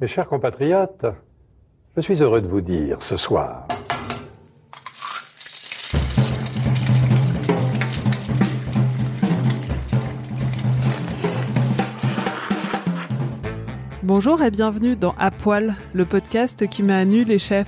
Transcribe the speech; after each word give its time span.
Mes 0.00 0.08
chers 0.08 0.28
compatriotes, 0.28 1.04
je 1.94 2.00
suis 2.00 2.22
heureux 2.22 2.40
de 2.40 2.48
vous 2.48 2.62
dire 2.62 3.02
ce 3.02 3.18
soir 3.18 3.68
Bonjour 14.02 14.42
et 14.42 14.50
bienvenue 14.50 14.96
dans 14.96 15.14
À 15.18 15.30
Poil, 15.30 15.74
le 15.92 16.06
podcast 16.06 16.66
qui 16.66 16.82
met 16.82 16.94
à 16.94 17.04
nu 17.04 17.24
les 17.24 17.38
chefs. 17.38 17.66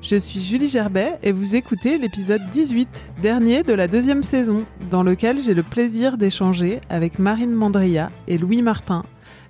Je 0.00 0.16
suis 0.16 0.40
Julie 0.40 0.68
Gerbet 0.68 1.18
et 1.22 1.32
vous 1.32 1.54
écoutez 1.54 1.98
l'épisode 1.98 2.48
18, 2.50 2.88
dernier 3.20 3.62
de 3.62 3.74
la 3.74 3.88
deuxième 3.88 4.22
saison, 4.22 4.64
dans 4.90 5.02
lequel 5.02 5.38
j'ai 5.38 5.52
le 5.52 5.62
plaisir 5.62 6.16
d'échanger 6.16 6.80
avec 6.88 7.18
Marine 7.18 7.52
Mandria 7.52 8.10
et 8.26 8.38
Louis 8.38 8.62
Martin, 8.62 9.04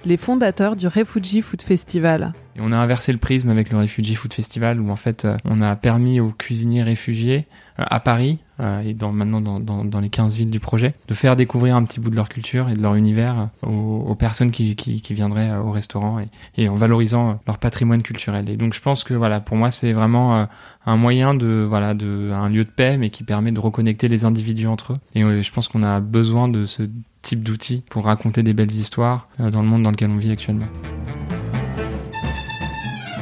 les 0.05 0.17
fondateurs 0.17 0.77
du 0.77 0.87
Refugee 0.87 1.43
Food 1.43 1.63
Festival. 1.63 2.33
Et 2.57 2.61
on 2.61 2.73
a 2.73 2.77
inversé 2.77 3.13
le 3.13 3.19
prisme 3.19 3.49
avec 3.49 3.71
le 3.71 3.79
Refugee 3.79 4.15
Food 4.15 4.33
Festival 4.33 4.81
où 4.81 4.91
en 4.91 4.97
fait 4.97 5.25
euh, 5.25 5.37
on 5.45 5.63
a 5.63 5.75
permis 5.77 6.21
aux 6.21 6.31
cuisiniers 6.31 6.83
réfugiés 6.83 7.47
à 7.79 8.01
Paris 8.01 8.39
euh, 8.61 8.81
et 8.83 8.95
maintenant 9.13 9.41
dans, 9.41 9.85
dans, 9.85 10.01
les 10.01 10.11
15 10.11 10.37
villes 10.37 10.51
du 10.51 10.61
projet 10.61 10.95
de 11.09 11.15
faire 11.15 11.37
découvrir 11.37 11.75
un 11.75 11.85
petit 11.85 12.01
bout 12.01 12.11
de 12.11 12.17
leur 12.17 12.29
culture 12.29 12.69
et 12.69 12.75
de 12.75 12.83
leur 12.83 12.95
univers 12.95 13.49
aux, 13.63 14.05
aux 14.07 14.15
personnes 14.15 14.51
qui, 14.51 14.77
qui, 14.77 15.01
qui, 15.01 15.15
viendraient 15.15 15.57
au 15.57 15.71
restaurant 15.71 16.21
et, 16.21 16.29
et, 16.57 16.69
en 16.69 16.75
valorisant 16.75 17.41
leur 17.47 17.59
patrimoine 17.59 18.03
culturel. 18.03 18.49
Et 18.51 18.57
donc 18.57 18.75
je 18.75 18.81
pense 18.81 19.05
que 19.05 19.15
voilà 19.15 19.41
pour 19.41 19.57
moi 19.57 19.71
c'est 19.71 19.93
vraiment 19.93 20.47
un 20.87 20.97
moyen 20.97 21.35
de 21.35 21.67
voilà 21.69 21.95
de 21.95 22.31
un 22.33 22.49
lieu 22.49 22.65
de 22.65 22.71
paix 22.71 22.99
mais 22.99 23.11
qui 23.11 23.25
permet 23.25 23.53
de 23.53 23.61
reconnecter 23.61 24.09
les 24.09 24.25
individus 24.25 24.67
entre 24.67 24.93
eux. 24.93 24.97
Et 25.15 25.43
je 25.43 25.53
pense 25.53 25.69
qu'on 25.69 25.83
a 25.83 26.01
besoin 26.01 26.49
de 26.49 26.67
ce 26.67 26.83
type 27.23 27.43
d'outils 27.43 27.85
pour 27.89 28.05
raconter 28.05 28.43
des 28.43 28.53
belles 28.53 28.73
histoires 28.73 29.29
dans 29.39 29.63
le 29.63 29.69
monde 29.69 29.83
dans 29.83 29.91
lequel 29.91 30.11
on 30.11 30.19
vit 30.19 30.31
actuellement. 30.31 30.67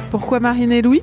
Pourquoi 0.09 0.41
Marine 0.41 0.73
et 0.73 0.81
Louis? 0.81 1.01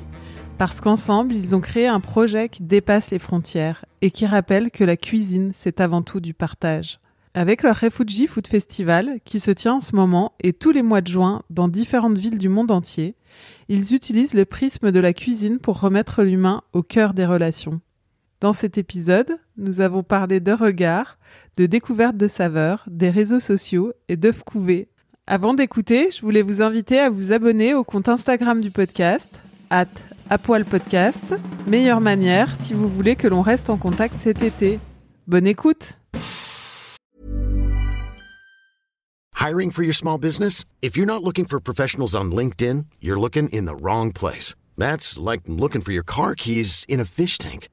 Parce 0.59 0.81
qu'ensemble, 0.81 1.33
ils 1.33 1.55
ont 1.55 1.61
créé 1.61 1.87
un 1.87 2.01
projet 2.01 2.49
qui 2.49 2.63
dépasse 2.63 3.11
les 3.11 3.17
frontières 3.17 3.85
et 4.01 4.11
qui 4.11 4.25
rappelle 4.25 4.71
que 4.71 4.83
la 4.83 4.97
cuisine, 4.97 5.51
c'est 5.53 5.79
avant 5.79 6.01
tout 6.01 6.19
du 6.19 6.33
partage. 6.33 6.99
Avec 7.33 7.63
leur 7.63 7.77
Refugee 7.77 8.27
Food 8.27 8.45
Festival, 8.45 9.21
qui 9.23 9.39
se 9.39 9.51
tient 9.51 9.75
en 9.75 9.81
ce 9.81 9.95
moment 9.95 10.33
et 10.43 10.51
tous 10.51 10.71
les 10.71 10.81
mois 10.81 10.99
de 10.99 11.07
juin 11.07 11.43
dans 11.49 11.69
différentes 11.69 12.17
villes 12.17 12.37
du 12.37 12.49
monde 12.49 12.71
entier, 12.71 13.15
ils 13.69 13.95
utilisent 13.95 14.33
le 14.33 14.43
prisme 14.43 14.91
de 14.91 14.99
la 14.99 15.13
cuisine 15.13 15.59
pour 15.59 15.79
remettre 15.79 16.23
l'humain 16.23 16.61
au 16.73 16.83
cœur 16.83 17.13
des 17.13 17.25
relations. 17.25 17.79
Dans 18.41 18.51
cet 18.51 18.77
épisode, 18.77 19.31
nous 19.55 19.79
avons 19.79 20.03
parlé 20.03 20.41
de 20.41 20.51
regards, 20.51 21.17
de 21.55 21.67
découvertes 21.67 22.17
de 22.17 22.27
saveurs, 22.27 22.83
des 22.91 23.09
réseaux 23.09 23.39
sociaux 23.39 23.93
et 24.09 24.17
d'œufs 24.17 24.43
couvés 24.43 24.89
avant 25.31 25.53
d'écouter, 25.53 26.09
je 26.09 26.21
voulais 26.21 26.41
vous 26.41 26.63
inviter 26.63 26.97
à 26.97 27.11
vous 27.11 27.31
abonner 27.31 27.75
au 27.75 27.83
compte 27.83 28.09
Instagram 28.09 28.61
du 28.61 28.71
podcast, 28.71 29.29
at 29.69 29.85
Podcast. 30.37 31.23
Meilleure 31.67 32.01
manière 32.01 32.55
si 32.55 32.73
vous 32.73 32.87
voulez 32.87 33.15
que 33.15 33.27
l'on 33.27 33.41
reste 33.41 33.69
en 33.69 33.77
contact 33.77 34.15
cet 34.21 34.43
été. 34.43 34.79
Bonne 35.27 35.47
écoute! 35.47 35.99
Hiring 39.35 39.71
for 39.71 39.83
your 39.83 39.93
small 39.93 40.17
business? 40.17 40.65
If 40.81 40.97
you're 40.97 41.05
not 41.05 41.23
looking 41.23 41.45
for 41.45 41.59
professionals 41.59 42.13
on 42.13 42.31
LinkedIn, 42.31 42.85
you're 42.99 43.19
looking 43.19 43.47
in 43.49 43.65
the 43.65 43.75
wrong 43.75 44.11
place. 44.11 44.53
That's 44.77 45.17
like 45.17 45.41
looking 45.47 45.81
for 45.81 45.93
your 45.93 46.03
car 46.03 46.35
keys 46.35 46.85
in 46.87 46.99
a 46.99 47.05
fish 47.05 47.37
tank. 47.37 47.69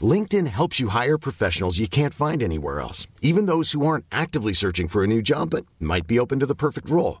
LinkedIn 0.00 0.46
helps 0.46 0.80
you 0.80 0.88
hire 0.88 1.18
professionals 1.18 1.78
you 1.78 1.88
can't 1.88 2.14
find 2.14 2.42
anywhere 2.42 2.80
else, 2.80 3.06
even 3.20 3.46
those 3.46 3.72
who 3.72 3.84
aren't 3.84 4.06
actively 4.10 4.52
searching 4.52 4.88
for 4.88 5.02
a 5.02 5.06
new 5.06 5.20
job 5.22 5.50
but 5.50 5.66
might 5.80 6.06
be 6.06 6.18
open 6.18 6.38
to 6.38 6.46
the 6.46 6.54
perfect 6.54 6.88
role. 6.88 7.20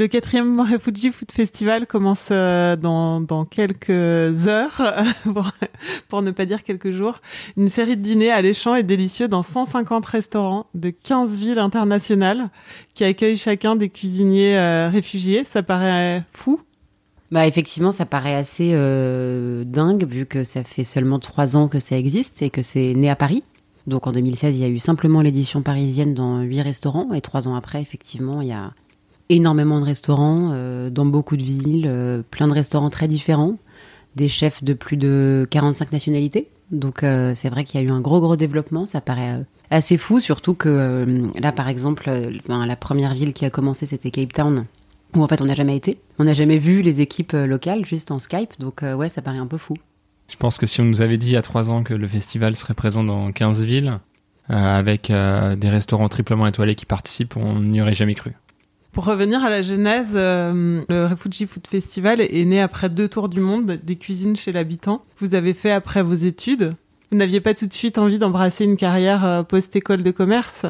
Le 0.00 0.08
quatrième 0.08 0.58
Refugee 0.60 1.10
Food 1.10 1.30
Festival 1.30 1.86
commence 1.86 2.30
euh, 2.32 2.74
dans, 2.74 3.44
quelques 3.44 4.48
heures, 4.48 4.94
pour, 5.24 5.50
pour, 6.08 6.22
ne 6.22 6.30
pas 6.30 6.46
dire 6.46 6.62
quelques 6.62 6.90
jours. 6.90 7.16
Une 7.58 7.68
série 7.68 7.98
de 7.98 8.02
dîners 8.02 8.30
alléchants 8.30 8.74
et 8.74 8.82
délicieux 8.82 9.28
dans 9.28 9.42
150 9.42 10.06
restaurants 10.06 10.64
de 10.72 10.88
15 10.88 11.38
villes 11.38 11.58
internationales 11.58 12.48
qui 12.94 13.04
accueillent 13.04 13.36
chacun 13.36 13.76
des 13.76 13.90
cuisiniers 13.90 14.56
euh, 14.56 14.88
réfugiés. 14.88 15.44
Ça 15.44 15.62
paraît 15.62 16.24
fou 16.32 16.62
bah 17.30 17.46
effectivement, 17.46 17.92
ça 17.92 18.06
paraît 18.06 18.34
assez 18.34 18.70
euh, 18.72 19.64
dingue 19.64 20.06
vu 20.08 20.24
que 20.24 20.44
ça 20.44 20.64
fait 20.64 20.82
seulement 20.82 21.18
trois 21.18 21.58
ans 21.58 21.68
que 21.68 21.78
ça 21.78 21.98
existe 21.98 22.40
et 22.40 22.48
que 22.48 22.62
c'est 22.62 22.94
né 22.94 23.10
à 23.10 23.16
Paris. 23.16 23.44
Donc 23.86 24.06
en 24.06 24.12
2016, 24.12 24.58
il 24.58 24.62
y 24.62 24.64
a 24.64 24.68
eu 24.68 24.78
simplement 24.78 25.20
l'édition 25.20 25.60
parisienne 25.60 26.14
dans 26.14 26.40
huit 26.40 26.62
restaurants 26.62 27.12
et 27.12 27.20
trois 27.20 27.48
ans 27.48 27.54
après, 27.54 27.82
effectivement, 27.82 28.40
il 28.40 28.48
y 28.48 28.52
a 28.52 28.72
énormément 29.30 29.80
de 29.80 29.84
restaurants 29.84 30.50
euh, 30.52 30.90
dans 30.90 31.06
beaucoup 31.06 31.36
de 31.36 31.42
villes, 31.42 31.86
euh, 31.86 32.22
plein 32.30 32.48
de 32.48 32.52
restaurants 32.52 32.90
très 32.90 33.08
différents, 33.08 33.54
des 34.16 34.28
chefs 34.28 34.62
de 34.62 34.74
plus 34.74 34.96
de 34.96 35.46
45 35.50 35.92
nationalités. 35.92 36.48
Donc 36.72 37.02
euh, 37.02 37.32
c'est 37.34 37.48
vrai 37.48 37.64
qu'il 37.64 37.80
y 37.80 37.84
a 37.84 37.86
eu 37.86 37.90
un 37.90 38.00
gros 38.00 38.20
gros 38.20 38.36
développement, 38.36 38.86
ça 38.86 39.00
paraît 39.00 39.44
assez 39.70 39.96
fou, 39.96 40.20
surtout 40.20 40.54
que 40.54 41.30
là 41.40 41.52
par 41.52 41.68
exemple, 41.68 42.10
la 42.48 42.76
première 42.76 43.14
ville 43.14 43.32
qui 43.32 43.44
a 43.44 43.50
commencé 43.50 43.86
c'était 43.86 44.10
Cape 44.10 44.32
Town, 44.32 44.66
où 45.14 45.22
en 45.22 45.26
fait 45.28 45.40
on 45.40 45.46
n'a 45.46 45.54
jamais 45.54 45.76
été, 45.76 45.98
on 46.18 46.24
n'a 46.24 46.34
jamais 46.34 46.58
vu 46.58 46.82
les 46.82 47.00
équipes 47.00 47.32
locales, 47.32 47.84
juste 47.84 48.10
en 48.10 48.18
Skype, 48.18 48.58
donc 48.60 48.82
ouais 48.82 49.08
ça 49.08 49.22
paraît 49.22 49.38
un 49.38 49.46
peu 49.46 49.58
fou. 49.58 49.74
Je 50.28 50.36
pense 50.36 50.58
que 50.58 50.66
si 50.66 50.80
on 50.80 50.84
nous 50.84 51.00
avait 51.00 51.18
dit 51.18 51.28
il 51.28 51.32
y 51.32 51.36
a 51.36 51.42
trois 51.42 51.70
ans 51.70 51.82
que 51.82 51.94
le 51.94 52.06
festival 52.06 52.54
serait 52.54 52.74
présent 52.74 53.02
dans 53.02 53.32
15 53.32 53.62
villes, 53.62 53.98
avec 54.48 55.10
des 55.10 55.68
restaurants 55.68 56.08
triplement 56.08 56.46
étoilés 56.46 56.76
qui 56.76 56.86
participent, 56.86 57.36
on 57.36 57.60
n'y 57.60 57.80
aurait 57.80 57.94
jamais 57.94 58.14
cru. 58.14 58.32
Pour 58.92 59.04
revenir 59.04 59.44
à 59.44 59.50
la 59.50 59.62
genèse, 59.62 60.08
euh, 60.14 60.82
le 60.88 61.06
Refugee 61.06 61.46
Food 61.46 61.66
Festival 61.68 62.20
est 62.20 62.44
né 62.44 62.60
après 62.60 62.88
deux 62.88 63.08
tours 63.08 63.28
du 63.28 63.40
monde 63.40 63.78
des 63.82 63.94
cuisines 63.94 64.36
chez 64.36 64.50
l'habitant. 64.50 65.04
Vous 65.18 65.36
avez 65.36 65.54
fait 65.54 65.70
après 65.70 66.02
vos 66.02 66.14
études. 66.14 66.72
Vous 67.12 67.18
n'aviez 67.18 67.40
pas 67.40 67.54
tout 67.54 67.66
de 67.66 67.72
suite 67.72 67.98
envie 67.98 68.18
d'embrasser 68.18 68.64
une 68.64 68.76
carrière 68.76 69.24
euh, 69.24 69.42
post-école 69.44 70.02
de 70.02 70.10
commerce? 70.10 70.66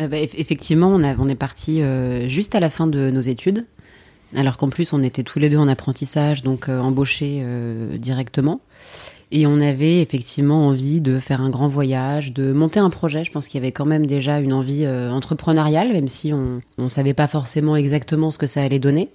Euh, 0.00 0.08
bah, 0.08 0.18
Effectivement, 0.18 0.88
on, 0.88 1.04
on 1.04 1.28
est 1.28 1.36
parti 1.36 1.82
juste 2.26 2.56
à 2.56 2.60
la 2.60 2.68
fin 2.68 2.88
de 2.88 3.10
nos 3.10 3.20
études, 3.20 3.66
alors 4.34 4.56
qu'en 4.56 4.68
plus 4.68 4.92
on 4.92 5.02
était 5.02 5.22
tous 5.22 5.38
les 5.38 5.48
deux 5.48 5.58
en 5.58 5.68
apprentissage, 5.68 6.42
donc 6.42 6.68
embauchés 6.68 7.44
directement. 7.98 8.60
Et 9.34 9.46
on 9.46 9.60
avait 9.60 10.02
effectivement 10.02 10.68
envie 10.68 11.00
de 11.00 11.18
faire 11.18 11.40
un 11.40 11.48
grand 11.48 11.66
voyage, 11.66 12.34
de 12.34 12.52
monter 12.52 12.80
un 12.80 12.90
projet. 12.90 13.24
Je 13.24 13.32
pense 13.32 13.48
qu'il 13.48 13.58
y 13.58 13.64
avait 13.64 13.72
quand 13.72 13.86
même 13.86 14.04
déjà 14.04 14.38
une 14.40 14.52
envie 14.52 14.84
euh, 14.84 15.10
entrepreneuriale, 15.10 15.90
même 15.90 16.08
si 16.08 16.34
on 16.34 16.60
ne 16.76 16.88
savait 16.88 17.14
pas 17.14 17.26
forcément 17.26 17.74
exactement 17.74 18.30
ce 18.30 18.36
que 18.36 18.46
ça 18.46 18.62
allait 18.62 18.78
donner. 18.78 19.08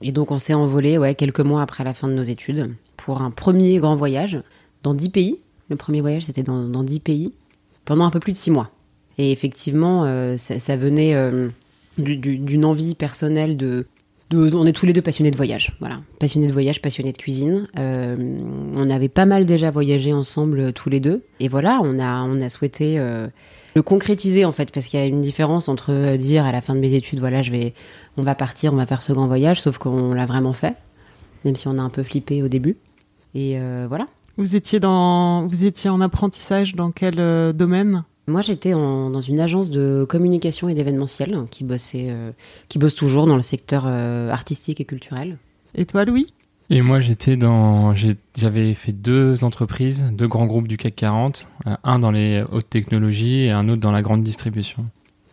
Et 0.00 0.12
donc 0.12 0.30
on 0.30 0.38
s'est 0.38 0.54
envolé 0.54 0.96
ouais, 0.96 1.16
quelques 1.16 1.40
mois 1.40 1.60
après 1.60 1.82
la 1.82 1.92
fin 1.92 2.06
de 2.06 2.12
nos 2.12 2.22
études 2.22 2.72
pour 2.96 3.20
un 3.20 3.32
premier 3.32 3.78
grand 3.78 3.96
voyage 3.96 4.40
dans 4.84 4.94
dix 4.94 5.08
pays. 5.08 5.40
Le 5.70 5.76
premier 5.76 6.00
voyage, 6.00 6.26
c'était 6.26 6.44
dans, 6.44 6.68
dans 6.68 6.84
10 6.84 7.00
pays, 7.00 7.32
pendant 7.84 8.04
un 8.04 8.10
peu 8.10 8.20
plus 8.20 8.32
de 8.32 8.36
six 8.36 8.50
mois. 8.50 8.70
Et 9.18 9.32
effectivement, 9.32 10.04
euh, 10.04 10.36
ça, 10.36 10.58
ça, 10.58 10.76
venait 10.76 11.14
euh, 11.14 11.48
d'une 11.96 12.64
envie 12.64 12.94
personnelle 12.94 13.56
de, 13.56 13.86
on 14.34 14.66
est 14.66 14.72
tous 14.72 14.86
les 14.86 14.92
deux 14.92 15.02
passionnés 15.02 15.30
de 15.30 15.36
voyage, 15.36 15.76
voilà, 15.80 16.00
passionnés 16.18 16.48
de 16.48 16.52
voyage, 16.52 16.82
passionnés 16.82 17.12
de 17.12 17.18
cuisine. 17.18 17.66
Euh, 17.78 18.16
on 18.74 18.90
avait 18.90 19.08
pas 19.08 19.24
mal 19.24 19.44
déjà 19.44 19.70
voyagé 19.70 20.12
ensemble 20.12 20.60
euh, 20.60 20.72
tous 20.72 20.90
les 20.90 21.00
deux, 21.00 21.22
et 21.40 21.48
voilà, 21.48 21.80
on 21.82 21.98
a 21.98 22.22
on 22.22 22.40
a 22.40 22.48
souhaité 22.48 22.98
euh, 22.98 23.28
le 23.74 23.82
concrétiser 23.82 24.44
en 24.44 24.52
fait, 24.52 24.72
parce 24.72 24.86
qu'il 24.86 25.00
y 25.00 25.02
a 25.02 25.06
une 25.06 25.20
différence 25.20 25.68
entre 25.68 26.16
dire 26.16 26.44
à 26.44 26.52
la 26.52 26.60
fin 26.60 26.74
de 26.74 26.80
mes 26.80 26.94
études, 26.94 27.20
voilà, 27.20 27.42
je 27.42 27.50
vais, 27.50 27.74
on 28.16 28.22
va 28.22 28.34
partir, 28.34 28.72
on 28.72 28.76
va 28.76 28.86
faire 28.86 29.02
ce 29.02 29.12
grand 29.12 29.26
voyage, 29.26 29.60
sauf 29.60 29.78
qu'on 29.78 30.14
l'a 30.14 30.26
vraiment 30.26 30.52
fait, 30.52 30.76
même 31.44 31.56
si 31.56 31.68
on 31.68 31.78
a 31.78 31.82
un 31.82 31.90
peu 31.90 32.02
flippé 32.02 32.42
au 32.42 32.48
début, 32.48 32.76
et 33.34 33.58
voilà. 33.88 34.06
Vous 34.36 34.56
étiez 34.56 34.80
dans, 34.80 35.46
vous 35.46 35.64
étiez 35.64 35.90
en 35.90 36.00
apprentissage 36.00 36.74
dans 36.74 36.90
quel 36.90 37.16
domaine? 37.52 38.04
Moi, 38.26 38.40
j'étais 38.40 38.70
dans 38.70 39.20
une 39.20 39.38
agence 39.38 39.68
de 39.68 40.06
communication 40.08 40.68
et 40.68 40.74
d'événementiel 40.74 41.36
qui 41.50 41.62
bossait, 41.62 42.06
euh, 42.08 42.32
qui 42.68 42.78
bosse 42.78 42.94
toujours 42.94 43.26
dans 43.26 43.36
le 43.36 43.42
secteur 43.42 43.84
euh, 43.86 44.30
artistique 44.30 44.80
et 44.80 44.86
culturel. 44.86 45.36
Et 45.74 45.84
toi, 45.84 46.06
Louis? 46.06 46.32
Et 46.70 46.80
moi, 46.80 47.00
j'étais 47.00 47.36
dans, 47.36 47.94
j'avais 48.34 48.72
fait 48.72 48.92
deux 48.92 49.44
entreprises, 49.44 50.06
deux 50.12 50.26
grands 50.26 50.46
groupes 50.46 50.68
du 50.68 50.78
CAC 50.78 50.96
40, 50.96 51.48
euh, 51.66 51.76
un 51.84 51.98
dans 51.98 52.10
les 52.10 52.42
hautes 52.50 52.70
technologies 52.70 53.42
et 53.42 53.50
un 53.50 53.68
autre 53.68 53.82
dans 53.82 53.92
la 53.92 54.00
grande 54.00 54.22
distribution. 54.22 54.86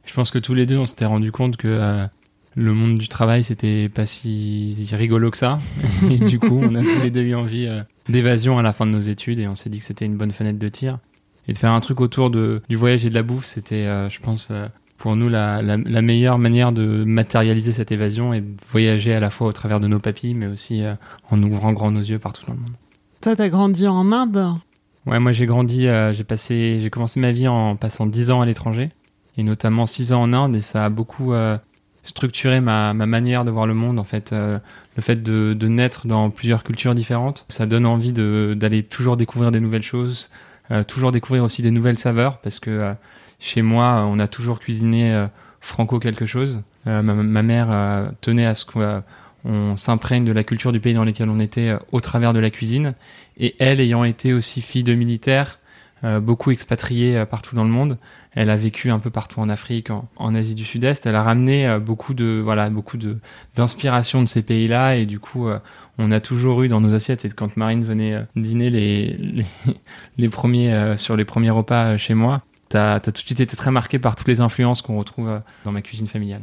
Je 0.04 0.14
pense 0.14 0.30
que 0.30 0.40
tous 0.40 0.54
les 0.54 0.66
deux, 0.66 0.78
on 0.78 0.86
s'était 0.86 1.06
rendu 1.06 1.32
compte 1.32 1.56
que 1.56 2.08
le 2.56 2.74
monde 2.74 2.98
du 2.98 3.08
travail, 3.08 3.46
c'était 3.46 3.88
pas 3.88 4.06
si 4.06 4.76
rigolo 4.92 5.32
que 5.32 5.38
ça. 5.38 5.60
et 6.12 6.18
du 6.18 6.40
coup, 6.40 6.60
on 6.62 6.76
a 6.76 6.82
tous 6.82 7.02
les 7.02 7.12
deux 7.12 7.22
eu 7.22 7.36
envie 7.36 7.70
d'évasion 8.10 8.58
à 8.58 8.62
la 8.62 8.74
fin 8.74 8.86
de 8.86 8.92
nos 8.92 9.00
études 9.00 9.40
et 9.40 9.48
on 9.48 9.56
s'est 9.56 9.70
dit 9.70 9.80
que 9.80 9.86
c'était 9.86 10.06
une 10.06 10.18
bonne 10.18 10.32
fenêtre 10.32 10.60
de 10.60 10.68
tir 10.68 10.98
et 11.48 11.54
de 11.54 11.58
faire 11.58 11.72
un 11.72 11.80
truc 11.80 12.02
autour 12.02 12.30
de, 12.30 12.62
du 12.70 12.76
voyage 12.76 13.06
et 13.06 13.10
de 13.10 13.16
la 13.16 13.24
bouffe, 13.24 13.46
c'était, 13.46 13.88
euh, 13.88 14.10
je 14.10 14.20
pense, 14.20 14.50
euh, 14.52 14.68
pour 14.98 15.16
nous 15.16 15.30
la, 15.30 15.62
la, 15.62 15.78
la, 15.78 16.02
meilleure 16.02 16.38
manière 16.38 16.72
de 16.72 17.04
matérialiser 17.04 17.72
cette 17.72 17.92
évasion 17.92 18.34
et 18.34 18.42
de 18.42 18.54
voyager 18.70 19.14
à 19.14 19.20
la 19.20 19.32
fois 19.32 19.48
au 19.48 19.52
travers 19.52 19.80
de 19.80 19.88
nos 19.88 20.00
papilles, 20.00 20.36
mais 20.36 20.46
aussi 20.46 20.84
euh, 20.84 20.94
en 21.32 21.42
ouvrant 21.42 21.74
grand 21.74 21.92
nos 21.92 22.02
yeux 22.02 22.20
partout 22.20 22.46
dans 22.46 22.54
le 22.54 22.60
monde. 22.60 22.74
Toi, 23.22 23.36
t'as 23.36 23.50
grandi 23.50 23.88
en 23.88 24.12
Inde? 24.12 24.56
Ouais, 25.08 25.20
moi 25.20 25.32
j'ai 25.32 25.48
grandi, 25.48 25.88
j'ai 26.12 26.24
passé, 26.24 26.78
j'ai 26.80 26.90
commencé 26.92 27.20
ma 27.20 27.32
vie 27.32 27.48
en 27.48 27.76
passant 27.76 28.06
10 28.06 28.30
ans 28.30 28.42
à 28.42 28.46
l'étranger, 28.46 28.92
et 29.36 29.42
notamment 29.42 29.88
6 29.88 30.14
ans 30.14 30.22
en 30.22 30.34
Inde, 30.34 30.56
et 30.56 30.62
ça 30.62 30.86
a 30.86 30.90
beaucoup 30.90 31.34
structuré 32.04 32.62
ma, 32.62 32.94
ma, 32.94 33.08
manière 33.08 33.44
de 33.44 33.50
voir 33.50 33.66
le 33.66 33.74
monde. 33.74 33.98
En 33.98 34.04
fait, 34.04 34.32
le 34.32 34.62
fait 35.00 35.24
de, 35.24 35.56
de, 35.58 35.68
naître 35.68 36.06
dans 36.06 36.30
plusieurs 36.30 36.64
cultures 36.64 36.94
différentes, 36.94 37.46
ça 37.50 37.66
donne 37.66 37.88
envie 37.88 38.14
d'aller 38.14 38.84
toujours 38.84 39.18
découvrir 39.18 39.52
des 39.52 39.60
nouvelles 39.60 39.82
choses, 39.82 40.30
toujours 40.88 41.12
découvrir 41.12 41.44
aussi 41.44 41.62
des 41.62 41.72
nouvelles 41.72 41.98
saveurs, 41.98 42.38
parce 42.38 42.60
que 42.60 42.96
chez 43.42 43.64
moi, 43.64 44.06
on 44.08 44.20
a 44.20 44.28
toujours 44.28 44.60
cuisiné 44.60 45.14
euh, 45.14 45.28
franco 45.60 46.00
quelque 46.00 46.28
chose. 46.28 46.62
Euh, 46.88 47.02
ma, 47.02 47.42
mère 47.42 47.68
euh, 47.72 48.10
tenait 48.22 48.46
à 48.46 48.54
ce 48.54 48.66
qu'on 48.66 49.76
s'imprègne 49.78 50.24
de 50.24 50.32
la 50.32 50.44
culture 50.44 50.72
du 50.72 50.80
pays 50.80 50.94
dans 50.94 51.04
lequel 51.04 51.28
on 51.28 51.40
était 51.40 51.76
au 51.92 52.00
travers 52.00 52.34
de 52.34 52.40
la 52.40 52.52
cuisine. 52.52 52.94
Et 53.38 53.56
elle, 53.58 53.80
ayant 53.82 54.04
été 54.04 54.32
aussi 54.32 54.62
fille 54.62 54.84
de 54.84 54.94
militaire, 54.94 55.58
beaucoup 56.04 56.50
expatriée 56.50 57.26
partout 57.30 57.56
dans 57.56 57.64
le 57.64 57.70
monde, 57.70 58.00
elle 58.34 58.50
a 58.50 58.56
vécu 58.56 58.90
un 58.90 58.98
peu 58.98 59.12
partout 59.12 59.40
en 59.40 59.50
Afrique, 59.50 59.90
en, 59.92 60.36
Asie 60.36 60.56
du 60.56 60.66
Sud-Est. 60.66 61.06
Elle 61.06 61.16
a 61.16 61.22
ramené 61.22 61.78
beaucoup 61.80 62.16
de 62.16 62.42
voilà 62.44 62.72
beaucoup 62.72 62.98
de 62.98 63.20
d'inspiration 63.56 64.22
de 64.24 64.28
ces 64.28 64.42
pays-là 64.42 64.96
et 64.96 65.06
du 65.06 65.20
coup 65.20 65.48
on 66.02 66.12
a 66.12 66.20
toujours 66.20 66.64
eu 66.64 66.68
dans 66.68 66.82
nos 66.82 66.94
assiettes 66.94 67.26
et 67.26 67.30
quand 67.30 67.56
Marine 67.58 67.84
venait 67.84 68.26
dîner 68.36 68.70
les 68.70 69.14
les, 69.18 69.46
les 70.18 70.30
premiers 70.30 70.98
sur 70.98 71.16
les 71.16 71.26
premiers 71.26 71.52
repas 71.52 71.98
chez 71.98 72.14
moi, 72.14 72.42
t'as 72.72 72.96
as 72.96 73.00
tout 73.00 73.12
de 73.12 73.18
suite 73.18 73.40
été 73.40 73.56
très 73.56 73.72
marqué 73.72 74.00
par 74.00 74.16
toutes 74.16 74.28
les 74.28 74.42
influences 74.42 74.82
qu'on 74.82 74.98
retrouve 74.98 75.30
euh, 75.30 75.40
dans 75.66 75.72
ma 75.72 75.82
cuisine 75.82 76.08
familiale. 76.08 76.42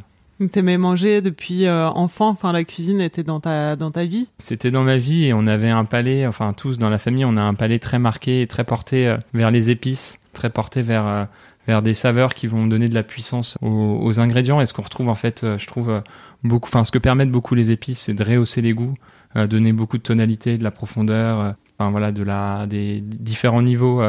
T'aimais 0.52 0.78
manger 0.78 1.20
depuis 1.20 1.66
euh, 1.66 1.88
enfant, 1.88 2.28
enfin 2.28 2.52
la 2.52 2.62
cuisine 2.62 3.00
était 3.00 3.24
dans 3.24 3.40
ta 3.40 3.74
dans 3.74 3.90
ta 3.90 4.04
vie? 4.04 4.28
C'était 4.38 4.70
dans 4.70 4.84
ma 4.84 4.96
vie 4.96 5.24
et 5.24 5.32
on 5.32 5.48
avait 5.48 5.70
un 5.70 5.84
palais, 5.84 6.28
enfin 6.28 6.52
tous 6.52 6.78
dans 6.78 6.90
la 6.90 6.98
famille, 6.98 7.24
on 7.24 7.36
a 7.36 7.42
un 7.42 7.54
palais 7.54 7.80
très 7.80 7.98
marqué 7.98 8.42
et 8.42 8.46
très 8.46 8.62
porté 8.62 9.08
euh, 9.08 9.16
vers 9.34 9.50
les 9.50 9.70
épices, 9.70 10.20
très 10.32 10.50
porté 10.50 10.82
vers 10.82 11.26
vers 11.66 11.82
des 11.82 11.92
saveurs 11.92 12.34
qui 12.34 12.46
vont 12.46 12.66
donner 12.66 12.88
de 12.88 12.94
la 12.94 13.02
puissance 13.02 13.58
aux, 13.62 13.98
aux 14.00 14.20
ingrédients. 14.20 14.60
Et 14.60 14.66
ce 14.66 14.72
qu'on 14.72 14.82
retrouve 14.82 15.08
en 15.08 15.16
fait, 15.16 15.44
je 15.58 15.66
trouve 15.66 16.02
beaucoup, 16.44 16.68
enfin 16.68 16.84
ce 16.84 16.92
que 16.92 16.98
permettent 16.98 17.32
beaucoup 17.32 17.56
les 17.56 17.72
épices, 17.72 18.02
c'est 18.02 18.14
de 18.14 18.22
rehausser 18.22 18.62
les 18.62 18.74
goûts, 18.74 18.94
donner 19.46 19.72
beaucoup 19.72 19.98
de 19.98 20.02
tonalité, 20.02 20.58
de 20.58 20.64
la 20.64 20.70
profondeur, 20.70 21.54
enfin 21.78 21.90
voilà, 21.90 22.12
de 22.12 22.22
la 22.22 22.66
des 22.66 23.00
différents 23.00 23.62
niveaux 23.62 24.02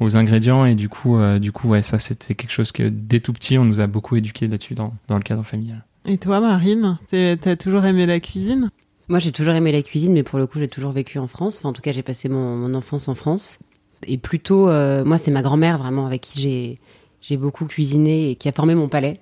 aux 0.00 0.16
ingrédients. 0.16 0.64
Et 0.64 0.74
du 0.74 0.88
coup 0.88 1.16
euh, 1.16 1.38
du 1.38 1.52
coup 1.52 1.68
ouais 1.68 1.82
ça 1.82 1.98
c'était 1.98 2.34
quelque 2.34 2.50
chose 2.50 2.72
que 2.72 2.88
dès 2.88 3.20
tout 3.20 3.32
petit 3.32 3.58
on 3.58 3.64
nous 3.64 3.80
a 3.80 3.86
beaucoup 3.86 4.16
éduqué 4.16 4.48
là-dessus 4.48 4.74
dans, 4.74 4.92
dans 5.08 5.16
le 5.16 5.22
cadre 5.22 5.42
familial. 5.42 5.84
Et 6.04 6.18
toi 6.18 6.40
Marine, 6.40 6.98
t'as 7.10 7.56
toujours 7.56 7.84
aimé 7.84 8.06
la 8.06 8.20
cuisine? 8.20 8.70
Moi 9.08 9.18
j'ai 9.18 9.32
toujours 9.32 9.54
aimé 9.54 9.72
la 9.72 9.82
cuisine 9.82 10.12
mais 10.12 10.22
pour 10.22 10.38
le 10.38 10.46
coup 10.46 10.58
j'ai 10.58 10.68
toujours 10.68 10.92
vécu 10.92 11.18
en 11.18 11.26
France, 11.26 11.58
enfin, 11.58 11.70
en 11.70 11.72
tout 11.72 11.82
cas 11.82 11.92
j'ai 11.92 12.02
passé 12.02 12.28
mon, 12.28 12.56
mon, 12.56 12.74
enfance 12.74 13.08
en 13.08 13.14
France. 13.14 13.58
Et 14.06 14.18
plutôt 14.18 14.68
euh, 14.68 15.04
moi 15.04 15.18
c'est 15.18 15.30
ma 15.30 15.42
grand-mère 15.42 15.78
vraiment 15.78 16.06
avec 16.06 16.22
qui 16.22 16.40
j'ai 16.40 16.78
j'ai 17.20 17.36
beaucoup 17.36 17.66
cuisiné 17.66 18.30
et 18.30 18.36
qui 18.36 18.48
a 18.48 18.52
formé 18.52 18.74
mon 18.74 18.88
palais. 18.88 19.20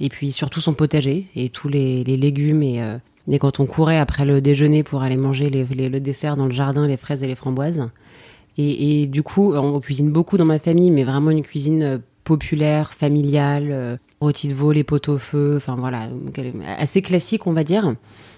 Et 0.00 0.10
puis 0.10 0.30
surtout 0.30 0.60
son 0.60 0.74
potager 0.74 1.26
et 1.34 1.48
tous 1.48 1.68
les, 1.68 2.04
les 2.04 2.16
légumes 2.16 2.62
et, 2.62 2.80
euh, 2.82 2.98
et 3.30 3.38
quand 3.38 3.60
on 3.60 3.66
courait 3.66 3.98
après 3.98 4.24
le 4.24 4.40
déjeuner 4.40 4.82
pour 4.82 5.02
aller 5.02 5.16
manger 5.16 5.50
le 5.50 5.98
dessert 6.00 6.36
dans 6.36 6.46
le 6.46 6.52
jardin, 6.52 6.86
les 6.86 6.96
fraises 6.96 7.22
et 7.22 7.26
les 7.26 7.34
framboises. 7.34 7.88
Et, 8.56 9.02
et, 9.02 9.06
du 9.06 9.22
coup, 9.22 9.54
on 9.54 9.78
cuisine 9.78 10.10
beaucoup 10.10 10.36
dans 10.36 10.44
ma 10.44 10.58
famille, 10.58 10.90
mais 10.90 11.04
vraiment 11.04 11.30
une 11.30 11.42
cuisine 11.42 11.82
euh, 11.82 11.98
populaire, 12.24 12.92
familiale, 12.92 13.68
euh, 13.70 13.96
rôti 14.20 14.48
de 14.48 14.54
veau, 14.54 14.72
les 14.72 14.82
pots 14.82 15.08
au 15.08 15.18
feu, 15.18 15.54
enfin 15.56 15.76
voilà, 15.76 16.08
assez 16.76 17.00
classique, 17.00 17.46
on 17.46 17.52
va 17.52 17.62
dire. 17.62 17.94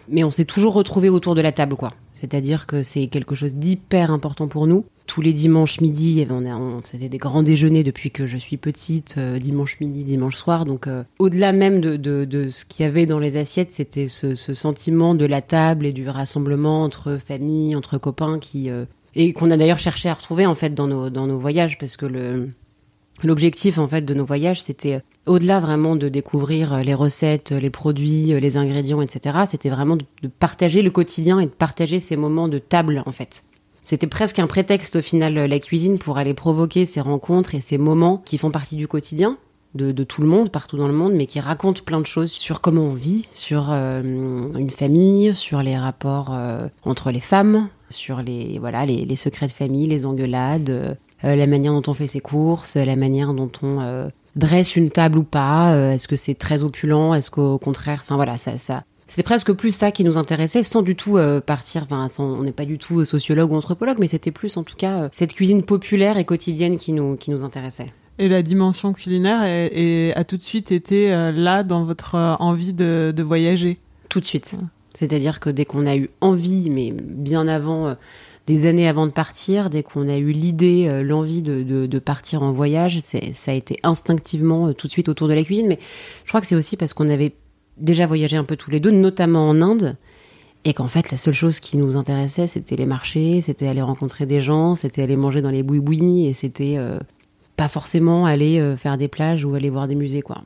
Mais 0.08 0.22
on 0.22 0.30
s'est 0.30 0.44
toujours 0.44 0.74
retrouvés 0.74 1.08
autour 1.08 1.34
de 1.34 1.40
la 1.40 1.52
table, 1.52 1.74
quoi. 1.74 1.90
C'est-à-dire 2.12 2.66
que 2.66 2.82
c'est 2.82 3.06
quelque 3.06 3.34
chose 3.34 3.54
d'hyper 3.54 4.10
important 4.10 4.46
pour 4.46 4.66
nous. 4.66 4.84
Tous 5.10 5.22
les 5.22 5.32
dimanches 5.32 5.80
midi, 5.80 6.24
on, 6.30 6.46
on 6.46 6.82
c'était 6.84 7.08
des 7.08 7.18
grands 7.18 7.42
déjeuners 7.42 7.82
depuis 7.82 8.12
que 8.12 8.26
je 8.26 8.36
suis 8.36 8.56
petite, 8.56 9.16
euh, 9.18 9.40
dimanche 9.40 9.80
midi, 9.80 10.04
dimanche 10.04 10.36
soir. 10.36 10.64
Donc, 10.64 10.86
euh, 10.86 11.02
au-delà 11.18 11.50
même 11.50 11.80
de, 11.80 12.46
ce 12.48 12.64
qu'il 12.64 12.84
y 12.84 12.88
avait 12.88 13.06
dans 13.06 13.18
les 13.18 13.36
assiettes, 13.36 13.72
c'était 13.72 14.06
ce, 14.06 14.36
sentiment 14.36 15.16
de 15.16 15.26
la 15.26 15.42
table 15.42 15.84
et 15.84 15.92
du 15.92 16.08
rassemblement 16.08 16.84
entre 16.84 17.18
familles, 17.26 17.74
entre 17.74 17.98
copains 17.98 18.38
qui, 18.38 18.70
euh, 18.70 18.84
et 19.16 19.32
qu'on 19.32 19.50
a 19.50 19.56
d'ailleurs 19.56 19.80
cherché 19.80 20.08
à 20.08 20.14
retrouver 20.14 20.46
en 20.46 20.54
fait 20.54 20.74
dans 20.74 20.86
nos 20.86 21.10
dans 21.10 21.26
nos 21.26 21.40
voyages 21.40 21.76
parce 21.78 21.96
que 21.96 22.06
le 22.06 22.50
l'objectif 23.24 23.78
en 23.78 23.88
fait 23.88 24.02
de 24.02 24.14
nos 24.14 24.24
voyages 24.24 24.62
c'était 24.62 25.00
au-delà 25.26 25.58
vraiment 25.58 25.96
de 25.96 26.08
découvrir 26.08 26.84
les 26.84 26.94
recettes, 26.94 27.50
les 27.50 27.70
produits, 27.70 28.26
les 28.40 28.56
ingrédients, 28.56 29.02
etc. 29.02 29.40
C'était 29.46 29.70
vraiment 29.70 29.96
de, 29.96 30.04
partager 30.38 30.82
le 30.82 30.92
quotidien 30.92 31.40
et 31.40 31.46
de 31.46 31.50
partager 31.50 31.98
ces 31.98 32.14
moments 32.14 32.46
de 32.46 32.58
table 32.58 33.02
en 33.06 33.12
fait. 33.12 33.42
C'était 33.82 34.06
presque 34.06 34.38
un 34.38 34.46
prétexte 34.46 34.96
au 34.96 35.02
final 35.02 35.34
la 35.34 35.58
cuisine 35.58 35.98
pour 35.98 36.18
aller 36.18 36.34
provoquer 36.34 36.86
ces 36.86 37.00
rencontres 37.00 37.54
et 37.54 37.60
ces 37.60 37.78
moments 37.78 38.22
qui 38.24 38.38
font 38.38 38.50
partie 38.50 38.76
du 38.76 38.86
quotidien 38.86 39.38
de, 39.74 40.04
tout 40.04 40.20
le 40.20 40.26
monde, 40.26 40.50
partout 40.50 40.76
dans 40.76 40.88
le 40.88 40.94
monde, 40.94 41.12
mais 41.12 41.26
qui 41.26 41.40
racontent 41.40 41.82
plein 41.84 42.00
de 42.00 42.06
choses 42.06 42.32
sur 42.32 42.60
comment 42.60 42.82
on 42.82 42.94
vit, 42.94 43.28
sur 43.34 43.68
euh, 43.70 44.02
une 44.02 44.70
famille, 44.70 45.34
sur 45.34 45.62
les 45.62 45.78
rapports 45.78 46.30
euh, 46.32 46.66
entre 46.84 47.10
les 47.10 47.20
femmes, 47.20 47.68
sur 47.88 48.22
les 48.22 48.58
voilà 48.58 48.84
les, 48.84 49.04
les, 49.04 49.16
secrets 49.16 49.46
de 49.46 49.52
famille, 49.52 49.86
les 49.86 50.06
engueulades, 50.06 50.70
euh, 50.70 50.94
la 51.22 51.46
manière 51.46 51.72
dont 51.72 51.88
on 51.88 51.94
fait 51.94 52.08
ses 52.08 52.20
courses, 52.20 52.76
la 52.76 52.96
manière 52.96 53.32
dont 53.32 53.50
on 53.62 54.10
dresse 54.36 54.76
une 54.76 54.90
table 54.90 55.18
ou 55.18 55.24
pas. 55.24 55.74
Est-ce 55.92 56.08
que 56.08 56.16
c'est 56.16 56.34
très 56.34 56.62
opulent 56.62 57.14
Est-ce 57.14 57.30
qu'au 57.30 57.58
contraire, 57.58 58.00
enfin 58.02 58.16
voilà, 58.16 58.36
ça, 58.38 58.56
ça 58.56 58.84
c'était 59.10 59.22
presque 59.22 59.52
plus 59.52 59.74
ça 59.74 59.90
qui 59.90 60.04
nous 60.04 60.16
intéressait, 60.16 60.62
sans 60.62 60.80
du 60.80 60.96
tout 60.96 61.18
partir. 61.44 61.86
Enfin, 61.90 62.06
on 62.18 62.42
n'est 62.42 62.52
pas 62.52 62.64
du 62.64 62.78
tout 62.78 63.04
sociologue 63.04 63.52
ou 63.52 63.56
anthropologue, 63.56 63.98
mais 63.98 64.06
c'était 64.06 64.30
plus 64.30 64.56
en 64.56 64.62
tout 64.62 64.76
cas 64.76 65.08
cette 65.12 65.34
cuisine 65.34 65.62
populaire 65.62 66.16
et 66.16 66.24
quotidienne 66.24 66.76
qui 66.76 66.92
nous 66.92 67.16
qui 67.16 67.30
nous 67.30 67.44
intéressait. 67.44 67.92
Et 68.20 68.28
la 68.28 68.42
dimension 68.42 68.92
culinaire 68.92 69.44
est, 69.44 70.12
a 70.14 70.24
tout 70.24 70.36
de 70.36 70.42
suite 70.42 70.72
été 70.72 71.10
euh, 71.10 71.32
là 71.32 71.62
dans 71.62 71.84
votre 71.84 72.16
euh, 72.16 72.34
envie 72.38 72.74
de, 72.74 73.14
de, 73.16 73.22
voyager 73.22 73.78
Tout 74.10 74.20
de 74.20 74.26
suite. 74.26 74.56
C'est-à-dire 74.92 75.40
que 75.40 75.48
dès 75.48 75.64
qu'on 75.64 75.86
a 75.86 75.96
eu 75.96 76.10
envie, 76.20 76.68
mais 76.68 76.90
bien 76.92 77.48
avant, 77.48 77.88
euh, 77.88 77.94
des 78.46 78.66
années 78.66 78.86
avant 78.86 79.06
de 79.06 79.12
partir, 79.12 79.70
dès 79.70 79.82
qu'on 79.82 80.06
a 80.06 80.18
eu 80.18 80.32
l'idée, 80.32 81.02
l'envie 81.02 81.40
de, 81.40 81.62
de, 81.62 81.86
de, 81.86 81.98
partir 81.98 82.42
en 82.42 82.52
voyage, 82.52 82.98
ça 83.00 83.52
a 83.52 83.54
été 83.54 83.80
instinctivement 83.84 84.70
tout 84.74 84.86
de 84.86 84.92
suite 84.92 85.08
autour 85.08 85.26
de 85.26 85.32
la 85.32 85.42
cuisine. 85.42 85.68
Mais 85.68 85.78
je 86.24 86.28
crois 86.28 86.42
que 86.42 86.46
c'est 86.46 86.56
aussi 86.56 86.76
parce 86.76 86.92
qu'on 86.92 87.08
avait 87.08 87.32
déjà 87.80 88.06
voyagé 88.06 88.36
un 88.36 88.44
peu 88.44 88.56
tous 88.56 88.70
les 88.70 88.80
deux, 88.80 88.90
notamment 88.90 89.48
en 89.48 89.60
Inde. 89.60 89.96
Et 90.64 90.74
qu'en 90.74 90.88
fait, 90.88 91.10
la 91.10 91.16
seule 91.16 91.34
chose 91.34 91.58
qui 91.58 91.78
nous 91.78 91.96
intéressait, 91.96 92.46
c'était 92.46 92.76
les 92.76 92.86
marchés, 92.86 93.40
c'était 93.40 93.66
aller 93.66 93.80
rencontrer 93.80 94.26
des 94.26 94.40
gens, 94.40 94.74
c'était 94.74 95.02
aller 95.02 95.16
manger 95.16 95.40
dans 95.40 95.50
les 95.50 95.62
bouis-bouis, 95.62 96.26
et 96.26 96.34
c'était 96.34 96.76
pas 97.60 97.68
forcément 97.68 98.24
aller 98.24 98.58
euh, 98.58 98.74
faire 98.74 98.96
des 98.96 99.08
plages 99.08 99.44
ou 99.44 99.54
aller 99.54 99.68
voir 99.68 99.86
des 99.86 99.94
musées, 99.94 100.22
quoi. 100.22 100.42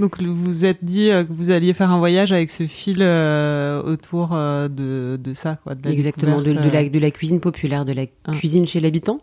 Donc 0.00 0.20
vous 0.20 0.34
vous 0.34 0.64
êtes 0.64 0.84
dit 0.84 1.10
euh, 1.10 1.22
que 1.22 1.32
vous 1.32 1.52
alliez 1.52 1.72
faire 1.74 1.92
un 1.92 1.98
voyage 1.98 2.32
avec 2.32 2.50
ce 2.50 2.66
fil 2.66 2.98
euh, 3.00 3.80
autour 3.84 4.30
de, 4.30 5.16
de, 5.16 5.34
ça, 5.34 5.60
quoi. 5.62 5.76
De 5.76 5.88
Exactement, 5.88 6.42
de, 6.42 6.52
de, 6.52 6.68
la, 6.68 6.88
de 6.88 6.98
la 6.98 7.10
cuisine 7.12 7.38
populaire, 7.38 7.84
de 7.84 7.92
la 7.92 8.06
ah. 8.24 8.32
cuisine 8.32 8.66
chez 8.66 8.80
l'habitant. 8.80 9.20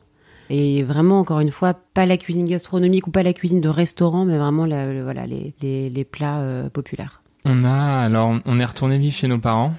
Et 0.49 0.83
vraiment, 0.83 1.19
encore 1.19 1.41
une 1.41 1.51
fois, 1.51 1.73
pas 1.73 2.05
la 2.05 2.15
cuisine 2.15 2.47
gastronomique 2.47 3.07
ou 3.07 3.11
pas 3.11 3.23
la 3.23 3.33
cuisine 3.33 3.59
de 3.59 3.67
restaurant, 3.67 4.23
mais 4.23 4.37
vraiment 4.37 4.65
la, 4.65 5.03
voilà, 5.03 5.27
les, 5.27 5.53
les, 5.61 5.89
les 5.89 6.05
plats 6.05 6.69
populaires. 6.71 7.22
On 7.45 7.65
a 7.65 7.99
alors 7.99 8.39
on 8.45 8.59
est 8.59 8.65
retourné 8.65 8.97
vivre 8.97 9.15
chez 9.15 9.27
nos 9.27 9.37
parents 9.37 9.73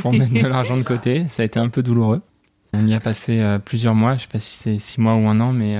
pour 0.00 0.12
mettre 0.12 0.32
de 0.32 0.46
l'argent 0.46 0.76
de 0.76 0.82
côté. 0.82 1.26
Ça 1.28 1.42
a 1.42 1.46
été 1.46 1.58
un 1.58 1.68
peu 1.68 1.82
douloureux. 1.82 2.22
On 2.72 2.86
y 2.86 2.94
a 2.94 3.00
passé 3.00 3.44
plusieurs 3.64 3.94
mois. 3.94 4.14
Je 4.16 4.22
sais 4.22 4.28
pas 4.32 4.38
si 4.38 4.56
c'est 4.56 4.78
six 4.78 5.00
mois 5.00 5.14
ou 5.14 5.26
un 5.28 5.40
an, 5.40 5.52
mais 5.52 5.76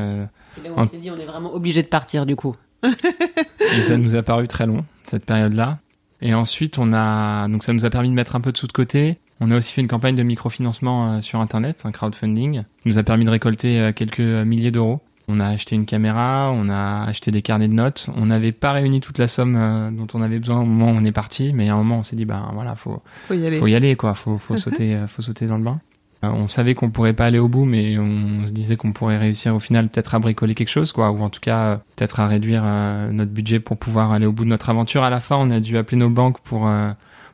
c'est 0.49 0.63
là 0.63 0.71
où 0.71 0.75
on 0.77 0.85
s'est 0.85 0.99
dit, 0.99 1.11
on 1.11 1.17
est 1.17 1.25
vraiment 1.25 1.55
obligé 1.55 1.83
de 1.83 1.87
partir 1.87 2.27
du 2.27 2.37
coup. 2.37 2.55
et 2.83 3.83
ça 3.83 3.97
nous 3.97 4.15
a 4.15 4.23
paru 4.23 4.49
très 4.49 4.67
long, 4.67 4.85
cette 5.07 5.25
période-là. 5.25 5.79
Et 6.21 6.35
ensuite, 6.35 6.79
on 6.79 6.93
a, 6.93 7.49
donc 7.49 7.65
ça 7.65 7.73
nous 7.73 7.85
a 7.85 7.91
permis 7.91 8.09
de 8.09 8.15
mettre 8.15 8.37
un 8.37 8.41
peu 8.41 8.53
de 8.53 8.57
sous 8.59 8.67
de 8.67 8.73
côté. 8.73 9.19
On 9.41 9.51
a 9.51 9.57
aussi 9.57 9.73
fait 9.73 9.81
une 9.81 9.89
campagne 9.89 10.15
de 10.15 10.23
microfinancement 10.23 11.15
euh, 11.15 11.21
sur 11.21 11.41
Internet, 11.41 11.83
un 11.85 11.91
crowdfunding. 11.91 12.63
qui 12.63 12.89
nous 12.89 12.99
a 12.99 13.03
permis 13.03 13.25
de 13.25 13.31
récolter 13.31 13.81
euh, 13.81 13.93
quelques 13.93 14.21
milliers 14.21 14.71
d'euros. 14.71 15.01
On 15.29 15.41
a 15.41 15.47
acheté 15.47 15.77
une 15.77 15.87
caméra, 15.87 16.53
on 16.55 16.69
a 16.69 17.05
acheté 17.05 17.31
des 17.31 17.43
carnets 17.43 17.69
de 17.69 17.75
notes. 17.75 18.09
On 18.17 18.27
n'avait 18.27 18.53
pas 18.53 18.73
réuni 18.73 19.01
toute 19.01 19.19
la 19.19 19.29
somme 19.29 19.57
euh, 19.57 19.91
dont 19.91 20.09
on 20.15 20.23
avait 20.23 20.39
besoin 20.39 20.61
au 20.61 20.65
moment 20.65 20.93
où 20.93 20.97
on 21.01 21.05
est 21.05 21.13
parti, 21.13 21.53
mais 21.53 21.69
à 21.69 21.75
un 21.75 21.79
moment 21.79 21.99
on 21.99 22.03
s'est 22.03 22.17
dit 22.17 22.25
bah 22.25 22.51
voilà 22.55 22.75
faut 22.75 23.03
faut 23.27 23.35
y 23.35 23.47
aller, 23.47 23.59
faut 23.59 23.67
y 23.67 23.75
aller 23.75 23.97
quoi, 23.97 24.15
faut 24.15 24.39
faut 24.39 24.57
sauter 24.59 24.99
faut 25.09 25.23
sauter 25.23 25.47
dans 25.47 25.59
le 25.59 25.65
bain. 25.65 25.81
Euh, 26.25 26.29
on 26.29 26.47
savait 26.47 26.75
qu'on 26.75 26.91
pourrait 26.91 27.15
pas 27.15 27.27
aller 27.27 27.39
au 27.39 27.49
bout, 27.49 27.65
mais 27.65 27.99
on 27.99 28.47
se 28.47 28.53
disait 28.53 28.77
qu'on 28.77 28.93
pourrait 28.93 29.19
réussir 29.19 29.55
au 29.55 29.61
final 29.61 29.89
peut-être 29.89 30.15
à 30.15 30.19
bricoler 30.21 30.55
quelque 30.55 30.69
chose, 30.69 30.93
quoi, 30.93 31.11
ou 31.11 31.21
en 31.23 31.31
tout 31.31 31.41
cas 31.41 31.59
euh, 31.59 31.77
peut-être 31.97 32.21
à 32.21 32.29
réduire 32.29 32.63
euh, 32.65 33.11
notre 33.11 33.33
budget 33.33 33.59
pour 33.59 33.77
pouvoir 33.77 34.13
aller 34.13 34.27
au 34.27 34.33
bout 34.33 34.45
de 34.45 34.51
notre 34.51 34.71
aventure. 34.71 35.03
À 35.03 35.11
la 35.11 35.21
fin, 35.21 35.37
on 35.37 35.51
a 35.51 35.59
dû 35.59 35.77
appeler 35.77 35.99
nos 35.99 36.11
banques 36.11 36.41
pour 36.41 36.71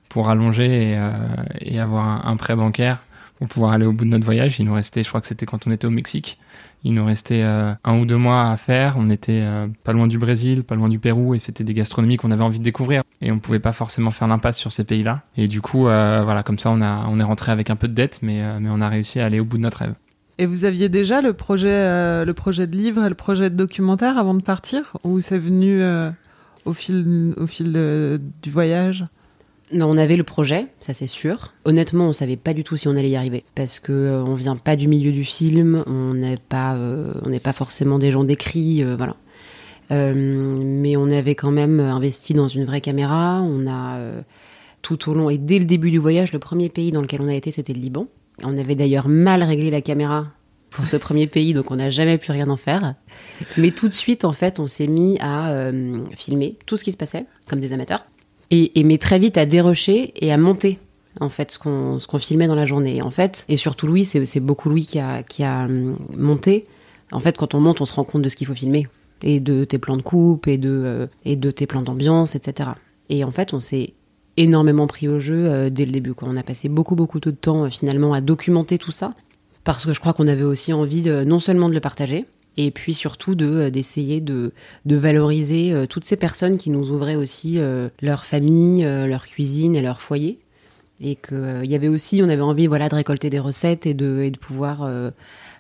pour 0.09 0.31
allonger 0.31 0.93
et, 0.93 0.99
et 1.61 1.79
avoir 1.79 2.27
un, 2.27 2.37
prêt 2.37 2.57
bancaire 2.57 3.01
pour 3.39 3.49
pouvoir 3.49 3.73
aller 3.73 3.87
au 3.87 3.93
bout 3.93 4.05
de 4.05 4.11
notre 4.11 4.25
voyage. 4.25 4.59
Il 4.59 4.67
nous 4.67 4.75
restait, 4.75 5.03
je 5.03 5.09
crois 5.09 5.21
que 5.21 5.27
c'était 5.27 5.47
quand 5.47 5.67
on 5.67 5.71
était 5.71 5.87
au 5.87 5.91
Mexique, 5.91 6.39
il 6.85 6.95
nous 6.95 7.05
restait 7.05 7.43
euh, 7.43 7.73
un 7.85 7.99
ou 7.99 8.07
deux 8.07 8.17
mois 8.17 8.51
à 8.51 8.57
faire. 8.57 8.97
On 8.99 9.09
était 9.09 9.41
euh, 9.43 9.67
pas 9.85 9.93
loin 9.93 10.07
du 10.07 10.19
Brésil, 10.19 10.65
pas 10.65 10.75
loin 10.75 10.89
du 10.89 10.99
Pérou, 10.99 11.35
et 11.35 11.39
c'était 11.39 11.65
des 11.65 11.75
gastronomies 11.75 12.17
qu'on 12.17 12.31
avait 12.31 12.43
envie 12.43 12.59
de 12.59 12.65
découvrir. 12.65 13.03
Et 13.21 13.31
on 13.31 13.39
pouvait 13.39 13.61
pas 13.61 13.73
forcément 13.73 14.11
faire 14.11 14.29
l'impasse 14.29 14.59
sur 14.59 14.73
ces 14.73 14.85
pays-là. 14.85 15.23
Et 15.37 15.49
du 15.49 15.61
coup, 15.61 15.87
euh, 15.87 16.23
voilà, 16.25 16.43
comme 16.43 16.59
ça, 16.59 16.71
on 16.71 16.81
a, 16.81 17.07
on 17.09 17.19
est 17.21 17.25
rentré 17.25 17.53
avec 17.53 17.71
un 17.71 17.77
peu 17.77 17.89
de 17.89 17.95
dette, 17.95 18.21
mais, 18.23 18.43
mais 18.61 18.69
on 18.71 18.81
a 18.81 18.89
réussi 18.89 19.21
à 19.21 19.27
aller 19.27 19.41
au 19.41 19.45
bout 19.45 19.57
de 19.57 19.63
notre 19.63 19.79
rêve. 19.79 19.95
Et 20.39 20.47
vous 20.47 20.65
aviez 20.65 20.89
déjà 20.89 21.21
le 21.21 21.33
projet, 21.33 22.25
le 22.25 22.33
projet 22.33 22.69
de 22.69 22.77
livre 22.77 23.05
et 23.05 23.09
le 23.09 23.17
projet 23.17 23.51
de 23.51 23.57
documentaire 23.57 24.19
avant 24.19 24.35
de 24.35 24.43
partir, 24.43 24.97
ou 25.03 25.21
c'est 25.21 25.39
venu 25.39 25.83
au 26.65 26.73
fil, 26.73 27.35
au 27.37 27.49
fil 27.49 27.73
du 28.41 28.51
voyage? 28.51 29.05
Non, 29.73 29.91
on 29.91 29.97
avait 29.99 30.17
le 30.17 30.25
projet, 30.25 30.67
ça 30.81 30.95
c'est 30.95 31.07
sûr. 31.07 31.53
Honnêtement, 31.65 32.09
on 32.09 32.13
savait 32.13 32.37
pas 32.37 32.55
du 32.55 32.65
tout 32.65 32.77
si 32.77 32.89
on 32.89 32.97
allait 32.97 33.11
y 33.11 33.17
arriver 33.17 33.45
parce 33.55 33.81
que 33.81 33.93
euh, 33.93 34.25
on 34.25 34.35
vient 34.35 34.57
pas 34.57 34.77
du 34.77 34.89
milieu 34.89 35.13
du 35.13 35.25
film, 35.25 35.85
on 35.87 36.15
n'est 36.15 36.39
pas, 36.39 36.75
euh, 36.75 37.13
on 37.25 37.29
n'est 37.29 37.41
pas 37.41 37.53
forcément 37.53 37.99
des 37.99 38.11
gens 38.11 38.25
d'écrit, 38.25 38.83
euh, 38.83 38.97
voilà. 38.97 39.17
mais 39.91 40.97
on 40.97 41.11
avait 41.11 41.35
quand 41.35 41.51
même 41.51 41.81
investi 41.81 42.35
dans 42.35 42.49
une 42.49 42.65
vraie 42.65 42.81
caméra. 42.81 43.43
On 43.43 43.67
a 43.67 43.99
tout 44.81 45.11
au 45.11 45.15
long 45.15 45.29
et 45.29 45.39
dès 45.39 45.59
le 45.59 45.67
début 45.67 45.91
du 45.91 45.99
voyage, 45.99 46.33
le 46.33 46.39
premier 46.39 46.69
pays 46.71 46.93
dans 46.93 47.03
lequel 47.03 47.21
on 47.21 47.29
a 47.29 47.35
été, 47.35 47.51
c'était 47.51 47.75
le 47.75 47.81
Liban. 47.81 48.07
On 48.45 48.57
avait 48.57 48.75
d'ailleurs 48.75 49.09
mal 49.09 49.43
réglé 49.43 49.71
la 49.71 49.83
caméra 49.83 50.29
pour 50.71 50.87
ce 50.87 50.97
premier 50.97 51.27
pays, 51.27 51.53
donc 51.53 51.71
on 51.71 51.77
n'a 51.77 51.91
jamais 51.91 52.19
pu 52.19 52.31
rien 52.31 52.49
en 52.49 52.57
faire. 52.57 52.95
Mais 53.57 53.71
tout 53.71 53.89
de 53.89 53.95
suite, 53.95 54.25
en 54.25 54.33
fait, 54.33 54.61
on 54.61 54.67
s'est 54.67 54.87
mis 54.87 55.19
à 55.21 55.71
filmer 56.17 56.57
tout 56.65 56.77
ce 56.77 56.85
qui 56.85 56.93
se 56.93 56.99
passait, 56.99 57.27
comme 57.49 57.61
des 57.61 57.73
amateurs 57.73 58.05
et, 58.51 58.79
et 58.79 58.85
mais 58.85 58.99
très 58.99 59.19
vite 59.19 59.37
à 59.37 59.47
dérocher 59.47 60.13
et 60.17 60.33
à 60.33 60.37
monter 60.37 60.79
en 61.21 61.29
fait 61.29 61.51
ce 61.51 61.59
qu'on 61.59 61.99
ce 61.99 62.07
qu'on 62.07 62.19
filmait 62.19 62.47
dans 62.47 62.55
la 62.55 62.67
journée. 62.67 63.03
En 63.03 63.11
fait, 63.11 63.45
et 63.49 63.57
surtout 63.57 63.87
Louis, 63.87 64.05
c'est 64.05 64.41
beaucoup 64.41 64.69
Louis 64.69 64.85
qui 64.85 64.99
a 64.99 65.23
qui 65.23 65.45
a 65.45 65.65
hum, 65.65 65.97
monté. 66.17 66.67
En 67.11 67.21
fait, 67.21 67.37
quand 67.37 67.55
on 67.55 67.61
monte, 67.61 67.81
on 67.81 67.85
se 67.85 67.95
rend 67.95 68.05
compte 68.05 68.23
de 68.23 68.29
ce 68.29 68.37
qu'il 68.37 68.47
faut 68.47 68.55
filmer 68.55 68.87
et 69.23 69.41
de 69.41 69.65
tes 69.65 69.79
plans 69.79 69.97
de 69.97 70.03
coupe 70.03 70.47
et 70.47 70.59
de 70.59 70.71
euh, 70.71 71.07
et 71.25 71.37
de 71.37 71.51
tes 71.51 71.67
plans 71.67 71.83
d'ambiance, 71.83 72.35
etc. 72.35 72.71
Et 73.09 73.25
en 73.25 73.31
fait, 73.31 73.53
on 73.53 73.61
s'est 73.61 73.95
énormément 74.37 74.87
pris 74.87 75.09
au 75.09 75.19
jeu 75.19 75.47
euh, 75.47 75.71
dès 75.71 75.85
le 75.85 75.93
début. 75.93 76.15
Quoi. 76.15 76.29
On 76.31 76.37
a 76.37 76.43
passé 76.43 76.69
beaucoup 76.69 76.95
beaucoup 76.95 77.21
de 77.21 77.31
temps 77.31 77.65
euh, 77.65 77.71
finalement 77.71 78.13
à 78.13 78.21
documenter 78.21 78.79
tout 78.79 78.93
ça 78.93 79.15
parce 79.65 79.85
que 79.85 79.93
je 79.93 80.01
crois 80.01 80.13
qu'on 80.13 80.29
avait 80.29 80.45
aussi 80.45 80.73
envie 80.73 81.03
non 81.27 81.41
seulement 81.41 81.69
de 81.69 81.75
le 81.75 81.81
partager, 81.81 82.25
et 82.59 82.73
puis 82.73 82.93
surtout 82.93 83.37
euh, 83.41 83.71
d'essayer 83.71 84.21
de, 84.21 84.53
de 84.85 84.97
valoriser 84.97 85.73
euh, 85.73 85.87
toutes 85.87 86.05
ces 86.05 86.17
personnes 86.17 86.59
qui 86.59 86.71
nous 86.71 86.91
ouvraient 86.91 87.15
aussi 87.15 87.55
euh, 87.59 87.89
leur 88.03 88.25
famille, 88.25 88.83
leur 88.83 89.27
cuisine 89.27 89.77
et 89.77 89.81
leur 89.81 90.03
foyer. 90.03 90.39
Et 91.01 91.15
qu'il 91.15 91.65
y 91.65 91.77
avait 91.77 91.87
aussi 91.87 92.21
on 92.25 92.29
avait 92.29 92.43
envie 92.43 92.67
voilà 92.67 92.89
de 92.89 92.97
récolter 92.97 93.31
des 93.31 93.39
recettes 93.39 93.87
et 93.87 93.95
de 93.95 94.21
et 94.21 94.33
de 94.33 94.39
pouvoir 94.39 94.91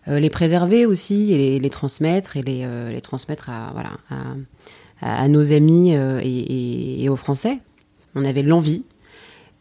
les 0.08 0.30
préserver 0.30 0.84
aussi 0.84 1.32
et 1.32 1.60
les, 1.60 1.70
transmettre 1.70 2.36
et 2.36 2.42
les, 2.42 2.66
les 2.90 3.00
transmettre 3.00 3.48
à 3.48 3.70
voilà 3.72 3.92
à 5.00 5.28
nos 5.28 5.52
amis 5.52 5.92
et, 5.92 7.04
et 7.04 7.08
aux 7.08 7.14
Français. 7.14 7.60
On 8.16 8.24
avait 8.24 8.42
l'envie 8.42 8.82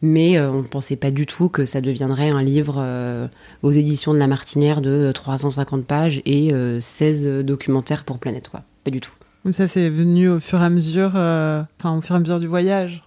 mais 0.00 0.38
euh, 0.38 0.50
on 0.50 0.58
ne 0.58 0.66
pensait 0.66 0.96
pas 0.96 1.10
du 1.10 1.26
tout 1.26 1.48
que 1.48 1.64
ça 1.64 1.80
deviendrait 1.80 2.30
un 2.30 2.42
livre 2.42 2.76
euh, 2.78 3.28
aux 3.62 3.72
éditions 3.72 4.14
de 4.14 4.18
La 4.18 4.26
Martinière 4.26 4.80
de 4.80 5.10
350 5.12 5.84
pages 5.84 6.22
et 6.24 6.52
16 6.80 7.26
euh, 7.26 7.42
documentaires 7.42 8.04
pour 8.04 8.18
Planète, 8.18 8.48
quoi. 8.48 8.62
Pas 8.84 8.90
du 8.90 9.00
tout. 9.00 9.12
Ça, 9.50 9.66
c'est 9.66 9.88
venu 9.88 10.28
au 10.28 10.40
fur 10.40 10.60
et 10.60 10.64
à 10.64 10.70
mesure, 10.70 11.10
enfin 11.10 11.96
au 11.96 12.00
fur 12.00 12.14
et 12.14 12.18
à 12.18 12.20
mesure 12.20 12.40
du 12.40 12.46
voyage. 12.46 13.04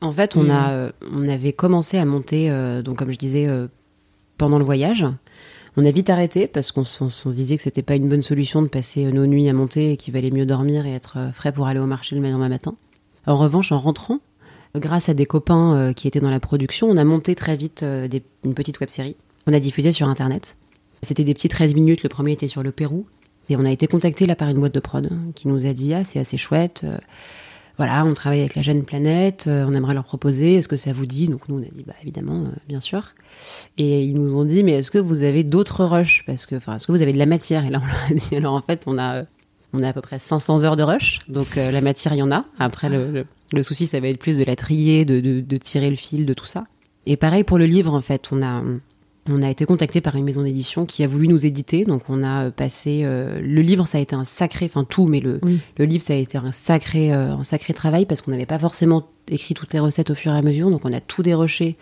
En 0.00 0.12
fait, 0.12 0.36
on, 0.36 0.48
a, 0.50 0.90
on 1.12 1.28
avait 1.28 1.52
commencé 1.52 1.98
à 1.98 2.04
monter, 2.04 2.50
donc 2.84 2.98
comme 2.98 3.12
je 3.12 3.18
disais, 3.18 3.48
pendant 4.38 4.58
le 4.58 4.64
voyage. 4.64 5.06
On 5.76 5.84
a 5.84 5.90
vite 5.90 6.10
arrêté 6.10 6.46
parce 6.48 6.72
qu'on 6.72 6.84
se 6.84 7.28
disait 7.28 7.56
que 7.56 7.62
c'était 7.62 7.82
pas 7.82 7.94
une 7.94 8.08
bonne 8.08 8.22
solution 8.22 8.62
de 8.62 8.68
passer 8.68 9.04
nos 9.12 9.26
nuits 9.26 9.48
à 9.48 9.52
monter 9.52 9.92
et 9.92 9.96
qu'il 9.96 10.14
valait 10.14 10.30
mieux 10.30 10.46
dormir 10.46 10.86
et 10.86 10.94
être 10.94 11.30
frais 11.32 11.52
pour 11.52 11.66
aller 11.68 11.80
au 11.80 11.86
marché 11.86 12.16
le 12.16 12.22
lendemain 12.22 12.48
matin. 12.48 12.74
En 13.26 13.36
revanche, 13.36 13.70
en 13.70 13.78
rentrant, 13.78 14.20
grâce 14.76 15.08
à 15.08 15.14
des 15.14 15.26
copains 15.26 15.76
euh, 15.76 15.92
qui 15.92 16.08
étaient 16.08 16.20
dans 16.20 16.30
la 16.30 16.40
production, 16.40 16.88
on 16.88 16.96
a 16.96 17.04
monté 17.04 17.34
très 17.34 17.56
vite 17.56 17.82
euh, 17.82 18.08
une 18.44 18.54
petite 18.54 18.80
web 18.80 18.90
série. 18.90 19.16
On 19.46 19.52
a 19.52 19.60
diffusé 19.60 19.92
sur 19.92 20.08
Internet. 20.08 20.56
C'était 21.02 21.24
des 21.24 21.34
petits 21.34 21.48
13 21.48 21.74
minutes. 21.74 22.02
Le 22.02 22.08
premier 22.08 22.32
était 22.32 22.48
sur 22.48 22.62
le 22.62 22.72
Pérou. 22.72 23.06
Et 23.48 23.56
on 23.56 23.64
a 23.64 23.70
été 23.70 23.86
contacté 23.86 24.26
là 24.26 24.36
par 24.36 24.48
une 24.48 24.58
boîte 24.58 24.74
de 24.74 24.80
prod 24.80 25.10
qui 25.34 25.48
nous 25.48 25.66
a 25.66 25.72
dit 25.72 25.94
Ah, 25.94 26.04
c'est 26.04 26.18
assez 26.18 26.36
chouette. 26.36 26.82
Euh, 26.84 26.98
voilà, 27.78 28.04
on 28.04 28.12
travaille 28.12 28.40
avec 28.40 28.56
la 28.56 28.62
jeune 28.62 28.84
planète. 28.84 29.44
on 29.46 29.72
aimerait 29.72 29.94
leur 29.94 30.04
proposer. 30.04 30.56
Est-ce 30.56 30.68
que 30.68 30.76
ça 30.76 30.92
vous 30.92 31.06
dit? 31.06 31.28
Donc 31.28 31.48
nous, 31.48 31.58
on 31.58 31.62
a 31.62 31.70
dit 31.70 31.84
Bah 31.86 31.94
évidemment, 32.02 32.44
bien 32.68 32.80
sûr. 32.80 33.14
Et 33.78 34.02
ils 34.02 34.14
nous 34.14 34.34
ont 34.34 34.44
dit 34.44 34.64
Mais 34.64 34.72
est-ce 34.72 34.90
que 34.90 34.98
vous 34.98 35.22
avez 35.22 35.44
d'autres 35.44 35.84
rushs? 35.84 36.24
Parce 36.26 36.44
que, 36.44 36.56
enfin, 36.56 36.74
est-ce 36.74 36.86
que 36.88 36.92
vous 36.92 37.02
avez 37.02 37.12
de 37.12 37.18
la 37.18 37.26
matière? 37.26 37.64
Et 37.64 37.70
là, 37.70 37.80
on 37.82 37.86
leur 37.86 38.10
a 38.10 38.14
dit 38.14 38.36
Alors 38.36 38.54
en 38.54 38.62
fait, 38.62 38.82
on 38.86 38.98
a 38.98 39.24
on 39.72 39.82
a 39.82 39.88
à 39.88 39.92
peu 39.92 40.00
près 40.00 40.18
500 40.18 40.64
heures 40.64 40.76
de 40.76 40.82
rush, 40.82 41.20
donc 41.28 41.56
la 41.56 41.80
matière, 41.80 42.14
il 42.14 42.18
y 42.18 42.22
en 42.22 42.32
a. 42.32 42.46
Après, 42.58 42.88
le 42.88 43.26
souci, 43.62 43.86
ça 43.86 44.00
va 44.00 44.08
être 44.08 44.18
plus 44.18 44.38
de 44.38 44.44
la 44.44 44.56
trier, 44.56 45.04
de, 45.04 45.20
de, 45.20 45.56
tirer 45.56 45.90
le 45.90 45.96
fil, 45.96 46.26
de 46.26 46.34
tout 46.34 46.46
ça. 46.46 46.64
Et 47.06 47.16
pareil 47.16 47.44
pour 47.44 47.58
le 47.58 47.66
livre, 47.66 47.94
en 47.94 48.00
fait, 48.00 48.28
on 48.32 48.42
a, 48.42 48.62
on 49.28 49.42
a 49.42 49.50
été 49.50 49.64
contacté 49.64 50.00
par 50.00 50.16
une 50.16 50.24
maison 50.24 50.42
d'édition 50.42 50.86
qui 50.86 51.02
a 51.02 51.06
voulu 51.06 51.28
nous 51.28 51.46
éditer. 51.46 51.84
Donc 51.84 52.02
on 52.08 52.22
a 52.22 52.50
passé 52.50 53.02
euh, 53.04 53.40
le 53.40 53.60
livre, 53.62 53.86
ça 53.86 53.98
a 53.98 54.00
été 54.00 54.14
un 54.14 54.24
sacré, 54.24 54.66
enfin 54.66 54.84
tout, 54.84 55.06
mais 55.06 55.20
le, 55.20 55.40
le 55.78 55.84
livre, 55.84 56.02
ça 56.02 56.14
a 56.14 56.16
été 56.16 56.38
un 56.38 56.52
sacré, 56.52 57.12
euh, 57.12 57.32
un 57.32 57.44
sacré 57.44 57.74
travail 57.74 58.06
parce 58.06 58.20
qu'on 58.20 58.30
n'avait 58.30 58.46
pas 58.46 58.58
forcément 58.58 59.08
écrit 59.28 59.54
toutes 59.54 59.72
les 59.72 59.80
recettes 59.80 60.10
au 60.10 60.14
fur 60.14 60.32
et 60.32 60.36
à 60.36 60.42
mesure. 60.42 60.70
Donc 60.70 60.84
on 60.84 60.92
a 60.92 61.00
tout 61.00 61.22
déroché 61.22 61.76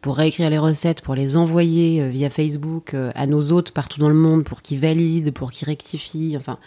pour 0.00 0.16
réécrire 0.16 0.48
les 0.48 0.58
recettes, 0.58 1.00
pour 1.02 1.14
les 1.14 1.36
envoyer 1.36 2.02
euh, 2.02 2.08
via 2.08 2.30
Facebook 2.30 2.94
à 2.94 3.26
nos 3.26 3.52
hôtes 3.52 3.72
partout 3.72 4.00
dans 4.00 4.08
le 4.08 4.14
monde, 4.14 4.44
pour 4.44 4.62
qu'ils 4.62 4.78
valident, 4.78 5.32
pour 5.32 5.52
qu'ils 5.52 5.66
rectifient. 5.66 6.36
Enfin, 6.36 6.58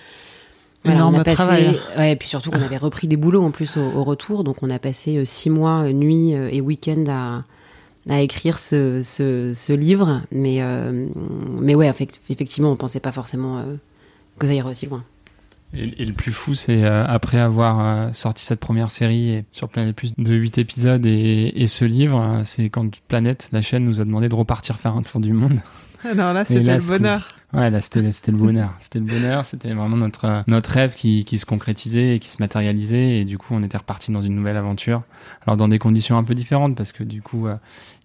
voilà, 0.84 1.08
on 1.08 1.14
a 1.14 1.24
passé, 1.24 1.36
travail. 1.36 1.80
Ouais, 1.98 2.14
et 2.14 2.16
puis 2.16 2.28
surtout 2.28 2.50
qu'on 2.50 2.62
avait 2.62 2.78
repris 2.78 3.08
des 3.08 3.18
boulots 3.18 3.44
en 3.44 3.52
plus 3.52 3.78
au, 3.78 4.04
retour, 4.04 4.44
donc 4.44 4.64
on 4.64 4.70
a 4.70 4.80
passé 4.80 5.18
euh, 5.18 5.26
six 5.26 5.50
mois, 5.50 5.84
euh, 5.84 5.94
nuit 5.94 6.34
euh, 6.34 6.50
et 6.52 6.60
week-end 6.60 7.04
à, 7.08 7.44
à 8.12 8.22
écrire 8.22 8.58
ce, 8.58 9.02
ce, 9.04 9.54
ce 9.54 9.74
livre. 9.74 10.22
Mais, 10.32 10.62
mais 11.60 11.76
ouais, 11.76 11.92
effectivement, 12.30 12.72
on 12.72 12.76
pensait 12.76 13.00
pas 13.00 13.12
forcément 13.12 13.64
que 14.40 14.48
ça 14.48 14.54
irait 14.54 14.70
aussi 14.70 14.88
loin. 14.88 15.04
Et, 15.74 16.06
le 16.06 16.14
plus 16.14 16.32
fou, 16.34 16.56
c'est 16.56 16.84
après 16.84 17.40
avoir 17.40 18.14
sorti 18.14 18.44
cette 18.44 18.60
première 18.60 18.90
série 18.90 19.44
sur 19.52 19.70
Planète 19.70 19.96
Plus 19.96 20.14
de 20.18 20.34
8 20.34 20.58
épisodes 20.58 21.06
et, 21.06 21.54
et 21.56 21.68
ce 21.68 21.86
livre, 21.86 22.42
c'est 22.44 22.70
quand 22.70 23.00
Planète, 23.08 23.50
la 23.54 23.62
chaîne, 23.62 23.86
nous 23.86 24.02
a 24.02 24.04
demandé 24.04 24.30
de 24.30 24.36
repartir 24.36 24.78
faire 24.78 24.96
un 24.96 25.04
tour 25.04 25.22
du 25.22 25.32
monde. 25.32 25.60
Alors 26.12 26.34
là, 26.34 26.46
c'était 26.46 26.78
le 26.78 26.88
bonheur. 26.88 27.36
Ouais, 27.54 27.70
là, 27.70 27.82
c'était, 27.82 28.12
c'était 28.14 28.32
le 28.32 28.38
bonheur. 28.38 28.74
C'était 28.80 29.00
le 29.00 29.06
bonheur. 29.06 29.46
C'était 29.46 29.74
vraiment 29.74 29.98
notre, 29.98 30.44
notre 30.48 30.72
rêve 30.72 30.94
qui, 30.96 31.26
qui 31.26 31.38
se 31.38 31.46
concrétisait 31.46 32.16
et 32.16 32.20
qui 32.20 32.30
se 32.30 32.38
matérialisait. 32.40 33.20
Et 33.20 33.26
du 33.26 33.38
coup, 33.38 33.54
on 33.54 33.62
était 33.62 33.78
reparti 33.78 34.12
dans 34.12 34.22
une 34.22 34.36
nouvelle 34.36 34.58
aventure. 34.58 35.04
Alors, 35.46 35.58
dans 35.58 35.68
des 35.68 35.80
conditions 35.80 36.18
un 36.18 36.24
peu 36.24 36.34
différentes 36.34 36.76
parce 36.76 36.94
que 36.94 37.04
du 37.04 37.22
coup, 37.22 37.48
euh, 37.48 37.56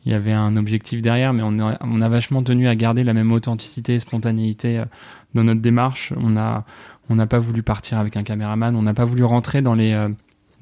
il 0.05 0.13
y 0.13 0.15
avait 0.15 0.33
un 0.33 0.57
objectif 0.57 1.01
derrière, 1.01 1.33
mais 1.33 1.43
on 1.45 1.61
a, 1.61 1.79
on 1.81 2.01
a 2.01 2.09
vachement 2.09 2.43
tenu 2.43 2.67
à 2.67 2.75
garder 2.75 3.05
la 3.05 3.15
même 3.15 3.31
authenticité 3.31 3.95
et 3.95 4.01
spontanéité 4.01 4.79
euh, 4.79 4.85
dans 5.35 5.45
notre 5.45 5.61
démarche. 5.61 6.13
On 6.17 6.37
a, 6.37 6.65
on 7.09 7.15
n'a 7.15 7.27
pas 7.27 7.39
voulu 7.39 7.63
partir 7.63 7.99
avec 7.99 8.17
un 8.17 8.25
caméraman. 8.25 8.75
On 8.75 8.83
n'a 8.83 8.95
pas 8.95 9.05
voulu 9.05 9.23
rentrer 9.23 9.63
dans 9.63 9.75
les, 9.75 9.93
euh, 9.93 10.09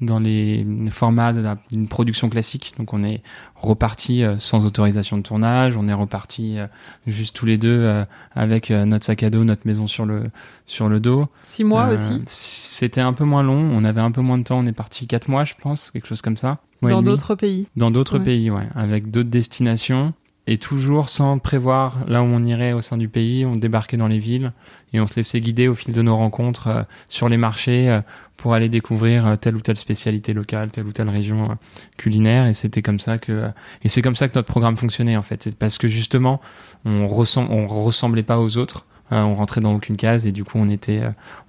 dans 0.01 0.19
les 0.19 0.65
formats 0.91 1.33
d'une 1.69 1.87
production 1.87 2.29
classique. 2.29 2.73
Donc 2.77 2.93
on 2.93 3.03
est 3.03 3.21
reparti 3.55 4.23
euh, 4.23 4.37
sans 4.39 4.65
autorisation 4.65 5.17
de 5.17 5.23
tournage, 5.23 5.77
on 5.77 5.87
est 5.87 5.93
reparti 5.93 6.59
euh, 6.59 6.67
juste 7.07 7.35
tous 7.35 7.45
les 7.45 7.57
deux 7.57 7.69
euh, 7.69 8.05
avec 8.35 8.69
notre 8.69 9.05
sac 9.05 9.23
à 9.23 9.29
dos, 9.29 9.43
notre 9.43 9.65
maison 9.65 9.87
sur 9.87 10.05
le 10.05 10.23
sur 10.65 10.89
le 10.89 10.99
dos. 10.99 11.27
Six 11.45 11.63
mois 11.63 11.87
aussi. 11.87 12.21
C'était 12.27 13.01
un 13.01 13.13
peu 13.13 13.23
moins 13.23 13.43
long, 13.43 13.71
on 13.73 13.83
avait 13.83 14.01
un 14.01 14.11
peu 14.11 14.21
moins 14.21 14.37
de 14.37 14.43
temps, 14.43 14.59
on 14.59 14.65
est 14.65 14.73
parti 14.73 15.07
quatre 15.07 15.29
mois, 15.29 15.45
je 15.45 15.53
pense, 15.61 15.91
quelque 15.91 16.07
chose 16.07 16.21
comme 16.21 16.37
ça. 16.37 16.59
Dans 16.81 17.01
d'autres 17.01 17.33
pays. 17.33 17.67
Dans 17.75 17.89
d'autres 17.89 18.19
pays, 18.19 18.51
ouais, 18.51 18.67
avec 18.75 19.09
d'autres 19.09 19.29
destinations 19.29 20.13
et 20.47 20.57
toujours 20.57 21.09
sans 21.09 21.39
prévoir 21.39 22.05
là 22.07 22.21
où 22.21 22.25
on 22.25 22.43
irait 22.43 22.73
au 22.73 22.81
sein 22.81 22.97
du 22.97 23.09
pays, 23.09 23.45
on 23.45 23.55
débarquait 23.55 23.97
dans 23.97 24.07
les 24.07 24.19
villes 24.19 24.51
et 24.95 24.99
on 24.99 25.07
se 25.07 25.15
laissait 25.15 25.41
guider 25.41 25.67
au 25.67 25.75
fil 25.75 25.93
de 25.93 26.01
nos 26.01 26.15
rencontres 26.15 26.85
sur 27.07 27.29
les 27.29 27.37
marchés 27.37 28.01
pour 28.37 28.53
aller 28.53 28.69
découvrir 28.69 29.25
euh, 29.25 29.35
telle 29.35 29.55
ou 29.55 29.61
telle 29.61 29.77
spécialité 29.77 30.33
locale, 30.33 30.69
telle 30.69 30.85
ou 30.85 30.91
telle 30.91 31.09
région 31.09 31.51
euh, 31.51 31.55
culinaire. 31.97 32.47
Et 32.47 32.53
c'était 32.53 32.81
comme 32.81 32.99
ça 32.99 33.17
que, 33.17 33.31
euh, 33.31 33.49
et 33.83 33.89
c'est 33.89 34.01
comme 34.01 34.15
ça 34.15 34.27
que 34.27 34.35
notre 34.35 34.47
programme 34.47 34.77
fonctionnait 34.77 35.17
en 35.17 35.21
fait. 35.23 35.43
C'est 35.43 35.57
parce 35.57 35.77
que 35.77 35.87
justement, 35.87 36.41
on 36.85 37.07
ressemble, 37.07 37.51
on 37.51 37.65
ressemblait 37.67 38.23
pas 38.23 38.39
aux 38.39 38.57
autres. 38.57 38.85
on 39.11 39.35
rentrait 39.35 39.61
dans 39.61 39.73
aucune 39.73 39.97
case 39.97 40.25
et 40.25 40.31
du 40.31 40.43
coup 40.43 40.57
on 40.57 40.69
était, 40.69 41.01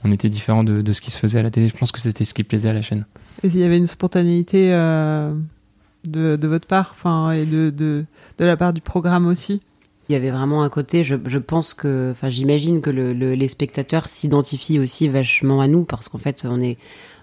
on 0.05 0.13
était 0.13 0.29
différent 0.29 0.63
de, 0.63 0.83
de, 0.83 0.93
ce 0.93 1.01
qui 1.01 1.11
se 1.11 1.19
faisait 1.19 1.39
à 1.39 1.43
la 1.43 1.51
télé. 1.51 1.69
Je 1.69 1.77
pense 1.77 1.93
que 1.93 2.01
c'était 2.01 2.25
ce 2.25 2.35
qui 2.35 2.45
plaisait 2.45 2.69
à 2.69 2.73
la 2.73 2.83
chaîne. 2.83 3.05
Il 3.45 3.57
y 3.57 3.65
avait 3.65 3.79
une 3.79 3.87
spontanéité 3.87 4.71
de, 4.71 6.37
de, 6.37 6.49
votre 6.49 6.67
part, 6.67 6.91
enfin, 6.93 7.33
et 7.33 7.47
de, 7.47 7.71
de, 7.71 8.05
de 8.39 8.45
la 8.45 8.57
part 8.57 8.73
du 8.73 8.81
programme 8.81 9.27
aussi? 9.27 9.61
Il 10.09 10.13
y 10.13 10.17
avait 10.17 10.31
vraiment 10.31 10.63
un 10.63 10.69
côté, 10.69 11.03
je, 11.03 11.39
pense 11.39 11.75
que, 11.75 12.13
enfin, 12.13 12.29
j'imagine 12.29 12.81
que 12.81 12.91
le, 12.91 13.13
les 13.13 13.49
spectateurs 13.49 14.07
s'identifient 14.07 14.79
aussi 14.79 15.09
vachement 15.09 15.61
à 15.61 15.67
nous 15.67 15.85
parce 15.85 16.09
qu'en 16.09 16.19
fait, 16.19 16.47
on 16.49 16.61
est, 16.61 16.79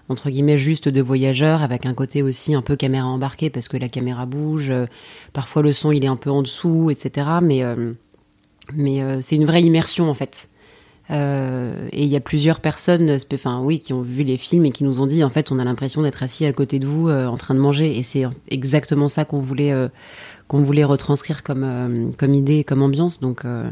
entre 0.08 0.28
guillemets 0.28 0.58
juste 0.58 0.88
de 0.88 1.00
voyageurs 1.00 1.62
avec 1.62 1.86
un 1.86 1.94
côté 1.94 2.22
aussi 2.22 2.54
un 2.54 2.60
peu 2.60 2.76
caméra 2.76 3.06
embarquée 3.06 3.48
parce 3.48 3.68
que 3.68 3.78
la 3.78 3.88
caméra 3.88 4.26
bouge, 4.26 4.68
euh, 4.68 4.86
parfois 5.32 5.62
le 5.62 5.72
son 5.72 5.92
il 5.92 6.04
est 6.04 6.08
un 6.08 6.16
peu 6.16 6.30
en 6.30 6.42
dessous, 6.42 6.90
etc. 6.90 7.26
Mais 7.40 7.62
euh, 7.62 7.94
mais 8.72 9.02
euh, 9.02 9.18
c'est 9.20 9.36
une 9.36 9.44
vraie 9.44 9.62
immersion 9.62 10.08
en 10.08 10.14
fait. 10.14 10.48
Euh, 11.10 11.88
et 11.92 12.04
il 12.04 12.08
y 12.08 12.16
a 12.16 12.20
plusieurs 12.20 12.60
personnes, 12.60 13.18
enfin 13.34 13.60
oui, 13.60 13.78
qui 13.78 13.92
ont 13.92 14.00
vu 14.00 14.22
les 14.22 14.38
films 14.38 14.64
et 14.64 14.70
qui 14.70 14.84
nous 14.84 15.00
ont 15.00 15.06
dit 15.06 15.22
en 15.22 15.28
fait 15.28 15.52
on 15.52 15.58
a 15.58 15.64
l'impression 15.64 16.00
d'être 16.00 16.22
assis 16.22 16.46
à 16.46 16.52
côté 16.54 16.78
de 16.78 16.86
vous 16.86 17.08
euh, 17.08 17.26
en 17.26 17.36
train 17.36 17.54
de 17.54 17.60
manger 17.60 17.98
et 17.98 18.02
c'est 18.02 18.24
exactement 18.48 19.08
ça 19.08 19.26
qu'on 19.26 19.38
voulait 19.38 19.74
qu'on 20.48 20.62
voulait 20.62 20.84
retranscrire 20.84 21.42
comme 21.42 21.64
euh, 21.64 22.10
comme 22.18 22.34
idée, 22.34 22.64
comme 22.64 22.82
ambiance. 22.82 23.20
Donc 23.20 23.44
euh, 23.44 23.68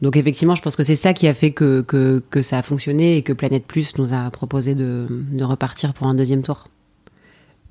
donc 0.00 0.16
effectivement, 0.16 0.54
je 0.54 0.62
pense 0.62 0.76
que 0.76 0.82
c'est 0.82 0.96
ça 0.96 1.14
qui 1.14 1.26
a 1.26 1.34
fait 1.34 1.52
que, 1.52 1.80
que, 1.80 2.22
que 2.30 2.42
ça 2.42 2.58
a 2.58 2.62
fonctionné 2.62 3.16
et 3.16 3.22
que 3.22 3.32
Planète 3.32 3.66
Plus 3.66 3.96
nous 3.98 4.12
a 4.12 4.30
proposé 4.30 4.74
de, 4.74 5.06
de 5.08 5.44
repartir 5.44 5.94
pour 5.94 6.06
un 6.06 6.14
deuxième 6.14 6.42
tour. 6.42 6.68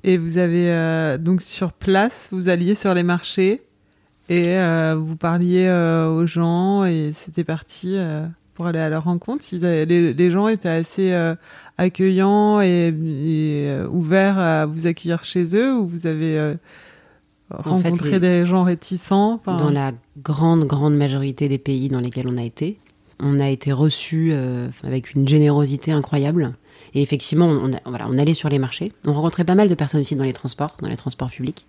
Et 0.02 0.18
vous 0.18 0.38
avez 0.38 0.70
euh, 0.70 1.18
donc 1.18 1.40
sur 1.40 1.72
place, 1.72 2.28
vous 2.32 2.48
alliez 2.48 2.74
sur 2.74 2.94
les 2.94 3.02
marchés 3.02 3.62
et 4.28 4.56
vous 4.96 5.14
parliez 5.14 5.70
aux 5.70 6.26
gens 6.26 6.84
et 6.84 7.12
c'était 7.14 7.44
parti 7.44 7.96
pour 8.54 8.66
aller 8.66 8.80
à 8.80 8.88
leur 8.88 9.04
rencontre. 9.04 9.44
Ils 9.52 9.60
les, 9.60 10.12
les 10.12 10.30
gens 10.32 10.48
étaient 10.48 10.68
assez 10.68 11.14
accueillants 11.78 12.60
et, 12.60 12.88
et, 12.88 13.72
ouverts 13.88 14.40
à 14.40 14.66
vous 14.66 14.88
accueillir 14.88 15.22
chez 15.22 15.56
eux 15.56 15.72
ou 15.72 15.86
vous 15.86 16.08
avez 16.08 16.56
En 17.52 17.62
fait, 17.62 17.68
rencontré 17.90 18.10
les- 18.12 18.20
des 18.20 18.46
gens 18.46 18.64
réticents 18.64 19.34
enfin, 19.34 19.56
Dans 19.56 19.70
la 19.70 19.92
grande, 20.22 20.64
grande 20.64 20.96
majorité 20.96 21.48
des 21.48 21.58
pays 21.58 21.88
dans 21.88 22.00
lesquels 22.00 22.26
on 22.28 22.36
a 22.38 22.42
été, 22.42 22.78
on 23.20 23.38
a 23.40 23.48
été 23.48 23.72
reçus 23.72 24.30
euh, 24.32 24.68
avec 24.82 25.14
une 25.14 25.28
générosité 25.28 25.92
incroyable. 25.92 26.54
Et 26.94 27.02
effectivement, 27.02 27.46
on, 27.46 27.72
a- 27.72 27.80
voilà, 27.86 28.06
on 28.10 28.18
allait 28.18 28.34
sur 28.34 28.48
les 28.48 28.58
marchés. 28.58 28.92
On 29.06 29.12
rencontrait 29.12 29.44
pas 29.44 29.54
mal 29.54 29.68
de 29.68 29.74
personnes 29.74 30.00
aussi 30.00 30.16
dans 30.16 30.24
les 30.24 30.32
transports, 30.32 30.76
dans 30.82 30.88
les 30.88 30.96
transports 30.96 31.30
publics. 31.30 31.66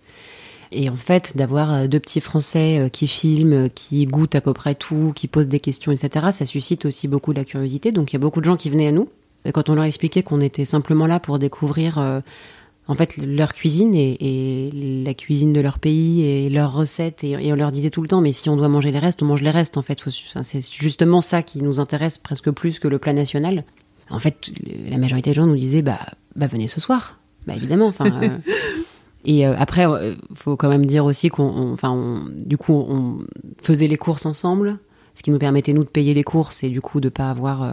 Et 0.71 0.89
en 0.89 0.95
fait, 0.97 1.37
d'avoir 1.37 1.71
euh, 1.73 1.87
deux 1.87 1.99
petits 1.99 2.19
Français 2.21 2.79
euh, 2.79 2.89
qui 2.89 3.07
filment, 3.07 3.69
qui 3.69 4.05
goûtent 4.05 4.35
à 4.35 4.41
peu 4.41 4.53
près 4.53 4.75
tout, 4.75 5.13
qui 5.15 5.27
posent 5.27 5.47
des 5.47 5.59
questions, 5.61 5.91
etc., 5.91 6.27
ça 6.31 6.45
suscite 6.45 6.85
aussi 6.85 7.07
beaucoup 7.07 7.31
la 7.33 7.45
curiosité. 7.45 7.91
Donc 7.91 8.11
il 8.11 8.15
y 8.15 8.17
a 8.17 8.19
beaucoup 8.19 8.39
de 8.41 8.45
gens 8.45 8.57
qui 8.57 8.69
venaient 8.69 8.87
à 8.87 8.91
nous. 8.91 9.09
Et 9.45 9.51
quand 9.53 9.69
on 9.69 9.75
leur 9.75 9.85
expliquait 9.85 10.23
qu'on 10.23 10.41
était 10.41 10.65
simplement 10.65 11.05
là 11.07 11.21
pour 11.21 11.39
découvrir 11.39 11.99
en 12.87 12.93
fait 12.95 13.17
leur 13.17 13.53
cuisine 13.53 13.93
et, 13.95 14.17
et 14.19 15.03
la 15.03 15.13
cuisine 15.13 15.53
de 15.53 15.59
leur 15.61 15.79
pays 15.79 16.23
et 16.23 16.49
leurs 16.49 16.73
recettes, 16.73 17.23
et, 17.23 17.31
et 17.31 17.51
on 17.51 17.55
leur 17.55 17.71
disait 17.71 17.89
tout 17.89 18.01
le 18.01 18.07
temps, 18.07 18.21
mais 18.21 18.31
si 18.31 18.49
on 18.49 18.55
doit 18.55 18.69
manger 18.69 18.91
les 18.91 18.99
restes, 18.99 19.21
on 19.23 19.25
mange 19.25 19.41
les 19.41 19.49
restes 19.51 19.77
en 19.77 19.81
fait. 19.81 20.01
C'est 20.43 20.73
justement 20.73 21.21
ça 21.21 21.41
qui 21.43 21.61
nous 21.61 21.79
intéresse 21.79 22.17
presque 22.17 22.49
plus 22.51 22.79
que 22.79 22.87
le 22.87 22.97
plat 22.99 23.13
national. 23.13 23.63
En 24.09 24.19
fait, 24.19 24.51
la 24.65 24.97
majorité 24.97 25.31
des 25.31 25.35
gens 25.35 25.45
nous 25.47 25.57
disaient, 25.57 25.81
bah, 25.81 25.99
bah 26.35 26.47
venez 26.47 26.67
ce 26.69 26.79
soir. 26.79 27.19
Bah 27.45 27.55
évidemment, 27.55 27.87
enfin. 27.87 28.21
euh, 28.23 28.37
Et 29.25 29.45
euh, 29.45 29.55
après, 29.57 29.85
euh, 29.85 30.15
faut 30.35 30.55
quand 30.55 30.69
même 30.69 30.85
dire 30.85 31.03
aussi 31.03 31.27
qu'on, 31.27 31.43
on- 31.43 31.73
enfin, 31.73 31.89
on- 31.91 32.29
du 32.33 32.55
coup, 32.57 32.73
on 32.73 33.17
faisait 33.61 33.87
les 33.87 33.97
courses 33.97 34.25
ensemble, 34.25 34.77
ce 35.15 35.23
qui 35.23 35.31
nous 35.31 35.39
permettait 35.39 35.73
nous 35.73 35.83
de 35.83 35.89
payer 35.89 36.13
les 36.13 36.23
courses 36.23 36.63
et 36.63 36.69
du 36.69 36.79
coup 36.79 37.01
de 37.01 37.09
pas 37.09 37.29
avoir. 37.29 37.63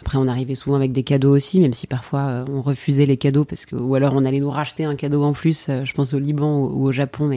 Après, 0.00 0.16
on 0.16 0.28
arrivait 0.28 0.54
souvent 0.54 0.76
avec 0.76 0.92
des 0.92 1.02
cadeaux 1.02 1.34
aussi, 1.34 1.58
même 1.58 1.72
si 1.72 1.88
parfois 1.88 2.20
euh, 2.20 2.44
on 2.48 2.62
refusait 2.62 3.04
les 3.04 3.16
cadeaux 3.16 3.44
parce 3.44 3.66
que, 3.66 3.74
ou 3.74 3.96
alors 3.96 4.14
on 4.14 4.24
allait 4.24 4.38
nous 4.38 4.50
racheter 4.50 4.84
un 4.84 4.94
cadeau 4.94 5.24
en 5.24 5.32
plus. 5.32 5.68
euh, 5.68 5.84
je 5.84 5.92
pense 5.92 6.14
au 6.14 6.20
Liban 6.20 6.60
ou, 6.60 6.86
au 6.86 6.92
Japon, 6.92 7.28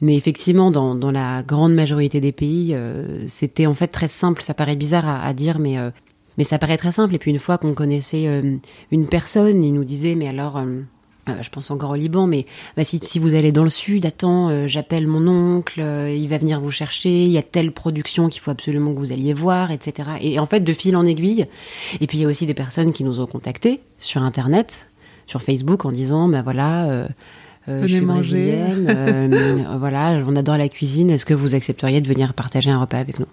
mais 0.00 0.16
effectivement, 0.16 0.72
dans, 0.72 1.10
la 1.12 1.44
grande 1.44 1.72
majorité 1.72 2.20
des 2.20 2.32
pays, 2.32 2.74
euh, 2.74 3.26
c'était 3.28 3.66
en 3.66 3.74
fait 3.74 3.86
très 3.86 4.08
simple. 4.08 4.42
Ça 4.42 4.54
paraît 4.54 4.74
bizarre 4.74 5.06
à, 5.06 5.32
dire, 5.34 5.60
mais 5.60 5.76
ça 6.42 6.58
paraît 6.58 6.78
très 6.78 6.90
simple. 6.90 7.14
Et 7.14 7.18
puis 7.18 7.30
une 7.30 7.38
fois 7.38 7.58
qu'on 7.58 7.74
connaissait 7.74 8.42
une 8.90 9.06
personne, 9.06 9.62
il 9.62 9.72
nous 9.72 9.84
disait, 9.84 10.16
mais 10.16 10.26
alors. 10.26 10.60
Euh, 11.30 11.42
je 11.42 11.50
pense 11.50 11.70
encore 11.70 11.90
au 11.90 11.94
Liban, 11.94 12.26
mais 12.26 12.46
bah, 12.76 12.84
si, 12.84 13.00
si 13.02 13.18
vous 13.18 13.34
allez 13.34 13.52
dans 13.52 13.62
le 13.64 13.68
sud, 13.70 14.04
attends, 14.06 14.48
euh, 14.50 14.66
j'appelle 14.68 15.06
mon 15.06 15.26
oncle, 15.28 15.80
euh, 15.80 16.14
il 16.14 16.28
va 16.28 16.38
venir 16.38 16.60
vous 16.60 16.70
chercher, 16.70 17.24
il 17.24 17.30
y 17.30 17.38
a 17.38 17.42
telle 17.42 17.72
production 17.72 18.28
qu'il 18.28 18.40
faut 18.42 18.50
absolument 18.50 18.92
que 18.92 18.98
vous 18.98 19.12
alliez 19.12 19.32
voir, 19.32 19.70
etc. 19.70 20.08
Et 20.20 20.38
en 20.38 20.46
fait, 20.46 20.60
de 20.60 20.72
fil 20.72 20.96
en 20.96 21.04
aiguille. 21.04 21.46
Et 22.00 22.06
puis 22.06 22.18
il 22.18 22.20
y 22.22 22.24
a 22.24 22.28
aussi 22.28 22.46
des 22.46 22.54
personnes 22.54 22.92
qui 22.92 23.04
nous 23.04 23.20
ont 23.20 23.26
contactés 23.26 23.80
sur 23.98 24.22
Internet, 24.22 24.88
sur 25.26 25.42
Facebook, 25.42 25.84
en 25.84 25.92
disant, 25.92 26.28
bah 26.28 26.42
voilà, 26.42 26.90
euh, 26.90 27.08
je 27.68 27.86
suis 27.86 28.00
brésilienne, 28.00 29.66
voilà, 29.78 30.20
on 30.26 30.34
adore 30.36 30.56
la 30.58 30.68
cuisine, 30.68 31.10
est-ce 31.10 31.24
que 31.26 31.34
vous 31.34 31.54
accepteriez 31.54 32.00
de 32.00 32.08
venir 32.08 32.34
partager 32.34 32.70
un 32.70 32.78
repas 32.80 32.98
avec 32.98 33.18
nous? 33.20 33.26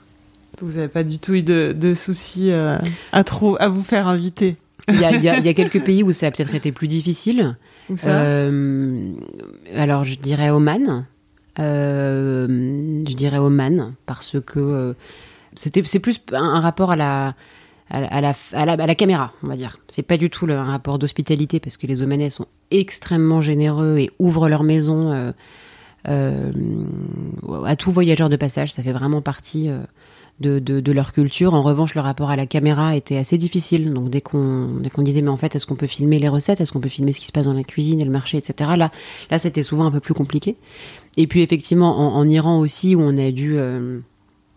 Vous 0.61 0.73
n'avez 0.73 0.87
pas 0.87 1.03
du 1.03 1.19
tout 1.19 1.33
eu 1.35 1.41
de, 1.43 1.75
de 1.77 1.93
soucis 1.93 2.51
à, 2.51 3.23
trop, 3.23 3.57
à 3.59 3.67
vous 3.67 3.83
faire 3.83 4.07
inviter. 4.07 4.55
il 4.89 4.99
y, 4.99 5.05
a, 5.05 5.11
il 5.15 5.23
y 5.23 5.29
a- 5.29 5.37
il 5.37 5.45
y 5.45 5.49
a 5.49 5.53
quelques 5.55 5.83
pays 5.83 6.01
où 6.03 6.11
ça 6.11 6.27
a 6.27 6.31
peut-être 6.31 6.55
été 6.55 6.71
plus 6.71 6.87
difficile. 6.87 7.55
Euh, 8.05 9.13
alors, 9.75 10.03
je 10.03 10.15
dirais 10.15 10.49
Oman. 10.49 11.05
Euh, 11.59 12.47
je 13.07 13.13
dirais 13.15 13.39
Oman 13.39 13.95
parce 14.05 14.37
que 14.45 14.59
euh, 14.59 14.93
c'était 15.55 15.81
c'est 15.85 15.99
plus 15.99 16.21
un, 16.31 16.59
rapport 16.59 16.91
à 16.91 16.95
la 16.95 17.33
à 17.89 18.21
la, 18.21 18.33
à 18.51 18.65
la, 18.65 18.95
caméra, 18.95 19.31
on 19.43 19.47
va 19.47 19.55
dire. 19.55 19.77
C'est 19.87 20.03
pas 20.03 20.17
du 20.17 20.29
tout 20.29 20.45
un 20.49 20.63
rapport 20.63 20.99
d'hospitalité 20.99 21.61
parce 21.61 21.77
que 21.77 21.87
les 21.87 22.01
Omanais 22.03 22.29
sont 22.29 22.47
extrêmement 22.69 23.39
généreux 23.39 23.97
et 23.97 24.11
ouvrent 24.19 24.49
leur 24.49 24.63
maison 24.63 25.33
à 26.03 27.75
tout 27.77 27.91
voyageur 27.91 28.29
de 28.29 28.35
passage. 28.35 28.73
Ça 28.73 28.83
fait 28.83 28.91
vraiment 28.91 29.21
partie 29.21 29.69
de, 30.39 30.91
leur 30.91 31.13
culture. 31.13 31.53
En 31.53 31.63
revanche, 31.63 31.95
le 31.95 32.01
rapport 32.01 32.29
à 32.29 32.35
la 32.35 32.45
caméra 32.45 32.95
était 32.95 33.17
assez 33.17 33.37
difficile. 33.37 33.93
Donc 33.93 34.09
dès 34.09 34.21
qu'on 34.21 34.81
qu'on 34.93 35.01
disait 35.01 35.21
mais 35.21 35.29
en 35.29 35.37
fait 35.37 35.55
est-ce 35.55 35.65
qu'on 35.65 35.75
peut 35.75 35.87
filmer 35.87 36.19
les 36.19 36.27
recettes, 36.27 36.61
est-ce 36.61 36.71
qu'on 36.71 36.79
peut 36.79 36.89
filmer 36.89 37.13
ce 37.13 37.19
qui 37.19 37.27
se 37.27 37.31
passe 37.31 37.45
dans 37.45 37.53
la 37.53 37.63
cuisine 37.63 37.99
et 37.99 38.05
le 38.05 38.11
marché, 38.11 38.37
etc. 38.37 38.71
Là, 38.77 38.91
là 39.31 39.39
c'était 39.39 39.63
souvent 39.63 39.85
un 39.85 39.91
peu 39.91 39.99
plus 39.99 40.13
compliqué. 40.13 40.55
Et 41.17 41.27
puis 41.27 41.41
effectivement 41.41 42.15
en, 42.15 42.27
Iran 42.27 42.59
aussi 42.59 42.95
où 42.95 43.01
on 43.01 43.17
a 43.17 43.31
dû 43.31 43.57
euh, 43.57 43.99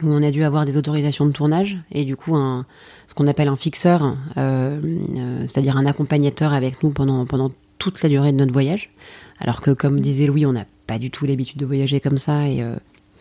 où 0.03 0.09
on 0.09 0.23
a 0.23 0.31
dû 0.31 0.45
avoir 0.45 0.65
des 0.67 0.77
autorisations 0.77 1.27
de 1.27 1.33
tournage 1.33 1.79
et 1.93 2.05
du 2.05 2.17
coup 2.17 2.37
un 2.37 2.67
ce 3.07 3.15
qu'on 3.15 3.27
appelle 3.27 3.49
un 3.49 3.57
fixeur, 3.57 4.17
euh, 4.37 4.81
euh, 5.17 5.41
c'est-à-dire 5.49 5.77
un 5.77 5.87
accompagnateur 5.87 6.53
avec 6.53 6.83
nous 6.83 6.91
pendant 6.91 7.25
pendant 7.27 7.51
toute 7.79 8.03
la 8.03 8.09
durée 8.09 8.33
de 8.33 8.37
notre 8.37 8.53
voyage. 8.53 8.91
Alors 9.39 9.63
que 9.63 9.71
comme 9.71 10.01
disait 10.01 10.27
Louis, 10.27 10.45
on 10.45 10.53
n'a 10.53 10.67
pas 10.87 10.99
du 10.99 11.11
tout 11.11 11.25
l'habitude 11.25 11.59
de 11.59 11.65
voyager 11.65 11.99
comme 11.99 12.19
ça 12.19 12.47
et 12.47 12.63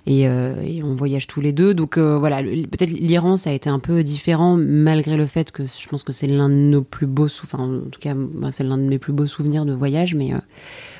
et, 0.09 0.27
euh, 0.27 0.55
et 0.63 0.83
on 0.83 0.95
voyage 0.95 1.27
tous 1.27 1.39
les 1.39 1.53
deux. 1.53 1.73
Donc 1.73 1.97
euh, 1.97 2.17
voilà, 2.17 2.41
peut-être 2.41 2.89
l'Iran 2.89 3.37
ça 3.37 3.51
a 3.51 3.53
été 3.53 3.69
un 3.69 3.79
peu 3.79 4.03
différent 4.03 4.57
malgré 4.57 5.15
le 5.15 5.27
fait 5.27 5.51
que 5.51 5.63
je 5.65 5.87
pense 5.87 6.03
que 6.03 6.11
c'est 6.11 6.27
l'un 6.27 6.49
de 6.49 6.55
nos 6.55 6.81
plus 6.81 7.05
beaux, 7.05 7.27
enfin 7.43 7.59
en 7.59 7.89
tout 7.89 7.99
cas 7.99 8.15
c'est 8.51 8.63
l'un 8.63 8.77
de 8.77 8.83
mes 8.83 8.97
plus 8.97 9.13
beaux 9.13 9.27
souvenirs 9.27 9.65
de 9.65 9.73
voyage. 9.73 10.15
Mais 10.15 10.33
euh, 10.33 10.39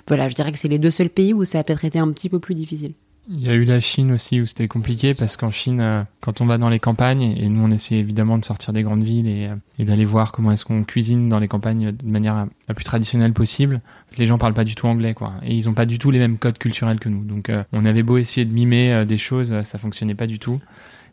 voilà, 0.08 0.28
je 0.28 0.36
dirais 0.36 0.52
que 0.52 0.60
c'est 0.60 0.68
les 0.68 0.80
deux 0.80 0.92
seuls 0.92 1.10
pays 1.10 1.34
où 1.34 1.44
ça 1.44 1.60
a 1.60 1.64
peut-être 1.64 1.84
été 1.86 1.98
un 1.98 2.12
petit 2.12 2.30
peu 2.30 2.40
plus 2.40 2.54
difficile. 2.56 2.94
Il 3.32 3.46
y 3.46 3.50
a 3.50 3.54
eu 3.54 3.64
la 3.64 3.80
Chine 3.80 4.12
aussi 4.12 4.42
où 4.42 4.48
c'était 4.48 4.68
compliqué 4.68 5.14
parce 5.14 5.38
qu'en 5.38 5.52
Chine, 5.52 5.82
euh, 5.82 6.04
quand 6.20 6.42
on 6.42 6.48
va 6.48 6.58
dans 6.58 6.70
les 6.70 6.80
campagnes, 6.80 7.22
et 7.22 7.48
nous 7.48 7.64
on 7.64 7.70
essaie 7.70 7.96
évidemment 7.96 8.40
de 8.40 8.46
sortir 8.46 8.74
des 8.74 8.82
grandes 8.82 9.04
villes 9.04 9.28
et, 9.28 9.48
euh, 9.48 9.56
et 9.78 9.86
d'aller 9.86 10.06
voir 10.06 10.32
comment 10.32 10.52
est-ce 10.52 10.66
qu'on 10.66 10.84
cuisine 10.84 11.30
dans 11.30 11.38
les 11.38 11.48
campagnes 11.48 11.92
de 11.92 12.06
manière 12.08 12.48
la 12.68 12.74
plus 12.74 12.86
traditionnelle 12.86 13.34
possible, 13.34 13.82
les 14.18 14.26
gens 14.26 14.38
parlent 14.38 14.54
pas 14.54 14.64
du 14.64 14.76
tout 14.76 14.88
anglais 14.88 15.14
quoi. 15.14 15.34
Et 15.44 15.56
ils 15.56 15.70
ont 15.70 15.74
pas 15.74 15.86
du 15.86 16.00
tout 16.00 16.12
les 16.12 16.20
mêmes 16.20 16.38
codes 16.38 16.58
culturels 16.58 17.00
que 17.00 17.10
nous. 17.10 17.24
Donc 17.24 17.50
euh, 17.50 17.64
on 17.72 17.86
avait 17.86 18.04
beau 18.04 18.18
essayer 18.18 18.46
de 18.46 18.54
mimer 18.54 18.94
euh, 18.94 19.06
des 19.06 19.18
choses, 19.18 19.52
euh, 19.52 19.64
ça 19.64 19.78
fonctionnait 19.78 20.16
pas 20.16 20.28
du 20.28 20.40
tout. 20.40 20.60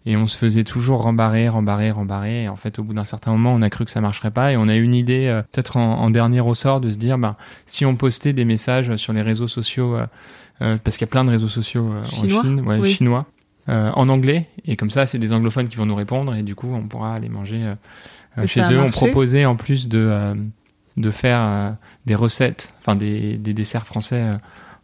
Et 0.08 0.16
on 0.16 0.28
se 0.28 0.38
faisait 0.38 0.62
toujours 0.62 1.02
rembarrer, 1.02 1.48
rembarrer, 1.48 1.90
rembarrer. 1.90 2.44
Et 2.44 2.48
en 2.48 2.54
fait, 2.54 2.78
au 2.78 2.84
bout 2.84 2.94
d'un 2.94 3.04
certain 3.04 3.32
moment, 3.32 3.52
on 3.52 3.60
a 3.60 3.70
cru 3.70 3.84
que 3.84 3.90
ça 3.90 4.00
marcherait 4.00 4.30
pas. 4.30 4.52
Et 4.52 4.56
on 4.56 4.68
a 4.68 4.76
eu 4.76 4.82
une 4.84 4.94
idée, 4.94 5.26
euh, 5.26 5.42
peut-être 5.50 5.76
en, 5.76 5.98
en 5.98 6.10
dernier 6.10 6.38
ressort, 6.38 6.80
de 6.80 6.90
se 6.90 6.96
dire, 6.96 7.18
ben, 7.18 7.34
si 7.66 7.84
on 7.84 7.96
postait 7.96 8.32
des 8.32 8.44
messages 8.44 8.94
sur 8.94 9.12
les 9.12 9.22
réseaux 9.22 9.48
sociaux, 9.48 9.96
euh, 10.62 10.76
parce 10.82 10.96
qu'il 10.96 11.06
y 11.06 11.08
a 11.08 11.10
plein 11.10 11.24
de 11.24 11.30
réseaux 11.30 11.48
sociaux 11.48 11.92
euh, 11.92 12.04
Chinois 12.04 12.38
en 12.38 12.42
Chine, 12.42 12.60
ouais, 12.60 12.78
Oui. 12.78 12.92
chinois, 12.92 13.26
euh, 13.68 13.90
en 13.94 14.08
anglais. 14.08 14.48
Et 14.64 14.76
comme 14.76 14.90
ça, 14.90 15.06
c'est 15.06 15.18
des 15.18 15.32
anglophones 15.32 15.68
qui 15.68 15.76
vont 15.76 15.86
nous 15.86 15.94
répondre. 15.94 16.34
Et 16.34 16.42
du 16.42 16.54
coup, 16.54 16.68
on 16.72 16.82
pourra 16.88 17.14
aller 17.14 17.28
manger 17.28 17.74
chez 18.46 18.60
eux. 18.72 18.80
On 18.80 18.90
proposait 18.90 19.44
en 19.44 19.56
plus 19.56 19.88
de, 19.88 20.34
de 20.96 21.10
faire 21.10 21.76
des 22.06 22.14
recettes, 22.14 22.74
enfin 22.80 22.96
des, 22.96 23.36
des 23.36 23.54
desserts 23.54 23.86
français 23.86 24.32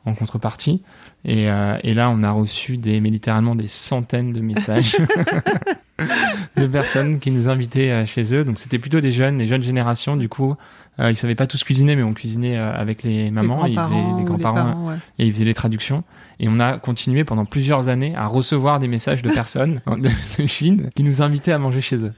en 0.05 0.15
contrepartie. 0.15 0.83
Et, 1.25 1.49
euh, 1.49 1.79
et 1.83 1.95
là, 1.95 2.11
on 2.11 2.23
a 2.23 2.31
reçu 2.31 2.77
des, 2.77 3.01
mais 3.01 3.11
littéralement 3.11 3.55
des 3.55 3.69
centaines 3.69 4.33
de 4.33 4.41
messages 4.41 4.97
de 6.57 6.67
personnes 6.67 7.21
qui 7.21 7.31
nous 7.31 7.49
invitaient 7.49 7.91
euh, 7.91 8.07
chez 8.07 8.35
eux. 8.35 8.45
Donc 8.45 8.59
c'était 8.59 8.79
plutôt 8.79 9.01
des 9.01 9.13
jeunes, 9.13 9.39
les 9.39 9.47
jeunes 9.47 9.63
générations. 9.63 10.17
Du 10.17 10.29
coup, 10.29 10.57
euh, 11.01 11.11
ils 11.11 11.17
savaient 11.17 11.35
pas 11.35 11.47
tous 11.47 11.65
cuisiner, 11.65 11.97
mais 11.97 12.03
on 12.03 12.13
cuisinait 12.13 12.57
euh, 12.59 12.73
avec 12.75 13.03
les 13.03 13.31
mamans, 13.31 13.65
les 13.65 13.71
et 13.71 13.75
ils 13.75 13.79
faisaient 13.81 13.89
grands-parents 13.91 14.07
les 14.09 14.13
ou 14.15 14.19
les 14.19 14.25
grands-parents, 14.25 14.55
parents, 14.55 14.89
ouais. 14.89 14.97
et 15.19 15.27
ils 15.27 15.33
faisaient 15.33 15.45
les 15.45 15.55
traductions. 15.55 16.05
Et 16.41 16.49
on 16.49 16.61
a 16.61 16.79
continué 16.79 17.25
pendant 17.25 17.45
plusieurs 17.45 17.89
années 17.89 18.15
à 18.17 18.27
recevoir 18.27 18.79
des 18.79 18.89
messages 18.89 19.23
de 19.23 19.31
personnes 19.35 19.81
de, 19.87 20.09
de 20.43 20.47
Chine 20.47 20.91
qui 20.95 21.03
nous 21.03 21.23
invitaient 21.23 21.53
à 21.53 21.59
manger 21.59 21.81
chez 21.81 21.97
eux. 22.05 22.13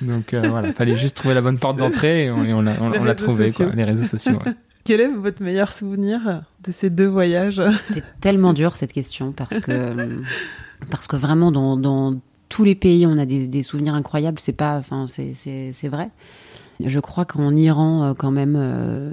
Donc 0.00 0.32
euh, 0.32 0.48
voilà, 0.48 0.72
fallait 0.72 0.96
juste 0.96 1.16
trouver 1.16 1.34
la 1.34 1.40
bonne 1.42 1.58
porte 1.58 1.76
d'entrée 1.76 2.26
et 2.26 2.30
on, 2.30 2.44
et 2.44 2.54
on 2.54 2.62
l'a 2.62 2.76
on- 2.80 3.04
l'a 3.04 3.14
trouvé, 3.14 3.50
quoi, 3.52 3.66
les 3.74 3.84
réseaux 3.84 4.04
sociaux. 4.04 4.32
ouais. 4.44 4.52
Quel 4.84 5.00
est 5.00 5.08
votre 5.08 5.42
meilleur 5.42 5.72
souvenir 5.72 6.42
de 6.64 6.70
ces 6.70 6.90
deux 6.90 7.08
voyages? 7.08 7.60
C'est 7.92 8.04
tellement 8.20 8.52
dur 8.52 8.76
cette 8.76 8.92
question 8.92 9.32
parce 9.32 9.58
que 9.58 10.22
parce 10.90 11.08
que 11.08 11.16
vraiment 11.16 11.50
dans, 11.50 11.76
dans 11.76 12.14
tous 12.48 12.62
les 12.62 12.76
pays 12.76 13.04
on 13.04 13.18
a 13.18 13.26
des, 13.26 13.48
des 13.48 13.62
souvenirs 13.64 13.94
incroyables. 13.94 14.38
C'est 14.38 14.52
pas, 14.56 14.78
enfin 14.78 15.06
c'est 15.08 15.34
c'est 15.34 15.72
c'est 15.74 15.88
vrai. 15.88 16.10
Je 16.84 17.00
crois 17.00 17.24
qu'en 17.24 17.54
Iran, 17.56 18.04
euh, 18.04 18.14
quand 18.14 18.30
même, 18.30 18.56
euh, 18.56 19.12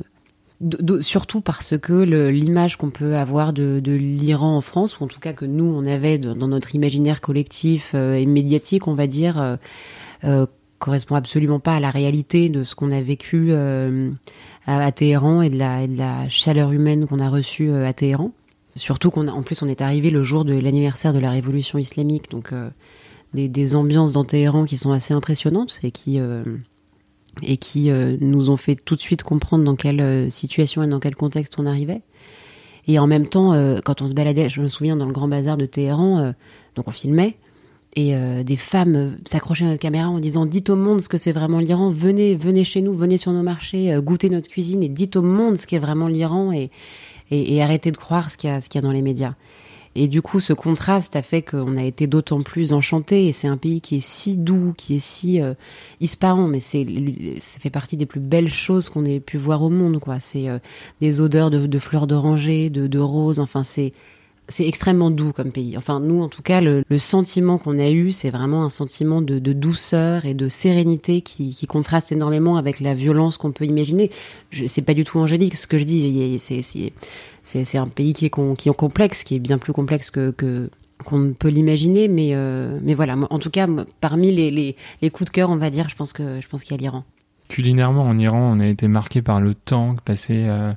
surtout 1.02 1.42
parce 1.42 1.78
que 1.78 2.04
l'image 2.30 2.78
qu'on 2.78 2.90
peut 2.90 3.16
avoir 3.16 3.54
de, 3.54 3.82
l'Iran 3.86 4.58
en 4.58 4.62
France, 4.62 5.00
ou 5.00 5.04
en 5.04 5.08
tout 5.08 5.20
cas 5.20 5.34
que 5.34 5.46
nous, 5.46 5.66
on 5.66 5.86
avait 5.86 6.18
dans 6.18 6.48
notre 6.48 6.76
imaginaire 6.76 7.22
collectif 7.22 7.92
euh, 7.94 8.16
et 8.16 8.26
médiatique, 8.26 8.88
on 8.88 8.94
va 8.94 9.08
dire, 9.08 9.58
correspond 10.80 11.16
absolument 11.16 11.60
pas 11.60 11.76
à 11.76 11.80
la 11.80 11.92
réalité 11.92 12.50
de 12.50 12.66
ce 12.66 12.76
qu'on 12.76 12.92
a 12.92 13.02
vécu 13.02 13.54
à, 13.54 14.92
Téhéran 14.92 15.42
et 15.42 15.50
de 15.50 15.58
la, 15.58 16.30
chaleur 16.30 16.72
humaine 16.72 17.08
qu'on 17.08 17.20
a 17.20 17.30
reçue 17.30 17.72
à 17.72 17.94
Téhéran. 17.94 18.32
Surtout 18.76 19.12
qu'on 19.12 19.28
a, 19.28 19.32
en 19.32 19.44
plus, 19.44 19.62
on 19.62 19.68
est 19.68 19.82
arrivé 19.82 20.10
le 20.10 20.24
jour 20.24 20.46
de 20.46 20.54
l'anniversaire 20.54 21.14
de 21.14 21.20
la 21.20 21.30
révolution 21.30 21.78
islamique, 21.78 22.32
donc 22.32 22.54
des, 23.34 23.76
ambiances 23.76 24.14
dans 24.14 24.26
Téhéran 24.26 24.66
qui 24.66 24.78
sont 24.78 24.92
assez 24.92 25.14
impressionnantes 25.14 25.80
et 25.84 25.92
qui 25.92 26.20
et 27.42 27.58
qui 27.58 27.90
euh, 27.90 28.18
nous 28.22 28.50
ont 28.50 28.58
fait 28.58 28.76
tout 28.76 28.96
de 28.96 29.02
suite 29.02 29.24
comprendre 29.24 29.64
dans 29.64 29.76
quelle 29.76 30.02
euh, 30.02 30.30
situation 30.30 30.84
et 30.84 30.88
dans 30.88 31.00
quel 31.00 31.16
contexte 31.16 31.56
on 31.58 31.66
arrivait. 31.66 32.02
Et 32.88 33.00
en 33.00 33.08
même 33.08 33.28
temps, 33.28 33.54
euh, 33.54 33.80
quand 33.84 34.02
on 34.02 34.08
se 34.08 34.14
baladait, 34.14 34.50
je 34.50 34.62
me 34.62 34.68
souviens 34.68 34.96
dans 34.96 35.06
le 35.06 35.14
grand 35.14 35.28
bazar 35.28 35.58
de 35.58 35.66
Téhéran, 35.66 36.34
donc 36.76 36.88
on 36.88 36.92
filmait, 36.92 37.38
et 37.96 38.16
des 38.44 38.58
femmes 38.58 39.18
s'accrochaient 39.26 39.66
à 39.66 39.68
notre 39.68 39.80
caméra 39.80 40.10
en 40.10 40.20
disant 40.20 40.48
dites 40.48 40.72
au 40.72 40.76
monde 40.76 41.00
ce 41.00 41.08
que 41.08 41.18
c'est 41.18 41.32
vraiment 41.32 41.60
l'Iran, 41.60 41.90
venez, 41.90 42.36
venez 42.36 42.64
chez 42.64 42.82
nous, 42.82 42.94
venez 42.94 43.18
sur 43.18 43.32
nos 43.32 43.44
marchés, 43.44 43.96
goûtez 44.02 44.30
notre 44.30 44.50
cuisine 44.50 44.82
et 44.82 44.90
dites 44.90 45.16
au 45.16 45.22
monde 45.22 45.58
ce 45.58 45.68
qu'est 45.68 45.80
vraiment 45.80 46.08
l'Iran 46.08 46.52
et, 46.52 46.72
arrêtez 47.62 47.92
de 47.92 47.98
croire 47.98 48.32
ce 48.32 48.38
qu'il 48.38 48.50
y 48.50 48.78
a 48.78 48.82
dans 48.82 48.92
les 48.92 49.04
médias. 49.04 49.36
Et 49.96 50.08
du 50.08 50.22
coup, 50.22 50.40
ce 50.40 50.54
contraste 50.54 51.16
a 51.16 51.22
fait 51.22 51.42
qu'on 51.42 51.76
a 51.78 51.84
été 51.84 52.08
d'autant 52.08 52.42
plus 52.42 52.74
enchantés. 52.74 53.28
Et 53.28 53.32
c'est 53.32 53.48
un 53.48 53.58
pays 53.58 53.82
qui 53.82 53.98
est 53.98 54.06
si 54.06 54.38
doux, 54.38 54.74
qui 54.76 54.96
est 54.96 55.00
si 55.04 55.42
euh, 55.42 55.54
mais 56.48 56.60
c'est, 56.60 56.86
ça 57.40 57.60
fait 57.60 57.70
partie 57.70 57.98
des 57.98 58.06
plus 58.06 58.20
belles 58.20 58.52
choses 58.52 58.90
qu'on 58.90 59.06
ait 59.06 59.20
pu 59.20 59.38
voir 59.38 59.62
au 59.62 59.70
monde. 59.70 60.00
Quoi, 60.00 60.20
c'est 60.20 60.50
euh, 60.50 60.60
des 61.02 61.22
odeurs 61.22 61.52
de, 61.52 61.68
de 61.68 61.80
fleurs 61.80 62.08
d'oranger, 62.08 62.70
de, 62.70 62.88
de 62.88 63.00
roses. 63.00 63.40
Enfin, 63.40 63.64
c'est 63.64 63.94
c'est 64.50 64.68
extrêmement 64.68 65.10
doux 65.10 65.32
comme 65.32 65.52
pays. 65.52 65.78
Enfin, 65.78 66.02
nous, 66.02 66.22
en 66.22 66.28
tout 66.28 66.42
cas, 66.42 66.60
le, 66.60 66.84
le 66.90 66.98
sentiment 66.98 67.58
qu'on 67.58 67.80
a 67.80 67.90
eu, 67.90 68.12
c'est 68.12 68.30
vraiment 68.30 68.66
un 68.66 68.70
sentiment 68.70 69.22
de, 69.22 69.40
de 69.40 69.54
douceur 69.54 70.26
et 70.26 70.34
de 70.34 70.50
sérénité 70.50 71.22
qui, 71.22 71.56
qui 71.56 71.66
contraste 71.66 72.12
énormément 72.12 72.58
avec 72.58 72.82
la 72.82 72.94
violence 72.94 73.38
qu'on 73.38 73.54
peut 73.54 73.66
imaginer. 73.66 74.12
Je, 74.50 74.66
c'est 74.66 74.82
pas 74.82 74.94
du 74.94 75.06
tout 75.06 75.18
angélique 75.20 75.56
ce 75.56 75.66
que 75.66 75.78
je 75.78 75.86
dis. 75.86 76.38
C'est, 76.40 76.62
c'est, 76.62 76.92
c'est, 77.44 77.78
un 77.78 77.88
pays 77.88 78.14
qui 78.14 78.26
est, 78.26 78.56
qui 78.58 78.70
est 78.70 78.74
complexe, 78.74 79.24
qui 79.24 79.36
est 79.36 79.40
bien 79.40 79.58
plus 79.58 79.74
complexe 79.74 80.10
que, 80.10 80.32
que 80.32 80.70
qu'on 81.04 81.18
ne 81.18 81.34
peut 81.34 81.50
l'imaginer. 81.50 82.08
Mais, 82.08 82.30
euh, 82.34 82.80
mais 82.82 82.94
voilà. 82.94 83.16
En 83.30 83.40
tout 83.40 83.50
cas, 83.50 83.68
parmi 84.02 84.32
les, 84.32 84.52
les, 84.52 84.76
les 85.02 85.10
coups 85.10 85.30
de 85.30 85.34
cœur, 85.34 85.50
on 85.50 85.58
va 85.58 85.70
dire, 85.70 85.90
je 85.90 85.96
pense 85.96 86.14
qu'il 86.14 86.72
y 86.72 86.74
a 86.74 86.78
l'Iran. 86.78 87.04
Culinairement, 87.50 88.04
en 88.04 88.18
Iran, 88.18 88.56
on 88.56 88.60
a 88.60 88.66
été 88.66 88.88
marqué 88.88 89.22
par 89.22 89.42
le 89.42 89.54
temps 89.54 89.96
passé. 90.06 90.46
Euh, 90.48 90.74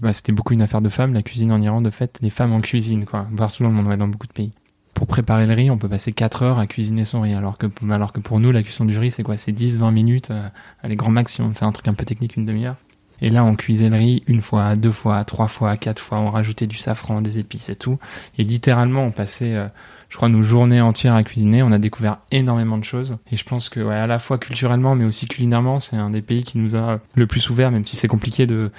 bah, 0.00 0.12
c'était 0.12 0.32
beaucoup 0.32 0.54
une 0.54 0.62
affaire 0.62 0.80
de 0.80 0.88
femmes, 0.88 1.12
la 1.12 1.22
cuisine 1.22 1.52
en 1.52 1.60
Iran, 1.60 1.80
de 1.80 1.90
fait, 1.90 2.18
les 2.22 2.30
femmes 2.30 2.52
en 2.52 2.60
cuisine, 2.60 3.04
quoi. 3.04 3.26
Partout 3.36 3.64
dans 3.64 3.68
le 3.68 3.74
monde, 3.74 3.86
ouais, 3.86 3.96
dans 3.96 4.08
beaucoup 4.08 4.26
de 4.26 4.32
pays. 4.32 4.52
Pour 4.94 5.06
préparer 5.06 5.46
le 5.46 5.52
riz, 5.52 5.70
on 5.70 5.76
peut 5.76 5.90
passer 5.90 6.12
4 6.12 6.42
heures 6.42 6.58
à 6.58 6.66
cuisiner 6.66 7.04
son 7.04 7.20
riz, 7.20 7.34
alors 7.34 7.58
que, 7.58 7.66
alors 7.90 8.12
que 8.12 8.20
pour 8.20 8.40
nous, 8.40 8.50
la 8.50 8.62
cuisson 8.62 8.86
du 8.86 8.98
riz, 8.98 9.10
c'est 9.10 9.22
quoi? 9.22 9.36
C'est 9.36 9.52
10-20 9.52 9.92
minutes, 9.92 10.30
euh, 10.30 10.48
les 10.84 10.96
grands 10.96 11.10
max, 11.10 11.34
si 11.34 11.42
on 11.42 11.52
fait 11.52 11.66
un 11.66 11.72
truc 11.72 11.86
un 11.88 11.92
peu 11.92 12.06
technique, 12.06 12.36
une 12.36 12.46
demi-heure. 12.46 12.76
Et 13.22 13.30
là, 13.30 13.42
le 13.44 13.96
riz 13.96 14.22
une 14.26 14.42
fois, 14.42 14.76
deux 14.76 14.90
fois, 14.90 15.24
trois 15.24 15.48
fois, 15.48 15.76
quatre 15.76 16.00
fois, 16.00 16.18
on 16.18 16.30
rajoutait 16.30 16.66
du 16.66 16.76
safran, 16.76 17.20
des 17.22 17.38
épices 17.38 17.68
et 17.68 17.76
tout. 17.76 17.98
Et 18.38 18.44
littéralement, 18.44 19.04
on 19.04 19.10
passait, 19.10 19.54
euh, 19.54 19.66
je 20.10 20.16
crois, 20.16 20.28
nos 20.28 20.42
journées 20.42 20.80
entières 20.80 21.14
à 21.14 21.22
cuisiner. 21.22 21.62
On 21.62 21.72
a 21.72 21.78
découvert 21.78 22.18
énormément 22.30 22.78
de 22.78 22.84
choses. 22.84 23.16
Et 23.32 23.36
je 23.36 23.44
pense 23.44 23.68
que, 23.68 23.80
ouais, 23.80 23.94
à 23.94 24.06
la 24.06 24.18
fois 24.18 24.38
culturellement, 24.38 24.94
mais 24.94 25.04
aussi 25.04 25.26
culinairement, 25.26 25.80
c'est 25.80 25.96
un 25.96 26.10
des 26.10 26.22
pays 26.22 26.42
qui 26.42 26.58
nous 26.58 26.76
a 26.76 27.00
le 27.14 27.26
plus 27.26 27.48
ouvert, 27.50 27.70
même 27.70 27.86
si 27.86 27.96
c'est 27.96 28.08
compliqué 28.08 28.46
de, 28.46 28.70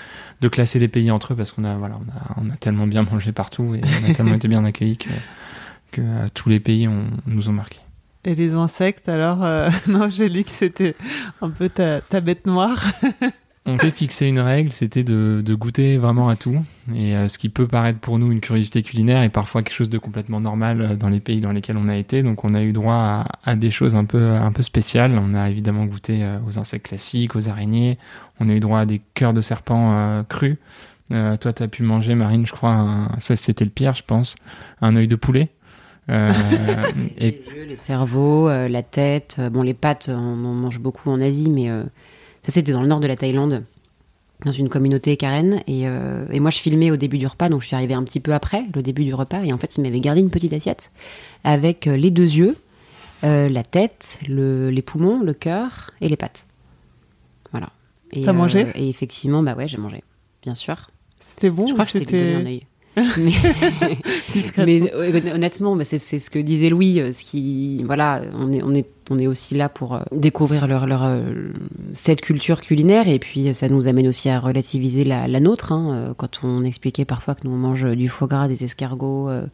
de 0.42 0.48
classer 0.48 0.80
les 0.80 0.88
pays 0.88 1.10
entre 1.12 1.34
eux, 1.34 1.36
parce 1.36 1.52
qu'on 1.52 1.64
a, 1.64 1.76
voilà, 1.76 1.96
on 1.96 2.12
a, 2.12 2.46
on 2.46 2.50
a 2.52 2.56
tellement 2.58 2.88
bien 2.88 3.04
mangé 3.04 3.32
partout 3.32 3.76
et 3.76 3.82
on 3.84 4.10
a 4.10 4.14
tellement 4.14 4.34
été 4.36 4.48
bien 4.48 4.64
accueillis 4.66 4.98
que, 4.98 5.10
que 5.92 6.02
euh, 6.02 6.26
tous 6.34 6.50
les 6.50 6.60
pays 6.60 6.88
ont, 6.88 7.06
nous 7.26 7.50
ont 7.50 7.54
marqués. 7.54 7.80
Et 8.24 8.36
les 8.36 8.56
insectes, 8.56 9.10
alors, 9.10 9.44
euh, 9.44 9.70
non, 9.88 10.10
j'ai 10.10 10.30
lu 10.30 10.44
que 10.44 10.50
c'était 10.50 10.96
un 11.42 11.50
peu 11.50 11.70
ta, 11.70 12.02
ta 12.02 12.20
bête 12.20 12.46
noire. 12.46 12.86
On 13.68 13.78
s'est 13.78 13.92
fixé 13.92 14.28
une 14.28 14.40
règle, 14.40 14.72
c'était 14.72 15.04
de, 15.04 15.42
de, 15.46 15.54
goûter 15.54 15.98
vraiment 15.98 16.30
à 16.30 16.38
tout. 16.38 16.56
Et 16.96 17.16
euh, 17.16 17.28
ce 17.28 17.38
qui 17.38 17.50
peut 17.50 17.68
paraître 17.68 18.00
pour 18.00 18.18
nous 18.18 18.32
une 18.32 18.40
curiosité 18.40 18.82
culinaire 18.82 19.22
est 19.24 19.30
parfois 19.30 19.62
quelque 19.62 19.76
chose 19.76 19.90
de 19.90 19.98
complètement 19.98 20.40
normal 20.40 20.82
euh, 20.82 20.96
dans 20.96 21.10
les 21.10 21.20
pays 21.20 21.42
dans 21.42 21.52
lesquels 21.52 21.76
on 21.76 21.90
a 21.90 21.98
été. 21.98 22.24
Donc 22.24 22.46
on 22.46 22.54
a 22.54 22.62
eu 22.62 22.72
droit 22.72 22.96
à, 22.96 23.26
à 23.44 23.56
des 23.58 23.70
choses 23.70 23.94
un 23.94 24.06
peu, 24.06 24.32
un 24.32 24.54
peu 24.54 24.64
spéciales. 24.64 25.20
On 25.22 25.34
a 25.34 25.50
évidemment 25.50 25.86
goûté 25.86 26.24
euh, 26.24 26.40
aux 26.48 26.60
insectes 26.60 26.88
classiques, 26.88 27.36
aux 27.36 27.50
araignées. 27.50 27.98
On 28.40 28.48
a 28.48 28.54
eu 28.54 28.62
droit 28.62 28.80
à 28.80 28.86
des 28.86 29.02
cœurs 29.14 29.34
de 29.34 29.42
serpent 29.42 29.92
euh, 29.94 30.24
crus. 30.24 30.56
toi, 31.10 31.54
tu 31.54 31.62
as 31.62 31.68
pu 31.68 31.84
manger, 31.84 32.16
Marine, 32.16 32.48
je 32.48 32.54
crois, 32.54 32.72
un, 32.72 33.20
ça 33.20 33.36
c'était 33.36 33.66
le 33.66 33.72
pire, 33.72 33.96
je 33.96 34.04
pense, 34.04 34.38
un 34.82 34.96
œil 34.96 35.10
de 35.10 35.18
poulet. 35.18 35.52
Euh, 36.10 36.32
et... 37.18 37.32
Les 37.32 37.56
yeux, 37.56 37.66
les 37.68 37.76
cerveaux, 37.76 38.50
euh, 38.50 38.68
la 38.68 38.84
tête. 38.84 39.40
Bon, 39.52 39.62
les 39.62 39.74
pattes, 39.74 40.10
on 40.10 40.46
en 40.46 40.54
mange 40.54 40.80
beaucoup 40.80 41.10
en 41.10 41.20
Asie, 41.22 41.50
mais 41.50 41.70
euh, 41.70 41.82
ça, 42.48 42.54
c'était 42.54 42.72
dans 42.72 42.82
le 42.82 42.88
nord 42.88 43.02
de 43.02 43.08
la 43.08 43.18
Thaïlande, 43.18 43.66
dans 44.46 44.54
une 44.54 44.70
communauté 44.70 45.18
karen. 45.18 45.62
Et, 45.68 45.86
euh, 45.86 46.26
et, 46.32 46.40
moi, 46.40 46.50
je 46.50 46.60
filmais 46.60 46.92
au 46.92 46.96
début 46.96 47.18
du 47.18 47.28
repas, 47.28 47.50
donc 47.50 47.62
je 47.62 47.68
suis 47.68 47.76
arrivée 47.76 47.94
un 47.94 48.04
petit 48.04 48.22
peu 48.22 48.34
après 48.34 48.66
le 48.74 48.82
début 48.82 49.04
du 49.04 49.14
repas. 49.14 49.44
Et 49.44 49.52
en 49.52 49.58
fait, 49.58 49.76
ils 49.76 49.82
m'avaient 49.82 50.00
gardé 50.00 50.22
une 50.22 50.30
petite 50.30 50.54
assiette 50.54 50.92
avec 51.44 51.88
euh, 51.88 51.98
les 51.98 52.10
deux 52.10 52.24
yeux, 52.24 52.56
euh, 53.26 53.50
la 53.50 53.64
tête, 53.64 54.22
le, 54.30 54.70
les 54.70 54.82
poumons, 54.82 55.22
le 55.22 55.34
cœur 55.34 55.92
et 56.00 56.08
les 56.08 56.16
pattes. 56.16 56.46
Voilà. 57.52 57.70
T'as 58.14 58.32
mangé 58.32 58.68
Et 58.76 58.88
effectivement, 58.88 59.44
bah 59.44 59.54
ouais, 59.54 59.68
j'ai 59.68 59.78
mangé, 59.78 60.02
bien 60.42 60.56
sûr. 60.56 60.90
C'était 61.20 61.50
bon 61.50 61.68
Je 61.68 61.74
crois 61.74 61.86
que 61.86 61.98
donné 61.98 62.36
un 62.36 62.46
œil. 62.46 62.64
mais, 63.18 63.32
mais, 64.58 64.94
honnêtement, 65.32 65.76
bah 65.76 65.84
c'est 65.84 66.00
ce 66.00 66.30
que 66.30 66.40
disait 66.40 66.70
Louis. 66.70 67.14
Ce 67.14 67.24
qui, 67.24 67.84
voilà, 67.84 68.22
on 68.34 68.52
est, 68.52 68.64
on 68.64 68.74
est, 68.74 68.86
on 69.10 69.20
est 69.20 69.28
aussi 69.28 69.56
là 69.56 69.70
pour 69.70 70.00
découvrir 70.12 70.68
leur, 70.68 70.88
leur 70.88 71.08
cette 71.94 72.22
culture 72.22 72.62
culinaire 72.62 73.08
et 73.08 73.20
puis 73.20 73.54
ça 73.54 73.70
nous 73.70 73.88
amène 73.88 74.08
aussi 74.08 74.30
à 74.30 74.40
relativiser 74.40 75.04
la, 75.04 75.28
la 75.28 75.40
nôtre. 75.40 75.72
Hein, 75.72 76.14
quand 76.18 76.40
on 76.44 76.64
expliquait 76.64 77.06
parfois 77.06 77.36
que 77.36 77.48
nous 77.48 77.52
on 77.52 77.58
mange 77.58 77.86
du 77.96 78.10
foie 78.10 78.28
gras, 78.28 78.48
des 78.48 78.64
escargots, 78.64 79.30
euh, 79.30 79.46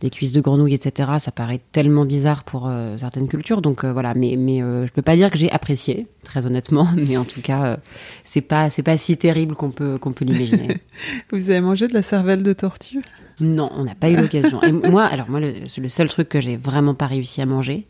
des 0.00 0.10
cuisses 0.10 0.32
de 0.32 0.40
grenouille, 0.40 0.74
etc. 0.74 1.12
Ça 1.18 1.30
paraît 1.30 1.60
tellement 1.72 2.04
bizarre 2.04 2.44
pour 2.44 2.68
euh, 2.68 2.96
certaines 2.98 3.28
cultures. 3.28 3.62
Donc 3.62 3.84
euh, 3.84 3.92
voilà, 3.92 4.14
mais 4.14 4.36
mais 4.36 4.60
je 4.60 4.90
peux 4.92 5.02
pas 5.02 5.16
dire 5.16 5.30
que 5.30 5.38
j'ai 5.38 5.50
apprécié, 5.50 6.06
très 6.24 6.46
honnêtement. 6.46 6.88
Mais 6.96 7.16
en 7.16 7.24
tout 7.24 7.40
cas, 7.40 7.78
c'est 8.24 8.40
pas 8.40 8.70
c'est 8.70 8.82
pas 8.82 8.96
si 8.96 9.16
terrible 9.16 9.54
qu'on 9.54 9.70
peut 9.70 9.98
qu'on 9.98 10.12
peut 10.12 10.24
l'imaginer. 10.24 10.80
Vous 11.32 11.50
avez 11.50 11.60
mangé 11.60 11.88
de 11.88 11.94
la 11.94 12.02
cervelle 12.02 12.42
de 12.42 12.52
tortue? 12.52 13.00
Non, 13.40 13.70
on 13.74 13.84
n'a 13.84 13.94
pas 13.94 14.10
eu 14.10 14.16
l'occasion. 14.16 14.62
Et 14.62 14.72
moi, 14.72 15.04
alors 15.04 15.30
moi, 15.30 15.40
le, 15.40 15.52
le 15.76 15.88
seul 15.88 16.08
truc 16.08 16.28
que 16.28 16.40
j'ai 16.40 16.56
vraiment 16.56 16.94
pas 16.94 17.06
réussi 17.06 17.40
à 17.40 17.46
manger 17.46 17.86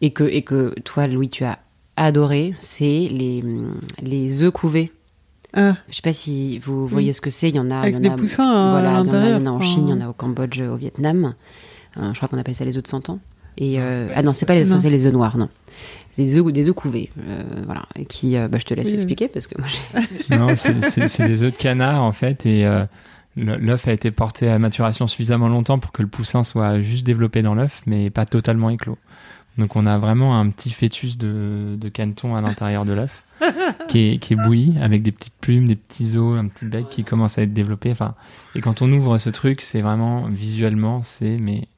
et 0.00 0.10
que 0.10 0.24
et 0.24 0.42
que 0.42 0.74
toi, 0.80 1.06
Louis, 1.06 1.28
tu 1.28 1.44
as 1.44 1.58
adoré, 1.96 2.54
c'est 2.58 3.08
les 3.10 3.42
les 4.00 4.42
œufs 4.42 4.52
couvés. 4.52 4.92
Ah. 5.54 5.76
Je 5.88 5.94
sais 5.96 6.02
pas 6.02 6.12
si 6.12 6.58
vous 6.58 6.86
voyez 6.86 7.12
ce 7.12 7.20
que 7.20 7.30
c'est. 7.30 7.48
Il 7.48 7.56
y 7.56 7.60
en 7.60 7.70
a, 7.70 7.78
Avec 7.78 7.92
il 7.92 7.94
y 7.94 7.98
en 7.98 8.00
des 8.00 8.08
a, 8.10 8.16
poussins 8.16 8.50
à 8.50 8.70
voilà, 8.72 8.90
il 8.90 8.92
y 8.92 8.96
en 8.96 8.98
a, 8.98 9.00
il 9.00 9.06
y 9.06 9.12
l'intérieur, 9.12 9.40
en 9.40 9.46
a 9.46 9.50
en. 9.50 9.60
Chine, 9.60 9.88
il 9.88 9.90
y 9.90 9.94
en 9.94 10.00
a 10.00 10.08
au 10.08 10.12
Cambodge, 10.12 10.60
au 10.60 10.76
Vietnam. 10.76 11.34
Euh, 11.98 12.10
je 12.12 12.16
crois 12.18 12.28
qu'on 12.28 12.38
appelle 12.38 12.54
ça 12.54 12.64
les 12.64 12.76
œufs 12.76 12.82
de 12.82 12.88
100 12.88 13.08
ans. 13.10 13.18
Et 13.58 13.80
euh, 13.80 14.08
ah 14.14 14.22
non, 14.22 14.34
c'est 14.34 14.44
pas 14.44 14.54
les, 14.54 14.66
Non. 14.66 14.78
c'est 14.82 14.90
les 14.90 15.06
œufs 15.06 15.12
noirs, 15.14 15.38
non. 15.38 15.48
C'est 16.12 16.24
des 16.24 16.36
œufs, 16.38 16.52
des 16.52 16.68
œufs 16.68 16.74
couvés, 16.74 17.10
euh, 17.26 17.42
voilà. 17.64 17.86
Et 17.94 18.04
Qui, 18.04 18.36
euh, 18.36 18.48
bah, 18.48 18.58
je 18.58 18.64
te 18.66 18.74
laisse 18.74 18.88
Oui, 18.88 18.94
expliquer 18.96 19.28
parce 19.28 19.46
que 19.46 19.58
moi, 19.58 19.66
j'ai- 20.28 20.36
Non, 20.38 20.54
c'est- 20.56 20.80
c'est 20.82 21.08
c'est 21.08 21.26
des 21.26 21.42
œufs 21.42 21.52
de 21.52 21.56
canard 21.56 22.02
en 22.02 22.12
fait 22.12 22.44
et 22.44 22.66
euh, 22.66 22.84
l'œuf 23.36 23.88
a 23.88 23.92
été 23.92 24.10
porté 24.10 24.48
à 24.50 24.58
maturation 24.58 25.06
suffisamment 25.06 25.48
longtemps 25.48 25.78
pour 25.78 25.92
que 25.92 26.02
le 26.02 26.08
poussin 26.08 26.44
soit 26.44 26.80
juste 26.82 27.06
développé 27.06 27.40
dans 27.40 27.54
l'œuf 27.54 27.80
mais 27.86 28.10
pas 28.10 28.26
totalement 28.26 28.68
éclos. 28.68 28.98
Donc 29.56 29.74
on 29.74 29.86
a 29.86 29.96
vraiment 29.96 30.38
un 30.38 30.50
petit 30.50 30.70
fœtus 30.70 31.16
de, 31.16 31.76
de 31.80 31.88
caneton 31.88 32.34
à 32.36 32.42
l'intérieur 32.42 32.84
de 32.84 32.92
l'œuf 32.92 33.22
qui 33.88 34.12
est, 34.12 34.18
qui 34.18 34.32
est 34.32 34.36
bouilli 34.36 34.74
avec 34.80 35.02
des 35.02 35.12
petites 35.12 35.34
plumes, 35.40 35.66
des 35.66 35.76
petits 35.76 36.16
os, 36.16 36.38
un 36.38 36.48
petit 36.48 36.64
bec 36.64 36.88
qui 36.88 37.04
commence 37.04 37.38
à 37.38 37.42
être 37.42 37.52
développé. 37.52 37.90
Enfin, 37.92 38.14
et 38.54 38.60
quand 38.60 38.82
on 38.82 38.90
ouvre 38.92 39.18
ce 39.18 39.30
truc, 39.30 39.60
c'est 39.60 39.82
vraiment 39.82 40.26
visuellement, 40.28 41.02
c'est 41.02 41.36
mais 41.38 41.68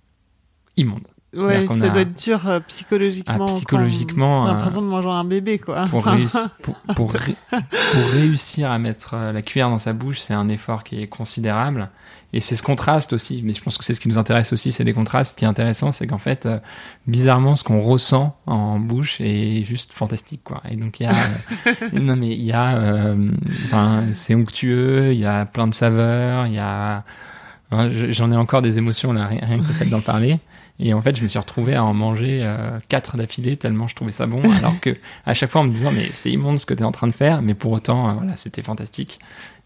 immonde. 0.76 1.06
Ouais, 1.36 1.66
ça 1.68 1.84
a- 1.86 1.88
doit 1.90 2.00
être 2.02 2.18
dur 2.24 2.48
euh, 2.48 2.58
psychologiquement. 2.68 3.36
Ah, 3.46 3.46
psychologiquement, 3.46 4.44
T'as 4.46 4.50
euh, 4.50 4.54
l'impression 4.54 4.80
de 4.82 4.86
manger 4.86 5.08
un 5.10 5.24
bébé, 5.24 5.58
quoi. 5.58 5.84
pour, 5.86 5.98
Enfin, 5.98 6.16
réuss- 6.16 6.48
pour, 6.62 6.74
pour 6.96 7.12
ré- 7.12 7.36
pour 7.50 8.06
réussir 8.12 8.70
à 8.70 8.78
mettre 8.78 9.12
euh, 9.14 9.32
la 9.32 9.42
cuillère 9.42 9.68
dans 9.68 9.76
sa 9.78 9.92
bouche, 9.92 10.20
c'est 10.20 10.32
un 10.34 10.48
effort 10.48 10.84
qui 10.84 11.02
est 11.02 11.06
considérable. 11.06 11.90
Et 12.34 12.40
c'est 12.40 12.56
ce 12.56 12.62
contraste 12.62 13.14
aussi, 13.14 13.40
mais 13.42 13.54
je 13.54 13.62
pense 13.62 13.78
que 13.78 13.84
c'est 13.84 13.94
ce 13.94 14.00
qui 14.00 14.08
nous 14.08 14.18
intéresse 14.18 14.52
aussi, 14.52 14.70
c'est 14.70 14.84
les 14.84 14.92
contrastes. 14.92 15.32
Ce 15.32 15.36
qui 15.36 15.44
est 15.44 15.48
intéressant, 15.48 15.92
c'est 15.92 16.06
qu'en 16.06 16.18
fait, 16.18 16.44
euh, 16.44 16.58
bizarrement, 17.06 17.56
ce 17.56 17.64
qu'on 17.64 17.80
ressent 17.80 18.36
en 18.46 18.78
bouche 18.78 19.20
est 19.20 19.64
juste 19.64 19.94
fantastique, 19.94 20.42
quoi. 20.44 20.62
Et 20.70 20.76
donc 20.76 21.00
il 21.00 21.04
y 21.04 21.06
a, 21.06 21.14
euh, 21.66 21.72
non 21.94 22.16
mais 22.16 22.28
il 22.28 22.44
y 22.44 22.52
a, 22.52 22.76
euh, 22.76 23.30
enfin, 23.64 24.04
c'est 24.12 24.34
onctueux, 24.34 25.14
il 25.14 25.20
y 25.20 25.26
a 25.26 25.46
plein 25.46 25.66
de 25.66 25.74
saveurs, 25.74 26.46
il 26.46 26.54
y 26.54 26.58
a, 26.58 27.04
j'en 27.70 28.30
ai 28.30 28.36
encore 28.36 28.60
des 28.60 28.76
émotions 28.76 29.12
là, 29.12 29.26
rien 29.26 29.40
rien 29.42 29.58
que 29.58 29.68
le 29.68 29.74
fait 29.74 29.86
d'en 29.86 30.00
parler. 30.00 30.38
Et 30.80 30.94
en 30.94 31.02
fait, 31.02 31.16
je 31.16 31.24
me 31.24 31.28
suis 31.28 31.38
retrouvé 31.38 31.74
à 31.74 31.84
en 31.84 31.92
manger 31.92 32.40
euh, 32.42 32.78
quatre 32.88 33.16
d'affilée 33.16 33.56
tellement 33.56 33.88
je 33.88 33.96
trouvais 33.96 34.12
ça 34.12 34.26
bon. 34.26 34.42
alors 34.52 34.78
que 34.80 34.96
à 35.26 35.34
chaque 35.34 35.50
fois, 35.50 35.60
en 35.60 35.64
me 35.64 35.70
disant, 35.70 35.90
mais 35.90 36.10
c'est 36.12 36.30
immonde 36.30 36.60
ce 36.60 36.66
que 36.66 36.74
tu 36.74 36.82
es 36.82 36.86
en 36.86 36.92
train 36.92 37.08
de 37.08 37.12
faire. 37.12 37.42
Mais 37.42 37.54
pour 37.54 37.72
autant, 37.72 38.08
euh, 38.08 38.12
voilà, 38.12 38.36
c'était 38.36 38.62
fantastique. 38.62 39.18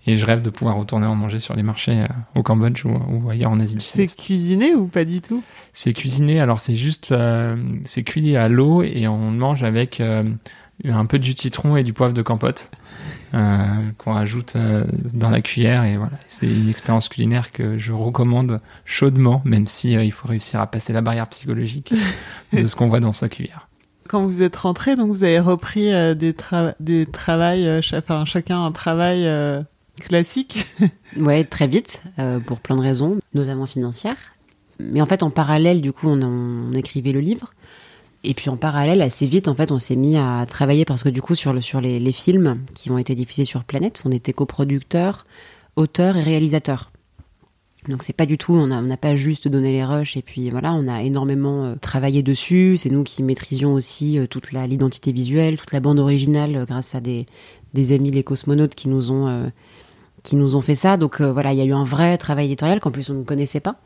Et 0.06 0.16
je 0.16 0.26
rêve 0.26 0.42
de 0.42 0.50
pouvoir 0.50 0.76
retourner 0.76 1.06
en 1.06 1.14
manger 1.14 1.38
sur 1.38 1.54
les 1.54 1.62
marchés 1.62 2.00
euh, 2.00 2.04
au 2.38 2.42
Cambodge 2.42 2.84
ou, 2.84 2.90
ou 3.08 3.30
ailleurs 3.30 3.52
en 3.52 3.60
Asie 3.60 3.76
du 3.76 3.84
C'est 3.84 3.92
Sud-Est. 3.92 4.18
cuisiné 4.18 4.74
ou 4.74 4.86
pas 4.88 5.04
du 5.04 5.20
tout? 5.20 5.42
C'est 5.72 5.92
cuisiné, 5.92 6.40
alors 6.40 6.58
c'est 6.58 6.74
juste, 6.74 7.12
euh, 7.12 7.56
c'est 7.84 8.02
cuit 8.02 8.36
à 8.36 8.48
l'eau 8.48 8.82
et 8.82 9.06
on 9.06 9.30
mange 9.30 9.62
avec 9.62 10.00
euh, 10.00 10.24
un 10.84 11.06
peu 11.06 11.18
de 11.20 11.24
jus 11.24 11.34
de 11.34 11.38
citron 11.38 11.76
et 11.76 11.84
du 11.84 11.92
poivre 11.92 12.14
de 12.14 12.22
campote 12.22 12.70
euh, 13.34 13.56
qu'on 13.98 14.16
ajoute 14.16 14.54
euh, 14.56 14.84
dans 15.14 15.30
la 15.30 15.40
cuillère 15.40 15.84
et 15.84 15.96
voilà. 15.96 16.18
C'est 16.26 16.46
une 16.48 16.68
expérience 16.68 17.08
culinaire 17.08 17.52
que 17.52 17.78
je 17.78 17.92
recommande 17.92 18.60
chaudement, 18.84 19.40
même 19.44 19.66
si 19.68 19.92
il 19.92 20.12
faut 20.12 20.26
réussir 20.26 20.60
à 20.60 20.66
passer 20.66 20.92
la 20.92 21.00
barrière 21.00 21.28
psychologique 21.28 21.94
de 22.52 22.66
ce 22.66 22.74
qu'on 22.74 22.88
voit 22.88 23.00
dans 23.00 23.12
sa 23.12 23.28
cuillère. 23.28 23.68
Quand 24.08 24.26
vous 24.26 24.42
êtes 24.42 24.56
rentré, 24.56 24.96
donc 24.96 25.08
vous 25.10 25.22
avez 25.24 25.38
repris 25.38 25.92
euh, 25.92 26.14
des, 26.14 26.32
tra- 26.32 26.74
des 26.80 27.06
travails, 27.06 27.66
euh, 27.68 27.80
enfin 27.94 28.24
chacun 28.24 28.62
un 28.64 28.72
travail 28.72 29.22
euh, 29.26 29.62
classique. 30.00 30.66
Ouais, 31.18 31.44
très 31.44 31.66
vite, 31.66 32.02
euh, 32.18 32.40
pour 32.40 32.60
plein 32.60 32.74
de 32.74 32.80
raisons, 32.80 33.18
notamment 33.34 33.66
financières. 33.66 34.16
Mais 34.80 35.02
en 35.02 35.04
fait, 35.04 35.22
en 35.22 35.28
parallèle, 35.28 35.82
du 35.82 35.92
coup, 35.92 36.08
on, 36.08 36.72
écrivait 36.72 37.12
le 37.12 37.20
livre. 37.20 37.52
Et 38.24 38.32
puis 38.32 38.48
en 38.48 38.56
parallèle, 38.56 39.02
assez 39.02 39.26
vite, 39.26 39.46
en 39.46 39.54
fait, 39.54 39.72
on 39.72 39.78
s'est 39.78 39.96
mis 39.96 40.16
à 40.16 40.46
travailler 40.48 40.86
parce 40.86 41.02
que 41.02 41.10
du 41.10 41.20
coup, 41.20 41.34
sur, 41.34 41.52
le, 41.52 41.60
sur 41.60 41.82
les, 41.82 42.12
films 42.12 42.62
qui 42.74 42.90
ont 42.90 42.96
été 42.96 43.14
diffusés 43.14 43.44
sur 43.44 43.62
Planète, 43.64 44.00
on 44.06 44.10
était 44.10 44.32
coproducteur, 44.32 45.26
auteur 45.76 46.16
et 46.16 46.22
réalisateur. 46.22 46.90
Donc 47.88 48.04
c'est 48.04 48.12
pas 48.14 48.26
du 48.26 48.38
tout, 48.38 48.54
on 48.54 48.68
n'a 48.68 48.96
pas 48.96 49.16
juste 49.16 49.48
donné 49.48 49.72
les 49.72 49.84
rushs 49.84 50.16
et 50.16 50.22
puis 50.22 50.48
voilà, 50.50 50.72
on 50.72 50.86
a 50.86 51.02
énormément 51.02 51.64
euh, 51.64 51.74
travaillé 51.74 52.22
dessus. 52.22 52.76
C'est 52.78 52.90
nous 52.90 53.02
qui 53.02 53.24
maîtrisions 53.24 53.74
aussi 53.74 54.18
euh, 54.18 54.26
toute 54.26 54.52
l'identité 54.52 55.12
visuelle, 55.12 55.58
toute 55.58 55.72
la 55.72 55.80
bande 55.80 55.98
originale 55.98 56.64
grâce 56.64 56.94
à 56.94 57.00
des, 57.00 57.26
des 57.74 57.92
amis 57.92 58.12
les 58.12 58.22
cosmonautes 58.22 58.76
qui 58.76 58.88
nous 58.88 59.10
ont 59.10 59.50
qui 60.22 60.36
nous 60.36 60.56
ont 60.56 60.60
fait 60.60 60.74
ça. 60.74 60.96
Donc 60.96 61.20
euh, 61.20 61.32
voilà, 61.32 61.52
il 61.52 61.58
y 61.58 61.62
a 61.62 61.64
eu 61.64 61.72
un 61.72 61.84
vrai 61.84 62.18
travail 62.18 62.46
éditorial 62.46 62.80
qu'en 62.80 62.90
plus 62.90 63.10
on 63.10 63.14
ne 63.14 63.24
connaissait 63.24 63.60
pas. 63.60 63.76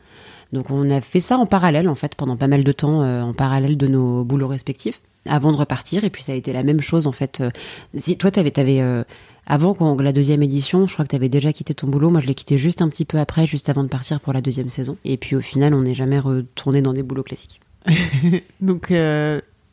Donc 0.52 0.70
on 0.70 0.88
a 0.90 1.00
fait 1.00 1.20
ça 1.20 1.38
en 1.38 1.46
parallèle 1.46 1.88
en 1.88 1.94
fait 1.94 2.14
pendant 2.14 2.36
pas 2.36 2.46
mal 2.46 2.64
de 2.64 2.72
temps 2.72 3.02
euh, 3.02 3.22
en 3.22 3.32
parallèle 3.32 3.76
de 3.76 3.86
nos 3.86 4.24
boulots 4.24 4.48
respectifs 4.48 5.00
avant 5.28 5.50
de 5.50 5.56
repartir 5.56 6.04
et 6.04 6.10
puis 6.10 6.22
ça 6.22 6.32
a 6.32 6.34
été 6.36 6.52
la 6.52 6.62
même 6.62 6.80
chose 6.80 7.06
en 7.06 7.12
fait. 7.12 7.40
Euh, 7.40 7.50
si 7.94 8.16
toi 8.16 8.30
t'avais 8.30 8.52
t'avais 8.52 8.80
euh, 8.80 9.02
avant 9.46 9.74
quand 9.74 10.00
la 10.00 10.12
deuxième 10.12 10.42
édition, 10.42 10.86
je 10.86 10.92
crois 10.92 11.04
que 11.04 11.10
t'avais 11.10 11.28
déjà 11.28 11.52
quitté 11.52 11.74
ton 11.74 11.88
boulot. 11.88 12.10
Moi 12.10 12.20
je 12.20 12.26
l'ai 12.26 12.34
quitté 12.34 12.58
juste 12.58 12.80
un 12.80 12.88
petit 12.88 13.04
peu 13.04 13.18
après, 13.18 13.46
juste 13.46 13.68
avant 13.68 13.82
de 13.82 13.88
partir 13.88 14.20
pour 14.20 14.32
la 14.32 14.40
deuxième 14.40 14.70
saison. 14.70 14.96
Et 15.04 15.16
puis 15.16 15.34
au 15.34 15.40
final 15.40 15.74
on 15.74 15.82
n'est 15.82 15.94
jamais 15.94 16.18
retourné 16.18 16.80
dans 16.80 16.92
des 16.92 17.02
boulots 17.02 17.24
classiques. 17.24 17.60
donc 18.60 18.92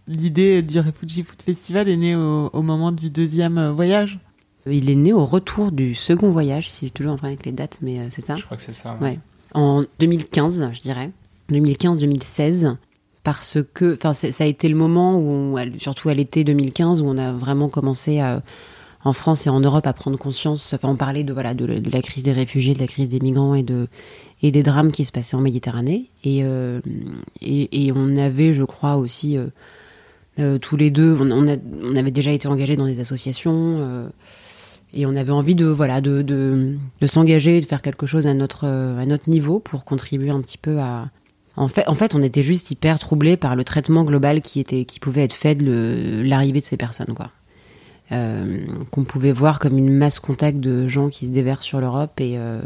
l'idée 0.07 0.61
du 0.61 0.79
Refugee 0.79 1.23
Food 1.23 1.41
Festival 1.43 1.87
est 1.87 1.97
née 1.97 2.15
au, 2.15 2.61
moment 2.61 2.91
du 2.91 3.09
deuxième 3.09 3.69
voyage? 3.69 4.19
Il 4.65 4.89
est 4.89 4.95
né 4.95 5.11
au 5.13 5.25
retour 5.25 5.71
du 5.71 5.93
second 5.93 6.31
voyage, 6.31 6.69
si 6.69 6.85
j'ai 6.85 6.91
toujours 6.91 7.13
en 7.13 7.17
train 7.17 7.27
avec 7.27 7.45
les 7.45 7.51
dates, 7.51 7.79
mais 7.81 7.99
euh, 7.99 8.07
c'est 8.11 8.23
ça. 8.25 8.35
Je 8.35 8.43
crois 8.45 8.55
que 8.57 8.63
c'est 8.63 8.71
ça. 8.73 8.97
Ouais. 9.01 9.19
En 9.53 9.83
2015, 9.99 10.69
je 10.73 10.81
dirais. 10.81 11.11
2015-2016. 11.51 12.75
Parce 13.23 13.57
que, 13.73 13.95
enfin, 13.95 14.11
ça 14.13 14.43
a 14.43 14.47
été 14.47 14.67
le 14.67 14.75
moment 14.75 15.17
où, 15.17 15.57
on- 15.57 15.79
surtout 15.79 16.09
à 16.09 16.13
l'été 16.13 16.43
2015, 16.43 17.01
où 17.01 17.05
on 17.05 17.17
a 17.17 17.31
vraiment 17.31 17.69
commencé 17.69 18.19
à, 18.19 18.41
en 19.05 19.13
France 19.13 19.47
et 19.47 19.49
en 19.49 19.61
Europe 19.61 19.87
à 19.87 19.93
prendre 19.93 20.17
conscience, 20.17 20.73
enfin, 20.73 20.89
on 20.89 20.95
parlait 20.97 21.23
de, 21.23 21.31
voilà, 21.31 21.53
de, 21.53 21.65
la- 21.65 21.79
de 21.79 21.89
la 21.89 22.01
crise 22.01 22.23
des 22.23 22.33
réfugiés, 22.33 22.73
de 22.73 22.79
la 22.79 22.87
crise 22.87 23.07
des 23.07 23.21
migrants 23.21 23.55
et 23.55 23.63
de, 23.63 23.87
et 24.41 24.51
des 24.51 24.61
drames 24.63 24.91
qui 24.91 25.05
se 25.05 25.11
passaient 25.13 25.37
en 25.37 25.41
Méditerranée. 25.41 26.09
Et, 26.25 26.43
euh, 26.43 26.81
et, 27.41 27.85
et 27.87 27.91
on 27.93 28.17
avait, 28.17 28.53
je 28.53 28.63
crois, 28.63 28.97
aussi, 28.97 29.37
euh, 29.37 29.47
euh, 30.39 30.57
tous 30.57 30.75
les 30.75 30.89
deux, 30.91 31.15
on, 31.17 31.31
on, 31.31 31.47
a- 31.47 31.57
on 31.81 31.95
avait 31.95 32.11
déjà 32.11 32.31
été 32.31 32.49
engagés 32.49 32.75
dans 32.75 32.85
des 32.87 32.99
associations, 32.99 33.77
euh, 33.79 34.09
et 34.93 35.05
on 35.05 35.15
avait 35.15 35.31
envie 35.31 35.55
de 35.55 35.65
voilà 35.65 36.01
de, 36.01 36.21
de, 36.21 36.77
de 37.01 37.07
s'engager, 37.07 37.59
de 37.59 37.65
faire 37.65 37.81
quelque 37.81 38.05
chose 38.05 38.27
à 38.27 38.33
notre 38.33 38.65
euh, 38.65 38.99
à 38.99 39.05
notre 39.05 39.29
niveau 39.29 39.59
pour 39.59 39.85
contribuer 39.85 40.29
un 40.29 40.41
petit 40.41 40.57
peu 40.57 40.79
à. 40.79 41.09
En 41.55 41.67
fait, 41.67 41.87
en 41.87 41.93
fait, 41.93 42.15
on 42.15 42.23
était 42.23 42.41
juste 42.41 42.71
hyper 42.71 42.97
troublés 42.97 43.37
par 43.37 43.55
le 43.55 43.63
traitement 43.63 44.03
global 44.03 44.41
qui 44.41 44.59
était 44.59 44.85
qui 44.85 44.99
pouvait 44.99 45.23
être 45.23 45.33
fait 45.33 45.55
de 45.55 46.21
l'arrivée 46.25 46.61
de 46.61 46.65
ces 46.65 46.77
personnes 46.77 47.13
quoi. 47.15 47.31
Euh, 48.11 48.65
qu'on 48.91 49.03
pouvait 49.03 49.31
voir 49.31 49.59
comme 49.59 49.77
une 49.77 49.91
masse 49.91 50.19
contact 50.19 50.59
de 50.59 50.87
gens 50.87 51.09
qui 51.09 51.25
se 51.25 51.31
déversent 51.31 51.65
sur 51.65 51.79
l'Europe 51.79 52.19
et 52.19 52.37
euh, 52.37 52.61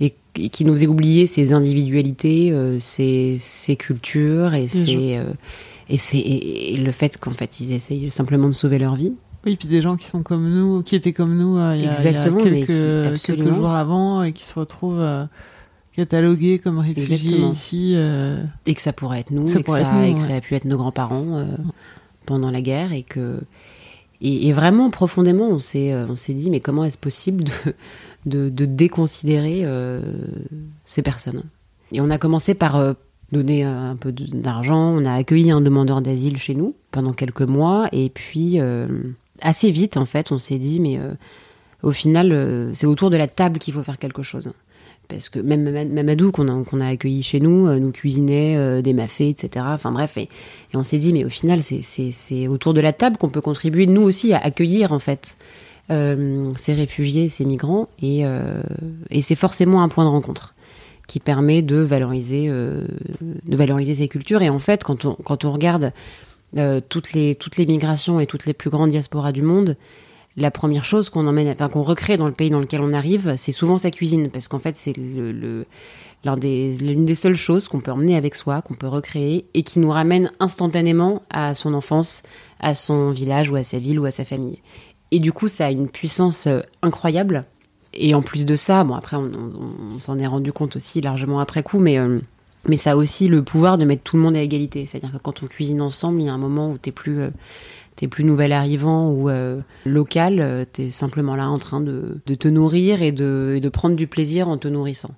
et, 0.00 0.14
et 0.36 0.48
qui 0.48 0.64
nous 0.64 0.74
faisaient 0.74 0.86
oublier 0.86 1.26
ses 1.26 1.52
individualités, 1.52 2.50
euh, 2.50 2.80
ses, 2.80 3.36
ses 3.38 3.76
cultures 3.76 4.54
et 4.54 4.66
c'est 4.66 5.22
et, 5.88 6.74
et 6.74 6.76
le 6.76 6.92
fait 6.92 7.18
qu'en 7.18 7.32
fait 7.32 7.60
ils 7.60 7.72
essayent 7.72 8.08
simplement 8.08 8.48
de 8.48 8.54
sauver 8.54 8.78
leur 8.78 8.96
vie. 8.96 9.14
Oui, 9.46 9.56
puis 9.56 9.68
des 9.68 9.80
gens 9.80 9.96
qui 9.96 10.06
sont 10.06 10.22
comme 10.22 10.48
nous, 10.52 10.82
qui 10.82 10.96
étaient 10.96 11.12
comme 11.14 11.36
nous 11.36 11.56
euh, 11.56 11.74
il 11.76 11.82
y 11.84 11.86
a, 11.86 11.92
il 11.98 12.04
y 12.04 12.06
a 12.08 12.10
Exactement, 12.10 12.44
mais 12.44 12.60
qui- 12.60 13.22
quelques, 13.26 13.54
jours 13.54 13.70
avant 13.70 14.22
et 14.22 14.32
qui 14.32 14.44
se 14.44 14.58
retrouvent 14.58 15.00
euh, 15.00 15.24
catalogués 15.96 16.58
comme 16.58 16.78
réfugiés 16.78 17.14
Exactement. 17.14 17.50
ici. 17.52 17.92
euh, 17.96 18.42
et 18.66 18.74
que 18.74 18.82
ça 18.82 18.92
pourrait 18.92 19.20
être 19.20 19.30
nous, 19.30 19.48
Ça 19.48 19.60
et, 19.60 19.62
que 19.62 19.70
ça, 19.72 19.80
être 19.80 19.92
nous, 19.94 20.02
et 20.04 20.12
que 20.12 20.18
ouais. 20.18 20.28
ça 20.28 20.34
a 20.36 20.40
pu 20.40 20.54
être 20.54 20.66
nos 20.66 20.76
grands-parents 20.76 21.36
euh, 21.38 21.46
pendant 22.26 22.50
la 22.50 22.60
guerre, 22.60 22.92
et 22.92 23.02
que 23.02 23.40
et, 24.20 24.48
et 24.48 24.52
vraiment 24.52 24.90
profondément, 24.90 25.48
on 25.48 25.58
s'est 25.58 25.94
on 25.94 26.16
s'est 26.16 26.34
dit 26.34 26.50
mais 26.50 26.60
comment 26.60 26.84
est-ce 26.84 26.98
possible 26.98 27.44
de 27.44 27.50
de, 28.26 28.50
de 28.50 28.64
déconsidérer 28.66 29.60
euh, 29.64 30.02
ces 30.84 31.00
personnes? 31.00 31.42
Et 31.92 32.02
on 32.02 32.10
a 32.10 32.18
commencé 32.18 32.52
par 32.54 32.94
donner 33.32 33.62
un 33.62 33.96
peu 33.96 34.12
d'argent, 34.12 34.90
on 34.94 35.04
a 35.06 35.14
accueilli 35.14 35.50
un 35.50 35.60
demandeur 35.62 36.02
d'asile 36.02 36.36
chez 36.36 36.54
nous 36.54 36.74
pendant 36.90 37.12
quelques 37.14 37.40
mois, 37.42 37.88
et 37.92 38.10
puis 38.10 38.58
assez 39.42 39.70
vite 39.70 39.96
en 39.96 40.04
fait, 40.06 40.32
on 40.32 40.38
s'est 40.38 40.58
dit 40.58 40.80
mais 40.80 40.98
euh, 40.98 41.12
au 41.82 41.92
final, 41.92 42.32
euh, 42.32 42.70
c'est 42.74 42.86
autour 42.86 43.10
de 43.10 43.16
la 43.16 43.26
table 43.26 43.58
qu'il 43.58 43.74
faut 43.74 43.82
faire 43.82 43.98
quelque 43.98 44.22
chose. 44.22 44.52
Parce 45.08 45.28
que 45.28 45.40
même 45.40 45.64
Mama- 45.64 45.84
Mamadou 45.86 46.30
qu'on 46.30 46.46
a, 46.48 46.64
qu'on 46.64 46.80
a 46.80 46.86
accueilli 46.86 47.22
chez 47.24 47.40
nous 47.40 47.66
euh, 47.66 47.80
nous 47.80 47.90
cuisinait 47.90 48.80
des 48.80 48.92
mafés 48.92 49.28
etc 49.28 49.64
enfin 49.68 49.90
bref 49.90 50.16
et, 50.16 50.28
on 50.74 50.84
s'est 50.84 50.98
dit 50.98 51.12
mais 51.12 51.24
au 51.24 51.28
final 51.28 51.62
c'est- 51.64 52.46
autour 52.46 52.74
de 52.74 52.80
la 52.80 52.92
table 52.92 53.16
qu'on 53.16 53.28
peut 53.28 53.40
contribuer 53.40 53.86
nous 53.88 54.02
aussi 54.02 54.32
à 54.32 54.38
accueillir 54.38 54.92
en 54.92 55.00
fait 55.00 55.36
ces 55.88 56.72
réfugiés 56.74 57.28
ces 57.28 57.44
migrants. 57.44 57.88
Et, 58.00 58.20
et 59.10 59.20
c'est 59.22 59.34
forcément 59.34 59.82
un 59.82 59.88
point 59.88 60.04
de 60.04 60.10
rencontre 60.10 60.54
qui 61.08 61.18
permet 61.18 61.62
de 61.62 61.78
valoriser 61.78 62.46
de 62.48 63.56
valoriser 63.56 63.96
ces 63.96 64.06
cultures. 64.06 64.42
Et 64.42 64.48
en 64.50 64.60
fait 64.60 64.84
quand 64.84 65.04
on 65.04 65.14
quand 65.14 65.44
on 65.44 65.50
regarde 65.50 65.92
euh, 66.56 66.80
toutes 66.86 67.12
les 67.12 67.34
toutes 67.34 67.56
les 67.56 67.66
migrations 67.66 68.20
et 68.20 68.26
toutes 68.26 68.46
les 68.46 68.54
plus 68.54 68.70
grandes 68.70 68.90
diasporas 68.90 69.32
du 69.32 69.42
monde 69.42 69.76
la 70.36 70.50
première 70.50 70.84
chose 70.84 71.10
qu'on 71.10 71.26
emmène, 71.26 71.48
enfin 71.48 71.68
qu'on 71.68 71.82
recrée 71.82 72.16
dans 72.16 72.26
le 72.26 72.32
pays 72.32 72.50
dans 72.50 72.60
lequel 72.60 72.80
on 72.80 72.92
arrive, 72.92 73.34
c'est 73.36 73.52
souvent 73.52 73.76
sa 73.76 73.90
cuisine, 73.90 74.28
parce 74.28 74.48
qu'en 74.48 74.58
fait 74.58 74.76
c'est 74.76 74.96
le, 74.96 75.66
l'une 76.24 77.04
des 77.04 77.14
seules 77.14 77.36
choses 77.36 77.68
qu'on 77.68 77.80
peut 77.80 77.90
emmener 77.90 78.16
avec 78.16 78.34
soi, 78.34 78.62
qu'on 78.62 78.74
peut 78.74 78.88
recréer 78.88 79.46
et 79.54 79.62
qui 79.62 79.80
nous 79.80 79.90
ramène 79.90 80.30
instantanément 80.38 81.22
à 81.30 81.54
son 81.54 81.74
enfance, 81.74 82.22
à 82.60 82.74
son 82.74 83.10
village 83.10 83.50
ou 83.50 83.56
à 83.56 83.62
sa 83.62 83.78
ville 83.78 83.98
ou 83.98 84.04
à 84.04 84.10
sa 84.10 84.24
famille. 84.24 84.62
Et 85.10 85.18
du 85.18 85.32
coup, 85.32 85.48
ça 85.48 85.66
a 85.66 85.70
une 85.70 85.88
puissance 85.88 86.46
euh, 86.46 86.60
incroyable. 86.82 87.44
Et 87.92 88.14
en 88.14 88.22
plus 88.22 88.46
de 88.46 88.54
ça, 88.54 88.84
bon 88.84 88.94
après 88.94 89.16
on 89.16 89.98
s'en 89.98 90.16
est 90.20 90.26
rendu 90.26 90.52
compte 90.52 90.76
aussi 90.76 91.00
largement 91.00 91.40
après 91.40 91.64
coup, 91.64 91.80
mais 91.80 91.98
euh, 91.98 92.20
mais 92.68 92.76
ça 92.76 92.92
a 92.92 92.96
aussi 92.96 93.28
le 93.28 93.42
pouvoir 93.42 93.78
de 93.78 93.84
mettre 93.84 94.02
tout 94.02 94.16
le 94.16 94.22
monde 94.22 94.36
à 94.36 94.42
égalité. 94.42 94.86
C'est-à-dire 94.86 95.12
que 95.12 95.18
quand 95.18 95.42
on 95.42 95.46
cuisine 95.46 95.80
ensemble, 95.80 96.20
il 96.20 96.26
y 96.26 96.28
a 96.28 96.32
un 96.32 96.38
moment 96.38 96.70
où 96.70 96.78
t'es 96.78 96.92
plus 96.92 97.20
euh, 97.20 97.30
plus 98.10 98.24
nouvel 98.24 98.52
arrivant 98.52 99.10
ou 99.10 99.28
euh, 99.28 99.60
local, 99.84 100.40
euh, 100.40 100.64
t'es 100.70 100.88
simplement 100.88 101.36
là 101.36 101.48
en 101.48 101.58
train 101.58 101.80
de, 101.80 102.18
de 102.24 102.34
te 102.34 102.48
nourrir 102.48 103.02
et 103.02 103.12
de, 103.12 103.60
de 103.62 103.68
prendre 103.68 103.94
du 103.94 104.06
plaisir 104.06 104.48
en 104.48 104.56
te 104.56 104.68
nourrissant. 104.68 105.14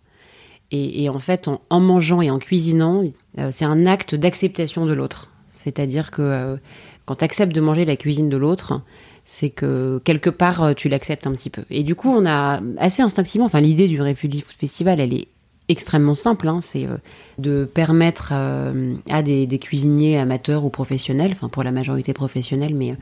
Et, 0.74 1.10
en 1.10 1.18
fait, 1.18 1.50
en, 1.68 1.80
mangeant 1.80 2.22
et 2.22 2.30
en 2.30 2.38
cuisinant, 2.38 3.02
c'est 3.50 3.66
un 3.66 3.84
acte 3.84 4.14
d'acceptation 4.14 4.86
de 4.86 4.94
l'autre. 4.94 5.28
C'est-à-dire 5.44 6.10
que 6.10 6.58
quand 7.04 7.16
tu 7.16 7.24
acceptes 7.24 7.54
de 7.54 7.60
manger 7.60 7.84
la 7.84 7.96
cuisine 7.96 8.30
de 8.30 8.38
l'autre, 8.38 8.80
c'est 9.26 9.50
que 9.50 10.00
quelque 10.02 10.30
part 10.30 10.74
tu 10.74 10.88
l'acceptes 10.88 11.26
un 11.26 11.32
petit 11.32 11.50
peu. 11.50 11.64
Et 11.68 11.82
du 11.82 11.94
coup, 11.94 12.08
on 12.08 12.24
a 12.24 12.62
assez 12.78 13.02
instinctivement, 13.02 13.44
enfin 13.44 13.60
l'idée 13.60 13.86
du 13.86 14.00
Refugee 14.00 14.40
Food 14.40 14.56
Festival, 14.56 14.98
elle 14.98 15.12
est 15.12 15.28
extrêmement 15.68 16.14
simple, 16.14 16.48
hein, 16.48 16.60
c'est 16.60 16.86
euh, 16.86 16.96
de 17.38 17.64
permettre 17.64 18.30
euh, 18.32 18.94
à 19.08 19.22
des, 19.22 19.46
cuisiniers 19.58 20.18
amateurs 20.18 20.64
ou 20.64 20.70
professionnels, 20.70 21.32
enfin 21.32 21.48
pour 21.48 21.62
la 21.62 21.72
majorité 21.72 22.12
professionnelle, 22.12 22.74
mais 22.74 22.92
euh, 22.92 22.96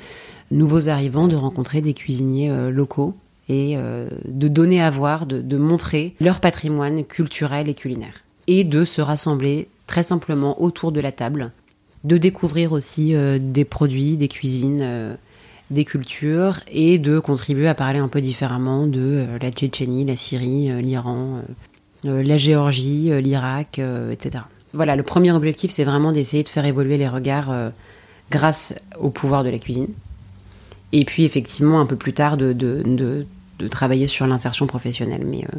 nouveaux 0.51 0.89
arrivants, 0.89 1.29
de 1.29 1.37
rencontrer 1.37 1.81
des 1.81 1.95
cuisiniers 1.95 2.71
locaux 2.71 3.15
et 3.49 3.77
de 3.77 4.49
donner 4.49 4.81
à 4.81 4.91
voir, 4.91 5.27
de, 5.27 5.57
montrer 5.57 6.15
leur 6.21 6.41
patrimoine 6.41 7.05
culturel 7.05 7.69
et 7.69 7.75
culinaire. 7.75 8.23
Et 8.47 8.65
de 8.65 8.85
se 8.85 9.01
rassembler 9.01 9.69
très 9.87 10.03
simplement 10.03 10.61
autour 10.63 10.93
de 10.93 11.01
la 11.01 11.13
table, 11.13 11.51
de 12.05 12.17
découvrir 12.17 12.73
aussi 12.73 13.15
des 13.41 13.65
produits, 13.65 14.17
des 14.17 14.29
cuisines, 14.29 15.17
des 15.71 15.85
cultures 15.85 16.61
et 16.69 16.99
de 16.99 17.19
contribuer 17.19 17.69
à 17.69 17.75
parler 17.75 17.99
un 17.99 18.09
peu 18.09 18.21
différemment 18.21 18.87
de 18.87 19.27
la 19.41 19.51
Tchétchénie, 19.51 20.05
la 20.05 20.17
Syrie, 20.17 20.83
l'Iran, 20.83 21.43
la 22.05 22.39
Géorgie, 22.39 23.11
euh, 23.11 23.21
l'Irak, 23.21 23.79
euh, 23.79 24.11
etc. 24.11 24.45
Voilà, 24.73 24.97
le 24.97 25.03
premier 25.03 25.33
objectif, 25.33 25.71
c'est 25.71 25.85
vraiment 25.85 26.13
d'essayer 26.13 26.43
de 26.43 26.49
faire 26.49 26.65
évoluer 26.65 26.97
les 26.97 27.09
regards 27.09 27.51
euh, 27.51 27.71
grâce 28.31 28.75
au 28.99 29.11
pouvoir 29.11 29.45
de 29.45 29.51
la 29.51 29.59
cuisine. 29.59 29.89
Et 30.93 31.05
puis, 31.05 31.25
effectivement, 31.25 31.81
un 31.81 31.87
peu 31.87 31.97
plus 31.97 32.13
tard, 32.13 32.37
de, 32.37 33.27
travailler 33.71 34.07
sur 34.07 34.27
l'insertion 34.27 34.67
professionnelle. 34.67 35.23
Mais, 35.27 35.45
euh, 35.45 35.59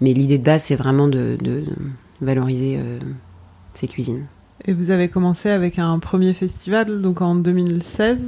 l'idée 0.00 0.38
de 0.38 0.44
base, 0.44 0.64
c'est 0.64 0.76
vraiment 0.76 1.08
de, 1.08 1.36
valoriser 2.20 2.76
euh, 2.78 2.98
ces 3.74 3.88
cuisines. 3.88 4.26
Et 4.66 4.74
vous 4.74 4.90
avez 4.90 5.08
commencé 5.08 5.48
avec 5.48 5.78
un 5.78 5.98
premier 5.98 6.34
festival, 6.34 7.00
donc 7.00 7.22
en 7.22 7.34
2016. 7.34 8.24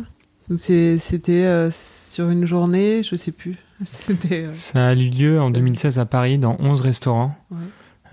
Donc 0.49 0.59
c'est- 0.59 0.97
C'était 0.99 1.45
euh, 1.45 1.71
sur 1.71 2.31
une 2.31 2.47
journée, 2.47 3.03
je 3.03 3.17
sais 3.17 3.33
plus. 3.33 3.57
Euh, 4.31 4.49
Ça 4.53 4.89
a 4.89 4.95
eu 4.95 5.09
lieu 5.11 5.41
en 5.41 5.51
2016 5.51 5.99
à 5.99 6.07
Paris 6.07 6.39
dans 6.39 6.57
11 6.61 6.81
restaurants. 6.81 7.35
Ouais. 7.51 7.59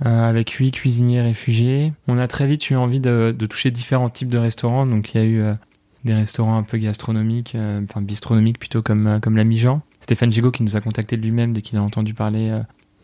euh, 0.06 0.30
avec 0.30 0.50
8 0.52 0.72
cuisiniers 0.72 1.22
réfugiés. 1.22 1.94
On 2.08 2.18
a 2.18 2.28
très 2.28 2.48
vite 2.48 2.70
eu 2.70 2.76
envie 2.76 3.00
de, 3.00 3.36
de 3.38 3.46
toucher 3.46 3.70
différents 3.72 4.10
types 4.10 4.30
de 4.30 4.38
restaurants. 4.38 4.86
Donc 4.86 5.14
il 5.14 5.18
y 5.22 5.24
a 5.24 5.28
eu 5.28 5.40
euh, 5.42 5.54
des 6.06 6.14
restaurants 6.14 6.58
un 6.58 6.64
peu 6.64 6.78
gastronomiques, 6.78 7.56
euh, 7.56 7.82
enfin 7.84 8.02
bistronomiques 8.02 8.60
plutôt 8.60 8.82
comme, 8.82 9.20
comme 9.22 9.36
la 9.36 9.44
Mijan. 9.44 9.82
Stéphane 10.00 10.32
Gigot 10.32 10.52
qui 10.52 10.64
nous 10.64 10.76
a 10.78 10.82
contacté 10.82 11.18
de 11.18 11.22
lui-même 11.22 11.52
dès 11.54 11.62
qu'il 11.62 11.78
a 11.78 11.84
entendu 11.84 12.14
parler 12.14 12.58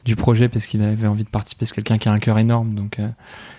du 0.05 0.15
projet 0.15 0.47
parce 0.47 0.65
qu'il 0.65 0.81
avait 0.81 1.07
envie 1.07 1.25
de 1.25 1.29
participer. 1.29 1.65
C'est 1.65 1.75
quelqu'un 1.75 1.97
qui 1.97 2.07
a 2.07 2.13
un 2.13 2.19
cœur 2.19 2.39
énorme. 2.39 2.73
Donc 2.73 2.99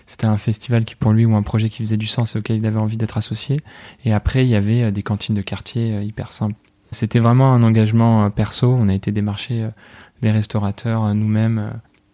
c'était 0.07 0.25
un 0.25 0.39
festival 0.39 0.87
qui 0.87 0.95
pour 0.95 1.13
lui 1.13 1.27
ou 1.27 1.37
un 1.37 1.43
projet 1.43 1.69
qui 1.69 1.79
faisait 1.83 1.99
du 1.99 2.07
sens 2.07 2.35
et 2.35 2.39
auquel 2.39 2.57
il 2.57 2.65
avait 2.67 2.79
envie 2.81 2.97
d'être 2.97 3.19
associé. 3.19 3.61
Et 4.07 4.15
après 4.15 4.45
il 4.47 4.49
y 4.49 4.55
avait 4.55 4.91
des 4.91 5.03
cantines 5.03 5.35
de 5.35 5.43
quartier 5.43 6.01
hyper 6.01 6.33
simples. 6.33 6.57
C'était 6.97 7.19
vraiment 7.19 7.53
un 7.53 7.63
engagement 7.63 8.25
euh, 8.25 8.29
perso. 8.31 8.73
On 8.73 8.89
a 8.89 8.95
été 8.95 9.13
démarcher 9.13 9.59
euh, 9.61 9.69
les 10.23 10.31
restaurateurs 10.31 11.05
euh, 11.05 11.13
nous-mêmes 11.13 11.73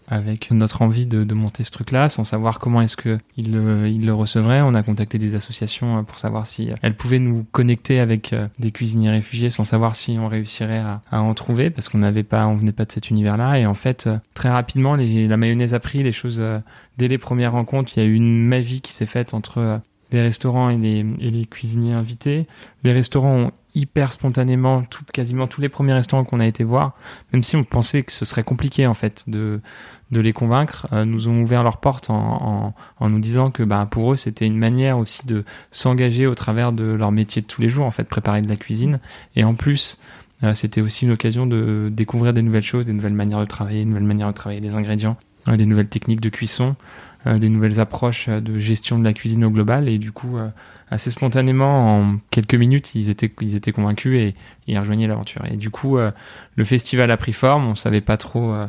avec 0.09 0.51
notre 0.51 0.83
envie 0.83 1.07
de, 1.07 1.33
monter 1.33 1.63
ce 1.63 1.71
truc-là, 1.71 2.09
sans 2.09 2.25
savoir 2.25 2.59
comment 2.59 2.83
est-ce 2.83 2.97
que 2.97 3.19
ils 3.37 3.53
le, 3.53 3.89
ils 3.89 4.05
le 4.05 4.13
recevraient. 4.13 4.61
On 4.61 4.75
a 4.75 4.83
contacté 4.83 5.19
des 5.19 5.37
associations 5.37 6.03
pour 6.03 6.19
savoir 6.19 6.47
si 6.49 6.69
elles 6.83 6.97
pouvaient 6.97 7.21
nous 7.21 7.47
connecter 7.53 8.01
avec 8.01 8.35
des 8.59 8.73
cuisiniers 8.73 9.11
réfugiés, 9.11 9.49
sans 9.49 9.65
savoir 9.65 9.95
si 9.97 10.19
on 10.19 10.29
réussirait 10.29 10.83
à, 11.11 11.23
en 11.23 11.33
trouver, 11.33 11.71
parce 11.71 11.89
qu'on 11.89 11.99
n'avait 11.99 12.25
pas, 12.25 12.47
on 12.47 12.57
venait 12.57 12.73
pas 12.73 12.85
de 12.85 12.93
cet 12.93 13.09
univers-là. 13.09 13.59
Et 13.59 13.65
en 13.65 13.75
fait, 13.75 14.11
très 14.35 14.51
rapidement, 14.51 14.97
la 14.97 15.37
mayonnaise 15.39 15.73
a 15.73 15.81
pris 15.81 16.03
les 16.03 16.13
choses. 16.13 16.43
dès 16.99 17.09
les 17.09 17.17
premières 17.17 17.53
rencontres, 17.53 17.93
il 17.97 18.03
y 18.03 18.05
a 18.05 18.07
eu 18.07 18.15
une 18.15 18.47
magie 18.47 18.83
qui 18.83 18.93
s'est 18.93 19.07
faite 19.07 19.33
entre 19.33 19.81
les 20.11 20.21
restaurants 20.21 20.69
et 20.69 20.77
les, 20.77 21.07
et 21.21 21.31
les 21.31 21.47
cuisiniers 21.47 21.95
invités. 21.95 22.47
Les 22.85 22.93
restaurants 22.93 23.35
ont 23.35 23.51
hyper 23.75 24.13
spontanément, 24.13 24.83
tout, 24.83 25.05
quasiment 25.13 25.47
tous 25.47 25.61
les 25.61 25.69
premiers 25.69 25.95
restaurants 25.95 26.25
qu'on 26.25 26.41
a 26.41 26.47
été 26.47 26.65
voir, 26.65 26.95
même 27.33 27.43
si 27.43 27.57
on 27.57 27.65
pensait 27.65 28.03
que 28.03 28.13
ce 28.13 28.25
serait 28.25 28.43
compliqué 28.43 28.87
en 28.87 28.95
fait 28.95 29.25
de, 29.29 29.61
de 30.11 30.21
les 30.21 30.33
convaincre, 30.33 30.87
euh, 30.93 31.05
nous 31.05 31.29
ont 31.29 31.41
ouvert 31.41 31.63
leurs 31.63 31.79
portes 31.79 32.11
en, 32.11 32.15
en, 32.15 32.75
en 32.99 33.11
nous 33.11 33.19
disant 33.19 33.51
que 33.51 33.63
bah, 33.63 33.87
pour 33.91 34.13
eux 34.13 34.17
c'était 34.17 34.47
une 34.47 34.59
manière 34.59 34.99
aussi 34.99 35.27
de 35.27 35.45
s'engager 35.71 36.27
au 36.27 36.35
travers 36.35 36.73
de 36.73 36.85
leur 36.85 37.13
métier 37.13 37.43
de 37.43 37.47
tous 37.47 37.63
les 37.63 37.71
jours, 37.71 37.87
en 37.87 37.91
fait, 37.91 38.05
préparer 38.05 38.43
de 38.43 38.49
la 38.49 38.57
cuisine. 38.57 39.01
Et 39.37 39.45
en 39.45 39.55
plus, 39.55 39.99
euh, 40.45 40.53
c'était 40.53 40.81
aussi 40.81 41.05
une 41.05 41.13
occasion 41.13 41.47
de 41.47 41.89
découvrir 41.91 42.33
des 42.33 42.43
nouvelles 42.43 42.63
choses, 42.63 42.87
des 42.87 42.93
nouvelles 42.93 43.13
manières 43.13 43.41
de 43.41 43.47
travailler, 43.47 43.81
des 43.81 43.85
nouvelles 43.87 44.03
manières 44.03 44.29
de 44.29 44.35
travailler 44.35 44.61
les 44.61 44.75
ingrédients, 44.75 45.17
euh, 45.49 45.57
des 45.57 45.67
nouvelles 45.67 45.89
techniques 45.89 46.21
de 46.21 46.29
cuisson, 46.29 46.77
des 47.27 47.49
nouvelles 47.49 47.81
approches 47.81 48.27
euh, 48.29 48.41
de 48.41 48.59
gestion 48.59 48.99
de 48.99 49.05
la 49.05 49.13
cuisine 49.13 49.45
au 49.45 49.51
global. 49.51 49.89
Et 49.89 49.99
du 49.99 50.13
coup, 50.13 50.37
euh, 50.37 50.49
assez 50.91 51.11
spontanément, 51.11 52.01
en 52.01 52.19
quelques 52.31 52.55
minutes, 52.55 52.95
ils 52.95 53.11
étaient, 53.11 53.33
ils 53.41 53.55
étaient 53.55 53.73
convaincus 53.73 54.19
et, 54.19 54.35
ils 54.67 54.79
rejoignaient 54.79 55.07
l'aventure. 55.07 55.45
Et 55.51 55.57
du 55.57 55.71
coup, 55.71 55.99
euh, 55.99 56.11
le 56.57 56.65
festival 56.65 57.11
a 57.11 57.17
pris 57.17 57.33
forme. 57.33 57.67
On 57.67 57.75
savait 57.75 58.01
pas 58.01 58.17
trop, 58.17 58.53
euh, 58.53 58.67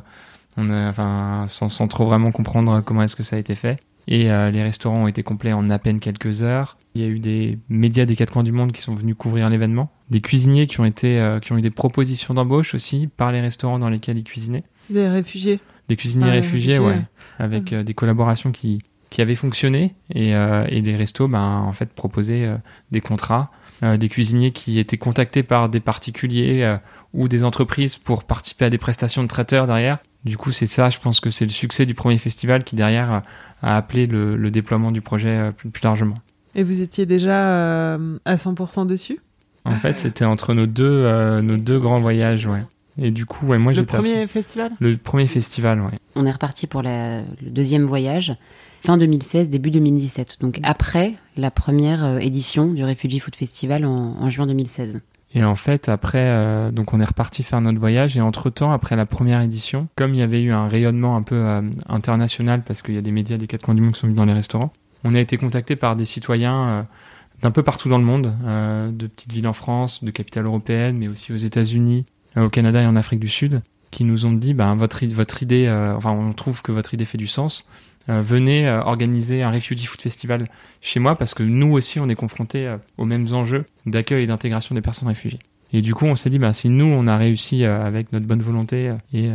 on 0.58 0.70
a, 0.70 0.90
enfin, 0.90 1.46
sans, 1.50 1.70
sans 1.70 1.88
trop 1.88 2.06
vraiment 2.06 2.32
comprendre 2.32 2.82
comment 2.82 3.04
est-ce 3.04 3.16
que 3.16 3.24
ça 3.24 3.36
a 3.36 3.40
été 3.40 3.56
fait. 3.56 3.80
Et 4.08 4.32
euh, 4.32 4.52
les 4.52 4.64
restaurants 4.64 5.04
ont 5.04 5.08
été 5.08 5.24
complets 5.24 5.54
en 5.54 5.70
à 5.70 5.80
peine 5.80 6.00
quelques 6.00 6.44
heures. 6.44 6.78
Il 6.96 7.02
y 7.02 7.06
a 7.06 7.08
eu 7.08 7.20
des 7.20 7.58
médias 7.70 8.06
des 8.06 8.16
quatre 8.16 8.32
coins 8.32 8.44
du 8.44 8.52
monde 8.52 8.72
qui 8.72 8.82
sont 8.82 8.94
venus 8.94 9.16
couvrir 9.18 9.50
l'événement, 9.50 9.92
des 10.10 10.22
cuisiniers 10.22 10.68
qui 10.68 10.80
ont 10.80 10.86
été, 10.86 11.20
euh, 11.20 11.40
qui 11.40 11.54
ont 11.54 11.58
eu 11.58 11.62
des 11.62 11.72
propositions 11.72 12.34
d'embauche 12.34 12.76
aussi 12.76 13.08
par 13.08 13.32
les 13.32 13.42
restaurants 13.42 13.80
dans 13.80 13.90
lesquels 13.90 14.18
ils 14.18 14.24
cuisinaient, 14.24 14.64
des 14.90 15.08
réfugiés. 15.08 15.60
Des 15.90 15.96
cuisiniers 15.96 16.30
Ah, 16.30 16.32
réfugiés, 16.32 16.80
ouais, 16.80 17.02
avec 17.40 17.74
euh, 17.74 17.84
des 17.84 17.94
collaborations 17.94 18.52
qui 18.52 18.82
qui 19.10 19.22
avaient 19.22 19.36
fonctionné 19.36 19.94
et, 20.12 20.36
euh, 20.36 20.66
et 20.70 20.82
les 20.82 20.96
restos, 20.96 21.28
ben 21.28 21.40
en 21.40 21.72
fait 21.72 21.94
proposaient 21.94 22.46
euh, 22.46 22.58
des 22.90 23.00
contrats, 23.00 23.52
euh, 23.84 23.96
des 23.96 24.10
cuisiniers 24.10 24.50
qui 24.50 24.80
étaient 24.80 24.98
contactés 24.98 25.44
par 25.44 25.70
des 25.70 25.80
particuliers 25.80 26.64
euh, 26.64 26.78
ou 27.14 27.28
des 27.28 27.44
entreprises 27.44 27.96
pour 27.96 28.24
participer 28.24 28.66
à 28.66 28.70
des 28.72 28.80
prestations 28.80 29.22
de 29.22 29.28
traiteurs 29.28 29.68
derrière. 29.68 30.00
Du 30.26 30.36
coup, 30.36 30.52
c'est 30.52 30.66
ça, 30.66 30.90
je 30.90 30.98
pense 30.98 31.20
que 31.20 31.30
c'est 31.30 31.46
le 31.46 31.52
succès 31.52 31.86
du 31.86 31.94
premier 31.94 32.18
festival 32.18 32.64
qui 32.64 32.76
derrière 32.76 33.14
euh, 33.14 33.20
a 33.62 33.78
appelé 33.78 34.08
le, 34.08 34.36
le 34.36 34.50
déploiement 34.50 34.92
du 34.92 35.02
projet 35.02 35.52
plus, 35.58 35.70
plus 35.70 35.84
largement. 35.84 36.18
Et 36.56 36.64
vous 36.64 36.82
étiez 36.82 37.06
déjà 37.06 37.94
à 37.94 38.36
100% 38.36 38.88
dessus? 38.88 39.20
En 39.66 39.76
fait, 39.76 40.00
c'était 40.00 40.26
entre 40.26 40.56
nos 40.56 40.66
deux, 40.66 41.42
nos 41.42 41.58
deux 41.58 41.80
grands 41.80 42.00
voyages, 42.02 42.48
ouais. 42.48 42.64
Et 42.98 43.12
du 43.12 43.26
coup, 43.26 43.48
ouais, 43.48 43.58
moi 43.58 43.72
Le 43.72 43.78
j'étais 43.78 43.98
premier 43.98 44.14
assez- 44.18 44.28
festival? 44.28 44.72
Le 44.80 44.98
premier 44.98 45.28
festival, 45.28 45.80
ouais. 45.82 46.00
On 46.16 46.26
est 46.26 46.32
reparti 46.32 46.68
pour 46.68 46.82
la- 46.84 47.22
le 47.22 47.50
deuxième 47.50 47.86
voyage, 47.86 48.36
fin 48.82 48.98
2016, 48.98 49.50
début 49.50 49.72
2017. 49.72 50.38
Donc 50.42 50.60
après 50.64 51.16
la 51.36 51.50
première 51.52 52.04
euh, 52.04 52.18
édition 52.20 52.68
du 52.72 52.84
Refugee 52.84 53.20
Food 53.20 53.36
Festival 53.36 53.86
en, 53.86 53.96
en 54.20 54.30
juin 54.30 54.46
2016. 54.46 55.02
Et 55.36 55.44
en 55.44 55.56
fait, 55.56 55.90
après, 55.90 56.20
euh, 56.20 56.70
donc 56.70 56.94
on 56.94 57.00
est 57.00 57.06
reparti 57.06 57.42
faire 57.42 57.60
notre 57.62 57.80
voyage. 57.80 58.16
Et 58.16 58.22
entre 58.22 58.52
temps, 58.52 58.72
après 58.72 58.96
la 58.96 59.08
première 59.08 59.42
édition, 59.42 59.88
comme 59.96 60.14
il 60.14 60.20
y 60.20 60.22
avait 60.22 60.44
eu 60.44 60.52
un 60.52 60.68
rayonnement 60.68 61.16
un 61.16 61.24
peu 61.24 61.34
euh, 61.36 61.62
international, 61.90 62.62
parce 62.66 62.84
qu'il 62.84 62.94
y 62.94 62.98
a 63.00 63.02
des 63.02 63.12
médias 63.12 63.38
des 63.38 63.48
quatre 63.48 63.64
coins 63.64 63.74
du 63.74 63.82
monde 63.82 63.94
qui 63.94 64.00
sont 64.02 64.06
venus 64.08 64.18
dans 64.18 64.26
les 64.26 64.34
restaurants, 64.34 64.72
on 65.04 65.16
a 65.16 65.20
été 65.20 65.38
contacté 65.38 65.76
par 65.76 65.96
des 65.96 66.06
citoyens 66.06 66.64
euh, 66.68 66.84
d'un 67.42 67.50
peu 67.50 67.64
partout 67.64 67.90
dans 67.90 67.98
le 67.98 68.04
monde, 68.06 68.34
euh, 68.46 68.92
de 68.92 69.08
petites 69.08 69.34
villes 69.34 69.48
en 69.48 69.54
France, 69.54 70.04
de 70.04 70.12
capitales 70.12 70.46
européennes, 70.46 70.98
mais 71.00 71.08
aussi 71.08 71.34
aux 71.34 71.38
États-Unis, 71.38 72.06
au 72.36 72.50
Canada 72.50 72.82
et 72.82 72.86
en 72.86 72.96
Afrique 72.96 73.20
du 73.20 73.30
Sud, 73.30 73.62
qui 73.94 74.04
nous 74.04 74.26
ont 74.26 74.34
dit, 74.34 74.54
ben 74.54 74.76
votre, 74.76 75.04
idée, 75.44 75.66
euh, 75.68 75.96
enfin, 75.96 76.12
on 76.12 76.34
trouve 76.34 76.62
que 76.62 76.72
votre 76.72 76.94
idée 76.94 77.06
fait 77.06 77.18
du 77.18 77.28
sens. 77.28 77.70
Euh, 78.10 78.22
venez 78.22 78.68
euh, 78.68 78.82
organiser 78.82 79.44
un 79.44 79.52
Refugee 79.52 79.86
Food 79.86 80.02
Festival 80.02 80.50
chez 80.82 81.00
moi 81.00 81.16
parce 81.16 81.34
que 81.34 81.44
nous 81.44 81.72
aussi 81.72 82.02
on 82.02 82.10
est 82.10 82.16
confrontés 82.16 82.76
aux 82.98 83.06
mêmes 83.06 83.28
enjeux 83.32 83.64
d'accueil 83.86 84.24
et 84.24 84.28
d'intégration 84.28 84.76
des 84.76 84.82
personnes 84.82 85.08
réfugiées. 85.08 85.40
Et 85.76 85.82
du 85.82 85.96
coup, 85.96 86.06
on 86.06 86.16
s'est 86.16 86.30
dit, 86.30 86.38
bah, 86.38 86.54
si 86.54 86.70
nous, 86.70 86.86
on 86.86 87.08
a 87.08 87.18
réussi 87.18 87.64
avec 87.66 88.14
notre 88.14 88.28
bonne 88.28 88.44
volonté 88.44 88.94
et, 89.12 89.32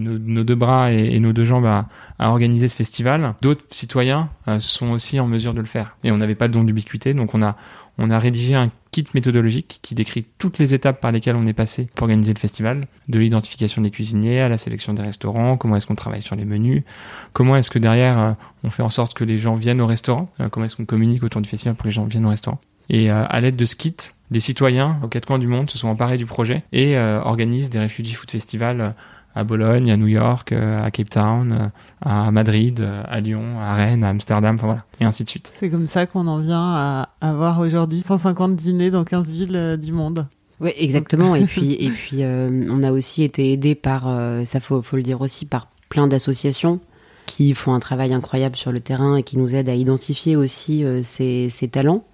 nos, 0.00 0.42
deux 0.42 0.56
bras 0.56 0.90
et, 0.90 1.20
nos 1.20 1.32
deux 1.32 1.44
jambes 1.44 1.66
à, 1.66 1.86
organiser 2.18 2.66
ce 2.66 2.74
festival, 2.74 3.34
d'autres 3.42 3.64
citoyens 3.70 4.28
sont 4.58 4.90
aussi 4.90 5.20
en 5.20 5.28
mesure 5.28 5.54
de 5.54 5.60
le 5.60 5.66
faire. 5.66 5.96
Et 6.02 6.10
on 6.10 6.16
n'avait 6.16 6.34
pas 6.34 6.48
de 6.48 6.52
don 6.52 6.64
d'ubiquité, 6.64 7.14
donc 7.14 7.32
on 7.32 7.42
a 7.42 8.18
rédigé 8.18 8.56
un 8.56 8.70
kit 8.90 9.04
méthodologique 9.14 9.80
qui 9.82 9.94
décrit 9.94 10.26
toutes 10.38 10.58
les 10.58 10.74
étapes 10.74 11.00
par 11.00 11.12
lesquelles 11.12 11.36
on 11.36 11.46
est 11.46 11.52
passé 11.52 11.88
pour 11.94 12.04
organiser 12.04 12.32
le 12.32 12.38
festival, 12.38 12.86
de 13.08 13.18
l'identification 13.18 13.82
des 13.82 13.90
cuisiniers 13.90 14.40
à 14.40 14.48
la 14.48 14.58
sélection 14.58 14.94
des 14.94 15.02
restaurants, 15.02 15.56
comment 15.56 15.76
est-ce 15.76 15.86
qu'on 15.86 15.94
travaille 15.94 16.22
sur 16.22 16.36
les 16.36 16.44
menus, 16.44 16.82
comment 17.32 17.56
est-ce 17.56 17.70
que 17.70 17.78
derrière 17.78 18.18
euh, 18.18 18.32
on 18.64 18.70
fait 18.70 18.82
en 18.82 18.88
sorte 18.88 19.14
que 19.14 19.24
les 19.24 19.38
gens 19.38 19.54
viennent 19.54 19.80
au 19.80 19.86
restaurant, 19.86 20.30
euh, 20.40 20.48
comment 20.48 20.66
est-ce 20.66 20.76
qu'on 20.76 20.86
communique 20.86 21.22
autour 21.22 21.40
du 21.40 21.48
festival 21.48 21.74
pour 21.74 21.84
que 21.84 21.88
les 21.88 21.94
gens 21.94 22.04
viennent 22.04 22.26
au 22.26 22.30
restaurant. 22.30 22.60
Et 22.88 23.10
euh, 23.10 23.24
à 23.28 23.40
l'aide 23.40 23.56
de 23.56 23.64
ce 23.64 23.76
kit, 23.76 23.96
des 24.30 24.40
citoyens 24.40 24.98
aux 25.02 25.08
quatre 25.08 25.26
coins 25.26 25.38
du 25.38 25.46
monde 25.46 25.70
se 25.70 25.78
sont 25.78 25.88
emparés 25.88 26.18
du 26.18 26.26
projet 26.26 26.62
et 26.72 26.98
organisent 26.98 27.70
des 27.70 27.80
Refugee 27.80 28.12
Food 28.12 28.30
Festival 28.30 28.94
à 29.38 29.44
Bologne, 29.44 29.90
à 29.90 29.96
New 29.96 30.06
York, 30.06 30.52
euh, 30.52 30.78
à 30.78 30.90
Cape 30.90 31.10
Town, 31.10 31.52
euh, 31.52 31.68
à 32.02 32.30
Madrid, 32.30 32.80
euh, 32.80 33.02
à 33.06 33.20
Lyon, 33.20 33.60
à 33.60 33.74
Rennes, 33.74 34.04
à 34.04 34.08
Amsterdam, 34.08 34.56
enfin 34.56 34.66
voilà, 34.66 34.84
et 35.00 35.04
ainsi 35.04 35.24
de 35.24 35.28
suite. 35.28 35.52
C'est 35.58 35.70
comme 35.70 35.86
ça 35.86 36.06
qu'on 36.06 36.26
en 36.26 36.38
vient 36.38 36.74
à 36.74 37.08
avoir 37.20 37.60
aujourd'hui 37.60 38.00
150 38.00 38.56
dîners 38.56 38.90
dans 38.90 39.04
15 39.04 39.30
villes 39.30 39.78
du 39.80 39.92
monde. 39.92 40.26
Oui, 40.60 40.72
exactement. 40.76 41.36
et 41.36 41.44
puis, 41.44 41.74
et 41.74 41.90
puis 41.90 42.24
euh, 42.24 42.66
on 42.68 42.82
a 42.82 42.90
aussi 42.90 43.22
été 43.22 43.52
aidé 43.52 43.74
par, 43.74 44.08
euh, 44.08 44.44
ça 44.44 44.60
faut, 44.60 44.82
faut 44.82 44.96
le 44.96 45.02
dire 45.02 45.20
aussi, 45.20 45.46
par 45.46 45.68
plein 45.88 46.06
d'associations 46.06 46.80
qui 47.26 47.54
font 47.54 47.74
un 47.74 47.78
travail 47.78 48.12
incroyable 48.12 48.56
sur 48.56 48.72
le 48.72 48.80
terrain 48.80 49.16
et 49.16 49.22
qui 49.22 49.36
nous 49.36 49.54
aident 49.54 49.68
à 49.68 49.74
identifier 49.74 50.34
aussi 50.34 50.84
euh, 50.84 51.02
ces, 51.02 51.48
ces 51.50 51.68
talents. 51.68 52.04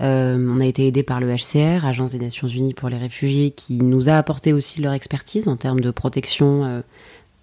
Euh, 0.00 0.38
on 0.48 0.60
a 0.60 0.66
été 0.66 0.86
aidé 0.86 1.02
par 1.02 1.20
le 1.20 1.34
HCR, 1.34 1.84
Agence 1.84 2.12
des 2.12 2.18
Nations 2.18 2.48
Unies 2.48 2.74
pour 2.74 2.88
les 2.88 2.98
réfugiés, 2.98 3.50
qui 3.50 3.78
nous 3.78 4.08
a 4.08 4.14
apporté 4.14 4.52
aussi 4.52 4.80
leur 4.80 4.92
expertise 4.92 5.48
en 5.48 5.56
termes 5.56 5.80
de 5.80 5.90
protection 5.90 6.64
euh, 6.64 6.80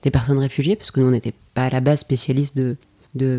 des 0.04 0.12
personnes 0.12 0.40
réfugiées, 0.40 0.76
parce 0.76 0.92
que 0.92 1.00
nous, 1.00 1.08
on 1.08 1.12
n'était 1.12 1.34
pas 1.54 1.66
à 1.66 1.70
la 1.70 1.82
base 1.82 2.00
spécialistes 2.00 2.56
de, 2.56 2.78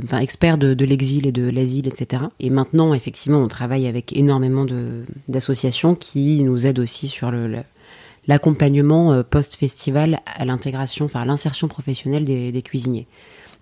enfin, 0.04 0.18
experts 0.18 0.58
de, 0.58 0.84
l'exil 0.84 1.26
et 1.26 1.32
de 1.32 1.48
l'asile, 1.48 1.86
etc. 1.86 2.24
Et 2.40 2.50
maintenant, 2.50 2.92
effectivement, 2.92 3.38
on 3.38 3.48
travaille 3.48 3.86
avec 3.86 4.14
énormément 4.14 4.66
d'associations 5.28 5.94
qui 5.94 6.42
nous 6.42 6.66
aident 6.66 6.80
aussi 6.80 7.08
sur 7.08 7.32
l'accompagnement 8.26 9.12
euh, 9.12 9.22
post-festival 9.22 10.20
à 10.26 10.44
l'intégration, 10.44 11.06
enfin 11.06 11.22
à 11.22 11.24
l'insertion 11.24 11.68
professionnelle 11.68 12.24
des, 12.24 12.62
cuisiniers. 12.62 13.06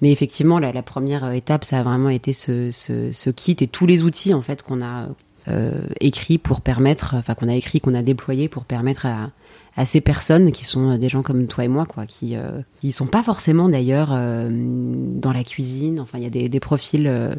Mais 0.03 0.11
effectivement, 0.11 0.59
la, 0.59 0.83
première 0.83 1.31
étape, 1.31 1.65
ça 1.65 1.79
a 1.79 1.83
vraiment 1.85 2.09
été 2.09 2.33
ce, 2.33 2.73
ce, 2.73 3.13
ce 3.13 3.31
kit 3.31 3.57
et 3.61 3.69
tous 3.69 3.87
les 3.87 4.03
outils 4.03 4.35
en 4.35 4.43
fait 4.43 4.63
qu'on 4.65 4.83
a 4.83 5.09
euh, 5.49 5.87
écrits 6.01 6.39
pour 6.39 6.61
permettre, 6.61 7.15
enfin 7.15 7.35
qu'on 7.35 7.49
a 7.49 7.55
écrit, 7.55 7.81
qu'on 7.81 7.95
a 7.95 8.03
déployé 8.03 8.49
pour 8.49 8.65
permettre 8.65 9.07
à, 9.07 9.31
à 9.77 9.87
ces 9.87 10.01
personnes 10.01 10.53
qui 10.53 10.65
sont 10.65 10.97
des 10.99 11.09
gens 11.09 11.23
comme 11.23 11.47
toi 11.47 11.65
et 11.65 11.69
moi, 11.69 11.85
quoi, 11.87 12.07
qui 12.07 12.37
euh, 12.37 12.61
qui 12.81 12.93
sont 12.93 13.07
pas 13.07 13.23
forcément 13.23 13.69
d'ailleurs 13.69 14.11
euh, 14.13 14.49
dans 14.51 15.33
la 15.33 15.45
cuisine. 15.45 16.01
Enfin, 16.01 16.19
il 16.19 16.25
y 16.25 16.27
a 16.27 16.31
des, 16.31 16.49
des 16.49 16.61
profils, 16.61 17.07
euh, 17.07 17.35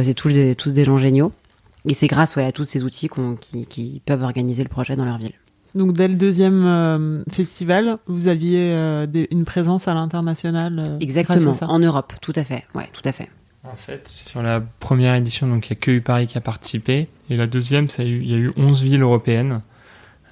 c'est 0.00 0.14
tous 0.14 0.32
des, 0.32 0.54
tous 0.54 0.72
des 0.72 0.84
gens 0.84 0.96
géniaux. 0.98 1.32
Et 1.88 1.94
c'est 1.94 2.08
grâce 2.08 2.34
ouais, 2.34 2.44
à 2.44 2.50
tous 2.50 2.64
ces 2.64 2.82
outils 2.82 3.06
qu'on, 3.06 3.36
qui, 3.36 3.64
qui 3.66 4.02
peuvent 4.04 4.22
organiser 4.22 4.64
le 4.64 4.68
projet 4.68 4.96
dans 4.96 5.04
leur 5.04 5.18
ville. 5.18 5.34
Donc 5.76 5.92
dès 5.92 6.08
le 6.08 6.14
deuxième 6.14 6.64
euh, 6.66 7.22
festival, 7.30 7.98
vous 8.06 8.26
aviez 8.28 8.72
euh, 8.72 9.06
des- 9.06 9.28
une 9.30 9.44
présence 9.44 9.86
à 9.86 9.94
l'international. 9.94 10.78
euh, 10.84 10.98
Exactement, 11.00 11.52
en 11.60 11.78
Europe, 11.78 12.14
tout 12.22 12.32
à 12.34 12.42
fait. 12.44 12.64
Ouais, 12.74 12.88
tout 12.92 13.02
à 13.04 13.12
fait. 13.12 13.28
En 13.72 13.76
fait, 13.76 14.08
sur 14.08 14.42
la 14.42 14.60
première 14.60 15.14
édition, 15.14 15.46
donc 15.46 15.68
il 15.68 15.72
n'y 15.72 15.76
a 15.78 15.80
que 15.80 15.90
eu 15.90 16.00
Paris 16.00 16.26
qui 16.26 16.38
a 16.38 16.40
participé. 16.40 17.08
Et 17.30 17.36
la 17.36 17.46
deuxième, 17.46 17.88
ça 17.88 18.02
a 18.02 18.06
eu- 18.06 18.22
il 18.22 18.30
y 18.30 18.34
a 18.34 18.38
eu 18.38 18.52
11 18.56 18.82
villes 18.82 19.02
européennes. 19.02 19.60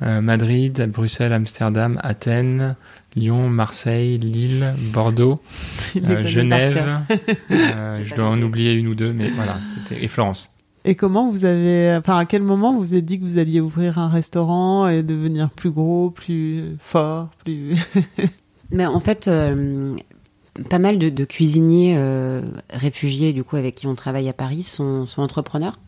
Euh, 0.03 0.21
Madrid, 0.21 0.89
Bruxelles, 0.93 1.33
Amsterdam, 1.33 2.01
Athènes, 2.03 2.75
Lyon, 3.17 3.49
Marseille, 3.49 4.19
Lille, 4.19 4.75
Bordeaux, 4.93 5.41
euh, 5.97 6.25
Genève. 6.25 7.01
euh, 7.51 8.01
je 8.05 8.15
dois 8.15 8.27
en 8.29 8.41
oublier 8.43 8.73
une 8.73 8.89
ou 8.89 8.95
deux, 8.95 9.13
mais 9.13 9.31
voilà. 9.31 9.59
Et 9.91 10.09
Florence. 10.09 10.51
Et 10.85 10.95
comment 10.97 11.31
vous 11.31 11.45
avez, 11.47 11.97
enfin 11.99 12.19
à 12.19 12.25
quel 12.27 12.43
moment 12.43 12.73
vous 12.75 12.81
vous 12.81 12.95
êtes 12.95 13.05
dit 13.07 13.19
que 13.19 13.25
vous 13.25 13.39
alliez 13.39 13.61
ouvrir 13.61 13.99
un 13.99 14.09
restaurant 14.09 14.87
et 14.87 15.03
devenir 15.03 15.49
plus 15.51 15.71
gros, 15.71 16.11
plus 16.11 16.77
fort, 16.79 17.31
plus 17.43 17.71
Mais 18.71 18.85
en 18.87 19.01
fait, 19.01 19.27
euh, 19.29 19.97
pas 20.71 20.79
mal 20.79 20.99
de, 20.99 21.09
de 21.09 21.25
cuisiniers 21.25 21.95
euh, 21.97 22.43
réfugiés, 22.71 23.33
du 23.33 23.45
coup, 23.45 23.57
avec 23.57 23.75
qui 23.75 23.87
on 23.87 23.95
travaille 23.95 24.29
à 24.29 24.33
Paris, 24.33 24.63
sont, 24.63 25.07
sont 25.07 25.23
entrepreneurs. 25.23 25.79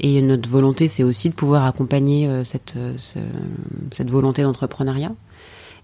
Et 0.00 0.22
notre 0.22 0.48
volonté, 0.48 0.86
c'est 0.88 1.02
aussi 1.02 1.28
de 1.30 1.34
pouvoir 1.34 1.64
accompagner 1.64 2.28
euh, 2.28 2.44
cette, 2.44 2.74
euh, 2.76 2.94
ce- 2.96 3.18
cette 3.90 4.10
volonté 4.10 4.42
d'entrepreneuriat. 4.42 5.12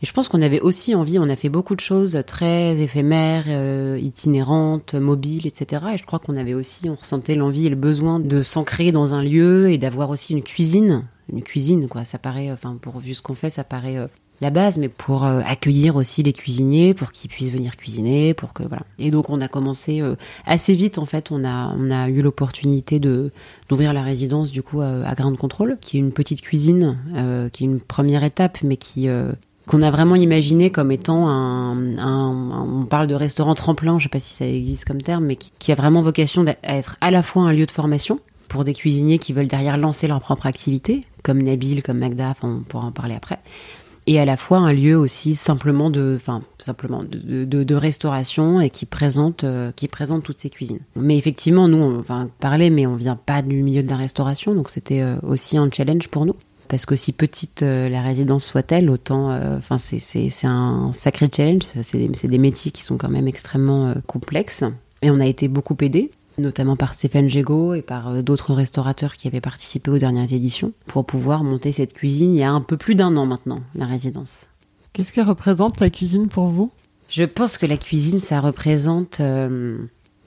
Et 0.02 0.06
je 0.06 0.12
pense 0.12 0.28
qu'on 0.28 0.42
avait 0.42 0.60
aussi 0.60 0.94
envie, 0.94 1.18
on 1.18 1.28
a 1.28 1.36
fait 1.36 1.48
beaucoup 1.48 1.74
de 1.74 1.80
choses 1.80 2.22
très 2.26 2.80
éphémères, 2.80 3.44
euh, 3.48 3.98
itinérantes, 4.00 4.94
mobiles, 4.94 5.46
etc. 5.46 5.82
Et 5.94 5.98
je 5.98 6.04
crois 6.04 6.18
qu'on 6.18 6.36
avait 6.36 6.54
aussi, 6.54 6.90
on 6.90 6.94
ressentait 6.94 7.34
l'envie 7.34 7.66
et 7.66 7.70
le 7.70 7.76
besoin 7.76 8.20
de 8.20 8.42
s'ancrer 8.42 8.92
dans 8.92 9.14
un 9.14 9.22
lieu 9.22 9.70
et 9.70 9.78
d'avoir 9.78 10.10
aussi 10.10 10.32
une 10.34 10.42
cuisine. 10.42 11.04
Une 11.32 11.42
cuisine, 11.42 11.88
quoi. 11.88 12.04
Ça 12.04 12.18
paraît, 12.18 12.52
enfin, 12.52 12.76
pour 12.80 12.98
vu 12.98 13.14
ce 13.14 13.22
qu'on 13.22 13.34
fait, 13.34 13.50
ça 13.50 13.64
paraît 13.64 13.96
euh, 13.96 14.06
la 14.40 14.50
base, 14.50 14.78
mais 14.78 14.88
pour 14.88 15.24
euh, 15.24 15.40
accueillir 15.46 15.96
aussi 15.96 16.22
les 16.22 16.32
cuisiniers, 16.32 16.94
pour 16.94 17.12
qu'ils 17.12 17.30
puissent 17.30 17.52
venir 17.52 17.76
cuisiner, 17.76 18.34
pour 18.34 18.52
que 18.52 18.62
voilà. 18.62 18.82
Et 18.98 19.10
donc 19.10 19.30
on 19.30 19.40
a 19.40 19.48
commencé 19.48 20.00
euh, 20.00 20.16
assez 20.46 20.74
vite 20.74 20.98
en 20.98 21.06
fait. 21.06 21.30
On 21.30 21.44
a 21.44 21.74
on 21.78 21.90
a 21.90 22.08
eu 22.08 22.22
l'opportunité 22.22 22.98
de 22.98 23.32
d'ouvrir 23.68 23.92
la 23.92 24.02
résidence 24.02 24.50
du 24.50 24.62
coup 24.62 24.80
euh, 24.80 25.04
à 25.04 25.14
Grande 25.14 25.36
Contrôle, 25.36 25.78
qui 25.80 25.96
est 25.96 26.00
une 26.00 26.12
petite 26.12 26.40
cuisine, 26.40 26.98
qui 27.52 27.64
est 27.64 27.66
une 27.66 27.80
première 27.80 28.24
étape, 28.24 28.58
mais 28.62 28.76
qui 28.76 29.08
qu'on 29.66 29.80
a 29.80 29.90
vraiment 29.90 30.14
imaginé 30.14 30.70
comme 30.70 30.92
étant 30.92 31.28
un, 31.28 31.74
on 32.02 32.84
parle 32.84 33.06
de 33.06 33.14
restaurant 33.14 33.54
tremplin, 33.54 33.98
je 33.98 34.04
sais 34.04 34.08
pas 34.10 34.18
si 34.18 34.34
ça 34.34 34.46
existe 34.46 34.84
comme 34.84 35.00
terme, 35.00 35.24
mais 35.24 35.36
qui, 35.36 35.52
qui 35.58 35.72
a 35.72 35.74
vraiment 35.74 36.02
vocation 36.02 36.44
à 36.46 36.76
être 36.76 36.96
à 37.00 37.10
la 37.10 37.22
fois 37.22 37.44
un 37.44 37.52
lieu 37.52 37.64
de 37.64 37.70
formation 37.70 38.20
pour 38.48 38.64
des 38.64 38.74
cuisiniers 38.74 39.18
qui 39.18 39.32
veulent 39.32 39.48
derrière 39.48 39.76
lancer 39.78 40.06
leur 40.06 40.20
propre 40.20 40.46
activité, 40.46 41.06
comme 41.22 41.42
Nabil, 41.42 41.82
comme 41.82 41.98
Magda, 41.98 42.28
enfin 42.28 42.58
on 42.58 42.60
pourra 42.60 42.86
en 42.86 42.92
parler 42.92 43.14
après, 43.14 43.38
et 44.06 44.20
à 44.20 44.24
la 44.24 44.36
fois 44.36 44.58
un 44.58 44.72
lieu 44.72 44.96
aussi 44.96 45.34
simplement 45.34 45.90
de, 45.90 46.14
enfin 46.16 46.42
simplement 46.58 47.02
de, 47.04 47.74
restauration 47.74 48.60
et 48.60 48.70
qui 48.70 48.86
présente, 48.86 49.44
euh, 49.44 49.72
qui 49.72 49.88
présente 49.88 50.22
toutes 50.22 50.38
ces 50.38 50.50
cuisines. 50.50 50.80
Mais 50.96 51.16
effectivement, 51.16 51.68
nous, 51.68 51.78
on 51.78 52.00
va 52.00 52.26
parler, 52.40 52.70
mais 52.70 52.86
on 52.86 52.96
vient 52.96 53.16
pas 53.16 53.42
du 53.42 53.62
milieu 53.62 53.82
de 53.82 53.88
la 53.88 53.96
restauration, 53.96 54.54
donc 54.54 54.68
c'était 54.68 55.00
euh, 55.00 55.16
aussi 55.22 55.56
un 55.56 55.68
challenge 55.70 56.08
pour 56.08 56.26
nous. 56.26 56.36
Parce 56.68 56.86
qu'aussi 56.86 57.12
petite 57.12 57.62
euh, 57.62 57.88
la 57.88 58.02
résidence 58.02 58.44
soit-elle, 58.44 58.90
autant, 58.90 59.30
euh, 59.30 59.58
enfin 59.58 59.78
c'est 59.78 59.98
c'est 59.98 60.46
un 60.46 60.90
sacré 60.92 61.28
challenge. 61.34 61.62
C'est 61.82 62.28
des, 62.28 62.38
métiers 62.38 62.72
qui 62.72 62.82
sont 62.82 62.96
quand 62.96 63.10
même 63.10 63.28
extrêmement 63.28 63.88
euh, 63.88 63.94
complexes. 64.06 64.64
Et 65.02 65.10
on 65.10 65.20
a 65.20 65.26
été 65.26 65.48
beaucoup 65.48 65.76
aidés, 65.82 66.10
notamment 66.38 66.76
par 66.76 66.94
Stéphane 66.94 67.28
Gégaud 67.28 67.74
et 67.74 67.82
par 67.82 68.08
euh, 68.08 68.22
d'autres 68.22 68.54
restaurateurs 68.54 69.14
qui 69.14 69.28
avaient 69.28 69.40
participé 69.40 69.90
aux 69.90 69.98
dernières 69.98 70.32
éditions, 70.32 70.72
pour 70.86 71.06
pouvoir 71.06 71.44
monter 71.44 71.72
cette 71.72 71.92
cuisine 71.92 72.34
il 72.34 72.38
y 72.38 72.42
a 72.42 72.50
un 72.50 72.60
peu 72.60 72.76
plus 72.76 72.94
d'un 72.94 73.16
an 73.16 73.26
maintenant, 73.26 73.60
la 73.74 73.86
résidence. 73.86 74.46
Qu'est-ce 74.92 75.12
que 75.12 75.20
représente 75.20 75.80
la 75.80 75.90
cuisine 75.90 76.28
pour 76.28 76.46
vous? 76.46 76.70
Je 77.08 77.24
pense 77.24 77.58
que 77.58 77.66
la 77.66 77.76
cuisine, 77.76 78.20
ça 78.20 78.40
représente, 78.40 79.20
euh, 79.20 79.78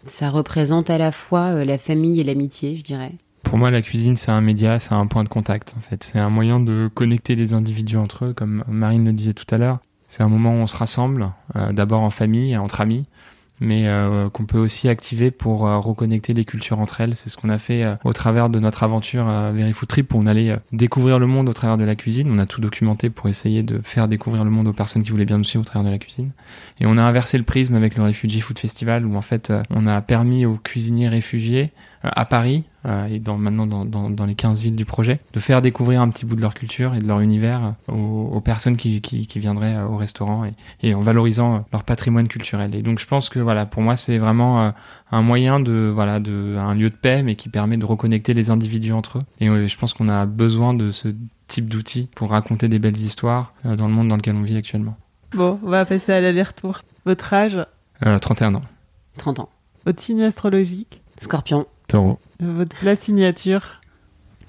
ça 0.05 0.29
représente 0.29 0.89
à 0.89 0.97
la 0.97 1.11
fois 1.11 1.53
euh, 1.53 1.65
la 1.65 1.77
famille 1.77 2.19
et 2.19 2.23
l'amitié, 2.23 2.77
je 2.77 2.83
dirais. 2.83 3.15
Pour 3.43 3.57
moi, 3.57 3.71
la 3.71 3.81
cuisine, 3.81 4.15
c'est 4.17 4.31
un 4.31 4.41
média, 4.41 4.77
c'est 4.77 4.93
un 4.93 5.07
point 5.07 5.23
de 5.23 5.29
contact, 5.29 5.73
en 5.77 5.81
fait. 5.81 6.03
C'est 6.03 6.19
un 6.19 6.29
moyen 6.29 6.59
de 6.59 6.89
connecter 6.93 7.35
les 7.35 7.53
individus 7.53 7.97
entre 7.97 8.25
eux, 8.25 8.33
comme 8.33 8.63
Marine 8.67 9.05
le 9.05 9.13
disait 9.13 9.33
tout 9.33 9.45
à 9.53 9.57
l'heure. 9.57 9.79
C'est 10.07 10.23
un 10.23 10.29
moment 10.29 10.51
où 10.51 10.57
on 10.57 10.67
se 10.67 10.75
rassemble, 10.75 11.31
euh, 11.55 11.71
d'abord 11.71 12.01
en 12.01 12.09
famille, 12.09 12.57
entre 12.57 12.81
amis, 12.81 13.05
mais 13.59 13.87
euh, 13.87 14.29
qu'on 14.29 14.45
peut 14.45 14.59
aussi 14.59 14.87
activer 14.89 15.31
pour 15.31 15.67
euh, 15.67 15.77
reconnecter 15.77 16.33
les 16.33 16.45
cultures 16.45 16.79
entre 16.79 17.01
elles. 17.01 17.15
C'est 17.15 17.29
ce 17.29 17.37
qu'on 17.37 17.49
a 17.49 17.57
fait 17.57 17.83
euh, 17.83 17.95
au 18.03 18.13
travers 18.13 18.49
de 18.49 18.59
notre 18.59 18.83
aventure 18.83 19.27
à 19.27 19.51
Very 19.51 19.73
Food 19.73 19.89
Trip, 19.89 20.13
où 20.13 20.17
on 20.19 20.25
allait 20.25 20.51
euh, 20.51 20.57
découvrir 20.71 21.19
le 21.19 21.27
monde 21.27 21.49
au 21.49 21.53
travers 21.53 21.77
de 21.77 21.83
la 21.83 21.95
cuisine. 21.95 22.29
On 22.31 22.39
a 22.39 22.45
tout 22.45 22.61
documenté 22.61 23.09
pour 23.09 23.27
essayer 23.29 23.63
de 23.63 23.81
faire 23.83 24.07
découvrir 24.07 24.43
le 24.43 24.51
monde 24.51 24.67
aux 24.67 24.73
personnes 24.73 25.03
qui 25.03 25.11
voulaient 25.11 25.25
bien 25.25 25.37
nous 25.37 25.43
suivre 25.43 25.63
au 25.63 25.65
travers 25.65 25.85
de 25.85 25.91
la 25.91 25.99
cuisine. 25.99 26.31
Et 26.79 26.85
on 26.85 26.97
a 26.97 27.01
inversé 27.01 27.37
le 27.37 27.43
prisme 27.43 27.75
avec 27.75 27.95
le 27.95 28.03
Refugee 28.03 28.41
Food 28.41 28.59
Festival, 28.59 29.05
où 29.05 29.15
en 29.15 29.21
fait, 29.21 29.49
euh, 29.49 29.63
on 29.69 29.87
a 29.87 30.01
permis 30.01 30.45
aux 30.45 30.55
cuisiniers 30.55 31.09
réfugiés 31.09 31.71
euh, 32.05 32.09
à 32.15 32.25
Paris 32.25 32.63
euh, 32.76 32.76
et 33.09 33.19
dans, 33.19 33.37
maintenant 33.37 33.67
dans, 33.67 33.85
dans, 33.85 34.09
dans 34.09 34.25
les 34.25 34.35
15 34.35 34.61
villes 34.61 34.75
du 34.75 34.85
projet, 34.85 35.19
de 35.33 35.39
faire 35.39 35.61
découvrir 35.61 36.01
un 36.01 36.09
petit 36.09 36.25
bout 36.25 36.35
de 36.35 36.41
leur 36.41 36.53
culture 36.53 36.95
et 36.95 36.99
de 36.99 37.07
leur 37.07 37.19
univers 37.19 37.73
euh, 37.89 37.91
aux, 37.93 38.29
aux 38.35 38.41
personnes 38.41 38.77
qui, 38.77 39.01
qui, 39.01 39.27
qui 39.27 39.39
viendraient 39.39 39.75
euh, 39.75 39.85
au 39.87 39.97
restaurant 39.97 40.45
et, 40.45 40.53
et 40.81 40.93
en 40.95 41.01
valorisant 41.01 41.55
euh, 41.55 41.59
leur 41.73 41.83
patrimoine 41.83 42.27
culturel. 42.27 42.73
Et 42.75 42.81
donc 42.81 42.99
je 42.99 43.05
pense 43.05 43.29
que 43.29 43.39
voilà, 43.39 43.65
pour 43.65 43.81
moi 43.81 43.97
c'est 43.97 44.17
vraiment 44.17 44.61
euh, 44.63 44.69
un 45.11 45.21
moyen 45.21 45.59
de 45.59 45.91
voilà 45.93 46.19
de 46.19 46.55
un 46.57 46.73
lieu 46.75 46.89
de 46.89 46.95
paix, 46.95 47.23
mais 47.23 47.35
qui 47.35 47.49
permet 47.49 47.77
de 47.77 47.85
reconnecter 47.85 48.33
les 48.33 48.49
individus 48.49 48.93
entre 48.93 49.17
eux. 49.17 49.21
Et 49.39 49.49
euh, 49.49 49.67
je 49.67 49.77
pense 49.77 49.93
qu'on 49.93 50.09
a 50.09 50.25
besoin 50.25 50.73
de 50.73 50.91
ce 50.91 51.09
type 51.47 51.67
d'outils 51.69 52.09
pour 52.15 52.29
raconter 52.31 52.67
des 52.67 52.79
belles 52.79 52.97
histoires 52.97 53.53
euh, 53.65 53.75
dans 53.75 53.87
le 53.87 53.93
monde 53.93 54.07
dans 54.07 54.17
lequel 54.17 54.35
on 54.35 54.43
vit 54.43 54.57
actuellement. 54.57 54.95
Bon, 55.33 55.59
on 55.63 55.69
va 55.69 55.83
passer 55.85 56.11
à 56.13 56.21
l'aller-retour. 56.21 56.81
Votre 57.05 57.33
âge, 57.33 57.59
Euh, 58.05 58.19
31 58.19 58.55
ans. 58.55 58.63
30 59.17 59.39
ans. 59.39 59.49
votre 59.85 60.01
signe 60.01 60.21
astrologique, 60.23 61.01
Scorpion, 61.19 61.65
Taureau. 61.87 62.19
votre 62.39 62.75
plat 62.75 62.95
signature. 62.95 63.81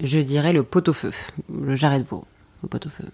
je 0.03 0.19
dirais 0.19 0.53
le 0.53 0.63
pot-au-feu, 0.63 1.11
le 1.53 1.75
jarret 1.75 1.99
de 1.99 2.03
veau, 2.05 2.25
le 2.63 2.69
pot-au-feu. 2.69 3.05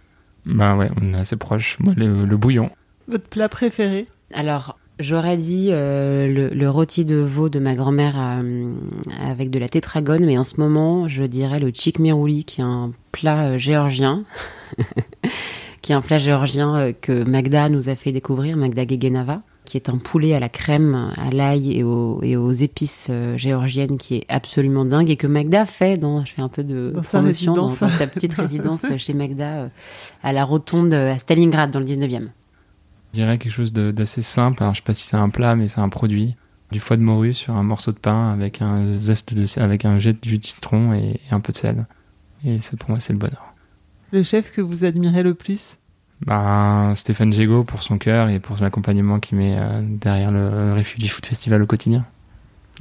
Bah 0.45 0.76
ouais, 0.76 0.89
on 1.01 1.13
est 1.13 1.17
assez 1.17 1.36
proche. 1.38 1.78
Moi, 1.80 1.93
le, 1.95 2.26
le 2.26 2.38
bouillon. 2.38 2.69
Votre 3.07 3.28
plat 3.28 3.49
préféré 3.49 4.07
Alors, 4.34 4.78
j'aurais 4.99 5.38
dit 5.38 5.69
euh, 5.71 6.28
le, 6.28 6.49
le 6.49 6.69
rôti 6.69 7.05
de 7.05 7.15
veau 7.15 7.49
de 7.49 7.59
ma 7.59 7.76
grand-mère 7.76 8.15
euh, 8.17 8.73
avec 9.19 9.49
de 9.49 9.59
la 9.59 9.69
tétragone, 9.69 10.26
mais 10.26 10.38
en 10.38 10.43
ce 10.43 10.59
moment, 10.59 11.07
je 11.07 11.23
dirais 11.23 11.59
le 11.59 11.71
chikmerouli, 11.71 12.45
qui 12.45 12.61
est 12.61 12.63
un 12.65 12.91
plat 13.11 13.45
euh, 13.49 13.57
géorgien, 13.57 14.23
qui 15.82 15.91
est 15.91 15.95
un 15.95 16.01
plat 16.01 16.17
géorgien 16.17 16.76
euh, 16.76 16.93
que 16.99 17.23
Magda 17.23 17.69
nous 17.69 17.89
a 17.89 17.95
fait 17.95 18.11
découvrir, 18.11 18.57
Magda 18.57 18.88
Gegenava, 18.88 19.41
qui 19.66 19.78
est 19.78 19.89
un 19.89 19.97
poulet 19.97 20.34
à 20.34 20.39
la 20.39 20.49
crème, 20.49 21.11
à 21.18 21.30
l'ail 21.30 21.78
et 21.78 21.84
aux, 21.84 22.22
et 22.24 22.38
aux 22.38 22.51
épices 22.51 23.07
euh, 23.09 23.36
géorgiennes, 23.38 23.97
qui 23.97 24.16
est 24.16 24.26
absolument 24.30 24.86
dingue, 24.86 25.09
et 25.09 25.18
que 25.18 25.28
Magda 25.28 25.66
fait 25.66 25.97
dans, 25.97 26.24
je 26.24 26.34
fais 26.34 26.41
un 26.41 26.49
peu 26.49 26.63
de 26.63 26.91
Dans 26.93 27.03
sa 27.03 27.20
promotion, 27.20 27.53
dans, 27.53 27.70
sa 27.70 28.07
petite 28.07 28.34
résidence 28.36 28.86
chez 28.97 29.13
Magda, 29.13 29.63
euh, 29.63 29.68
à 30.24 30.32
la 30.32 30.45
rotonde 30.45 30.93
à 30.93 31.18
Stalingrad, 31.18 31.72
dans 31.72 31.80
le 31.80 31.86
19e. 31.86 32.30
Je 33.13 33.20
dirais 33.20 33.38
quelque 33.38 33.51
chose 33.51 33.74
d'assez 33.74 34.22
simple. 34.22 34.61
Alors, 34.61 34.74
je 34.74 34.80
sais 34.80 34.86
pas 34.86 34.93
si 34.93 35.05
c'est 35.05 35.18
un 35.18 35.30
plat, 35.30 35.55
mais 35.55 35.68
c'est 35.68 35.82
un 35.82 35.89
produit. 35.89 36.36
Du 36.72 36.80
foie 36.80 36.97
de 36.97 37.01
morue 37.01 37.34
sur 37.34 37.55
un 37.55 37.63
morceau 37.63 37.91
de 37.91 37.99
pain 37.99 38.30
avec 38.30 38.61
un 38.61 38.95
zeste 38.95 39.34
de, 39.34 39.45
avec 39.61 39.86
un 39.86 39.99
jet 39.99 40.13
de 40.13 40.28
jus 40.28 40.39
de 40.39 40.43
citron 40.43 40.93
et, 40.93 41.22
et 41.30 41.34
un 41.34 41.39
peu 41.39 41.53
de 41.53 41.57
sel. 41.57 41.86
Et 42.43 42.59
c'est 42.59 42.78
pour 42.78 42.89
moi, 42.89 42.99
c'est 42.99 43.13
le 43.13 43.20
bonheur. 43.20 43.53
Le 44.11 44.24
chef 44.24 44.51
que 44.51 44.61
vous 44.61 44.84
admirez 44.84 45.24
le 45.24 45.34
plus? 45.34 45.78
Bah, 46.22 46.93
Stéphane 46.95 47.34
Gégaud 47.34 47.63
pour 47.63 47.84
son 47.84 47.97
cœur 47.97 48.30
et 48.30 48.39
pour 48.39 48.57
l'accompagnement 48.61 49.20
qu'il 49.20 49.38
met 49.38 49.55
euh, 49.57 49.82
derrière 49.84 50.32
le, 50.32 50.49
le 50.68 50.74
Refugee 50.74 51.07
Food 51.07 51.26
Festival 51.26 51.61
au 51.61 51.68
quotidien. 51.68 52.05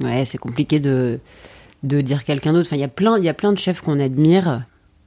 Ouais, 0.01 0.25
c'est 0.25 0.37
compliqué 0.37 0.79
de, 0.79 1.19
de 1.83 2.01
dire 2.01 2.23
quelqu'un 2.23 2.53
d'autre. 2.53 2.67
Enfin, 2.67 2.77
il 2.77 2.81
y 2.81 2.85
a 2.85 2.89
plein, 2.89 3.19
y 3.19 3.29
a 3.29 3.33
plein 3.33 3.53
de 3.53 3.59
chefs 3.59 3.81
qu'on 3.81 3.99
admire. 3.99 4.65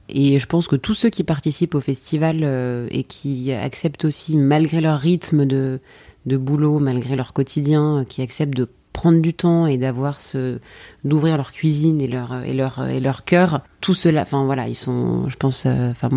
Et 0.09 0.39
je 0.39 0.45
pense 0.47 0.67
que 0.67 0.75
tous 0.75 0.93
ceux 0.93 1.09
qui 1.09 1.23
participent 1.23 1.75
au 1.75 1.81
festival 1.81 2.39
euh, 2.41 2.87
et 2.89 3.03
qui 3.03 3.51
acceptent 3.51 4.05
aussi, 4.05 4.37
malgré 4.37 4.81
leur 4.81 4.99
rythme 4.99 5.45
de, 5.45 5.79
de 6.25 6.37
boulot, 6.37 6.79
malgré 6.79 7.15
leur 7.15 7.33
quotidien, 7.33 7.99
euh, 7.99 8.03
qui 8.03 8.21
acceptent 8.21 8.55
de 8.55 8.67
prendre 8.93 9.21
du 9.21 9.33
temps 9.33 9.65
et 9.67 9.77
d'avoir 9.77 10.19
ce, 10.21 10.59
d'ouvrir 11.03 11.37
leur 11.37 11.51
cuisine 11.51 12.01
et 12.01 12.07
leur, 12.07 12.43
et 12.43 12.53
leur, 12.53 12.85
et 12.87 12.99
leur 12.99 13.23
cœur, 13.23 13.61
tout 13.81 13.93
cela, 13.93 14.21
enfin 14.23 14.43
voilà, 14.45 14.67
ils 14.67 14.75
sont, 14.75 15.29
je 15.29 15.35
pense, 15.37 15.65
euh, 15.65 15.91
enfin, 15.91 16.09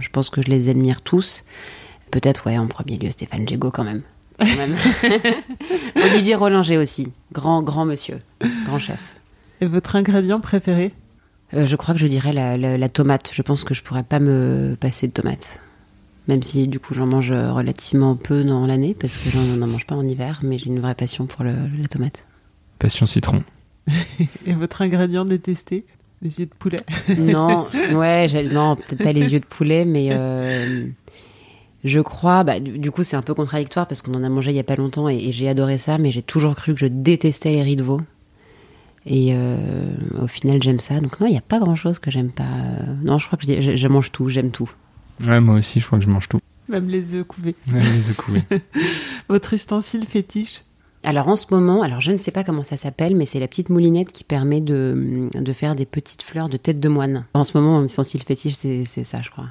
je 0.00 0.08
pense 0.10 0.30
que 0.30 0.40
je 0.42 0.48
les 0.48 0.68
admire 0.68 1.02
tous. 1.02 1.44
Peut-être, 2.10 2.46
ouais, 2.46 2.56
en 2.56 2.66
premier 2.66 2.96
lieu, 2.96 3.10
Stéphane 3.10 3.46
Gégaud 3.46 3.70
quand 3.70 3.84
même. 3.84 4.02
Quand 4.38 4.46
même. 4.56 4.76
Olivier 5.96 6.34
Rollinger 6.36 6.78
aussi, 6.78 7.12
grand, 7.32 7.62
grand 7.62 7.84
monsieur, 7.84 8.20
grand 8.64 8.78
chef. 8.78 9.16
Et 9.60 9.66
votre 9.66 9.96
ingrédient 9.96 10.40
préféré? 10.40 10.92
Euh, 11.54 11.66
je 11.66 11.76
crois 11.76 11.94
que 11.94 12.00
je 12.00 12.06
dirais 12.06 12.32
la, 12.32 12.56
la- 12.56 12.78
la 12.78 12.88
tomate. 12.88 13.30
Je 13.32 13.42
pense 13.42 13.64
que 13.64 13.74
je 13.74 13.82
pourrais 13.82 14.02
pas 14.04 14.18
me 14.20 14.76
passer 14.78 15.08
de 15.08 15.12
tomate. 15.12 15.60
Même 16.28 16.42
si 16.42 16.68
du 16.68 16.78
coup 16.78 16.94
j'en 16.94 17.06
mange 17.06 17.32
relativement 17.32 18.14
peu 18.14 18.44
dans 18.44 18.66
l'année 18.66 18.94
parce 18.94 19.16
que 19.16 19.30
j'en 19.30 19.66
mange 19.66 19.86
pas 19.86 19.94
en 19.94 20.06
hiver, 20.06 20.40
mais 20.42 20.58
j'ai 20.58 20.66
une 20.66 20.80
vraie 20.80 20.94
passion 20.94 21.26
pour 21.26 21.42
le, 21.42 21.54
la 21.80 21.88
tomate. 21.88 22.26
Passion 22.78 23.06
citron. 23.06 23.42
Et 24.46 24.52
votre 24.52 24.82
ingrédient 24.82 25.24
détesté? 25.24 25.84
Les 26.20 26.40
yeux 26.40 26.46
de 26.46 26.54
poulet? 26.54 26.80
Non, 27.18 27.66
ouais, 27.92 28.28
non, 28.44 28.76
peut-être 28.76 29.02
pas 29.02 29.12
les 29.12 29.32
yeux 29.32 29.40
de 29.40 29.46
poulet, 29.46 29.84
mais 29.84 30.08
euh, 30.10 30.86
je 31.84 32.00
crois. 32.00 32.44
Bah, 32.44 32.60
du, 32.60 32.90
coup, 32.90 33.04
c'est 33.04 33.16
un 33.16 33.22
peu 33.22 33.34
contradictoire 33.34 33.86
parce 33.86 34.02
qu'on 34.02 34.14
en 34.14 34.24
a 34.24 34.28
mangé 34.28 34.50
il 34.50 34.56
y 34.56 34.60
a 34.60 34.64
pas 34.64 34.76
longtemps 34.76 35.08
et, 35.08 35.32
j'ai 35.32 35.48
adoré 35.48 35.78
ça, 35.78 35.98
mais 35.98 36.10
j'ai 36.10 36.22
toujours 36.22 36.54
cru 36.56 36.74
que 36.74 36.80
je 36.80 36.86
détestais 36.86 37.52
les 37.52 37.62
riz 37.62 37.76
de 37.76 37.84
veau. 37.84 38.00
Et 39.06 39.30
euh, 39.32 39.86
au 40.20 40.26
final, 40.26 40.62
j'aime 40.62 40.80
ça. 40.80 41.00
Donc 41.00 41.20
non, 41.20 41.28
il 41.28 41.32
n'y 41.32 41.38
a 41.38 41.42
pas 41.42 41.60
grand-chose 41.60 41.98
que 42.00 42.10
j'aime 42.10 42.30
pas. 42.30 42.50
Non, 43.02 43.18
je 43.18 43.26
crois 43.26 43.38
que 43.38 43.60
je, 43.60 43.76
je 43.76 43.88
mange 43.88 44.10
tout, 44.10 44.28
j'aime 44.28 44.50
tout. 44.50 44.70
Ouais, 45.20 45.40
moi 45.40 45.56
aussi, 45.56 45.80
je 45.80 45.86
crois 45.86 45.98
que 45.98 46.04
je 46.04 46.10
mange 46.10 46.28
tout. 46.28 46.40
Même 46.68 46.88
les 46.88 47.14
œufs 47.14 47.26
couvés. 47.26 47.56
Même 47.70 47.82
les 47.94 48.10
œufs 48.10 48.16
couvés. 48.16 48.44
Votre 49.28 49.54
ustensile 49.54 50.04
fétiche 50.04 50.62
alors 51.04 51.28
en 51.28 51.36
ce 51.36 51.46
moment, 51.50 51.82
alors 51.82 52.00
je 52.00 52.10
ne 52.10 52.16
sais 52.16 52.32
pas 52.32 52.42
comment 52.42 52.64
ça 52.64 52.76
s'appelle, 52.76 53.14
mais 53.14 53.24
c'est 53.24 53.38
la 53.38 53.46
petite 53.46 53.70
moulinette 53.70 54.10
qui 54.12 54.24
permet 54.24 54.60
de, 54.60 55.30
de, 55.32 55.52
faire 55.52 55.76
des 55.76 55.86
petites 55.86 56.22
fleurs 56.22 56.48
de 56.48 56.56
tête 56.56 56.80
de 56.80 56.88
moine. 56.88 57.24
En 57.34 57.44
ce 57.44 57.56
moment, 57.56 57.78
mon 57.78 57.84
ustensile 57.84 58.22
fétiche, 58.22 58.54
c'est 58.54 58.84
ça, 58.84 59.22
je 59.22 59.30
crois. 59.30 59.46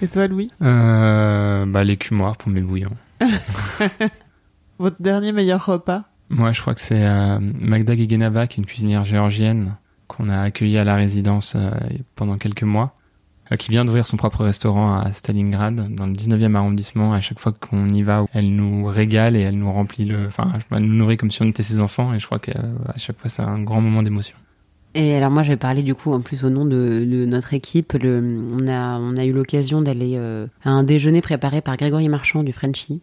Et 0.00 0.08
toi, 0.08 0.26
Louis 0.26 0.50
euh, 0.62 1.66
bah, 1.66 1.84
L'écumoire 1.84 2.36
pour 2.36 2.50
mes 2.50 2.60
bouillons. 2.60 2.96
Votre 4.78 5.00
dernier 5.00 5.32
meilleur 5.32 5.64
repas 5.64 6.04
Moi, 6.28 6.52
je 6.52 6.60
crois 6.60 6.74
que 6.74 6.80
c'est 6.80 7.04
euh, 7.04 7.38
Magda 7.40 7.96
Gegenava, 7.96 8.46
qui 8.46 8.60
est 8.60 8.62
une 8.62 8.66
cuisinière 8.66 9.04
géorgienne 9.04 9.76
qu'on 10.06 10.28
a 10.28 10.38
accueillie 10.38 10.78
à 10.78 10.84
la 10.84 10.94
résidence 10.94 11.54
euh, 11.56 11.70
pendant 12.14 12.36
quelques 12.36 12.62
mois. 12.62 12.94
Euh, 13.52 13.56
qui 13.56 13.70
vient 13.70 13.84
d'ouvrir 13.84 14.06
son 14.06 14.16
propre 14.16 14.42
restaurant 14.42 14.98
à 14.98 15.12
Stalingrad, 15.12 15.94
dans 15.94 16.06
le 16.06 16.12
19e 16.12 16.54
arrondissement. 16.56 17.12
À 17.12 17.20
chaque 17.20 17.38
fois 17.38 17.52
qu'on 17.52 17.88
y 17.88 18.02
va, 18.02 18.26
elle 18.34 18.54
nous 18.54 18.84
régale 18.86 19.36
et 19.36 19.40
elle 19.40 19.56
nous 19.56 19.72
remplit 19.72 20.04
le, 20.04 20.26
enfin, 20.26 20.50
elle 20.72 20.84
nous 20.84 20.94
nourrit 20.94 21.16
comme 21.16 21.30
si 21.30 21.42
on 21.42 21.46
était 21.46 21.62
ses 21.62 21.80
enfants. 21.80 22.12
Et 22.12 22.18
je 22.18 22.26
crois 22.26 22.40
qu'à 22.40 22.60
chaque 22.96 23.18
fois, 23.18 23.30
c'est 23.30 23.42
un 23.42 23.62
grand 23.62 23.80
moment 23.80 24.02
d'émotion. 24.02 24.36
Et 24.94 25.14
alors 25.14 25.30
moi, 25.30 25.42
je 25.42 25.52
parler 25.54 25.82
du 25.82 25.94
coup 25.94 26.12
en 26.12 26.20
plus 26.20 26.42
au 26.42 26.50
nom 26.50 26.64
de, 26.64 27.04
notre 27.28 27.54
équipe. 27.54 27.96
On 28.02 28.66
a 28.66 28.98
on 28.98 29.16
a 29.16 29.24
eu 29.24 29.32
l'occasion 29.32 29.82
d'aller 29.82 30.14
euh, 30.16 30.46
à 30.64 30.70
un 30.70 30.82
déjeuner 30.82 31.20
préparé 31.20 31.60
par 31.60 31.76
Grégory 31.76 32.08
Marchand 32.08 32.42
du 32.42 32.52
Frenchy 32.52 33.00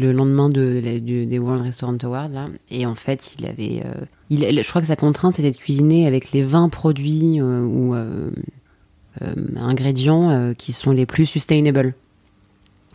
le 0.00 0.12
lendemain 0.12 0.48
de, 0.48 0.80
des 1.00 1.38
World 1.38 1.62
Restaurant 1.62 1.96
Awards. 2.02 2.50
Et 2.70 2.86
en 2.86 2.94
fait, 2.94 3.34
il 3.36 3.46
avait, 3.46 3.82
euh, 3.84 4.04
je 4.30 4.68
crois 4.68 4.80
que 4.80 4.86
sa 4.86 4.94
contrainte 4.94 5.34
c'était 5.34 5.50
de 5.50 5.56
cuisiner 5.56 6.06
avec 6.06 6.30
les 6.30 6.42
20 6.42 6.68
produits 6.68 7.40
ou 7.40 7.94
euh, 7.96 8.30
ingrédients 9.56 10.30
euh, 10.30 10.54
qui 10.54 10.72
sont 10.72 10.90
les 10.90 11.06
plus 11.06 11.26
sustainable. 11.26 11.94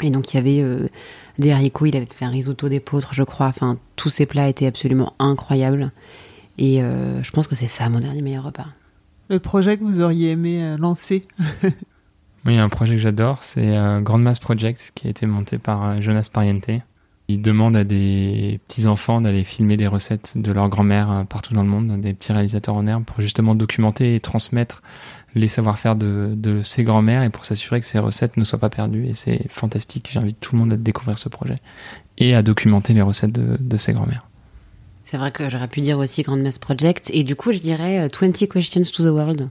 Et 0.01 0.09
donc 0.09 0.33
il 0.33 0.37
y 0.37 0.39
avait 0.39 0.61
euh, 0.61 0.87
des 1.37 1.51
haricots, 1.51 1.85
il 1.85 1.95
avait 1.95 2.05
fait 2.05 2.25
un 2.25 2.29
risotto 2.29 2.69
d'épeautre, 2.69 3.13
je 3.13 3.23
crois. 3.23 3.47
Enfin, 3.47 3.77
tous 3.95 4.09
ces 4.09 4.25
plats 4.25 4.47
étaient 4.47 4.67
absolument 4.67 5.13
incroyables. 5.19 5.91
Et 6.59 6.81
je 6.81 7.31
pense 7.31 7.47
que 7.47 7.55
c'est 7.55 7.65
ça 7.65 7.89
mon 7.89 7.99
dernier 7.99 8.21
meilleur 8.21 8.43
repas. 8.43 8.67
Le 9.27 9.39
projet 9.39 9.75
que 9.75 9.83
vous 9.83 10.01
auriez 10.01 10.29
aimé 10.29 10.75
lancer 10.77 11.23
Oui, 12.45 12.59
un 12.59 12.69
projet 12.69 12.93
que 12.93 12.99
j'adore, 12.99 13.39
c'est 13.41 13.75
Grand 14.01 14.19
Mass 14.19 14.37
Project, 14.37 14.91
qui 14.93 15.07
a 15.07 15.09
été 15.09 15.25
monté 15.25 15.57
par 15.57 15.99
Jonas 15.99 16.29
Pariente. 16.31 16.69
Il 17.29 17.41
demande 17.41 17.75
à 17.75 17.83
des 17.83 18.59
petits-enfants 18.67 19.21
d'aller 19.21 19.43
filmer 19.43 19.77
des 19.77 19.87
recettes 19.87 20.33
de 20.35 20.51
leur 20.51 20.67
grand-mère 20.67 21.25
partout 21.29 21.53
dans 21.53 21.63
le 21.63 21.69
monde, 21.69 21.99
des 22.01 22.13
petits 22.13 22.33
réalisateurs 22.33 22.75
en 22.75 22.85
herbe, 22.85 23.05
pour 23.05 23.21
justement 23.21 23.55
documenter 23.55 24.15
et 24.15 24.19
transmettre 24.19 24.81
les 25.35 25.47
savoir-faire 25.47 25.95
de, 25.95 26.33
de 26.35 26.61
ses 26.61 26.83
grands-mères 26.83 27.23
et 27.23 27.29
pour 27.29 27.45
s'assurer 27.45 27.79
que 27.79 27.87
ces 27.87 27.99
recettes 27.99 28.37
ne 28.37 28.43
soient 28.43 28.59
pas 28.59 28.69
perdues. 28.69 29.07
Et 29.07 29.13
c'est 29.13 29.47
fantastique. 29.49 30.09
J'invite 30.11 30.39
tout 30.39 30.53
le 30.53 30.59
monde 30.59 30.73
à 30.73 30.77
découvrir 30.77 31.17
ce 31.17 31.29
projet 31.29 31.59
et 32.17 32.35
à 32.35 32.43
documenter 32.43 32.93
les 32.93 33.01
recettes 33.01 33.31
de, 33.31 33.57
de 33.59 33.77
ses 33.77 33.93
grands-mères. 33.93 34.27
C'est 35.03 35.17
vrai 35.17 35.31
que 35.31 35.49
j'aurais 35.49 35.67
pu 35.67 35.81
dire 35.81 35.99
aussi 35.99 36.23
Grand 36.23 36.37
Mass 36.37 36.59
Project. 36.59 37.09
Et 37.13 37.23
du 37.23 37.35
coup, 37.35 37.51
je 37.51 37.59
dirais 37.59 38.07
20 38.07 38.23
euh, 38.23 38.47
Questions 38.47 38.83
to 38.83 39.03
the 39.03 39.13
World, 39.13 39.49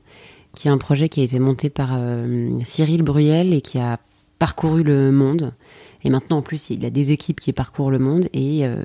qui 0.55 0.69
est 0.69 0.71
un 0.71 0.79
projet 0.79 1.09
qui 1.09 1.21
a 1.21 1.25
été 1.25 1.39
monté 1.39 1.71
par 1.71 1.91
euh, 1.93 2.51
Cyril 2.65 3.03
Bruyel 3.03 3.53
et 3.53 3.61
qui 3.61 3.79
a 3.79 3.99
parcouru 4.39 4.83
le 4.83 5.13
monde 5.13 5.53
et 6.05 6.11
maintenant, 6.11 6.39
en 6.39 6.43
plus, 6.43 6.71
il 6.71 6.85
a 6.85 6.91
des 6.91 7.13
équipes 7.13 7.41
qui 7.41 7.53
parcourent 7.53 7.91
le 7.91 7.99
monde 7.99 8.29
et 8.33 8.67
euh, 8.67 8.85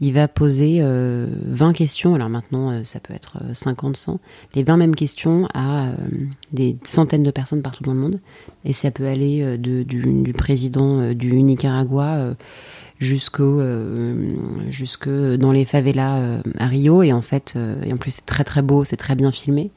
il 0.00 0.12
va 0.12 0.28
poser 0.28 0.80
20 0.80 0.86
euh, 0.86 1.72
questions. 1.72 2.14
Alors 2.14 2.30
maintenant, 2.30 2.70
euh, 2.70 2.84
ça 2.84 3.00
peut 3.00 3.12
être 3.12 3.38
50, 3.52 3.96
100. 3.96 4.20
Les 4.54 4.62
20 4.62 4.76
mêmes 4.78 4.94
questions 4.94 5.46
à 5.52 5.92
des 6.52 6.76
centaines 6.84 7.22
de 7.22 7.30
personnes 7.30 7.62
partout 7.62 7.84
dans 7.84 7.92
le 7.92 8.00
monde. 8.00 8.20
Et 8.64 8.72
ça 8.72 8.90
peut 8.90 9.06
aller 9.06 9.58
du, 9.58 10.32
président 10.36 11.12
du 11.12 11.42
Nicaragua 11.42 12.34
jusqu'au 13.00 13.60
jusque 14.70 15.08
dans 15.08 15.52
les 15.52 15.64
favelas 15.64 16.40
à 16.58 16.66
Rio 16.66 17.02
et 17.02 17.12
en 17.12 17.22
fait 17.22 17.56
et 17.84 17.92
en 17.92 17.96
plus 17.96 18.12
c'est 18.12 18.26
très 18.26 18.44
très 18.44 18.62
beau 18.62 18.84
c'est 18.84 18.96
très 18.96 19.16
bien 19.16 19.32
filmé 19.32 19.70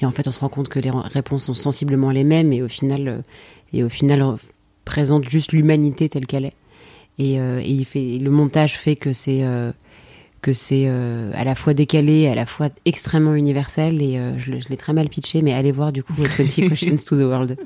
et 0.00 0.06
en 0.06 0.10
fait 0.10 0.26
on 0.26 0.32
se 0.32 0.40
rend 0.40 0.48
compte 0.48 0.68
que 0.68 0.80
les 0.80 0.90
réponses 0.90 1.44
sont 1.44 1.54
sensiblement 1.54 2.10
les 2.10 2.24
mêmes 2.24 2.52
et 2.52 2.62
au 2.62 2.68
final 2.68 3.22
et 3.72 3.84
au 3.84 3.88
final 3.88 4.36
présente 4.84 5.28
juste 5.28 5.52
l'humanité 5.52 6.08
telle 6.08 6.26
qu'elle 6.26 6.44
est. 6.44 6.54
Et, 7.18 7.40
euh, 7.40 7.60
il 7.62 7.84
fait, 7.84 8.18
le 8.18 8.30
montage 8.30 8.76
fait 8.76 8.96
que 8.96 9.12
c'est 9.12 9.44
euh, 9.44 9.72
que 10.42 10.52
c'est 10.52 10.84
euh, 10.86 11.30
à 11.34 11.44
la 11.44 11.54
fois 11.54 11.74
décalé, 11.74 12.26
à 12.26 12.34
la 12.34 12.44
fois 12.44 12.68
extrêmement 12.84 13.34
universel. 13.34 14.02
Et 14.02 14.20
je, 14.38 14.50
l'ai 14.50 14.76
très 14.76 14.92
mal 14.92 15.08
pitché, 15.08 15.42
mais 15.42 15.52
allez 15.52 15.72
voir 15.72 15.92
du 15.92 16.02
coup 16.02 16.12
20 16.14 16.28
Questions 16.68 16.96
to 16.96 17.16
the 17.16 17.20
World. 17.20 17.56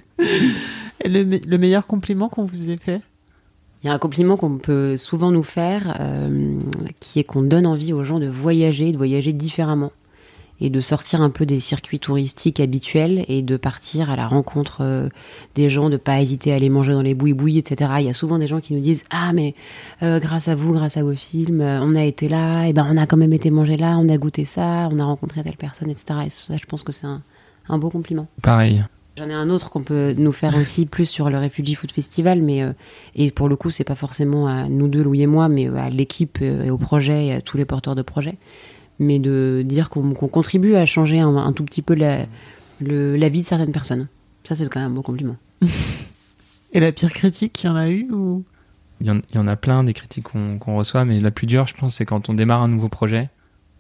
le, 1.05 1.23
le 1.25 1.59
meilleur 1.59 1.87
compliment 1.87 2.29
qu'on 2.29 2.45
vous 2.45 2.71
ait 2.71 2.77
fait? 2.77 3.01
Il 3.83 3.87
y 3.87 3.91
a 3.91 3.93
un 3.93 3.99
compliment 3.99 4.37
qu'on 4.37 4.59
peut 4.59 4.97
souvent 4.97 5.31
nous 5.31 5.45
faire, 5.45 6.01
qui 6.99 7.21
est 7.21 7.25
qu'on 7.25 7.43
donne 7.43 7.64
envie 7.64 7.93
aux 7.93 8.03
gens 8.03 8.19
de 8.19 8.27
voyager, 8.27 8.91
de 8.91 8.97
voyager 8.97 9.33
différemment 9.33 9.93
et 10.61 10.70
de 10.70 10.80
sortir 10.80 11.22
un 11.22 11.30
peu 11.30 11.46
des 11.46 11.61
circuits 11.61 12.00
touristiques 12.00 12.61
habituels 12.61 13.24
et 13.28 13.42
de 13.42 13.56
partir 13.56 14.11
à 14.11 14.16
la 14.16 14.26
rencontre 14.26 14.78
euh, 14.80 15.09
des 15.54 15.68
gens, 15.68 15.88
de 15.88 15.96
pas 15.96 16.20
hésiter 16.20 16.52
à 16.52 16.56
aller 16.56 16.68
manger 16.68 16.92
dans 16.92 17.02
les 17.02 17.14
bouilles-bouilles, 17.14 17.59
etc. 17.59 17.92
Il 17.98 18.06
y 18.06 18.11
a 18.11 18.14
souvent 18.14 18.38
des 18.38 18.46
gens 18.46 18.61
qui 18.61 18.74
nous 18.74 18.80
disent 18.80 19.04
ah 19.11 19.32
mais 19.32 19.54
euh, 20.02 20.18
grâce 20.18 20.48
à 20.48 20.54
vous, 20.54 20.72
grâce 20.72 20.96
à 20.96 21.02
vos 21.02 21.14
films, 21.14 21.61
euh, 21.61 21.80
on 21.80 21.94
a 21.94 22.02
été 22.02 22.28
là, 22.28 22.64
et 22.66 22.72
ben 22.72 22.86
on 22.90 22.96
a 22.96 23.06
quand 23.06 23.16
même 23.16 23.32
été 23.32 23.50
manger 23.50 23.76
là, 23.76 23.96
on 23.98 24.09
a 24.09 24.18
goûté 24.18 24.44
ça, 24.44 24.88
on 24.90 24.98
a 24.98 25.04
rencontré 25.04 25.42
telle 25.42 25.56
personne, 25.56 25.90
etc. 25.90 26.20
Et 26.26 26.30
ça, 26.30 26.56
je 26.56 26.66
pense 26.66 26.82
que 26.82 26.92
c'est 26.92 27.06
un, 27.06 27.22
un 27.68 27.78
beau 27.78 27.90
compliment. 27.90 28.26
Pareil. 28.42 28.84
J'en 29.16 29.28
ai 29.28 29.34
un 29.34 29.50
autre 29.50 29.70
qu'on 29.70 29.82
peut 29.82 30.14
nous 30.16 30.30
faire 30.30 30.56
aussi 30.56 30.86
plus 30.86 31.06
sur 31.06 31.28
le 31.28 31.38
Refugee 31.40 31.74
Food 31.74 31.90
Festival, 31.90 32.40
mais 32.40 32.62
et 33.16 33.32
pour 33.32 33.48
le 33.48 33.56
coup 33.56 33.72
c'est 33.72 33.82
pas 33.82 33.96
forcément 33.96 34.46
à 34.46 34.68
nous 34.68 34.86
deux, 34.86 35.02
Louis 35.02 35.22
et 35.22 35.26
moi, 35.26 35.48
mais 35.48 35.66
à 35.66 35.90
l'équipe 35.90 36.40
et 36.40 36.70
au 36.70 36.78
projet 36.78 37.26
et 37.26 37.32
à 37.32 37.40
tous 37.40 37.56
les 37.56 37.64
porteurs 37.64 37.96
de 37.96 38.02
projets 38.02 38.38
mais 38.99 39.18
de 39.18 39.62
dire 39.64 39.90
qu'on 39.90 40.14
contribue 40.14 40.74
à 40.74 40.86
changer 40.86 41.20
un, 41.20 41.53
tout 41.53 41.64
petit 41.64 41.82
peu 41.82 41.94
la, 41.94 42.26
la 42.80 43.28
vie 43.28 43.40
de 43.40 43.46
certaines 43.46 43.72
personnes. 43.72 44.09
Ça, 44.44 44.57
c'est 44.57 44.68
quand 44.68 44.80
même 44.80 44.92
un 44.92 44.94
beau 44.94 45.03
compliment. 45.03 45.36
Et 46.72 46.80
la 46.80 46.92
pire 46.92 47.12
critique, 47.12 47.62
il 47.62 47.66
y 47.66 47.70
en 47.70 47.76
a 47.76 47.88
eu 47.88 48.09
ou? 48.11 48.44
Il 49.01 49.07
y, 49.07 49.38
en, 49.38 49.46
a 49.46 49.55
plein 49.55 49.84
des 49.84 49.92
critiques 49.92 50.24
qu'on 50.24 50.76
reçoit, 50.76 51.05
mais 51.05 51.20
la 51.20 51.30
plus 51.30 51.46
dure, 51.46 51.68
je 51.68 51.74
pense, 51.74 51.94
c'est 51.94 52.05
quand 52.05 52.28
on 52.28 52.34
démarre 52.34 52.62
un 52.62 52.68
nouveau 52.68 52.88
projet 52.88 53.30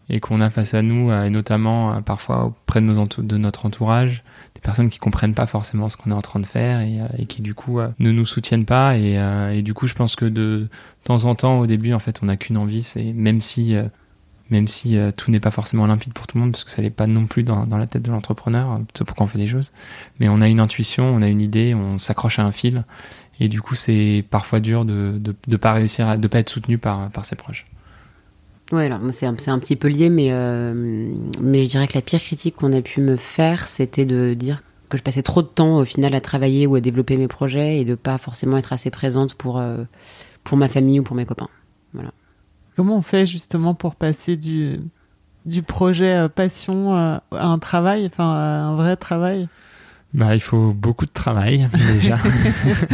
et 0.08 0.20
qu'on 0.20 0.40
a 0.40 0.48
face 0.48 0.74
à 0.74 0.82
nous, 0.82 1.10
euh, 1.10 1.24
et 1.24 1.30
notamment 1.30 1.92
euh, 1.92 2.00
parfois 2.00 2.44
auprès 2.44 2.80
de, 2.80 2.86
nos 2.86 3.04
de 3.04 3.36
notre 3.36 3.66
entourage, 3.66 4.22
des 4.54 4.60
personnes 4.60 4.88
qui 4.88 4.98
comprennent 4.98 5.34
pas 5.34 5.46
forcément 5.46 5.88
ce 5.88 5.96
qu'on 5.96 6.12
est 6.12 6.14
en 6.14 6.22
train 6.22 6.38
de 6.38 6.46
faire 6.46 6.80
et, 6.80 7.00
euh, 7.00 7.24
qui 7.26 7.42
du 7.42 7.54
coup 7.54 7.80
ne 7.98 8.12
nous 8.12 8.26
soutiennent 8.26 8.64
pas. 8.64 8.96
Et, 8.96 9.18
et, 9.52 9.62
du 9.62 9.74
coup, 9.74 9.88
je 9.88 9.94
pense 9.94 10.14
que 10.14 10.24
de 10.24 10.68
temps 11.02 11.24
en 11.24 11.34
temps, 11.34 11.58
au 11.58 11.66
début, 11.66 11.92
en 11.92 11.98
fait, 11.98 12.20
on 12.22 12.26
n'a 12.26 12.36
qu'une 12.36 12.56
envie, 12.56 12.84
c'est 12.84 13.12
même 13.12 13.40
si 13.40 13.74
même 14.50 14.68
si 14.68 14.96
euh, 14.96 15.10
tout 15.10 15.30
n'est 15.30 15.40
pas 15.40 15.50
forcément 15.50 15.86
limpide 15.86 16.12
pour 16.12 16.26
tout 16.26 16.36
le 16.36 16.44
monde, 16.44 16.52
parce 16.52 16.64
que 16.64 16.70
ça 16.70 16.82
n'est 16.82 16.90
pas 16.90 17.06
non 17.06 17.26
plus 17.26 17.42
dans, 17.42 17.66
dans 17.66 17.78
la 17.78 17.86
tête 17.86 18.02
de 18.02 18.10
l'entrepreneur, 18.10 18.80
c'est 18.94 19.04
pourquoi 19.04 19.26
on 19.26 19.28
fait 19.28 19.38
les 19.38 19.46
choses. 19.46 19.72
Mais 20.20 20.28
on 20.28 20.40
a 20.40 20.48
une 20.48 20.60
intuition, 20.60 21.04
on 21.04 21.22
a 21.22 21.28
une 21.28 21.40
idée, 21.40 21.74
on 21.74 21.98
s'accroche 21.98 22.38
à 22.38 22.44
un 22.44 22.52
fil, 22.52 22.84
et 23.40 23.48
du 23.48 23.60
coup 23.60 23.74
c'est 23.74 24.24
parfois 24.30 24.60
dur 24.60 24.84
de 24.84 25.18
de, 25.18 25.34
de 25.46 25.56
pas 25.56 25.72
réussir, 25.72 26.18
de 26.18 26.28
pas 26.28 26.38
être 26.38 26.50
soutenu 26.50 26.78
par 26.78 27.10
par 27.10 27.24
ses 27.24 27.36
proches. 27.36 27.66
Ouais, 28.70 28.84
alors 28.84 29.00
c'est 29.12 29.24
un, 29.24 29.30
un, 29.46 29.58
petit 29.58 29.76
peu 29.76 29.88
lié, 29.88 30.10
mais 30.10 30.28
euh, 30.30 30.74
mais 31.40 31.64
je 31.64 31.70
dirais 31.70 31.88
que 31.88 31.94
la 31.94 32.02
pire 32.02 32.20
critique 32.20 32.56
qu'on 32.56 32.72
a 32.74 32.82
pu 32.82 33.00
me 33.00 33.16
faire, 33.16 33.66
c'était 33.66 34.04
de 34.04 34.34
dire 34.34 34.62
que 34.90 34.98
je 34.98 35.02
passais 35.02 35.22
trop 35.22 35.40
de 35.42 35.46
temps 35.46 35.78
au 35.78 35.84
final 35.84 36.14
à 36.14 36.20
travailler 36.20 36.66
ou 36.66 36.74
à 36.74 36.80
développer 36.80 37.16
mes 37.16 37.28
projets 37.28 37.78
et 37.80 37.84
de 37.84 37.94
pas 37.94 38.18
forcément 38.18 38.58
être 38.58 38.72
assez 38.72 38.90
présente 38.90 39.34
pour 39.34 39.58
euh, 39.58 39.84
pour 40.44 40.58
ma 40.58 40.68
famille 40.68 41.00
ou 41.00 41.02
pour 41.02 41.16
mes 41.16 41.24
copains. 41.24 41.48
Voilà. 41.94 42.10
Comment 42.78 42.98
on 42.98 43.02
fait 43.02 43.26
justement 43.26 43.74
pour 43.74 43.96
passer 43.96 44.36
du, 44.36 44.78
du 45.46 45.64
projet 45.64 46.14
euh, 46.14 46.28
passion 46.28 46.96
euh, 46.96 47.18
à 47.32 47.46
un 47.46 47.58
travail, 47.58 48.06
enfin 48.06 48.32
à 48.32 48.36
un 48.36 48.76
vrai 48.76 48.94
travail? 48.94 49.48
Bah, 50.14 50.36
Il 50.36 50.40
faut 50.40 50.72
beaucoup 50.74 51.04
de 51.04 51.10
travail 51.10 51.68
déjà. 51.92 52.18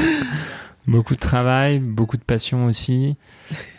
beaucoup 0.86 1.12
de 1.12 1.20
travail, 1.20 1.80
beaucoup 1.80 2.16
de 2.16 2.22
passion 2.22 2.64
aussi. 2.64 3.18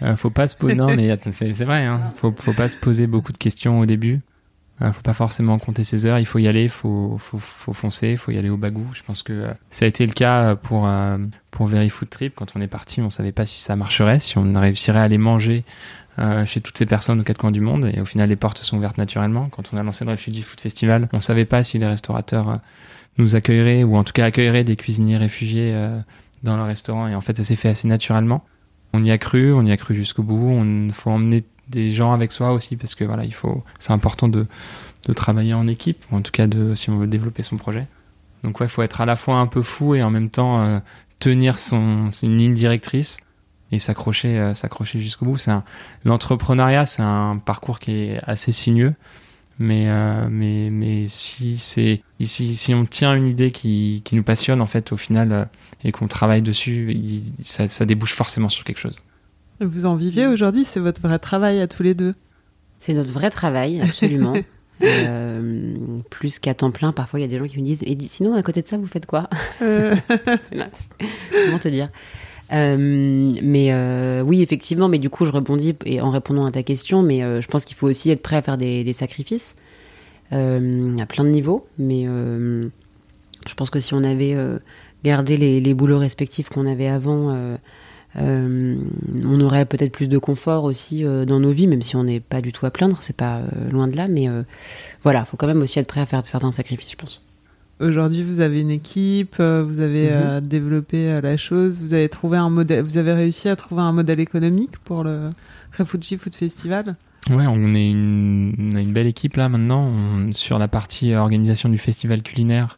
Euh, 0.03 0.15
faut 0.15 0.29
pas 0.29 0.47
se 0.47 0.55
poser. 0.55 0.75
Non, 0.75 0.95
mais 0.95 1.17
c'est 1.31 1.63
vrai. 1.63 1.85
Hein. 1.85 2.13
Faut, 2.17 2.31
faut 2.37 2.53
pas 2.53 2.69
se 2.69 2.77
poser 2.77 3.07
beaucoup 3.07 3.31
de 3.31 3.39
questions 3.39 3.79
au 3.79 3.87
début. 3.87 4.21
Euh, 4.81 4.91
faut 4.91 5.01
pas 5.01 5.13
forcément 5.13 5.57
compter 5.57 5.85
ses 5.85 6.05
heures, 6.05 6.19
il 6.19 6.25
faut 6.25 6.39
y 6.39 6.49
aller, 6.49 6.67
faut 6.67 7.17
faut 7.17 7.37
faut 7.37 7.71
foncer, 7.71 8.17
faut 8.17 8.31
y 8.31 8.37
aller 8.37 8.49
au 8.49 8.57
bagou. 8.57 8.85
Je 8.93 9.03
pense 9.03 9.23
que 9.23 9.31
euh, 9.31 9.53
ça 9.69 9.85
a 9.85 9.87
été 9.87 10.05
le 10.05 10.11
cas 10.11 10.55
pour 10.55 10.85
euh, 10.85 11.17
pour 11.49 11.67
Very 11.67 11.89
Food 11.89 12.09
Trip 12.09 12.33
quand 12.35 12.53
on 12.55 12.61
est 12.61 12.67
parti, 12.67 13.01
on 13.01 13.09
savait 13.09 13.31
pas 13.31 13.45
si 13.45 13.61
ça 13.61 13.77
marcherait, 13.77 14.19
si 14.19 14.37
on 14.37 14.51
réussirait 14.53 14.99
à 14.99 15.03
aller 15.03 15.17
manger 15.17 15.63
chez 16.45 16.61
toutes 16.61 16.77
ces 16.77 16.85
personnes 16.85 17.19
aux 17.19 17.23
quatre 17.23 17.39
coins 17.39 17.51
du 17.51 17.59
monde 17.59 17.91
et 17.93 17.99
au 17.99 18.05
final 18.05 18.29
les 18.29 18.37
portes 18.37 18.59
sont 18.59 18.77
ouvertes 18.77 18.97
naturellement. 18.97 19.49
Quand 19.49 19.73
on 19.73 19.77
a 19.77 19.83
lancé 19.83 20.05
le 20.05 20.11
Refugee 20.11 20.43
Food 20.43 20.61
Festival, 20.61 21.09
on 21.11 21.19
savait 21.19 21.43
pas 21.43 21.61
si 21.61 21.77
les 21.77 21.87
restaurateurs 21.87 22.61
nous 23.17 23.35
accueilleraient 23.35 23.83
ou 23.83 23.97
en 23.97 24.05
tout 24.05 24.13
cas 24.13 24.23
accueilleraient 24.23 24.63
des 24.63 24.77
cuisiniers 24.77 25.17
réfugiés 25.17 25.77
dans 26.41 26.55
leur 26.55 26.67
restaurant 26.67 27.09
et 27.09 27.15
en 27.15 27.19
fait 27.19 27.35
ça 27.35 27.43
s'est 27.43 27.57
fait 27.57 27.67
assez 27.67 27.89
naturellement. 27.89 28.45
On 28.93 29.03
y 29.03 29.11
a 29.11 29.17
cru, 29.17 29.51
on 29.51 29.65
y 29.65 29.73
a 29.73 29.77
cru 29.77 29.93
jusqu'au 29.93 30.23
bout. 30.23 30.51
On 30.51 30.87
faut 30.93 31.09
emmener 31.09 31.43
des 31.69 31.91
gens 31.91 32.13
avec 32.13 32.31
soi 32.31 32.51
aussi 32.51 32.75
parce 32.75 32.95
que 32.95 33.03
voilà, 33.03 33.23
il 33.23 33.33
faut, 33.33 33.63
c'est 33.79 33.93
important 33.93 34.27
de, 34.27 34.47
de 35.07 35.13
travailler 35.13 35.53
en 35.53 35.67
équipe, 35.67 36.03
ou 36.11 36.17
en 36.17 36.21
tout 36.21 36.31
cas 36.31 36.47
de, 36.47 36.75
si 36.75 36.89
on 36.89 36.97
veut 36.97 37.07
développer 37.07 37.43
son 37.43 37.57
projet. 37.57 37.87
Donc 38.43 38.59
ouais, 38.59 38.67
faut 38.67 38.83
être 38.83 39.01
à 39.01 39.05
la 39.05 39.15
fois 39.15 39.37
un 39.37 39.47
peu 39.47 39.61
fou 39.61 39.95
et 39.95 40.03
en 40.03 40.11
même 40.11 40.29
temps 40.29 40.61
euh, 40.61 40.79
tenir 41.19 41.57
son, 41.57 42.09
une 42.21 42.37
ligne 42.37 42.53
directrice 42.53 43.17
et 43.71 43.79
s'accrocher, 43.79 44.37
euh, 44.37 44.53
s'accrocher 44.53 44.99
jusqu'au 44.99 45.25
bout. 45.25 45.37
C'est 45.37 45.51
l'entrepreneuriat, 46.03 46.85
c'est 46.85 47.01
un 47.01 47.37
parcours 47.37 47.79
qui 47.79 47.91
est 47.91 48.19
assez 48.23 48.51
sinueux. 48.51 48.93
Mais, 49.57 49.85
euh, 49.87 50.27
mais, 50.29 50.69
mais 50.69 51.07
si 51.07 51.57
c'est, 51.57 52.01
si, 52.19 52.57
si 52.57 52.73
on 52.73 52.85
tient 52.85 53.15
une 53.15 53.25
idée 53.25 53.51
qui, 53.51 54.01
qui 54.03 54.15
nous 54.15 54.23
passionne, 54.23 54.59
en 54.61 54.65
fait, 54.65 54.91
au 54.91 54.97
final, 54.97 55.31
euh, 55.31 55.45
et 55.83 55.93
qu'on 55.93 56.09
travaille 56.09 56.41
dessus, 56.41 56.91
il, 56.91 57.23
ça, 57.43 57.69
ça 57.69 57.85
débouche 57.85 58.13
forcément 58.13 58.49
sur 58.49 58.65
quelque 58.65 58.79
chose. 58.79 58.97
Vous 59.61 59.85
en 59.85 59.95
vivez 59.95 60.27
aujourd'hui, 60.27 60.65
c'est 60.65 60.79
votre 60.79 61.01
vrai 61.01 61.19
travail 61.19 61.61
à 61.61 61.67
tous 61.67 61.83
les 61.83 61.93
deux. 61.93 62.13
C'est 62.79 62.93
notre 62.93 63.11
vrai 63.11 63.29
travail, 63.29 63.81
absolument. 63.81 64.33
Euh, 64.81 66.01
plus 66.09 66.37
qu'à 66.37 66.53
temps 66.53 66.69
plein, 66.69 66.91
parfois 66.91 67.17
il 67.19 67.21
y 67.21 67.25
a 67.25 67.29
des 67.29 67.39
gens 67.39 67.47
qui 67.47 67.57
me 67.59 67.63
disent 67.63 67.81
Et 67.83 67.97
sinon, 68.07 68.33
à 68.33 68.43
côté 68.43 68.61
de 68.61 68.67
ça, 68.67 68.77
vous 68.77 68.87
faites 68.87 69.05
quoi? 69.05 69.29
Euh. 69.61 69.95
Comment 71.45 71.59
te 71.59 71.69
dire? 71.69 71.87
Euh, 72.51 72.75
mais 73.41 74.21
oui, 74.23 74.41
effectivement, 74.41 74.89
mais 74.89 74.99
du 74.99 75.09
coup, 75.09 75.25
je 75.25 75.31
rebondis 75.31 75.75
et 75.85 76.01
en 76.01 76.09
répondant 76.09 76.45
à 76.45 76.51
ta 76.51 76.61
question, 76.61 77.03
mais 77.03 77.21
je 77.41 77.47
pense 77.47 77.63
qu'il 77.63 77.77
faut 77.77 77.87
aussi 77.87 78.11
être 78.11 78.21
prêt 78.21 78.35
à 78.35 78.41
faire 78.41 78.57
des, 78.57 78.83
des 78.83 78.91
sacrifices 78.91 79.55
à 80.31 80.35
plein 81.07 81.23
de 81.23 81.29
niveaux. 81.29 81.65
Mais 81.77 82.03
je 82.05 83.53
pense 83.55 83.69
que 83.69 83.79
si 83.79 83.93
on 83.93 84.03
avait 84.03 84.35
gardé 85.05 85.37
les, 85.37 85.61
les 85.61 85.73
boulots 85.73 85.99
respectifs 85.99 86.49
qu'on 86.49 86.67
avait 86.67 86.89
avant, 86.89 87.57
euh, 88.17 88.77
on 89.23 89.39
aurait 89.41 89.65
peut-être 89.65 89.91
plus 89.91 90.07
de 90.07 90.17
confort 90.17 90.63
aussi 90.63 91.03
euh, 91.05 91.25
dans 91.25 91.39
nos 91.39 91.51
vies, 91.51 91.67
même 91.67 91.81
si 91.81 91.95
on 91.95 92.03
n'est 92.03 92.19
pas 92.19 92.41
du 92.41 92.51
tout 92.51 92.65
à 92.65 92.71
plaindre, 92.71 92.97
c'est 93.01 93.15
pas 93.15 93.37
euh, 93.37 93.69
loin 93.71 93.87
de 93.87 93.95
là. 93.97 94.07
Mais 94.07 94.29
euh, 94.29 94.43
voilà, 95.03 95.25
faut 95.25 95.37
quand 95.37 95.47
même 95.47 95.61
aussi 95.61 95.79
être 95.79 95.87
prêt 95.87 96.01
à 96.01 96.05
faire 96.05 96.25
certains 96.25 96.51
sacrifices, 96.51 96.91
je 96.91 96.97
pense. 96.97 97.21
Aujourd'hui, 97.81 98.23
vous 98.23 98.39
avez 98.39 98.61
une 98.61 98.71
équipe, 98.71 99.35
vous 99.37 99.79
avez 99.81 100.05
Mhm. 100.07 100.13
euh, 100.13 100.41
développé 100.41 101.11
euh, 101.11 101.19
la 101.21 101.35
chose, 101.35 101.77
vous 101.81 101.93
avez 101.93 102.07
trouvé 102.07 102.37
un 102.37 102.49
modèle, 102.49 102.81
vous 102.83 102.97
avez 102.97 103.11
réussi 103.11 103.49
à 103.49 103.55
trouver 103.57 103.81
un 103.81 103.91
modèle 103.91 104.21
économique 104.21 104.77
pour 104.85 105.03
le 105.03 105.31
Refugee 105.77 106.17
Food 106.17 106.35
Festival? 106.35 106.95
Ouais, 107.29 107.47
on 107.47 107.73
est 107.75 107.89
une, 107.89 108.53
on 108.71 108.75
a 108.77 108.81
une 108.81 108.93
belle 108.93 109.07
équipe 109.07 109.35
là 109.35 109.49
maintenant. 109.49 109.83
On- 109.89 110.31
sur 110.31 110.57
la 110.57 110.67
partie 110.69 111.13
organisation 111.15 111.67
du 111.67 111.77
festival 111.77 112.21
culinaire, 112.23 112.77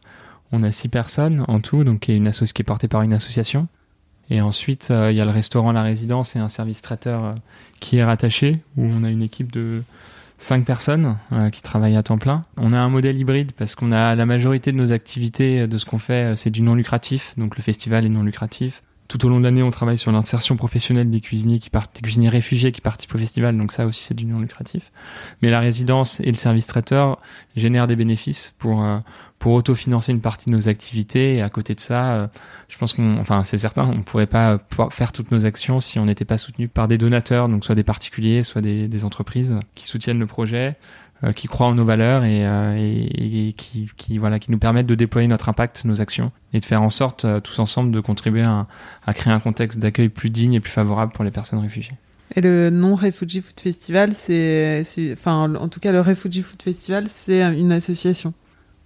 on 0.50 0.62
a 0.64 0.72
six 0.72 0.88
personnes 0.88 1.44
en 1.46 1.60
tout, 1.60 1.84
donc 1.84 2.08
une 2.08 2.26
association 2.26 2.54
qui 2.54 2.62
est 2.62 2.64
portée 2.64 2.88
par 2.88 3.02
une 3.02 3.12
association. 3.12 3.68
Et 4.30 4.40
ensuite, 4.40 4.88
euh, 4.90 5.10
il 5.10 5.16
y 5.16 5.20
a 5.20 5.24
le 5.24 5.30
restaurant 5.30 5.72
La 5.72 5.82
Résidence 5.82 6.36
et 6.36 6.38
un 6.38 6.48
service 6.48 6.82
traiteur 6.82 7.24
euh, 7.24 7.34
qui 7.80 7.96
est 7.96 8.04
rattaché, 8.04 8.60
où 8.76 8.84
on 8.84 9.04
a 9.04 9.10
une 9.10 9.22
équipe 9.22 9.50
de 9.50 9.82
cinq 10.38 10.64
personnes 10.64 11.16
euh, 11.32 11.50
qui 11.50 11.62
travaillent 11.62 11.96
à 11.96 12.02
temps 12.02 12.18
plein. 12.18 12.44
On 12.60 12.72
a 12.72 12.78
un 12.78 12.90
modèle 12.90 13.16
hybride 13.18 13.52
parce 13.52 13.74
qu'on 13.74 13.90
a 13.90 14.14
la 14.14 14.26
majorité 14.26 14.70
de 14.70 14.76
nos 14.76 14.92
activités, 14.92 15.66
de 15.66 15.78
ce 15.78 15.86
qu'on 15.86 15.98
fait, 15.98 16.36
c'est 16.36 16.50
du 16.50 16.62
non 16.62 16.74
lucratif, 16.74 17.34
donc 17.36 17.56
le 17.56 17.62
festival 17.62 18.04
est 18.04 18.10
non 18.10 18.22
lucratif. 18.22 18.82
Tout 19.08 19.24
au 19.24 19.30
long 19.30 19.38
de 19.38 19.44
l'année, 19.44 19.62
on 19.62 19.70
travaille 19.70 19.96
sur 19.96 20.12
l'insertion 20.12 20.56
professionnelle 20.56 21.08
des 21.08 21.22
cuisiniers 21.22 21.58
qui 21.58 21.70
partent, 21.70 21.96
des 21.96 22.02
cuisiniers 22.02 22.28
réfugiés 22.28 22.72
qui 22.72 22.82
participent 22.82 23.14
au 23.14 23.18
festival, 23.18 23.56
donc 23.56 23.72
ça 23.72 23.86
aussi 23.86 24.04
c'est 24.04 24.12
du 24.12 24.26
non 24.26 24.40
lucratif. 24.40 24.92
Mais 25.40 25.48
la 25.48 25.60
résidence 25.60 26.20
et 26.20 26.26
le 26.26 26.34
service 26.34 26.66
traiteur 26.66 27.18
génèrent 27.56 27.86
des 27.86 27.96
bénéfices 27.96 28.52
pour 28.58 28.84
pour 29.38 29.52
autofinancer 29.52 30.12
une 30.12 30.20
partie 30.20 30.50
de 30.50 30.54
nos 30.54 30.68
activités. 30.68 31.36
Et 31.36 31.42
à 31.42 31.48
côté 31.48 31.74
de 31.74 31.80
ça, 31.80 32.12
euh, 32.12 32.26
je 32.68 32.76
pense 32.78 32.92
qu'on, 32.92 33.18
enfin 33.18 33.44
c'est 33.44 33.58
certain, 33.58 33.84
on 33.84 34.02
pourrait 34.02 34.26
pas 34.26 34.58
faire 34.90 35.12
toutes 35.12 35.30
nos 35.30 35.44
actions 35.44 35.80
si 35.80 35.98
on 35.98 36.06
n'était 36.06 36.24
pas 36.24 36.38
soutenu 36.38 36.68
par 36.68 36.88
des 36.88 36.98
donateurs, 36.98 37.48
donc 37.48 37.64
soit 37.64 37.74
des 37.74 37.84
particuliers, 37.84 38.42
soit 38.42 38.60
des, 38.60 39.04
entreprises 39.04 39.54
qui 39.76 39.86
soutiennent 39.86 40.18
le 40.18 40.26
projet, 40.26 40.74
euh, 41.22 41.32
qui 41.32 41.46
croient 41.46 41.68
en 41.68 41.74
nos 41.74 41.84
valeurs 41.84 42.24
et, 42.24 42.40
euh, 42.44 43.50
qui, 43.56 44.18
voilà 44.18 44.40
qui 44.40 44.50
nous 44.50 44.58
permettent 44.58 44.86
de 44.86 44.96
déployer 44.96 45.28
notre 45.28 45.48
impact, 45.48 45.84
nos 45.84 46.00
actions 46.00 46.32
et 46.52 46.58
de 46.58 46.64
faire 46.64 46.82
en 46.82 46.90
sorte 46.90 47.26
tous 47.42 47.60
ensemble 47.60 47.92
de 47.92 48.00
contribuer 48.00 48.42
à, 48.42 48.66
à 49.06 49.14
créer 49.14 49.32
un 49.32 49.40
contexte 49.40 49.78
d'accueil 49.78 50.08
plus 50.08 50.30
digne 50.30 50.54
et 50.54 50.60
plus 50.60 50.72
favorable 50.72 51.12
pour 51.12 51.24
les 51.24 51.30
personnes 51.30 51.60
réfugiées. 51.60 51.94
Et 52.34 52.40
le 52.40 52.70
non 52.70 52.94
Refugee 52.96 53.40
Food 53.40 53.58
Festival, 53.60 54.14
c'est- 54.14 54.84
enfin, 55.12 55.54
en 55.54 55.68
tout 55.68 55.80
cas, 55.80 55.92
le 55.92 56.00
Refugee 56.00 56.42
Food 56.42 56.62
Festival, 56.62 57.06
c'est 57.08 57.40
une 57.40 57.72
association. 57.72 58.34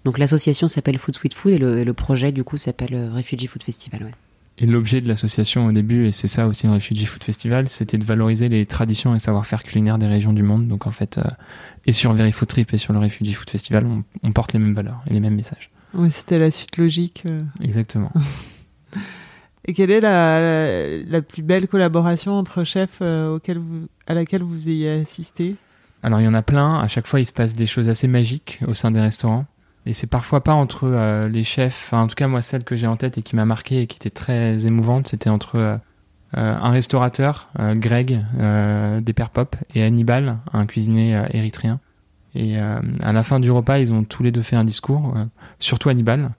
Donc 0.05 0.19
l'association 0.19 0.69
s'appelle 0.69 0.99
Food 0.99 1.15
Sweet 1.17 1.35
Food 1.35 1.53
et 1.53 1.59
le, 1.59 1.79
et 1.79 1.85
le 1.85 1.93
projet 1.95 2.33
du 2.33 2.43
coup 2.45 2.57
s'appelle 2.57 2.95
euh, 2.95 3.11
Refugee 3.13 3.47
Food 3.47 3.63
Festival. 3.63 4.03
Ouais. 4.05 4.11
Et 4.59 4.67
l'objet 4.67 5.01
de 5.01 5.09
l'association 5.09 5.67
au 5.67 5.73
début, 5.73 6.07
et 6.07 6.13
c'est 6.13 6.29
ça 6.29 6.47
aussi 6.47 6.67
le 6.67 6.75
Refugee 6.75 7.05
Food 7.07 7.25
Festival, 7.25 7.69
c'était 7.69 7.97
de 7.99 8.05
valoriser 8.05 8.49
les 8.49 8.67
traditions 8.67 9.15
et 9.15 9.19
savoir-faire 9.19 9.63
culinaires 9.63 9.99
des 9.99 10.07
régions 10.07 10.33
du 10.33 10.43
monde. 10.43 10.67
Donc 10.67 10.87
en 10.87 10.91
fait, 10.91 11.19
euh, 11.19 11.23
et 11.87 11.93
sur 11.93 12.13
Very 12.13 12.33
Food 12.33 12.49
Trip 12.49 12.73
et 12.75 12.79
sur 12.79 12.93
le 12.93 12.99
Refugee 12.99 13.33
Food 13.33 13.49
Festival, 13.49 13.87
on, 13.87 14.05
on 14.23 14.33
porte 14.33 14.53
les 14.53 14.59
mêmes 14.59 14.75
valeurs 14.75 15.01
et 15.09 15.15
les 15.15 15.21
mêmes 15.21 15.35
messages. 15.37 15.71
C'était 16.11 16.39
la 16.39 16.51
suite 16.51 16.77
logique. 16.79 17.25
euh. 17.31 17.39
Exactement. 17.63 18.11
Et 19.65 19.75
quelle 19.75 19.93
est 19.93 20.01
la, 20.01 20.41
la, 20.41 21.03
la 21.05 21.23
plus 21.23 21.43
belle 21.43 21.69
collaboration 21.69 22.33
entre 22.33 22.65
chefs 22.65 22.99
euh, 23.01 23.37
auquel 23.37 23.59
vous, 23.59 23.87
à 24.09 24.15
laquelle 24.15 24.43
vous 24.43 24.69
ayez 24.69 24.91
assisté? 24.91 25.55
Alors 26.03 26.21
il 26.21 26.25
y 26.25 26.29
en 26.29 26.35
a 26.35 26.43
plein. 26.43 26.81
À 26.81 26.89
chaque 26.89 27.07
fois, 27.07 27.21
il 27.21 27.27
se 27.27 27.33
passe 27.33 27.55
des 27.55 27.67
choses 27.67 27.89
assez 27.89 28.09
magiques 28.09 28.59
au 28.67 28.75
sein 28.75 28.91
des 28.91 29.01
restaurants. 29.01 29.47
Et 29.85 29.93
c'est 29.93 30.07
parfois 30.07 30.43
pas 30.43 30.53
entre 30.53 30.85
euh, 30.85 31.29
les 31.29 31.45
chefs. 31.45 31.89
Enfin, 31.89 32.03
en 32.03 32.07
tout 32.07 32.15
cas, 32.15 32.29
moi, 32.29 32.43
celle 32.43 32.65
que 32.65 32.77
j'ai 32.77 32.87
en 32.87 32.97
tête 32.97 33.19
et 33.19 33.23
qui 33.23 33.35
m'a 33.35 33.45
marqué 33.45 33.81
et 33.81 33.87
qui 33.87 33.97
était 33.97 34.11
très 34.11 34.67
émouvante, 34.67 35.09
c'était 35.09 35.31
entre 35.31 35.57
euh, 35.57 35.77
euh, 36.37 36.55
un 36.55 36.71
restaurateur, 36.71 37.51
Greg, 37.59 38.25
des 39.03 39.13
Pères 39.13 39.31
Pop, 39.31 39.57
et 39.75 39.83
Hannibal, 39.83 40.39
un 40.53 40.67
cuisinier 40.67 41.23
érythréen. 41.31 41.79
Et 42.35 42.59
à 42.59 43.13
la 43.13 43.23
fin 43.23 43.39
du 43.39 43.51
repas, 43.51 43.79
ils 43.79 43.93
ont 43.93 44.03
tous 44.05 44.23
les 44.23 44.33
deux 44.33 44.41
fait 44.41 44.57
un 44.57 44.65
discours, 44.65 45.15
surtout 45.59 45.91
Hannibal, 45.91 46.31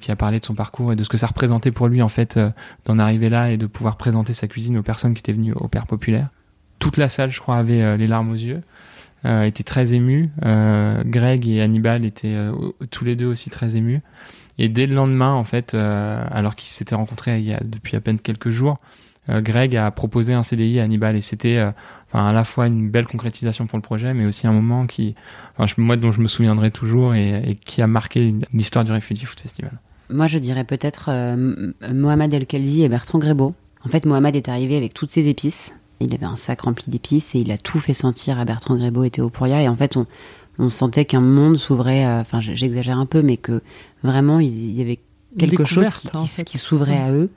qui 0.00 0.10
a 0.10 0.16
parlé 0.16 0.40
de 0.40 0.44
son 0.46 0.54
parcours 0.54 0.94
et 0.94 0.96
de 0.96 1.04
ce 1.04 1.10
que 1.10 1.18
ça 1.18 1.26
représentait 1.26 1.70
pour 1.70 1.88
lui, 1.88 2.00
en 2.00 2.08
fait, 2.08 2.40
d'en 2.86 2.98
arriver 2.98 3.28
là 3.28 3.50
et 3.50 3.58
de 3.58 3.66
pouvoir 3.66 3.98
présenter 3.98 4.32
sa 4.32 4.48
cuisine 4.48 4.78
aux 4.78 4.82
personnes 4.82 5.12
qui 5.12 5.20
étaient 5.20 5.34
venues 5.34 5.52
au 5.52 5.68
Père 5.68 5.86
Populaire. 5.86 6.30
Toute 6.78 6.96
la 6.96 7.10
salle, 7.10 7.30
je 7.30 7.40
crois, 7.40 7.56
avait 7.56 7.98
les 7.98 8.06
larmes 8.06 8.30
aux 8.30 8.36
yeux 8.36 8.62
était 9.24 9.64
très 9.64 9.92
ému. 9.94 10.30
Euh, 10.44 11.02
Greg 11.04 11.48
et 11.48 11.60
Hannibal 11.60 12.04
étaient 12.04 12.34
euh, 12.34 12.52
tous 12.90 13.04
les 13.04 13.16
deux 13.16 13.26
aussi 13.26 13.50
très 13.50 13.76
émus. 13.76 14.00
Et 14.58 14.68
dès 14.68 14.86
le 14.86 14.94
lendemain, 14.94 15.32
en 15.32 15.44
fait, 15.44 15.74
euh, 15.74 16.24
alors 16.30 16.54
qu'ils 16.54 16.70
s'étaient 16.70 16.94
rencontrés 16.94 17.58
depuis 17.64 17.96
à 17.96 18.00
peine 18.00 18.18
quelques 18.18 18.50
jours, 18.50 18.78
euh, 19.28 19.40
Greg 19.40 19.76
a 19.76 19.90
proposé 19.90 20.32
un 20.32 20.42
CDI 20.42 20.80
à 20.80 20.84
Hannibal 20.84 21.16
et 21.16 21.20
c'était 21.20 21.56
euh, 21.58 21.70
enfin, 22.08 22.26
à 22.26 22.32
la 22.32 22.44
fois 22.44 22.66
une 22.66 22.88
belle 22.88 23.06
concrétisation 23.06 23.66
pour 23.66 23.76
le 23.76 23.82
projet, 23.82 24.14
mais 24.14 24.24
aussi 24.24 24.46
un 24.46 24.52
moment 24.52 24.86
qui, 24.86 25.14
moi, 25.78 25.96
dont 25.96 26.12
je 26.12 26.20
me 26.20 26.28
souviendrai 26.28 26.70
toujours 26.70 27.14
et, 27.14 27.58
qui 27.64 27.82
a 27.82 27.86
marqué 27.86 28.34
l'histoire 28.52 28.84
du 28.84 28.92
Refugee 28.92 29.24
Food 29.24 29.40
Festival. 29.40 29.72
Moi 30.08 30.28
je 30.28 30.38
dirais 30.38 30.64
peut-être 30.64 31.08
euh, 31.10 31.72
Mohamed 31.92 32.32
El 32.32 32.46
Khaldi 32.46 32.84
et 32.84 32.88
Bertrand 32.88 33.18
Grébeau. 33.18 33.54
En 33.84 33.88
fait 33.88 34.06
Mohamed 34.06 34.36
est 34.36 34.48
arrivé 34.48 34.76
avec 34.76 34.94
toutes 34.94 35.10
ses 35.10 35.28
épices. 35.28 35.74
Il 36.00 36.12
avait 36.14 36.26
un 36.26 36.36
sac 36.36 36.60
rempli 36.62 36.90
d'épices 36.90 37.34
et 37.34 37.38
il 37.40 37.50
a 37.50 37.58
tout 37.58 37.78
fait 37.78 37.94
sentir 37.94 38.38
à 38.38 38.44
Bertrand 38.44 38.76
Grébeau 38.76 39.04
et 39.04 39.10
Théo 39.10 39.30
Pouria. 39.30 39.62
Et 39.62 39.68
en 39.68 39.76
fait 39.76 39.96
on, 39.96 40.06
on 40.58 40.68
sentait 40.68 41.04
qu'un 41.06 41.20
monde 41.20 41.56
s'ouvrait, 41.56 42.04
à- 42.04 42.18
enfin 42.20 42.40
j'exagère 42.40 42.98
un 42.98 43.06
peu, 43.06 43.22
mais 43.22 43.36
que 43.36 43.62
vraiment 44.02 44.38
il 44.40 44.72
y 44.72 44.82
avait 44.82 45.00
quelque 45.38 45.64
chose 45.64 45.88
qui, 45.88 46.06
Découverte, 46.06 46.16
en 46.16 46.22
qui- 46.22 46.28
fait. 46.28 46.44
qui 46.44 46.58
s'ouvrait 46.58 46.98
à 46.98 47.12
eux 47.12 47.30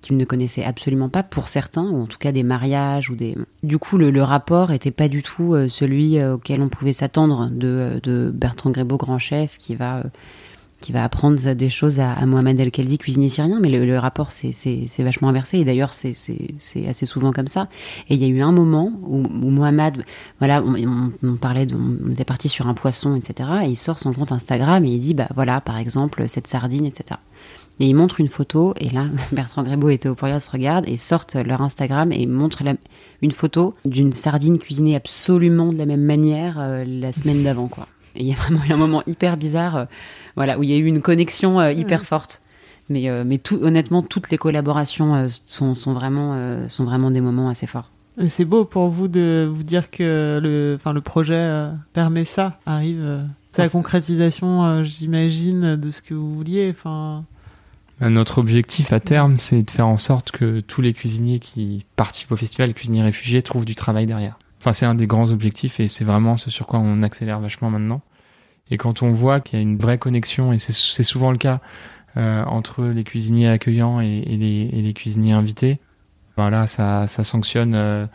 qu'ils 0.00 0.16
ne 0.18 0.24
connaissaient 0.26 0.64
absolument 0.64 1.08
pas 1.08 1.22
pour 1.22 1.48
certains 1.48 1.84
ou 1.84 2.02
en 2.02 2.06
tout 2.06 2.18
cas 2.18 2.30
des 2.30 2.42
mariages 2.42 3.08
ou 3.08 3.14
des 3.16 3.38
du 3.62 3.78
coup 3.78 3.96
le, 3.96 4.10
le 4.10 4.22
rapport 4.22 4.70
était 4.70 4.90
pas 4.90 5.08
du 5.08 5.22
tout 5.22 5.54
euh, 5.54 5.66
celui 5.68 6.18
euh, 6.18 6.34
auquel 6.34 6.60
on 6.60 6.68
pouvait 6.68 6.92
s'attendre 6.92 7.48
de, 7.50 8.00
de 8.02 8.30
Bertrand 8.34 8.70
Grébeau 8.70 8.98
grand 8.98 9.18
chef 9.18 9.56
qui 9.56 9.74
va 9.74 9.98
euh, 9.98 10.02
qui 10.84 10.92
va 10.92 11.02
apprendre 11.02 11.38
des 11.54 11.70
choses 11.70 11.98
à, 11.98 12.14
Mohamed 12.26 12.60
El 12.60 12.70
Khaldi 12.70 12.98
cuisinier 12.98 13.30
syrien 13.30 13.58
mais 13.58 13.70
le, 13.70 13.98
rapport 13.98 14.32
c'est 14.32 14.52
vachement 14.98 15.30
inversé. 15.30 15.58
Et 15.58 15.64
d'ailleurs 15.64 15.94
c'est 15.94 16.86
assez 16.86 17.06
souvent 17.06 17.32
comme 17.32 17.46
ça. 17.46 17.68
Et 18.10 18.14
il 18.16 18.22
y 18.22 18.26
a 18.26 18.28
eu 18.28 18.42
un 18.42 18.52
moment 18.52 18.92
où, 19.02 19.16
Mohamed 19.18 20.04
voilà 20.40 20.62
on, 20.62 21.36
parlait 21.36 21.66
on 21.72 22.10
était 22.10 22.24
parti 22.24 22.50
sur 22.50 22.66
un 22.68 22.74
poisson 22.74 23.16
etc 23.16 23.48
et 23.64 23.68
il 23.68 23.76
sort 23.76 23.98
son 23.98 24.12
compte 24.12 24.32
Instagram 24.32 24.84
et 24.84 24.90
il 24.90 25.00
dit 25.00 25.14
bah 25.14 25.28
voilà 25.34 25.60
par 25.60 25.78
exemple 25.78 26.28
cette 26.28 26.46
sardine 26.46 26.84
etc 26.84 27.16
et 27.80 27.86
il 27.86 27.94
montre 27.94 28.20
une 28.20 28.28
photo, 28.28 28.72
et 28.78 28.88
là, 28.90 29.06
Bertrand 29.32 29.64
Grébeau 29.64 29.88
et 29.88 29.98
Théo 29.98 30.14
se 30.14 30.50
regardent 30.50 30.88
et 30.88 30.96
sortent 30.96 31.34
leur 31.34 31.60
Instagram 31.60 32.12
et 32.12 32.26
montrent 32.26 32.62
une 33.20 33.32
photo 33.32 33.74
d'une 33.84 34.12
sardine 34.12 34.58
cuisinée 34.58 34.94
absolument 34.94 35.72
de 35.72 35.78
la 35.78 35.86
même 35.86 36.04
manière 36.04 36.60
euh, 36.60 36.84
la 36.86 37.12
semaine 37.12 37.42
d'avant, 37.42 37.66
quoi. 37.66 37.88
Et 38.16 38.20
il 38.22 38.26
y 38.26 38.32
a 38.32 38.36
vraiment 38.36 38.60
eu 38.68 38.72
un 38.72 38.76
moment 38.76 39.02
hyper 39.06 39.36
bizarre, 39.36 39.76
euh, 39.76 39.84
voilà, 40.36 40.58
où 40.58 40.62
il 40.62 40.70
y 40.70 40.74
a 40.74 40.76
eu 40.76 40.86
une 40.86 41.00
connexion 41.02 41.60
euh, 41.60 41.72
hyper 41.72 42.00
Ouais. 42.00 42.06
forte. 42.06 42.42
Mais, 42.90 43.08
euh, 43.08 43.24
mais 43.26 43.38
tout, 43.38 43.58
honnêtement, 43.62 44.02
toutes 44.02 44.30
les 44.30 44.36
collaborations 44.38 45.14
euh, 45.14 45.26
sont, 45.46 45.74
sont, 45.74 45.94
vraiment, 45.94 46.32
euh, 46.34 46.68
sont 46.68 46.84
vraiment 46.84 47.10
des 47.10 47.20
moments 47.22 47.48
assez 47.48 47.66
forts. 47.66 47.90
C'est 48.26 48.44
beau 48.44 48.64
pour 48.64 48.88
vous 48.90 49.08
de 49.08 49.50
vous 49.52 49.62
dire 49.64 49.90
que 49.90 50.38
le, 50.40 51.00
projet 51.00 51.34
euh, 51.34 51.70
permet 51.94 52.24
ça, 52.24 52.58
arrive. 52.66 53.00
euh, 53.02 53.24
c'est 53.52 53.62
la 53.62 53.68
concrétisation, 53.68 54.64
euh, 54.64 54.84
j'imagine, 54.84 55.76
de 55.76 55.90
ce 55.90 56.02
que 56.02 56.14
vous 56.14 56.34
vouliez. 56.34 56.68
Enfin, 56.70 57.24
Euh, 58.02 58.10
Notre 58.10 58.38
objectif 58.38 58.92
à 58.92 59.00
terme, 59.00 59.38
c'est 59.38 59.62
de 59.62 59.70
faire 59.70 59.86
en 59.88 59.98
sorte 59.98 60.30
que 60.32 60.60
tous 60.60 60.80
les 60.80 60.92
cuisiniers 60.92 61.38
qui 61.38 61.86
participent 61.96 62.32
au 62.32 62.36
festival, 62.36 62.68
les 62.68 62.74
cuisiniers 62.74 63.02
réfugiés, 63.02 63.40
trouvent 63.42 63.64
du 63.64 63.74
travail 63.74 64.06
derrière. 64.06 64.36
Enfin, 64.64 64.72
c'est 64.72 64.86
un 64.86 64.94
des 64.94 65.06
grands 65.06 65.30
objectifs 65.30 65.78
et 65.78 65.88
c'est 65.88 66.04
vraiment 66.04 66.38
ce 66.38 66.48
sur 66.48 66.66
quoi 66.66 66.80
on 66.80 67.02
accélère 67.02 67.38
vachement 67.38 67.68
maintenant. 67.68 68.00
Et 68.70 68.78
quand 68.78 69.02
on 69.02 69.10
voit 69.10 69.40
qu'il 69.40 69.58
y 69.58 69.60
a 69.60 69.62
une 69.62 69.76
vraie 69.76 69.98
connexion, 69.98 70.54
et 70.54 70.58
c'est 70.58 71.02
souvent 71.02 71.30
le 71.30 71.36
cas 71.36 71.60
euh, 72.16 72.42
entre 72.44 72.86
les 72.86 73.04
cuisiniers 73.04 73.50
accueillants 73.50 74.00
et, 74.00 74.22
les, 74.24 74.70
et 74.72 74.80
les 74.80 74.94
cuisiniers 74.94 75.34
invités, 75.34 75.80
voilà, 76.38 76.66
ça, 76.66 77.06
ça 77.06 77.24
sanctionne 77.24 77.74
euh, 77.74 78.06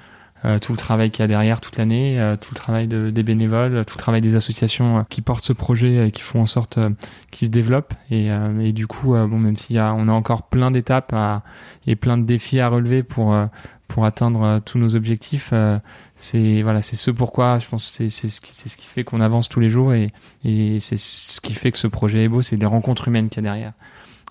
tout 0.60 0.72
le 0.72 0.78
travail 0.78 1.12
qu'il 1.12 1.22
y 1.22 1.26
a 1.26 1.28
derrière 1.28 1.60
toute 1.60 1.78
l'année, 1.78 2.20
euh, 2.20 2.36
tout 2.38 2.50
le 2.52 2.56
travail 2.56 2.88
de- 2.88 3.10
des 3.10 3.24
bénévoles, 3.24 3.84
tout 3.86 3.96
le 3.98 4.00
travail 4.02 4.22
des 4.22 4.36
associations 4.36 5.00
euh, 5.00 5.02
qui 5.10 5.22
portent 5.22 5.44
ce 5.44 5.54
projet 5.54 6.08
et 6.08 6.12
qui 6.12 6.22
font 6.22 6.42
en 6.42 6.46
sorte 6.46 6.78
euh, 6.78 6.90
qu'il 7.32 7.48
se 7.48 7.52
développe. 7.52 7.94
Et, 8.10 8.32
euh, 8.32 8.60
et 8.60 8.72
du 8.72 8.88
coup, 8.88 9.16
euh, 9.16 9.28
bon, 9.28 9.38
même 9.38 9.56
a, 9.76 9.94
on 9.94 10.08
a 10.08 10.12
encore 10.14 10.44
plein 10.44 10.72
d'étapes 10.72 11.14
et 11.88 11.96
plein 11.96 12.18
de 12.18 12.24
défis 12.24 12.60
à 12.60 12.70
relever 12.70 13.04
pour 13.04 13.34
euh, 13.34 13.48
pour 13.88 14.06
atteindre 14.06 14.44
euh, 14.44 14.60
tous 14.64 14.78
nos 14.78 14.96
objectifs, 14.96 15.50
euh, 15.52 15.80
c'est 16.16 16.62
voilà, 16.62 16.84
c'est 16.84 16.96
ce 16.96 17.10
pourquoi 17.10 17.58
je 17.58 17.68
pense 17.68 17.86
c'est 17.86 18.10
c'est 18.12 18.30
ce 18.30 18.40
qui 18.40 18.52
c'est 18.54 18.70
ce 18.70 18.78
qui 18.78 18.86
fait 18.86 19.04
qu'on 19.04 19.20
avance 19.20 19.50
tous 19.50 19.60
les 19.60 19.70
jours 19.72 19.94
et 19.94 20.12
et 20.46 20.80
c'est 20.80 20.96
ce 20.98 21.42
qui 21.42 21.56
fait 21.56 21.72
que 21.72 21.78
ce 21.80 21.88
projet 21.88 22.24
est 22.26 22.28
beau, 22.28 22.44
c'est 22.44 22.56
les 22.56 22.68
rencontres 22.68 23.08
humaines 23.08 23.30
qu'il 23.30 23.44
y 23.44 23.48
a 23.48 23.50
derrière. 23.52 23.74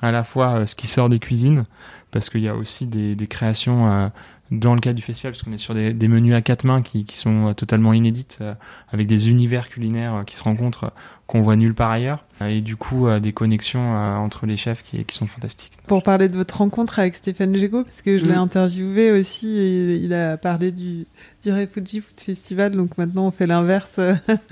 À 0.01 0.13
la 0.13 0.23
fois 0.23 0.61
euh, 0.61 0.67
ce 0.67 0.77
qui 0.77 0.87
sort 0.87 1.09
des 1.09 1.19
cuisines, 1.19 1.65
parce 2.13 2.31
qu'il 2.31 2.41
y 2.43 2.49
a 2.49 2.55
aussi 2.55 2.87
des, 2.87 3.17
des 3.17 3.27
créations 3.27 3.91
euh, 3.91 4.09
dans 4.51 4.75
le 4.75 4.81
cadre 4.81 4.97
du 4.97 5.03
festival, 5.03 5.33
parce 5.33 5.43
qu'on 5.43 5.53
est 5.53 5.59
sur 5.59 5.75
des, 5.75 6.09
menus 6.09 6.35
à 6.35 6.41
quatre 6.41 6.65
mains 6.65 6.83
qui, 6.83 7.05
qui 7.05 7.17
sont 7.17 7.49
euh, 7.49 7.53
totalement 7.53 7.93
inédites, 7.93 8.39
euh, 8.41 8.55
avec 8.91 9.07
des 9.07 9.31
univers 9.31 9.69
culinaires 9.69 10.15
euh, 10.15 10.25
qui 10.25 10.37
se 10.37 10.43
rencontrent, 10.43 10.93
qu'on 11.29 11.43
voit 11.43 11.57
nulle 11.57 11.75
part 11.75 11.91
ailleurs, 11.91 12.25
euh, 12.43 12.47
et 12.49 12.63
du 12.63 12.75
coup 12.77 13.07
euh, 13.07 13.21
des 13.21 13.33
connexions 13.33 13.95
euh, 13.95 14.17
entre 14.17 14.47
les 14.47 14.57
chefs 14.57 14.83
qui, 14.83 15.05
qui 15.05 15.15
sont 15.15 15.27
fantastiques. 15.27 15.73
pour 15.87 16.03
parler 16.03 16.29
de 16.31 16.37
votre 16.37 16.57
rencontre 16.57 16.99
avec 16.99 17.15
Stéphane 17.15 17.55
Gégo, 17.55 17.85
parce 17.85 18.01
que 18.03 18.17
je 18.19 18.25
l'ai 18.25 18.35
Mm. 18.35 18.39
interviewé 18.39 19.13
aussi, 19.13 19.51
et 19.59 19.97
il 19.97 20.15
a 20.15 20.39
parlé 20.39 20.73
du, 20.73 21.05
du 21.45 21.53
Refugee 21.53 22.01
Food 22.01 22.19
Festival, 22.19 22.71
donc 22.73 22.97
maintenant 22.99 23.27
on 23.27 23.31
fait 23.31 23.47
l'inverse. 23.47 24.01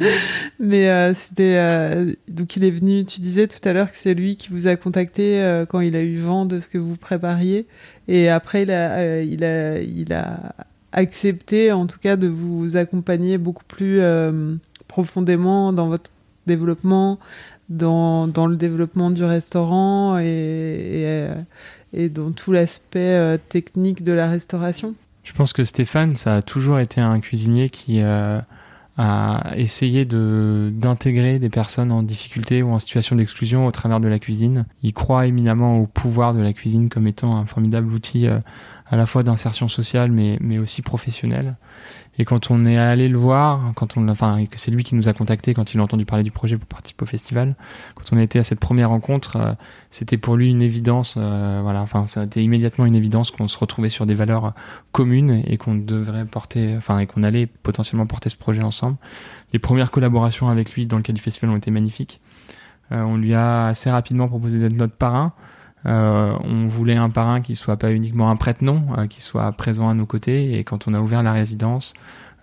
Mais 0.61 0.89
euh, 0.91 1.15
c'était. 1.15 1.57
euh, 1.57 2.13
donc 2.29 2.57
il 2.57 2.65
est 2.65 2.71
venu, 2.71 3.05
tu 3.07 3.21
disais 3.23 3.47
tout 3.49 3.67
à 3.67 3.73
l'heure 3.73 3.91
que 3.91 3.97
c'est 3.97 4.15
lui 4.15 4.37
qui 4.37 4.51
vous 4.51 4.67
a 4.67 4.77
contacté 4.77 5.43
euh, 5.43 5.65
quand 5.67 5.81
il 5.81 5.97
a 5.97 6.03
eu 6.03 6.19
vent 6.19 6.45
de 6.45 6.61
ce 6.61 6.69
que 6.69 6.79
vous 6.79 6.97
prépariez. 6.97 7.67
Et 8.09 8.29
après, 8.29 8.63
il 8.65 8.71
a, 8.71 9.23
il 9.23 9.43
a, 9.45 9.81
il 9.81 10.13
a 10.13 10.55
accepté, 10.93 11.73
en 11.73 11.87
tout 11.87 11.99
cas, 11.99 12.17
de 12.17 12.29
vous 12.29 12.77
accompagner 12.77 13.39
beaucoup 13.39 13.65
plus 13.67 14.01
profondément 14.89 15.73
dans 15.73 15.89
votre 15.89 16.11
développement, 16.47 17.19
dans, 17.69 18.27
dans 18.29 18.47
le 18.47 18.57
développement 18.57 19.11
du 19.11 19.25
restaurant 19.25 20.19
et, 20.19 20.25
et, 20.25 21.29
euh, 21.97 22.09
dans 22.09 22.31
tout 22.31 22.53
l'aspect 22.53 22.99
euh, 23.01 23.39
technique 23.49 24.05
de 24.05 24.13
la 24.13 24.29
restauration. 24.29 24.95
Je 25.25 25.33
pense 25.33 25.53
que 25.53 25.65
Stéphane, 25.65 26.15
ça 26.15 26.37
a 26.37 26.43
toujours 26.43 26.79
été 26.79 27.01
un 27.01 27.19
cuisinier 27.19 27.69
qui 27.69 28.01
euh, 28.01 28.41
a 28.97 29.53
essayé 29.57 30.05
de 30.05 30.71
d'intégrer 30.73 31.41
des 31.41 31.51
personnes 31.51 31.91
en 31.91 32.05
difficulté 32.05 32.63
ou 32.63 32.71
en 32.71 32.79
situation 32.79 33.17
d'exclusion 33.17 33.67
au 33.67 33.73
travers 33.73 33.99
de 33.99 34.07
la 34.07 34.21
cuisine. 34.21 34.67
Il 34.83 34.93
croit 34.93 35.27
éminemment 35.27 35.81
au 35.81 35.87
pouvoir 35.87 36.33
de 36.33 36.41
la 36.41 36.53
cuisine 36.53 36.89
comme 36.89 37.09
étant 37.09 37.37
un 37.37 37.45
formidable 37.45 37.93
outil 37.93 38.29
à 38.89 38.97
la 38.97 39.07
fois 39.07 39.23
d'insertion 39.23 39.69
sociale 39.69 40.11
mais 40.13 40.39
mais 40.41 40.59
aussi 40.59 40.83
professionnelle. 40.83 41.57
Et 42.19 42.25
quand 42.25 42.51
on 42.51 42.65
est 42.65 42.79
allé 42.79 43.09
le 43.09 43.19
voir, 43.19 43.73
quand 43.75 43.97
on, 43.97 44.09
enfin, 44.09 44.47
que 44.47 44.57
c'est 44.57 44.71
lui 44.71 44.85
qui 44.85 44.95
nous 44.95 45.09
a 45.09 45.13
contacté 45.13 45.53
quand 45.53 45.75
il 45.75 45.81
a 45.81 45.83
entendu 45.83 46.07
parler 46.07 46.25
du 46.25 46.31
projet 46.31 46.57
pour 46.57 46.67
participer 46.67 47.03
au 47.03 47.07
festival, 47.07 47.55
quand 47.95 48.05
on 48.13 48.19
été 48.19 48.39
à 48.39 48.45
cette 48.45 48.61
première 48.61 48.89
rencontre, 48.89 49.37
euh, 49.37 49.53
c'était 49.91 50.17
pour 50.17 50.37
lui 50.37 50.51
une 50.51 50.63
évidence. 50.63 51.15
euh, 51.19 51.61
voilà, 51.63 51.83
enfin, 51.83 52.07
ça 52.07 52.23
a 52.23 52.25
été 52.25 52.43
immédiatement 52.43 52.87
une 52.87 52.95
évidence 52.95 53.31
qu'on 53.31 53.49
se 53.49 53.59
retrouvait 53.59 53.91
sur 53.91 54.07
des 54.07 54.15
valeurs 54.15 54.55
communes 54.93 55.43
et 55.47 55.59
qu'on 55.59 55.75
devrait 55.75 56.25
porter, 56.25 56.75
enfin, 56.77 56.99
et 57.01 57.07
qu'on 57.07 57.23
allait 57.23 57.47
potentiellement 57.47 58.07
porter 58.07 58.31
ce 58.31 58.37
projet 58.37 58.63
ensemble. 58.63 58.97
Les 59.53 59.59
premières 59.59 59.91
collaborations 59.91 60.49
avec 60.49 60.73
lui 60.73 60.87
dans 60.87 60.97
le 60.97 61.03
cadre 61.03 61.17
du 61.17 61.23
festival 61.23 61.51
ont 61.51 61.57
été 61.57 61.71
magnifiques. 61.71 62.21
Euh, 62.93 63.03
on 63.03 63.17
lui 63.17 63.35
a 63.35 63.67
assez 63.67 63.91
rapidement 63.91 64.29
proposé 64.29 64.59
d'être 64.59 64.77
notre 64.77 64.95
parrain. 64.95 65.33
Euh, 65.87 66.37
on 66.43 66.67
voulait 66.67 66.97
un 66.97 67.11
parrain 67.11 67.41
qui 67.41 67.55
soit 67.57 67.77
pas 67.77 67.93
uniquement 67.93 68.31
un 68.31 68.37
prête-nom, 68.37 68.83
euh, 68.99 69.07
qui 69.07 69.21
soit 69.21 69.51
présent 69.53 69.89
à 69.89 69.95
nos 69.95 70.07
côtés. 70.07 70.59
Et 70.59 70.65
quand 70.65 70.89
on 70.89 70.95
a 70.95 71.01
ouvert 71.01 71.23
la 71.23 71.33
résidence, 71.33 71.95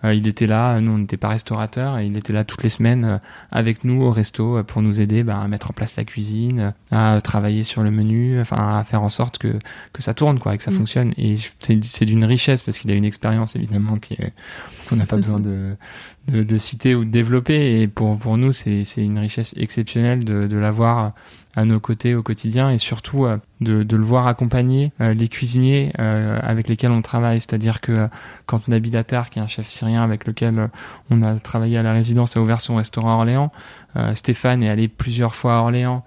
euh, 0.02 0.14
il 0.14 0.26
était 0.28 0.46
là. 0.46 0.80
Nous, 0.80 0.92
on 0.92 0.98
n'était 0.98 1.16
pas 1.16 1.28
restaurateur, 1.28 1.98
et 1.98 2.06
il 2.06 2.16
était 2.16 2.32
là 2.32 2.44
toutes 2.44 2.62
les 2.62 2.68
semaines 2.68 3.20
avec 3.50 3.84
nous 3.84 4.02
au 4.02 4.10
resto 4.10 4.62
pour 4.64 4.82
nous 4.82 5.00
aider 5.00 5.22
bah, 5.22 5.40
à 5.40 5.48
mettre 5.48 5.70
en 5.70 5.74
place 5.74 5.96
la 5.96 6.04
cuisine, 6.04 6.72
à 6.90 7.20
travailler 7.22 7.64
sur 7.64 7.82
le 7.82 7.90
menu, 7.90 8.40
enfin 8.40 8.78
à 8.78 8.84
faire 8.84 9.02
en 9.02 9.08
sorte 9.08 9.38
que 9.38 9.58
que 9.92 10.02
ça 10.02 10.14
tourne, 10.14 10.38
quoi, 10.38 10.54
et 10.54 10.56
que 10.58 10.62
ça 10.62 10.70
Mm. 10.70 10.76
fonctionne. 10.76 11.12
Et 11.18 11.36
c'est 11.60 12.04
d'une 12.06 12.24
richesse 12.24 12.62
parce 12.62 12.78
qu'il 12.78 12.90
a 12.90 12.94
une 12.94 13.04
expérience 13.04 13.56
évidemment 13.56 13.96
qui 13.98 14.14
est 14.14 14.32
qu'on 14.88 14.96
n'a 14.96 15.06
pas 15.06 15.16
besoin 15.16 15.38
de, 15.40 15.74
de 16.28 16.42
de 16.42 16.58
citer 16.58 16.94
ou 16.94 17.04
de 17.04 17.10
développer. 17.10 17.80
Et 17.82 17.88
pour 17.88 18.18
pour 18.18 18.36
nous, 18.38 18.52
c'est 18.52 18.84
c'est 18.84 19.04
une 19.04 19.18
richesse 19.18 19.54
exceptionnelle 19.56 20.24
de 20.24 20.46
de 20.46 20.56
l'avoir 20.58 21.12
à 21.56 21.64
nos 21.64 21.80
côtés 21.80 22.14
au 22.14 22.22
quotidien 22.22 22.70
et 22.70 22.78
surtout 22.78 23.26
euh, 23.26 23.38
de, 23.60 23.82
de 23.82 23.96
le 23.96 24.04
voir 24.04 24.26
accompagner 24.26 24.92
euh, 25.00 25.14
les 25.14 25.28
cuisiniers 25.28 25.92
euh, 25.98 26.38
avec 26.42 26.68
lesquels 26.68 26.90
on 26.90 27.02
travaille. 27.02 27.40
C'est-à-dire 27.40 27.80
que 27.80 28.08
quand 28.46 28.68
Nabil 28.68 28.96
Attar, 28.96 29.30
qui 29.30 29.38
est 29.38 29.42
un 29.42 29.46
chef 29.46 29.68
syrien 29.68 30.02
avec 30.02 30.26
lequel 30.26 30.70
on 31.10 31.22
a 31.22 31.38
travaillé 31.38 31.78
à 31.78 31.82
la 31.82 31.92
résidence, 31.92 32.36
a 32.36 32.40
ouvert 32.40 32.60
son 32.60 32.76
restaurant 32.76 33.12
à 33.12 33.14
Orléans, 33.14 33.52
Stéphane 34.14 34.62
est 34.64 34.68
allé 34.68 34.88
plusieurs 34.88 35.36
fois 35.36 35.56
à 35.56 35.60
Orléans 35.60 36.04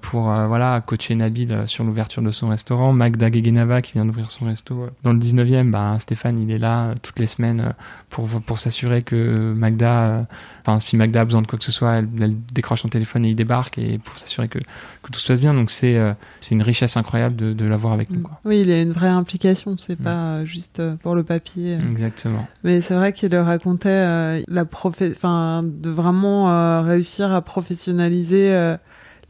pour 0.00 0.30
euh, 0.30 0.46
voilà 0.46 0.80
coacher 0.84 1.14
Nabil 1.14 1.52
euh, 1.52 1.66
sur 1.66 1.84
l'ouverture 1.84 2.22
de 2.22 2.30
son 2.30 2.48
restaurant. 2.48 2.92
Magda 2.92 3.30
Gegenava 3.30 3.80
qui 3.82 3.94
vient 3.94 4.04
d'ouvrir 4.04 4.30
son 4.30 4.44
resto 4.46 4.82
euh, 4.82 4.90
dans 5.02 5.12
le 5.12 5.18
19e, 5.18 5.70
bah, 5.70 5.96
Stéphane 5.98 6.38
il 6.38 6.50
est 6.50 6.58
là 6.58 6.88
euh, 6.90 6.94
toutes 7.02 7.18
les 7.18 7.26
semaines 7.26 7.60
euh, 7.60 7.72
pour 8.10 8.26
pour 8.28 8.58
s'assurer 8.58 9.02
que 9.02 9.52
Magda, 9.54 10.06
euh, 10.06 10.22
enfin 10.62 10.80
si 10.80 10.96
Magda 10.96 11.22
a 11.22 11.24
besoin 11.24 11.42
de 11.42 11.46
quoi 11.46 11.58
que 11.58 11.64
ce 11.64 11.72
soit, 11.72 11.92
elle, 11.94 12.08
elle 12.20 12.34
décroche 12.52 12.82
son 12.82 12.88
téléphone 12.88 13.24
et 13.24 13.30
il 13.30 13.34
débarque 13.36 13.78
et 13.78 13.98
pour 13.98 14.18
s'assurer 14.18 14.48
que 14.48 14.58
que 14.58 15.10
tout 15.10 15.18
se 15.20 15.28
passe 15.32 15.40
bien. 15.40 15.54
Donc 15.54 15.70
c'est 15.70 15.96
euh, 15.96 16.12
c'est 16.40 16.54
une 16.54 16.62
richesse 16.62 16.96
incroyable 16.96 17.36
de, 17.36 17.52
de 17.52 17.64
l'avoir 17.64 17.92
avec 17.94 18.10
nous. 18.10 18.20
Quoi. 18.20 18.38
Oui, 18.44 18.60
il 18.60 18.68
y 18.68 18.72
a 18.72 18.82
une 18.82 18.92
vraie 18.92 19.08
implication, 19.08 19.76
c'est 19.78 19.98
Mm. 19.98 20.04
pas 20.04 20.10
euh, 20.10 20.44
juste 20.44 20.80
euh, 20.80 20.94
pour 21.02 21.14
le 21.14 21.22
papier. 21.24 21.74
Exactement. 21.74 22.46
Mais 22.64 22.80
c'est 22.82 22.94
vrai 22.94 23.12
qu'il 23.12 23.34
racontait 23.36 23.88
euh, 23.88 24.40
la 24.48 24.64
profé- 24.64 25.12
enfin, 25.14 25.62
de 25.64 25.90
vraiment 25.90 26.50
euh, 26.50 26.80
réussir 26.82 27.32
à 27.32 27.40
professionnaliser 27.42 28.52
euh, 28.52 28.76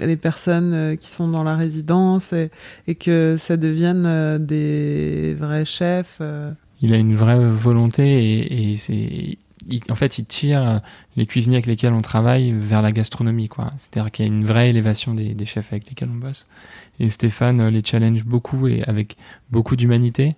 les 0.06 0.16
personnes 0.16 0.72
euh, 0.74 0.96
qui 0.96 1.08
sont 1.08 1.28
dans 1.28 1.42
la 1.42 1.56
résidence 1.56 2.32
et, 2.32 2.94
que 2.94 3.36
ça 3.38 3.56
devienne 3.56 4.04
euh, 4.06 4.38
des 4.38 5.34
vrais 5.34 5.64
chefs. 5.64 6.18
euh. 6.20 6.52
Il 6.82 6.92
a 6.92 6.96
une 6.96 7.14
vraie 7.14 7.38
volonté 7.38 8.72
et, 8.72 8.76
c'est 8.76 9.38
en 9.90 9.94
fait, 9.94 10.18
il 10.18 10.24
tire 10.24 10.80
les 11.16 11.26
cuisiniers 11.26 11.56
avec 11.56 11.66
lesquels 11.66 11.92
on 11.92 12.00
travaille 12.00 12.52
vers 12.52 12.80
la 12.80 12.92
gastronomie, 12.92 13.48
quoi. 13.48 13.70
C'est-à-dire 13.76 14.10
qu'il 14.10 14.24
y 14.26 14.28
a 14.28 14.32
une 14.32 14.46
vraie 14.46 14.70
élévation 14.70 15.12
des, 15.14 15.44
chefs 15.44 15.70
avec 15.72 15.88
lesquels 15.88 16.08
on 16.10 16.16
bosse. 16.16 16.48
Et 16.98 17.10
Stéphane 17.10 17.68
les 17.68 17.84
challenge 17.84 18.24
beaucoup 18.24 18.66
et 18.66 18.82
avec 18.84 19.18
beaucoup 19.50 19.76
d'humanité 19.76 20.34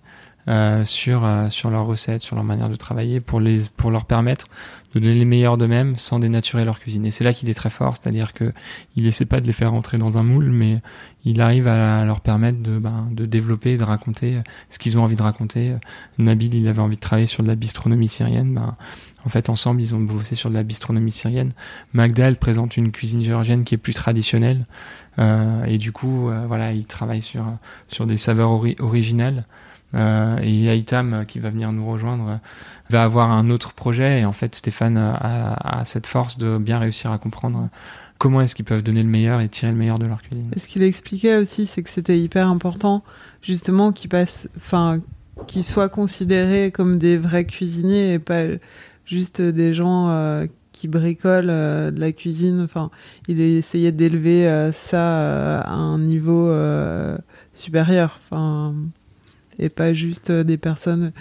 sur 0.84 1.24
sur 1.50 1.70
leurs 1.70 1.86
recettes, 1.86 2.20
sur 2.20 2.34
leur 2.34 2.44
manière 2.44 2.68
de 2.68 2.74
travailler, 2.74 3.20
pour 3.20 3.38
les 3.38 3.60
pour 3.76 3.92
leur 3.92 4.04
permettre 4.04 4.48
de 4.94 5.00
donner 5.00 5.14
les 5.14 5.24
meilleurs 5.24 5.56
d'eux-mêmes 5.56 5.96
sans 5.96 6.18
dénaturer 6.18 6.64
leur 6.64 6.80
cuisine. 6.80 7.04
Et 7.06 7.10
c'est 7.10 7.24
là 7.24 7.32
qu'il 7.32 7.48
est 7.48 7.54
très 7.54 7.70
fort, 7.70 7.96
c'est-à-dire 7.96 8.32
que 8.32 8.52
il 8.96 9.06
essaie 9.06 9.24
pas 9.24 9.40
de 9.40 9.46
les 9.46 9.52
faire 9.52 9.70
rentrer 9.70 9.98
dans 9.98 10.18
un 10.18 10.22
moule, 10.22 10.50
mais 10.50 10.80
il 11.24 11.40
arrive 11.40 11.68
à 11.68 12.04
leur 12.04 12.20
permettre 12.20 12.60
de 12.62 12.78
ben, 12.78 13.08
de 13.12 13.26
développer, 13.26 13.76
de 13.76 13.84
raconter 13.84 14.38
ce 14.68 14.78
qu'ils 14.78 14.98
ont 14.98 15.02
envie 15.02 15.16
de 15.16 15.22
raconter. 15.22 15.74
Nabil, 16.18 16.54
il 16.54 16.68
avait 16.68 16.82
envie 16.82 16.96
de 16.96 17.00
travailler 17.00 17.26
sur 17.26 17.42
de 17.42 17.48
la 17.48 17.54
bistronomie 17.54 18.08
syrienne. 18.08 18.54
Ben, 18.54 18.76
en 19.24 19.28
fait, 19.28 19.48
ensemble, 19.48 19.80
ils 19.80 19.94
ont 19.94 20.00
bossé 20.00 20.34
sur 20.34 20.50
de 20.50 20.54
la 20.54 20.64
bistronomie 20.64 21.12
syrienne. 21.12 21.52
Magda, 21.92 22.32
présente 22.34 22.76
une 22.76 22.90
cuisine 22.90 23.22
géorgienne 23.22 23.62
qui 23.62 23.76
est 23.76 23.78
plus 23.78 23.94
traditionnelle. 23.94 24.66
Euh, 25.18 25.64
et 25.64 25.78
du 25.78 25.92
coup, 25.92 26.28
euh, 26.28 26.44
voilà, 26.48 26.72
ils 26.72 26.86
travaillent 26.86 27.22
sur, 27.22 27.44
sur 27.86 28.06
des 28.06 28.16
saveurs 28.16 28.50
ori- 28.50 28.76
originales. 28.80 29.44
Euh, 29.94 30.38
et 30.42 30.66
Aitam, 30.66 31.12
euh, 31.12 31.24
qui 31.24 31.38
va 31.38 31.50
venir 31.50 31.72
nous 31.72 31.86
rejoindre, 31.86 32.28
euh, 32.28 32.36
va 32.90 33.02
avoir 33.02 33.30
un 33.30 33.50
autre 33.50 33.72
projet. 33.72 34.20
Et 34.20 34.24
en 34.24 34.32
fait, 34.32 34.54
Stéphane 34.54 34.96
a, 34.96 35.82
cette 35.84 36.06
force 36.06 36.38
de 36.38 36.58
bien 36.58 36.78
réussir 36.78 37.10
à 37.10 37.18
comprendre 37.18 37.68
comment 38.18 38.40
est-ce 38.40 38.54
qu'ils 38.54 38.64
peuvent 38.64 38.82
donner 38.82 39.02
le 39.02 39.08
meilleur 39.08 39.40
et 39.40 39.48
tirer 39.48 39.72
le 39.72 39.78
meilleur 39.78 39.98
de 39.98 40.06
leur 40.06 40.22
cuisine. 40.22 40.50
Et 40.54 40.58
ce 40.58 40.68
qu'il 40.68 40.82
expliquait 40.82 41.36
aussi, 41.36 41.66
c'est 41.66 41.82
que 41.82 41.90
c'était 41.90 42.18
hyper 42.18 42.48
important, 42.48 43.02
justement, 43.42 43.92
qu'ils 43.92 44.10
passent, 44.10 44.48
enfin, 44.56 45.00
qu'ils 45.46 45.64
soient 45.64 45.88
considérés 45.88 46.70
comme 46.70 46.98
des 46.98 47.16
vrais 47.18 47.44
cuisiniers 47.44 48.14
et 48.14 48.18
pas 48.18 48.44
juste 49.04 49.42
des 49.42 49.74
gens 49.74 50.46
qui 50.70 50.86
bricole 50.86 51.46
de 51.46 51.98
la 51.98 52.12
cuisine. 52.12 52.60
Enfin, 52.62 52.90
il 53.26 53.40
essayait 53.40 53.92
d'élever 53.92 54.70
ça 54.72 55.58
à 55.60 55.72
un 55.72 55.98
niveau 55.98 56.54
supérieur. 57.54 58.20
Et 59.62 59.68
pas 59.68 59.92
juste 59.92 60.30
des 60.30 60.56
personnes 60.56 61.12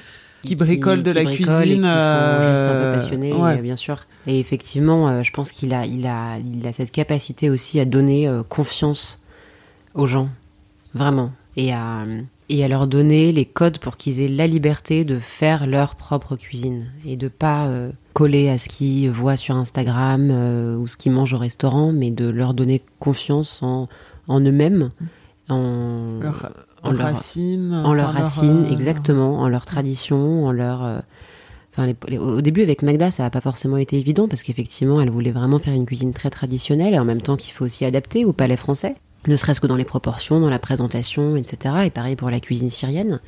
qui 0.41 0.55
bricolent 0.55 1.03
de 1.03 1.11
la 1.11 1.25
cuisine, 1.25 1.45
et 1.47 1.65
qui 1.65 1.81
sont 1.81 2.51
juste 2.51 2.67
un 2.67 2.81
peu 2.81 2.91
passionnés, 2.93 3.61
bien 3.61 3.75
sûr. 3.75 3.99
Et 4.27 4.39
effectivement, 4.39 5.23
je 5.23 5.31
pense 5.31 5.51
qu'il 5.51 5.73
a, 5.73 5.85
il 5.85 6.05
a, 6.07 6.37
il 6.39 6.67
a 6.67 6.73
cette 6.73 6.91
capacité 6.91 7.49
aussi 7.49 7.79
à 7.79 7.85
donner 7.85 8.29
confiance 8.49 9.21
aux 9.93 10.07
gens, 10.07 10.29
vraiment, 10.93 11.31
et 11.55 11.73
à 11.73 12.05
et 12.51 12.65
à 12.65 12.67
leur 12.67 12.85
donner 12.85 13.31
les 13.31 13.45
codes 13.45 13.79
pour 13.79 13.95
qu'ils 13.95 14.21
aient 14.21 14.27
la 14.27 14.45
liberté 14.45 15.05
de 15.05 15.19
faire 15.19 15.65
leur 15.65 15.95
propre 15.95 16.35
cuisine 16.35 16.91
et 17.05 17.15
de 17.15 17.29
pas 17.29 17.67
euh, 17.67 17.93
coller 18.13 18.49
à 18.49 18.57
ce 18.57 18.67
qu'ils 18.67 19.09
voient 19.09 19.37
sur 19.37 19.55
Instagram 19.55 20.29
euh, 20.29 20.75
ou 20.75 20.85
ce 20.85 20.97
qu'ils 20.97 21.13
mangent 21.13 21.33
au 21.33 21.37
restaurant, 21.37 21.93
mais 21.93 22.11
de 22.11 22.27
leur 22.27 22.53
donner 22.53 22.83
confiance 22.99 23.63
en, 23.63 23.87
en 24.27 24.41
eux-mêmes, 24.41 24.89
en, 25.47 26.03
leur, 26.19 26.51
en, 26.83 26.91
leur, 26.91 27.07
racine, 27.07 27.73
en 27.85 27.93
leur 27.93 28.11
racine, 28.11 28.65
euh, 28.65 28.73
exactement, 28.73 29.39
en 29.39 29.47
leur 29.47 29.65
tradition, 29.65 30.45
en 30.45 30.51
leur 30.51 31.03
Enfin, 31.73 31.93
au 32.19 32.41
début 32.41 32.63
avec 32.63 32.81
Magda, 32.81 33.11
ça 33.11 33.23
n'a 33.23 33.29
pas 33.29 33.39
forcément 33.39 33.77
été 33.77 33.97
évident 33.97 34.27
parce 34.27 34.43
qu'effectivement, 34.43 34.99
elle 34.99 35.09
voulait 35.09 35.31
vraiment 35.31 35.57
faire 35.57 35.73
une 35.73 35.85
cuisine 35.85 36.11
très 36.11 36.29
traditionnelle 36.29 36.93
et 36.93 36.99
en 36.99 37.05
même 37.05 37.21
temps 37.21 37.37
qu'il 37.37 37.53
faut 37.53 37.63
aussi 37.63 37.85
adapter 37.85 38.25
au 38.25 38.33
palais 38.33 38.57
français 38.57 38.95
ne 39.27 39.35
serait-ce 39.35 39.61
que 39.61 39.67
dans 39.67 39.75
les 39.75 39.85
proportions, 39.85 40.39
dans 40.39 40.49
la 40.49 40.59
présentation, 40.59 41.35
etc. 41.35 41.75
Et 41.85 41.89
pareil 41.89 42.15
pour 42.15 42.29
la 42.29 42.39
cuisine 42.39 42.69
syrienne. 42.69 43.19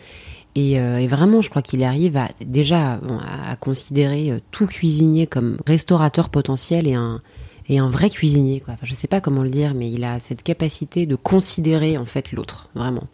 Et, 0.55 0.79
euh, 0.79 1.05
vraiment, 1.07 1.41
je 1.41 1.49
crois 1.49 1.61
qu'il 1.61 1.83
arrive 1.83 2.17
à 2.17 2.29
déjà 2.45 2.99
à, 3.45 3.55
considérer 3.55 4.31
euh, 4.31 4.39
tout 4.51 4.67
cuisinier 4.67 5.25
comme 5.27 5.57
restaurateur 5.65 6.29
potentiel 6.29 6.87
et 6.87 6.93
un 6.93 7.21
et 7.69 7.79
un 7.79 7.89
vrai 7.89 8.09
cuisinier. 8.09 8.59
Quoi. 8.59 8.73
Enfin, 8.73 8.85
je 8.85 8.93
sais 8.93 9.07
pas 9.07 9.21
comment 9.21 9.41
le 9.41 9.49
dire, 9.49 9.73
mais 9.73 9.89
il 9.89 10.03
a 10.03 10.19
cette 10.19 10.43
capacité 10.43 11.05
de 11.05 11.15
considérer 11.15 11.97
en 11.97 12.05
fait 12.05 12.33
l'autre, 12.33 12.69
vraiment. 12.75 13.07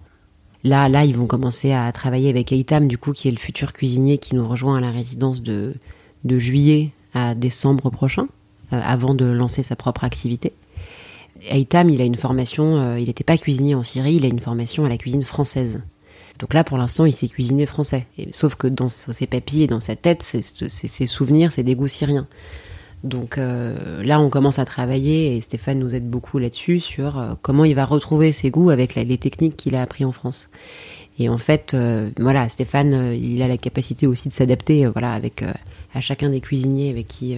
Là, 0.63 0.89
là, 0.89 1.05
ils 1.05 1.15
vont 1.15 1.27
commencer 1.27 1.71
à 1.71 1.91
travailler 1.91 2.29
avec 2.29 2.51
Eitam, 2.51 2.87
du 2.87 2.97
coup, 2.97 3.13
qui 3.13 3.27
est 3.27 3.31
le 3.31 3.37
futur 3.37 3.73
cuisinier 3.73 4.17
qui 4.17 4.35
nous 4.35 4.47
rejoint 4.47 4.77
à 4.77 4.81
la 4.81 4.91
résidence 4.91 5.41
de, 5.41 5.75
de 6.25 6.39
juillet 6.39 6.91
à 7.13 7.33
décembre 7.33 7.89
prochain, 7.89 8.27
euh, 8.73 8.81
avant 8.83 9.13
de 9.13 9.25
lancer 9.25 9.63
sa 9.63 9.75
propre 9.75 10.03
activité. 10.03 10.53
Aitam, 11.49 11.89
il 11.89 12.01
a 12.01 12.05
une 12.05 12.15
formation, 12.15 12.75
euh, 12.77 12.99
il 12.99 13.07
n'était 13.07 13.23
pas 13.23 13.37
cuisinier 13.37 13.75
en 13.75 13.83
Syrie, 13.83 14.15
il 14.15 14.25
a 14.25 14.27
une 14.27 14.41
formation 14.41 14.83
à 14.83 14.89
la 14.89 14.97
cuisine 14.97 15.23
française. 15.23 15.81
Donc 16.39 16.53
là, 16.53 16.63
pour 16.63 16.77
l'instant, 16.77 17.05
il 17.05 17.13
sait 17.13 17.27
cuisiner 17.27 17.65
français. 17.65 18.05
sauf 18.31 18.55
que 18.55 18.67
dans 18.67 18.87
ses 18.87 19.27
papiers 19.27 19.63
et 19.63 19.67
dans 19.67 19.81
sa 19.81 19.95
tête, 19.95 20.23
ses 20.23 21.05
souvenirs, 21.05 21.51
c'est 21.51 21.63
des 21.63 21.75
goûts 21.75 21.87
syriens. 21.87 22.27
Donc 23.03 23.37
euh, 23.37 24.03
là, 24.03 24.19
on 24.19 24.29
commence 24.29 24.59
à 24.59 24.65
travailler 24.65 25.35
et 25.35 25.41
Stéphane 25.41 25.79
nous 25.79 25.95
aide 25.95 26.09
beaucoup 26.09 26.37
là-dessus 26.37 26.79
sur 26.79 27.17
euh, 27.17 27.33
comment 27.41 27.65
il 27.65 27.75
va 27.75 27.85
retrouver 27.85 28.31
ses 28.31 28.49
goûts 28.49 28.69
avec 28.69 28.95
les 28.95 29.17
techniques 29.17 29.55
qu'il 29.57 29.75
a 29.75 29.81
appris 29.81 30.05
en 30.05 30.11
France. 30.11 30.49
Et 31.17 31.27
en 31.27 31.37
fait, 31.37 31.75
voilà, 32.17 32.47
Stéphane, 32.47 33.13
il 33.13 33.41
a 33.41 33.49
la 33.49 33.57
capacité 33.57 34.07
aussi 34.07 34.29
de 34.29 34.33
s'adapter, 34.33 34.87
voilà, 34.87 35.11
avec 35.11 35.43
à 35.93 35.99
chacun 35.99 36.29
des 36.29 36.39
cuisiniers 36.39 36.89
avec 36.89 37.07
qui 37.07 37.37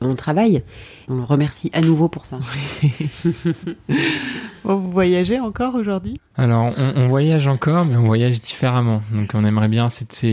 on 0.00 0.14
travaille. 0.14 0.62
On 1.08 1.16
le 1.16 1.24
remercie 1.24 1.70
à 1.72 1.80
nouveau 1.80 2.08
pour 2.08 2.24
ça. 2.24 2.38
vous 4.64 4.90
voyagez 4.90 5.40
encore 5.40 5.74
aujourd'hui? 5.74 6.20
Alors, 6.36 6.72
on, 6.96 7.08
voyage 7.08 7.48
encore, 7.48 7.84
mais 7.84 7.96
on 7.96 8.04
voyage 8.04 8.40
différemment. 8.40 9.02
Donc, 9.12 9.30
on 9.34 9.44
aimerait 9.44 9.68
bien, 9.68 9.88
c'est 9.88 10.28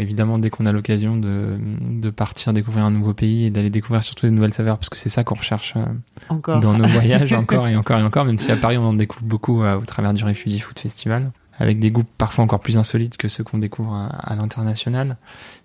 évidemment, 0.00 0.38
dès 0.38 0.50
qu'on 0.50 0.66
a 0.66 0.72
l'occasion 0.72 1.16
de, 1.16 1.56
de, 1.80 2.10
partir 2.10 2.52
découvrir 2.52 2.84
un 2.84 2.90
nouveau 2.90 3.14
pays 3.14 3.44
et 3.46 3.50
d'aller 3.50 3.70
découvrir 3.70 4.02
surtout 4.02 4.26
des 4.26 4.32
nouvelles 4.32 4.54
saveurs, 4.54 4.78
parce 4.78 4.88
que 4.88 4.96
c'est 4.96 5.08
ça 5.08 5.22
qu'on 5.22 5.36
recherche 5.36 5.74
euh, 5.76 5.84
encore. 6.28 6.60
dans 6.60 6.72
nos 6.72 6.88
voyages, 6.88 7.32
encore 7.34 7.68
et 7.68 7.76
encore 7.76 7.98
et 7.98 8.02
encore, 8.02 8.24
même 8.24 8.38
si 8.38 8.50
à 8.50 8.56
Paris, 8.56 8.78
on 8.78 8.84
en 8.84 8.92
découvre 8.94 9.24
beaucoup 9.24 9.62
euh, 9.62 9.76
au 9.76 9.84
travers 9.84 10.12
du 10.12 10.24
Refugee 10.24 10.58
Food 10.58 10.78
Festival 10.78 11.30
avec 11.56 11.78
des 11.78 11.92
goûts 11.92 12.02
parfois 12.18 12.42
encore 12.42 12.58
plus 12.58 12.78
insolites 12.78 13.16
que 13.16 13.28
ceux 13.28 13.44
qu'on 13.44 13.58
découvre 13.58 13.94
à 13.94 14.34
l'international. 14.34 15.16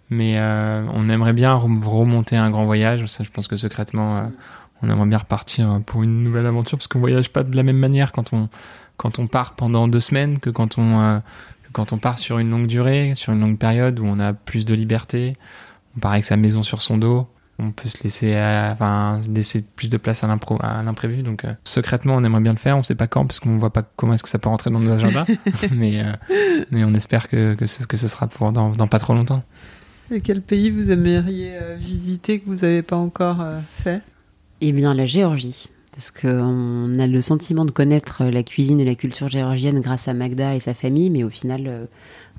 Mais 0.09 0.39
euh, 0.39 0.85
on 0.93 1.07
aimerait 1.07 1.33
bien 1.33 1.53
remonter 1.53 2.35
un 2.35 2.49
grand 2.49 2.65
voyage. 2.65 3.05
Ça, 3.05 3.23
je 3.23 3.29
pense 3.29 3.47
que 3.47 3.55
secrètement, 3.55 4.17
euh, 4.17 4.23
on 4.81 4.89
aimerait 4.89 5.07
bien 5.07 5.19
repartir 5.19 5.81
pour 5.85 6.03
une 6.03 6.23
nouvelle 6.23 6.47
aventure 6.47 6.77
parce 6.77 6.87
qu'on 6.87 6.99
voyage 6.99 7.29
pas 7.29 7.43
de 7.43 7.55
la 7.55 7.63
même 7.63 7.77
manière 7.77 8.11
quand 8.11 8.33
on 8.33 8.49
quand 8.97 9.19
on 9.19 9.27
part 9.27 9.55
pendant 9.55 9.87
deux 9.87 9.99
semaines 9.99 10.39
que 10.39 10.49
quand 10.49 10.77
on 10.77 10.99
euh, 10.99 11.19
quand 11.71 11.93
on 11.93 11.97
part 11.99 12.17
sur 12.17 12.39
une 12.39 12.49
longue 12.49 12.67
durée, 12.67 13.13
sur 13.13 13.33
une 13.33 13.39
longue 13.39 13.57
période 13.57 13.99
où 13.99 14.05
on 14.05 14.19
a 14.19 14.33
plus 14.33 14.65
de 14.65 14.73
liberté. 14.73 15.35
On 15.95 15.99
part 15.99 16.13
avec 16.13 16.25
sa 16.25 16.37
maison 16.37 16.63
sur 16.63 16.81
son 16.81 16.97
dos. 16.97 17.27
On 17.59 17.71
peut 17.71 17.89
se 17.89 18.01
laisser, 18.03 18.33
enfin, 18.71 19.19
laisser 19.29 19.61
plus 19.61 19.89
de 19.89 19.97
place 19.97 20.23
à 20.23 20.27
l'imprévu. 20.27 21.23
Donc, 21.23 21.45
secrètement, 21.65 22.15
on 22.15 22.23
aimerait 22.23 22.41
bien 22.41 22.53
le 22.53 22.57
faire. 22.57 22.77
On 22.77 22.83
sait 22.83 22.95
pas 22.95 23.07
quand, 23.07 23.25
parce 23.25 23.41
qu'on 23.41 23.57
voit 23.57 23.73
pas 23.73 23.83
comment 23.83 24.13
est-ce 24.13 24.23
que 24.23 24.29
ça 24.29 24.39
peut 24.39 24.47
rentrer 24.47 24.71
dans 24.71 24.79
nos 24.79 24.91
agendas. 24.91 25.25
mais, 25.75 26.01
mais 26.71 26.85
on 26.85 26.93
espère 26.93 27.27
que, 27.27 27.55
que, 27.55 27.65
ce, 27.65 27.85
que 27.85 27.97
ce 27.97 28.07
sera 28.07 28.27
pour 28.27 28.53
dans, 28.53 28.69
dans 28.69 28.87
pas 28.87 28.99
trop 28.99 29.13
longtemps. 29.13 29.43
Et 30.11 30.21
quel 30.21 30.41
pays 30.41 30.71
vous 30.71 30.89
aimeriez 30.91 31.51
euh, 31.53 31.75
visiter 31.79 32.39
que 32.39 32.49
vous 32.49 32.57
n'avez 32.57 32.81
pas 32.81 32.95
encore 32.95 33.41
euh, 33.41 33.59
fait? 33.83 34.01
Eh 34.61 34.71
bien, 34.71 34.93
la 34.93 35.05
Géorgie. 35.05 35.67
Parce 35.91 36.11
qu'on 36.11 36.97
a 36.97 37.07
le 37.07 37.21
sentiment 37.21 37.65
de 37.65 37.71
connaître 37.71 38.23
la 38.23 38.41
cuisine 38.41 38.79
et 38.79 38.85
la 38.85 38.95
culture 38.95 39.27
géorgienne 39.27 39.81
grâce 39.81 40.07
à 40.07 40.13
Magda 40.13 40.55
et 40.55 40.59
sa 40.61 40.73
famille, 40.73 41.09
mais 41.09 41.23
au 41.23 41.29
final, 41.29 41.65
euh, 41.67 41.85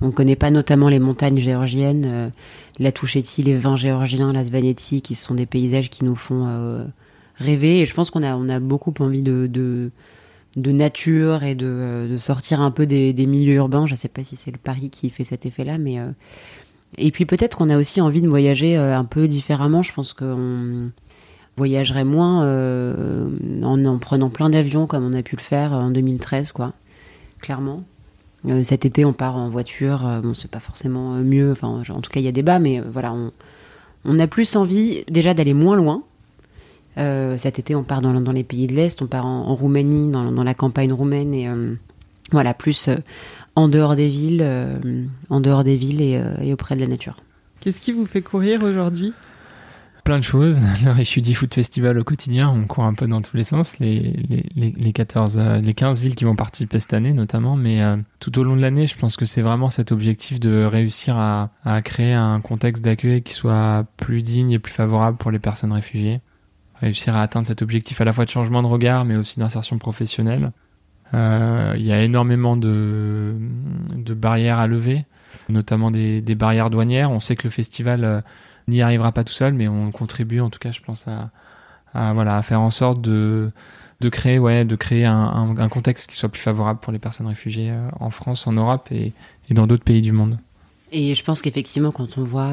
on 0.00 0.06
ne 0.06 0.12
connaît 0.12 0.36
pas 0.36 0.50
notamment 0.50 0.88
les 0.88 0.98
montagnes 0.98 1.38
géorgiennes, 1.38 2.32
la 2.78 2.92
Touchetti, 2.92 3.42
les 3.42 3.58
vins 3.58 3.76
géorgiens, 3.76 4.32
la 4.32 4.44
Svaneti, 4.44 5.02
qui 5.02 5.14
sont 5.14 5.34
des 5.34 5.44
paysages 5.44 5.90
qui 5.90 6.06
nous 6.06 6.16
font 6.16 6.90
rêver. 7.36 7.80
Et 7.80 7.86
je 7.86 7.92
pense 7.92 8.10
qu'on 8.10 8.22
a, 8.22 8.60
beaucoup 8.60 8.94
envie 8.98 9.20
de, 9.20 9.90
nature 10.56 11.42
et 11.42 11.54
de, 11.54 12.16
sortir 12.18 12.62
un 12.62 12.70
peu 12.70 12.86
des 12.86 13.26
milieux 13.26 13.56
urbains. 13.56 13.86
Je 13.86 13.92
ne 13.92 13.98
sais 13.98 14.08
pas 14.08 14.24
si 14.24 14.36
c'est 14.36 14.50
le 14.50 14.58
Paris 14.58 14.88
qui 14.88 15.10
fait 15.10 15.24
cet 15.24 15.44
effet-là, 15.44 15.76
mais 15.76 15.98
et 16.98 17.10
puis 17.10 17.24
peut-être 17.24 17.56
qu'on 17.56 17.70
a 17.70 17.78
aussi 17.78 18.00
envie 18.00 18.20
de 18.20 18.28
voyager 18.28 18.76
euh, 18.76 18.96
un 18.96 19.04
peu 19.04 19.28
différemment. 19.28 19.82
Je 19.82 19.92
pense 19.92 20.12
qu'on 20.12 20.90
voyagerait 21.56 22.04
moins 22.04 22.44
euh, 22.44 23.28
en, 23.62 23.98
prenant 23.98 24.30
plein 24.30 24.50
d'avions 24.50 24.86
comme 24.86 25.04
on 25.04 25.12
a 25.12 25.22
pu 25.22 25.36
le 25.36 25.42
faire 25.42 25.72
en 25.72 25.90
2013, 25.90 26.52
quoi. 26.52 26.72
Clairement. 27.40 27.78
Euh, 28.46 28.62
cet 28.62 28.84
été, 28.84 29.04
on 29.04 29.12
part 29.12 29.36
en 29.36 29.50
voiture. 29.50 30.20
bon, 30.22 30.34
c'est 30.34 30.50
pas 30.50 30.60
forcément 30.60 31.12
mieux. 31.16 31.52
Enfin, 31.52 31.82
en 31.88 32.00
tout 32.00 32.10
cas, 32.10 32.20
il 32.20 32.24
y 32.24 32.28
a 32.28 32.32
débat, 32.32 32.58
mais 32.58 32.80
voilà, 32.80 33.14
on, 34.04 34.18
a 34.18 34.26
plus 34.26 34.56
envie 34.56 35.04
déjà 35.10 35.34
d'aller 35.34 35.54
moins 35.54 35.76
loin. 35.76 36.02
cet 36.96 37.58
été, 37.58 37.74
on 37.74 37.84
part 37.84 38.00
dans, 38.00 38.32
les 38.32 38.44
pays 38.44 38.66
de 38.66 38.74
l'Est, 38.74 39.02
on 39.02 39.06
part 39.06 39.26
en, 39.26 39.54
Roumanie, 39.54 40.08
dans, 40.08 40.44
la 40.44 40.54
campagne 40.54 40.92
roumaine, 40.92 41.34
et 41.34 41.48
voilà, 42.32 42.54
plus 42.54 42.88
en 43.56 43.68
dehors 43.68 43.96
des 43.96 44.08
villes, 44.08 44.42
euh, 44.42 44.78
en 45.28 45.40
dehors 45.40 45.64
des 45.64 45.76
villes 45.76 46.02
euh, 46.02 46.36
et, 46.40 46.52
auprès 46.52 46.76
de 46.76 46.80
la 46.80 46.86
nature. 46.86 47.16
Qu'est-ce 47.60 47.80
qui 47.80 47.92
vous 47.92 48.06
fait 48.06 48.22
courir 48.22 48.62
aujourd'hui? 48.62 49.12
Plein 50.04 50.18
de 50.18 50.24
choses. 50.24 50.60
Le 50.84 50.92
Refugee 50.92 51.34
Food 51.34 51.52
Festival 51.52 51.98
au 51.98 52.04
quotidien, 52.04 52.48
on 52.48 52.66
court 52.66 52.84
un 52.84 52.94
peu 52.94 53.06
dans 53.06 53.20
tous 53.20 53.36
les 53.36 53.44
sens. 53.44 53.78
Les, 53.78 54.16
les, 54.56 54.72
les 54.76 54.92
14, 54.92 55.38
euh, 55.38 55.60
les 55.60 55.74
15 55.74 56.00
villes 56.00 56.14
qui 56.14 56.24
vont 56.24 56.36
participer 56.36 56.78
cette 56.78 56.94
année 56.94 57.12
notamment, 57.12 57.56
mais 57.56 57.80
tout 58.18 58.38
au 58.38 58.44
long 58.44 58.56
de 58.56 58.62
l'année, 58.62 58.86
je 58.86 58.96
pense 58.96 59.16
que 59.16 59.26
c'est 59.26 59.42
vraiment 59.42 59.68
cet 59.68 59.92
objectif 59.92 60.40
de 60.40 60.64
réussir 60.64 61.18
à, 61.18 61.50
à 61.64 61.82
créer 61.82 62.14
un 62.14 62.40
contexte 62.40 62.82
d'accueil 62.82 63.22
qui 63.22 63.34
soit 63.34 63.84
plus 63.96 64.22
digne 64.22 64.52
et 64.52 64.58
plus 64.58 64.72
favorable 64.72 65.18
pour 65.18 65.30
les 65.30 65.38
personnes 65.38 65.72
réfugiées. 65.72 66.20
Réussir 66.76 67.14
à 67.14 67.22
atteindre 67.22 67.46
cet 67.46 67.60
objectif 67.60 68.00
à 68.00 68.04
la 68.04 68.12
fois 68.14 68.24
de 68.24 68.30
changement 68.30 68.62
de 68.62 68.68
regard, 68.68 69.04
mais 69.04 69.16
aussi 69.16 69.38
d'insertion 69.38 69.76
professionnelle. 69.76 70.50
Euh, 71.14 71.74
il 71.76 71.84
y 71.84 71.92
a 71.92 72.02
énormément 72.02 72.56
de, 72.56 73.34
barrières 74.14 74.58
à 74.58 74.66
lever, 74.66 75.04
notamment 75.48 75.90
des, 75.90 76.34
barrières 76.34 76.70
douanières. 76.70 77.10
On 77.10 77.20
sait 77.20 77.36
que 77.36 77.44
le 77.44 77.50
festival 77.50 78.04
euh, 78.04 78.20
n'y 78.68 78.82
arrivera 78.82 79.12
pas 79.12 79.24
tout 79.24 79.32
seul, 79.32 79.52
mais 79.52 79.68
on 79.68 79.90
contribue 79.90 80.40
en 80.40 80.50
tout 80.50 80.58
cas, 80.58 80.70
je 80.70 80.80
pense, 80.80 81.06
à, 81.08 81.30
faire 82.42 82.60
en 82.60 82.70
sorte 82.70 83.00
de, 83.00 83.50
créer, 84.10 84.38
ouais, 84.38 84.64
de 84.64 84.76
créer 84.76 85.04
un, 85.04 85.68
contexte 85.68 86.08
qui 86.08 86.16
soit 86.16 86.28
plus 86.28 86.42
favorable 86.42 86.80
pour 86.80 86.92
les 86.92 86.98
personnes 86.98 87.26
réfugiées 87.26 87.70
euh, 87.70 87.88
en 87.98 88.10
France, 88.10 88.46
en 88.46 88.52
Europe 88.52 88.88
et, 88.92 89.12
dans 89.50 89.66
d'autres 89.66 89.84
pays 89.84 90.00
du 90.00 90.12
monde. 90.12 90.38
Et 90.92 91.14
je 91.16 91.24
pense 91.24 91.42
qu'effectivement, 91.42 91.90
quand 91.90 92.18
on 92.18 92.24
voit 92.24 92.52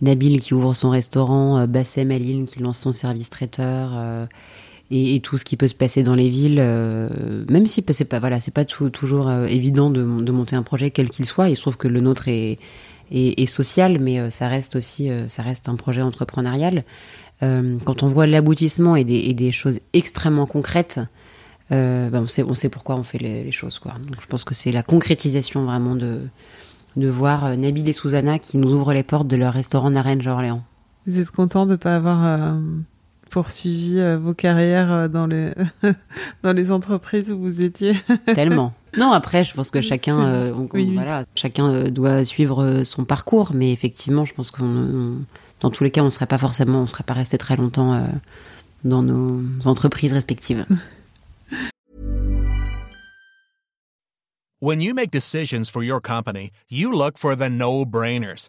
Nabil 0.00 0.40
qui 0.40 0.54
ouvre 0.54 0.74
son 0.74 0.90
restaurant, 0.90 1.66
Bassem 1.66 2.10
Alil 2.10 2.46
qui 2.46 2.60
lance 2.60 2.78
son 2.78 2.92
service 2.92 3.30
traiteur, 3.30 4.28
et, 4.90 5.20
tout 5.20 5.36
ce 5.36 5.44
qui 5.44 5.56
peut 5.56 5.66
se 5.66 5.74
passer 5.74 6.02
dans 6.02 6.14
les 6.14 6.28
villes, 6.28 6.58
euh, 6.60 7.44
même 7.48 7.66
si 7.66 7.84
c'est 7.90 8.04
pas 8.04 8.20
voilà, 8.20 8.38
pas 8.54 8.64
toujours 8.64 9.28
euh, 9.28 9.46
évident 9.46 9.90
de, 9.90 10.02
monter 10.02 10.56
un 10.56 10.62
projet 10.62 10.90
quel 10.90 11.10
qu'il 11.10 11.26
soit. 11.26 11.48
Il 11.48 11.56
se 11.56 11.62
trouve 11.62 11.76
que 11.76 11.88
le 11.88 12.00
nôtre 12.00 12.28
est, 12.28 12.58
social, 13.46 13.98
mais 14.00 14.18
euh, 14.18 14.30
ça 14.30 14.48
reste 14.48 14.76
aussi 14.76 15.10
ça 15.28 15.42
reste 15.42 15.68
un 15.68 15.76
projet 15.76 16.02
entrepreneurial. 16.02 16.84
quand 17.40 18.02
on 18.02 18.08
voit 18.08 18.26
l'aboutissement 18.26 18.96
et 18.96 19.04
des, 19.04 19.52
choses 19.52 19.80
extrêmement 19.92 20.46
concrètes, 20.46 21.00
ben 21.70 22.10
on, 22.14 22.54
sait, 22.54 22.68
pourquoi 22.70 22.96
on 22.96 23.02
fait 23.02 23.18
les, 23.18 23.52
choses. 23.52 23.80
Je 24.20 24.26
pense 24.26 24.44
que 24.44 24.54
c'est 24.54 24.72
la 24.72 24.82
concrétisation 24.82 25.64
vraiment 25.64 25.96
de, 25.96 26.28
voir 26.96 27.56
Nabil 27.56 27.88
et 27.88 27.92
Susanna 27.92 28.38
qui 28.38 28.56
nous 28.56 28.72
ouvrent 28.72 28.94
les 28.94 29.02
portes 29.02 29.28
de 29.28 29.36
leur 29.36 29.52
restaurant 29.52 29.90
Narange 29.90 30.26
Orléans. 30.26 30.62
Vous 31.06 31.20
êtes 31.20 31.30
content 31.30 31.66
de 31.66 31.72
ne 31.72 31.76
pas 31.76 31.96
avoir 31.96 32.58
poursuivi 33.28 33.98
euh, 34.00 34.18
vos 34.18 34.34
carrières 34.34 34.90
euh, 34.92 35.08
dans 35.08 35.26
les, 35.26 35.52
dans 36.42 36.52
les 36.52 36.72
entreprises 36.72 37.30
où 37.30 37.38
vous 37.38 37.60
étiez 37.62 37.94
Tellement. 38.34 38.72
Non, 38.96 39.12
après, 39.12 39.44
je 39.44 39.54
pense 39.54 39.70
que 39.70 39.80
chacun, 39.80 40.18
euh, 40.20 40.52
on- 40.54 40.62
oui, 40.62 40.68
oui. 40.88 40.94
voilà, 40.94 41.24
chacun 41.34 41.66
euh, 41.68 41.90
doit 41.90 42.24
suivre 42.24 42.64
euh, 42.64 42.84
son 42.84 43.04
parcours, 43.04 43.52
mais 43.54 43.72
effectivement, 43.72 44.24
je 44.24 44.34
pense 44.34 44.50
qu'on, 44.50 44.64
on- 44.64 45.18
dans 45.60 45.70
tous 45.70 45.84
les 45.84 45.90
cas, 45.90 46.02
on 46.02 46.10
serait 46.10 46.26
pas 46.26 46.38
forcément, 46.38 46.80
on 46.82 46.86
serait 46.86 47.04
pas 47.04 47.14
resté 47.14 47.36
très 47.38 47.56
longtemps 47.56 47.94
euh, 47.94 48.06
dans 48.84 49.02
nos 49.02 49.42
entreprises 49.66 50.12
respectives. 50.12 50.64
When 54.60 54.80
you 54.80 54.92
make 54.92 55.12
decisions 55.12 55.70
for 55.70 55.84
your 55.84 56.00
company, 56.00 56.50
you 56.68 56.90
look 56.90 57.16
for 57.16 57.36
the 57.36 57.48
no-brainers. 57.48 58.48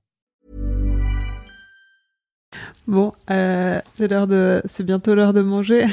Bon, 2.87 3.13
euh, 3.29 3.79
c'est 3.97 4.09
l'heure 4.09 4.27
de, 4.27 4.61
c'est 4.65 4.85
bientôt 4.85 5.15
l'heure 5.15 5.33
de 5.33 5.41
manger. 5.41 5.85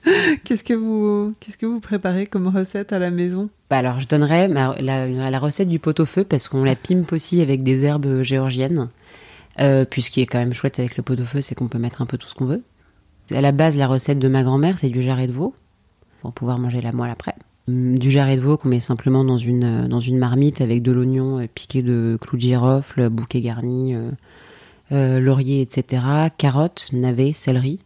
qu'est-ce 0.44 0.64
que 0.64 0.72
vous, 0.74 1.34
qu'est-ce 1.40 1.58
que 1.58 1.66
vous 1.66 1.80
préparez 1.80 2.26
comme 2.26 2.48
recette 2.48 2.92
à 2.92 2.98
la 2.98 3.10
maison? 3.10 3.50
Bah 3.68 3.78
alors, 3.78 4.00
je 4.00 4.06
donnerais 4.08 4.48
ma- 4.48 4.74
la, 4.80 5.06
la 5.30 5.38
recette 5.38 5.68
du 5.68 5.78
pot-au-feu 5.78 6.24
parce 6.24 6.48
qu'on 6.48 6.64
la 6.64 6.76
pimpe 6.76 7.12
aussi 7.12 7.40
avec 7.42 7.62
des 7.62 7.84
herbes 7.84 8.22
géorgiennes. 8.22 8.88
Euh, 9.60 9.84
puis 9.84 10.02
ce 10.02 10.10
qui 10.10 10.20
est 10.20 10.26
quand 10.26 10.38
même 10.38 10.54
chouette 10.54 10.78
avec 10.78 10.96
le 10.96 11.02
pot-au-feu, 11.02 11.40
c'est 11.40 11.54
qu'on 11.54 11.68
peut 11.68 11.78
mettre 11.78 12.00
un 12.00 12.06
peu 12.06 12.16
tout 12.16 12.28
ce 12.28 12.34
qu'on 12.34 12.46
veut. 12.46 12.62
À 13.34 13.40
la 13.40 13.52
base, 13.52 13.76
la 13.76 13.86
recette 13.86 14.18
de 14.18 14.28
ma 14.28 14.42
grand-mère, 14.42 14.78
c'est 14.78 14.88
du 14.88 15.02
jarret 15.02 15.26
de 15.26 15.32
veau 15.32 15.54
pour 16.22 16.32
pouvoir 16.32 16.58
manger 16.58 16.80
la 16.80 16.92
moelle 16.92 17.10
après. 17.10 17.34
Hum, 17.68 17.98
Du 17.98 18.10
jarret 18.10 18.36
de 18.36 18.40
veau 18.40 18.56
qu'on 18.56 18.68
met 18.68 18.80
simplement 18.80 19.24
dans 19.24 19.38
une, 19.38 19.88
dans 19.88 20.00
une 20.00 20.18
marmite 20.18 20.60
avec 20.60 20.82
de 20.82 20.92
l'oignon 20.92 21.46
piqué 21.54 21.82
de 21.82 22.16
clous 22.20 22.36
de 22.36 22.42
girofle, 22.42 23.08
bouquet 23.10 23.40
garni, 23.40 23.94
euh, 23.94 24.10
euh, 24.92 25.18
laurier, 25.18 25.62
etc. 25.62 26.02
Carottes, 26.38 26.90
navets, 26.92 27.32
céleri, 27.32 27.80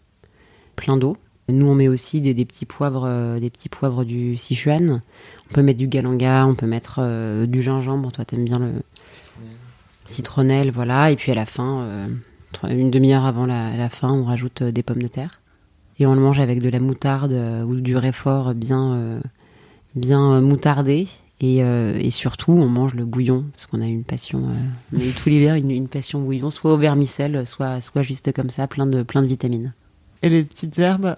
plein 0.76 0.96
d'eau. 0.96 1.16
Nous, 1.48 1.66
on 1.66 1.74
met 1.74 1.88
aussi 1.88 2.20
des, 2.20 2.34
des 2.34 2.44
petits 2.44 2.66
poivres, 2.66 3.04
euh, 3.06 3.40
des 3.40 3.50
petits 3.50 3.68
poivres 3.68 4.04
du 4.04 4.36
Sichuan. 4.36 5.02
On 5.50 5.54
peut 5.54 5.62
mettre 5.62 5.78
du 5.78 5.88
galanga, 5.88 6.46
on 6.46 6.54
peut 6.54 6.66
mettre 6.66 6.96
euh, 6.98 7.46
du 7.46 7.62
gingembre. 7.62 8.12
Toi, 8.12 8.24
t'aimes 8.24 8.44
bien 8.44 8.58
le 8.58 8.72
citronnelle, 10.06 10.70
voilà. 10.70 11.10
Et 11.10 11.16
puis 11.16 11.32
à 11.32 11.34
la 11.34 11.46
fin, 11.46 12.08
une 12.68 12.90
demi-heure 12.90 13.24
avant 13.24 13.46
la, 13.46 13.76
la 13.76 13.88
fin, 13.88 14.10
on 14.12 14.24
rajoute 14.24 14.62
des 14.62 14.82
pommes 14.82 15.02
de 15.02 15.08
terre. 15.08 15.40
Et 15.98 16.06
on 16.06 16.14
le 16.14 16.20
mange 16.20 16.40
avec 16.40 16.60
de 16.60 16.68
la 16.68 16.80
moutarde 16.80 17.32
ou 17.32 17.80
du 17.80 17.96
réfort 17.96 18.54
bien, 18.54 19.20
bien 19.94 20.40
moutardé. 20.40 21.08
Et, 21.42 21.64
euh, 21.64 21.94
et 21.98 22.10
surtout, 22.10 22.52
on 22.52 22.68
mange 22.68 22.94
le 22.94 23.06
bouillon, 23.06 23.46
parce 23.52 23.66
qu'on 23.66 23.80
a 23.80 23.86
une 23.86 24.04
passion, 24.04 24.40
euh, 24.48 24.52
on 24.94 25.00
a 25.00 25.04
eu 25.04 25.10
tout 25.12 25.28
l'hiver 25.30 25.54
une, 25.54 25.70
une 25.70 25.88
passion 25.88 26.20
bouillon, 26.20 26.50
soit 26.50 26.74
au 26.74 26.76
vermicelle, 26.76 27.46
soit, 27.46 27.80
soit 27.80 28.02
juste 28.02 28.30
comme 28.32 28.50
ça, 28.50 28.66
plein 28.66 28.84
de, 28.86 29.02
plein 29.02 29.22
de 29.22 29.26
vitamines. 29.26 29.72
Et 30.22 30.28
les 30.28 30.44
petites 30.44 30.78
herbes 30.78 31.14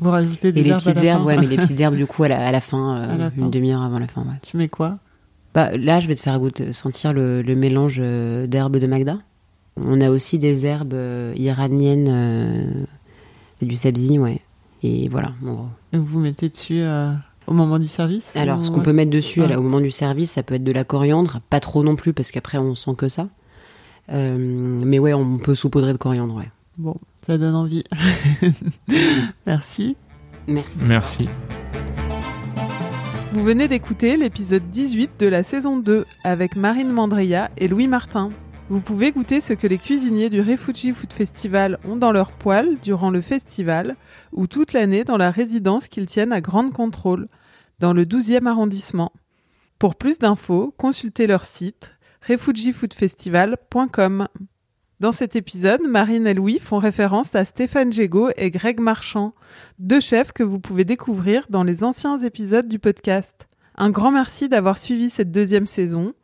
Vous 0.00 0.10
rajoutez 0.10 0.50
des 0.50 0.60
Et 0.60 0.64
les 0.64 0.70
herbes 0.70 0.80
à 0.80 0.82
petites 0.90 0.96
la 0.96 1.04
herbes, 1.04 1.20
fin 1.22 1.26
ouais, 1.28 1.36
mais 1.38 1.46
les 1.46 1.56
petites 1.56 1.78
herbes, 1.78 1.94
du 1.96 2.06
coup, 2.06 2.24
à 2.24 2.28
la, 2.28 2.44
à 2.44 2.50
la 2.50 2.60
fin, 2.60 2.96
euh, 3.02 3.14
À 3.14 3.16
la 3.16 3.30
fin. 3.30 3.40
une 3.40 3.50
demi-heure 3.50 3.82
avant 3.82 4.00
la 4.00 4.08
fin, 4.08 4.22
ouais. 4.22 4.34
Tu 4.42 4.56
mets 4.56 4.68
quoi? 4.68 4.98
Bah, 5.54 5.76
là, 5.76 6.00
je 6.00 6.08
vais 6.08 6.16
te 6.16 6.20
faire 6.22 6.40
goûter, 6.40 6.72
sentir 6.72 7.12
le, 7.12 7.40
le 7.42 7.54
mélange 7.54 7.98
euh, 8.00 8.48
d'herbes 8.48 8.78
de 8.78 8.86
Magda. 8.88 9.18
On 9.76 10.00
a 10.00 10.10
aussi 10.10 10.40
des 10.40 10.66
herbes 10.66 10.96
iraniennes, 11.36 12.86
c'est 13.60 13.66
du 13.66 13.76
sabzi, 13.76 14.18
ouais. 14.18 14.40
Et 14.82 15.08
voilà, 15.08 15.32
en 15.46 15.52
gros. 15.54 15.66
Et 15.92 15.98
Vous 15.98 16.18
mettez 16.18 16.48
dessus 16.48 16.82
au 17.52 17.56
moment 17.56 17.78
du 17.78 17.86
service 17.88 18.34
Alors, 18.36 18.58
ou- 18.60 18.64
ce 18.64 18.70
qu'on 18.70 18.80
peut 18.80 18.92
mettre 18.92 19.10
dessus 19.10 19.40
Ouais. 19.40 19.48
là, 19.48 19.58
au 19.58 19.62
moment 19.62 19.80
du 19.80 19.90
service, 19.90 20.32
ça 20.32 20.42
peut 20.42 20.54
être 20.54 20.64
de 20.64 20.72
la 20.72 20.84
coriandre, 20.84 21.40
pas 21.50 21.60
trop 21.60 21.82
non 21.84 21.94
plus, 21.96 22.12
parce 22.12 22.30
qu'après, 22.30 22.58
on 22.58 22.74
sent 22.74 22.92
que 22.98 23.08
ça. 23.08 23.28
Euh, 24.10 24.36
mais 24.38 24.98
ouais, 24.98 25.12
on 25.14 25.38
peut 25.38 25.54
saupoudrer 25.54 25.92
de 25.92 25.98
coriandre, 25.98 26.34
ouais. 26.34 26.50
Bon, 26.78 26.96
ça 27.26 27.38
donne 27.38 27.54
envie. 27.54 27.84
Merci. 29.46 29.96
Merci. 30.48 30.78
Merci. 30.82 31.28
Vous 33.32 33.42
venez 33.42 33.68
d'écouter 33.68 34.16
l'épisode 34.16 34.68
18 34.70 35.12
de 35.18 35.26
la 35.26 35.42
saison 35.42 35.78
2 35.78 36.04
avec 36.24 36.56
Marine 36.56 36.90
Mandria 36.90 37.50
et 37.56 37.68
Louis 37.68 37.88
Martin. 37.88 38.30
Vous 38.68 38.80
pouvez 38.80 39.10
goûter 39.12 39.40
ce 39.40 39.52
que 39.54 39.66
les 39.66 39.78
cuisiniers 39.78 40.30
du 40.30 40.40
Refugee 40.40 40.92
Food 40.92 41.12
Festival 41.12 41.78
ont 41.88 41.96
dans 41.96 42.12
leur 42.12 42.32
poêle 42.32 42.76
durant 42.82 43.10
le 43.10 43.20
festival 43.20 43.96
ou 44.32 44.46
toute 44.46 44.72
l'année 44.72 45.04
dans 45.04 45.16
la 45.16 45.30
résidence 45.30 45.88
qu'ils 45.88 46.06
tiennent 46.06 46.32
à 46.32 46.40
Grande 46.40 46.72
Contrôle, 46.72 47.28
dans 47.82 47.92
le 47.92 48.04
12e 48.04 48.46
arrondissement. 48.46 49.12
Pour 49.80 49.96
plus 49.96 50.20
d'infos, 50.20 50.72
consultez 50.78 51.26
leur 51.26 51.44
site 51.44 51.90
refugeefoodfestival.com. 52.28 54.28
Dans 55.00 55.10
cet 55.10 55.34
épisode, 55.34 55.80
Marine 55.88 56.28
et 56.28 56.34
Louis 56.34 56.60
font 56.60 56.78
référence 56.78 57.34
à 57.34 57.44
Stéphane 57.44 57.92
Gégaud 57.92 58.28
et 58.36 58.52
Greg 58.52 58.78
Marchand, 58.78 59.34
deux 59.80 59.98
chefs 59.98 60.30
que 60.30 60.44
vous 60.44 60.60
pouvez 60.60 60.84
découvrir 60.84 61.46
dans 61.50 61.64
les 61.64 61.82
anciens 61.82 62.20
épisodes 62.20 62.68
du 62.68 62.78
podcast. 62.78 63.48
Un 63.74 63.90
grand 63.90 64.12
merci 64.12 64.48
d'avoir 64.48 64.78
suivi 64.78 65.10
cette 65.10 65.32
deuxième 65.32 65.66
saison. 65.66 66.14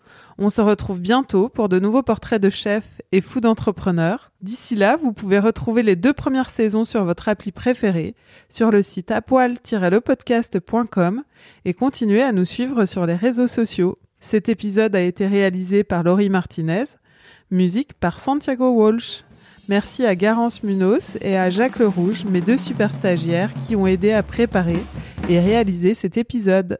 On 0.41 0.51
se 0.51 0.61
retrouve 0.61 1.01
bientôt 1.01 1.49
pour 1.49 1.69
de 1.69 1.81
nouveaux 1.81 2.05
portraits 2.05 2.41
de 2.41 2.49
chefs 2.49 3.03
et 3.11 3.21
fous 3.21 3.41
d'entrepreneurs. 3.41 4.31
D'ici 4.41 4.77
là, 4.77 4.97
vous 4.97 5.13
pouvez 5.13 5.41
retrouver 5.41 5.83
les 5.83 5.97
deux 5.97 6.13
premières 6.13 6.51
saisons 6.51 6.85
sur 6.85 7.05
votre 7.05 7.29
appli 7.29 7.51
préférée, 7.51 8.15
sur 8.49 8.71
le 8.71 8.83
site 8.83 9.11
apoil-lepodcast.com 9.11 11.25
et 11.65 11.75
continuez 11.75 12.23
à 12.23 12.31
nous 12.31 12.45
suivre 12.45 12.85
sur 12.85 13.05
les 13.05 13.17
réseaux 13.17 13.49
sociaux. 13.49 13.99
Cet 14.21 14.49
épisode 14.49 14.95
a 14.95 15.01
été 15.01 15.27
réalisé 15.27 15.83
par 15.83 16.05
Laurie 16.05 16.31
Martinez, 16.31 16.85
musique 17.51 17.95
par 17.95 18.21
Santiago 18.21 18.71
Walsh. 18.71 19.25
Merci 19.69 20.07
à 20.07 20.15
Garance 20.15 20.63
Munoz 20.63 21.19
et 21.21 21.37
à 21.37 21.51
Jacques 21.51 21.81
Le 21.81 21.89
Rouge, 21.89 22.25
mes 22.25 22.43
deux 22.43 22.57
super 22.57 22.93
stagiaires 22.93 23.51
qui 23.67 23.75
ont 23.75 23.89
aidé 23.89 24.13
à 24.13 24.23
préparer 24.23 24.85
et 25.29 25.41
réaliser 25.41 25.95
cet 25.95 26.17
épisode. 26.17 26.79